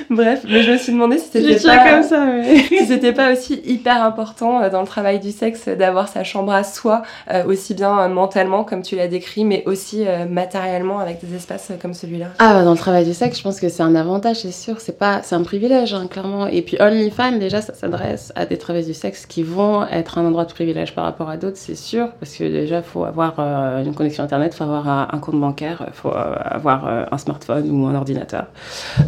Bref, 0.09 0.43
mais 0.47 0.61
je 0.61 0.71
me 0.71 0.77
suis 0.77 0.93
demandé 0.93 1.17
si 1.17 1.25
c'était 1.25 1.53
Je 1.53 1.57
tiens 1.57 1.77
pas, 1.77 1.89
comme 1.91 2.03
ça, 2.03 2.25
mais... 2.25 2.57
si 2.67 2.85
c'était 2.85 3.13
pas 3.13 3.33
aussi 3.33 3.61
hyper 3.65 4.03
important 4.03 4.61
euh, 4.61 4.69
dans 4.69 4.81
le 4.81 4.87
travail 4.87 5.19
du 5.19 5.31
sexe 5.31 5.63
euh, 5.67 5.75
d'avoir 5.75 6.07
sa 6.07 6.23
chambre 6.23 6.53
à 6.53 6.63
soi, 6.63 7.01
euh, 7.31 7.45
aussi 7.45 7.73
bien 7.73 8.07
mentalement 8.07 8.63
comme 8.63 8.81
tu 8.81 8.95
l'as 8.95 9.07
décrit, 9.07 9.45
mais 9.45 9.63
aussi 9.65 10.05
matériellement 10.29 10.99
avec 10.99 11.19
des 11.25 11.35
espaces 11.35 11.71
comme 11.81 11.93
celui-là. 11.93 12.27
Ah, 12.39 12.53
bah, 12.53 12.63
dans 12.63 12.71
le 12.71 12.77
travail 12.77 13.05
du 13.05 13.13
sexe, 13.13 13.37
je 13.37 13.43
pense 13.43 13.59
que 13.59 13.69
c'est 13.69 13.83
un 13.83 13.95
avantage, 13.95 14.37
c'est 14.37 14.51
sûr. 14.51 14.79
C'est 14.79 14.97
pas, 14.97 15.21
c'est 15.23 15.35
un 15.35 15.43
privilège, 15.43 15.93
hein, 15.93 16.07
clairement. 16.09 16.47
Et 16.47 16.61
puis 16.61 16.77
OnlyFans, 16.79 17.37
déjà, 17.37 17.61
ça 17.61 17.73
s'adresse 17.73 18.31
à 18.35 18.45
des 18.45 18.57
travailleurs 18.57 18.75
du 18.87 18.93
sexe 18.93 19.25
qui 19.25 19.43
vont 19.43 19.85
être 19.87 20.17
un 20.17 20.25
endroit 20.25 20.45
de 20.45 20.51
privilège 20.51 20.93
par 20.93 21.05
rapport 21.05 21.29
à 21.29 21.37
d'autres, 21.37 21.57
c'est 21.57 21.75
sûr. 21.75 22.09
Parce 22.19 22.35
que 22.35 22.43
déjà, 22.43 22.81
faut 22.81 23.05
avoir 23.05 23.35
euh, 23.39 23.83
une 23.83 23.95
connexion 23.95 24.23
internet, 24.23 24.53
faut 24.53 24.63
avoir 24.63 24.87
un, 24.87 25.17
compte 25.19 25.39
bancaire, 25.39 25.87
faut 25.93 26.09
euh, 26.09 26.35
avoir 26.43 26.87
euh, 26.87 27.05
un 27.11 27.17
smartphone 27.17 27.69
ou 27.71 27.87
un 27.87 27.95
ordinateur. 27.95 28.47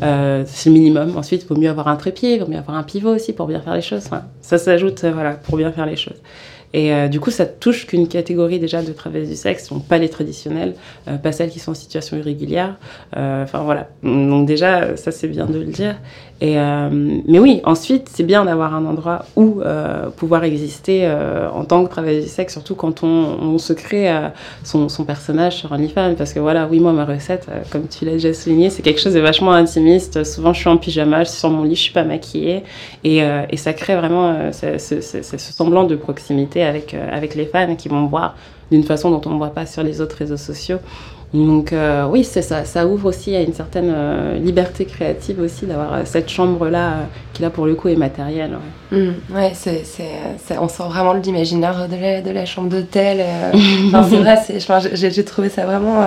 Euh, 0.03 0.43
c'est 0.45 0.69
le 0.69 0.73
minimum 0.73 0.86
Ensuite, 0.95 1.43
il 1.43 1.47
vaut 1.47 1.59
mieux 1.59 1.69
avoir 1.69 1.87
un 1.87 1.95
trépied, 1.95 2.35
il 2.35 2.39
vaut 2.39 2.47
mieux 2.47 2.57
avoir 2.57 2.77
un 2.77 2.83
pivot 2.83 3.13
aussi 3.15 3.33
pour 3.33 3.47
bien 3.47 3.59
faire 3.61 3.75
les 3.75 3.81
choses. 3.81 4.09
Ça 4.41 4.57
s'ajoute, 4.57 5.03
euh, 5.03 5.11
voilà, 5.11 5.31
pour 5.31 5.57
bien 5.57 5.71
faire 5.71 5.85
les 5.85 5.95
choses. 5.95 6.21
Et 6.73 6.93
euh, 6.93 7.07
du 7.07 7.19
coup, 7.19 7.31
ça 7.31 7.45
touche 7.45 7.87
qu'une 7.87 8.07
catégorie 8.07 8.59
déjà 8.59 8.83
de 8.83 8.91
travailleuses 8.91 9.29
du 9.29 9.35
sexe, 9.35 9.69
donc 9.69 9.87
pas 9.87 9.97
les 9.97 10.09
traditionnelles, 10.09 10.75
euh, 11.07 11.17
pas 11.17 11.31
celles 11.31 11.49
qui 11.49 11.59
sont 11.59 11.71
en 11.71 11.75
situation 11.75 12.17
irrégulière. 12.17 12.75
Enfin 13.15 13.59
voilà. 13.63 13.87
Donc 14.03 14.45
déjà, 14.45 14.97
ça 14.97 15.11
c'est 15.11 15.29
bien 15.29 15.45
de 15.45 15.59
le 15.59 15.65
dire. 15.65 15.95
Et 16.39 16.59
euh, 16.59 16.89
mais 17.27 17.39
oui, 17.39 17.61
ensuite, 17.63 18.09
c'est 18.13 18.23
bien 18.23 18.45
d'avoir 18.45 18.75
un 18.75 18.85
endroit 18.85 19.25
où 19.35 19.59
euh, 19.61 20.09
pouvoir 20.11 20.43
exister 20.43 21.01
euh, 21.03 21.49
en 21.49 21.65
tant 21.65 21.83
que 21.83 21.89
travailleuse 21.89 22.25
du 22.25 22.29
sexe, 22.29 22.53
surtout 22.53 22.75
quand 22.75 23.01
on, 23.03 23.07
on 23.07 23.57
se 23.57 23.73
crée 23.73 24.07
son, 24.63 24.87
son 24.87 25.03
personnage 25.03 25.55
sur 25.57 25.71
OnlyFans. 25.71 26.13
Parce 26.15 26.33
que 26.33 26.39
voilà, 26.39 26.67
oui, 26.69 26.79
moi, 26.79 26.93
ma 26.93 27.05
recette, 27.05 27.47
comme 27.71 27.87
tu 27.87 28.05
l'as 28.05 28.11
déjà 28.11 28.33
souligné, 28.33 28.69
c'est 28.69 28.83
quelque 28.83 29.01
chose 29.01 29.15
de 29.15 29.19
vachement 29.19 29.51
intimiste. 29.53 30.23
Souvent, 30.23 30.53
je 30.53 30.59
suis 30.59 30.69
en 30.69 30.77
pyjama, 30.77 31.23
je 31.23 31.29
suis 31.29 31.39
sur 31.39 31.49
mon 31.49 31.63
lit, 31.63 31.75
je 31.75 31.81
suis 31.81 31.93
pas 31.93 32.03
maquillée. 32.03 32.63
Et, 33.03 33.21
et 33.49 33.57
ça 33.57 33.73
crée 33.73 33.95
vraiment 33.95 34.51
ce, 34.51 34.77
ce- 34.77 35.01
ce- 35.01 35.23
ce 35.23 35.37
semblant 35.53 35.85
de 35.85 35.95
proximité 35.95 36.63
avec, 36.63 36.93
avec 36.93 37.33
les 37.33 37.45
fans 37.47 37.75
qui 37.75 37.89
vont 37.89 38.01
me 38.03 38.09
voir 38.09 38.35
d'une 38.69 38.83
façon 38.83 39.09
dont 39.09 39.21
on 39.25 39.31
ne 39.31 39.37
voit 39.37 39.49
pas 39.49 39.65
sur 39.65 39.81
les 39.81 40.01
autres 40.01 40.17
réseaux 40.17 40.37
sociaux. 40.37 40.77
Donc 41.33 41.73
euh, 41.73 42.05
oui, 42.07 42.23
c'est 42.23 42.41
ça. 42.41 42.63
Ça 42.63 42.87
ouvre 42.87 43.09
aussi 43.09 43.35
à 43.35 43.41
une 43.41 43.53
certaine 43.53 43.91
euh, 43.93 44.37
liberté 44.39 44.85
créative 44.85 45.41
aussi 45.41 45.65
d'avoir 45.65 45.93
euh, 45.93 46.01
cette 46.05 46.29
chambre-là 46.29 47.07
qui 47.33 47.41
là 47.41 47.49
pour 47.49 47.65
le 47.65 47.75
coup 47.75 47.89
est 47.89 47.95
matérielle. 47.97 48.57
ouais. 48.91 49.11
Ouais, 49.29 49.51
c'est, 49.53 49.83
c'est, 49.83 50.09
c'est- 50.37 50.57
on 50.57 50.69
sent 50.69 50.83
vraiment 50.87 51.13
l'imaginaire 51.13 51.89
de 51.89 51.95
la, 51.97 52.21
de 52.21 52.31
la 52.31 52.45
chambre 52.45 52.69
d'hôtel. 52.69 53.25
Enfin, 53.87 54.03
c'est 54.09 54.17
vrai, 54.17 54.37
c'est, 54.37 54.59
j'ai, 54.95 55.25
trouvé 55.25 55.49
ça 55.49 55.65
vraiment, 55.65 56.01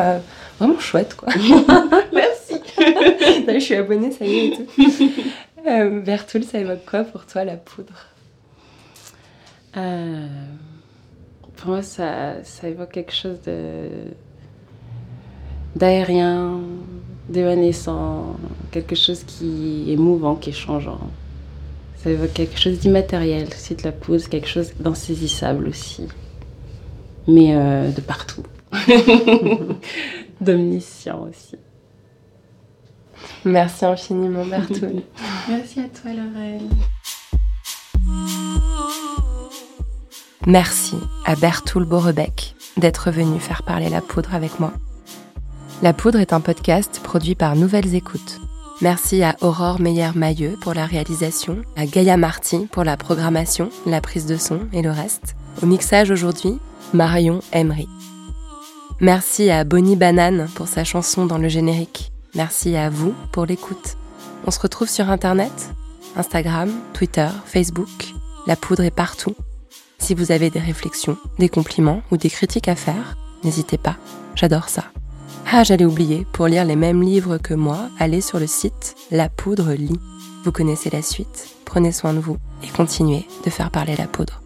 vraiment 0.59 0.79
chouette, 0.79 1.14
quoi. 1.14 1.29
Merci. 2.14 2.55
Je 3.49 3.59
suis 3.59 3.75
abonnée, 3.75 4.11
ça 4.12 4.25
y 4.25 4.35
est 4.39 4.47
et 4.47 4.53
tout. 4.57 6.01
Bertoul, 6.05 6.45
ça 6.45 6.59
évoque 6.59 6.87
quoi 6.89 7.05
pour 7.05 7.27
toi 7.27 7.45
la 7.45 7.57
poudre? 7.57 8.07
Pour 11.57 11.68
moi, 11.71 11.83
ça, 11.83 12.43
ça 12.43 12.68
évoque 12.68 12.93
quelque 12.93 13.12
chose 13.14 13.39
de 13.47 13.89
d'aérien, 15.77 16.61
d'évanescent, 17.29 18.37
quelque 18.71 18.95
chose 18.95 19.25
qui 19.25 19.93
est 19.93 19.97
mouvant, 19.97 20.35
qui 20.35 20.51
est 20.51 20.55
changeant. 20.55 21.01
Ça 22.03 22.11
évoque 22.11 22.33
quelque 22.33 22.59
chose 22.59 22.79
d'immatériel, 22.79 23.49
aussi 23.49 23.75
de 23.75 23.83
la 23.83 23.93
pose, 23.93 24.29
quelque 24.29 24.49
chose 24.49 24.73
d'insaisissable 24.79 25.68
aussi. 25.68 26.09
Mais 27.29 27.55
euh, 27.55 27.91
de 27.91 28.01
partout. 28.01 28.43
D'omniscient 30.41 31.29
aussi. 31.29 31.57
Merci 33.45 33.85
infiniment, 33.85 34.47
Bertoul. 34.47 35.03
Merci 35.49 35.81
à 35.81 35.89
toi, 35.89 36.12
Lorraine. 36.12 36.71
Merci 40.47 40.97
à 41.27 41.37
Bertoul 41.37 41.85
Borebec 41.85 42.55
d'être 42.79 43.11
venu 43.11 43.39
faire 43.41 43.62
parler 43.62 43.91
la 43.91 44.01
poudre 44.01 44.35
avec 44.35 44.59
moi. 44.59 44.73
La 45.83 45.95
poudre 45.95 46.18
est 46.18 46.35
un 46.35 46.41
podcast 46.43 47.01
produit 47.03 47.35
par 47.35 47.57
Nouvelles 47.57 47.95
Écoutes. 47.95 48.39
Merci 48.83 49.22
à 49.22 49.35
Aurore 49.41 49.81
Meyer-Mailleux 49.81 50.59
pour 50.61 50.74
la 50.74 50.85
réalisation, 50.85 51.62
à 51.74 51.87
Gaïa 51.87 52.18
Marty 52.18 52.68
pour 52.70 52.85
la 52.85 52.99
programmation, 52.99 53.70
la 53.87 54.03
prise 54.03 54.26
de 54.26 54.37
son 54.37 54.61
et 54.74 54.83
le 54.83 54.91
reste. 54.91 55.37
Au 55.62 55.66
mixage 55.66 56.11
aujourd'hui, 56.11 56.59
Marion 56.93 57.41
Emery. 57.55 57.89
Merci 59.01 59.49
à 59.49 59.64
Bonnie 59.64 59.97
Banane 59.97 60.49
pour 60.55 60.68
sa 60.68 60.85
chanson 60.85 61.24
dans 61.24 61.39
le 61.39 61.49
générique. 61.49 62.12
Merci 62.35 62.76
à 62.76 62.91
vous 62.91 63.14
pour 63.33 63.47
l'écoute. 63.47 63.97
On 64.47 64.51
se 64.51 64.61
retrouve 64.61 64.91
sur 64.91 65.09
Internet, 65.09 65.70
Instagram, 66.14 66.70
Twitter, 66.93 67.28
Facebook. 67.47 68.12
La 68.47 68.57
poudre 68.57 68.83
est 68.83 68.95
partout. 68.95 69.35
Si 69.99 70.14
vous 70.14 70.31
avez 70.31 70.51
des 70.51 70.61
réflexions, 70.61 71.16
des 71.39 71.49
compliments 71.49 72.03
ou 72.11 72.18
des 72.18 72.28
critiques 72.28 72.68
à 72.68 72.76
faire, 72.76 73.16
n'hésitez 73.45 73.78
pas, 73.78 73.97
j'adore 74.35 74.68
ça. 74.68 74.85
Ah, 75.47 75.64
j'allais 75.64 75.84
oublier, 75.84 76.26
pour 76.32 76.47
lire 76.47 76.64
les 76.64 76.76
mêmes 76.76 77.03
livres 77.03 77.38
que 77.38 77.55
moi, 77.55 77.88
allez 77.99 78.20
sur 78.20 78.38
le 78.38 78.47
site 78.47 78.95
La 79.11 79.28
Poudre 79.28 79.72
Lit. 79.72 80.01
Vous 80.45 80.53
connaissez 80.53 80.91
la 80.91 81.03
suite, 81.03 81.57
prenez 81.64 81.93
soin 81.93 82.14
de 82.14 82.20
vous 82.20 82.36
et 82.62 82.68
continuez 82.68 83.26
de 83.45 83.51
faire 83.51 83.70
parler 83.70 83.97
la 83.97 84.07
poudre. 84.07 84.41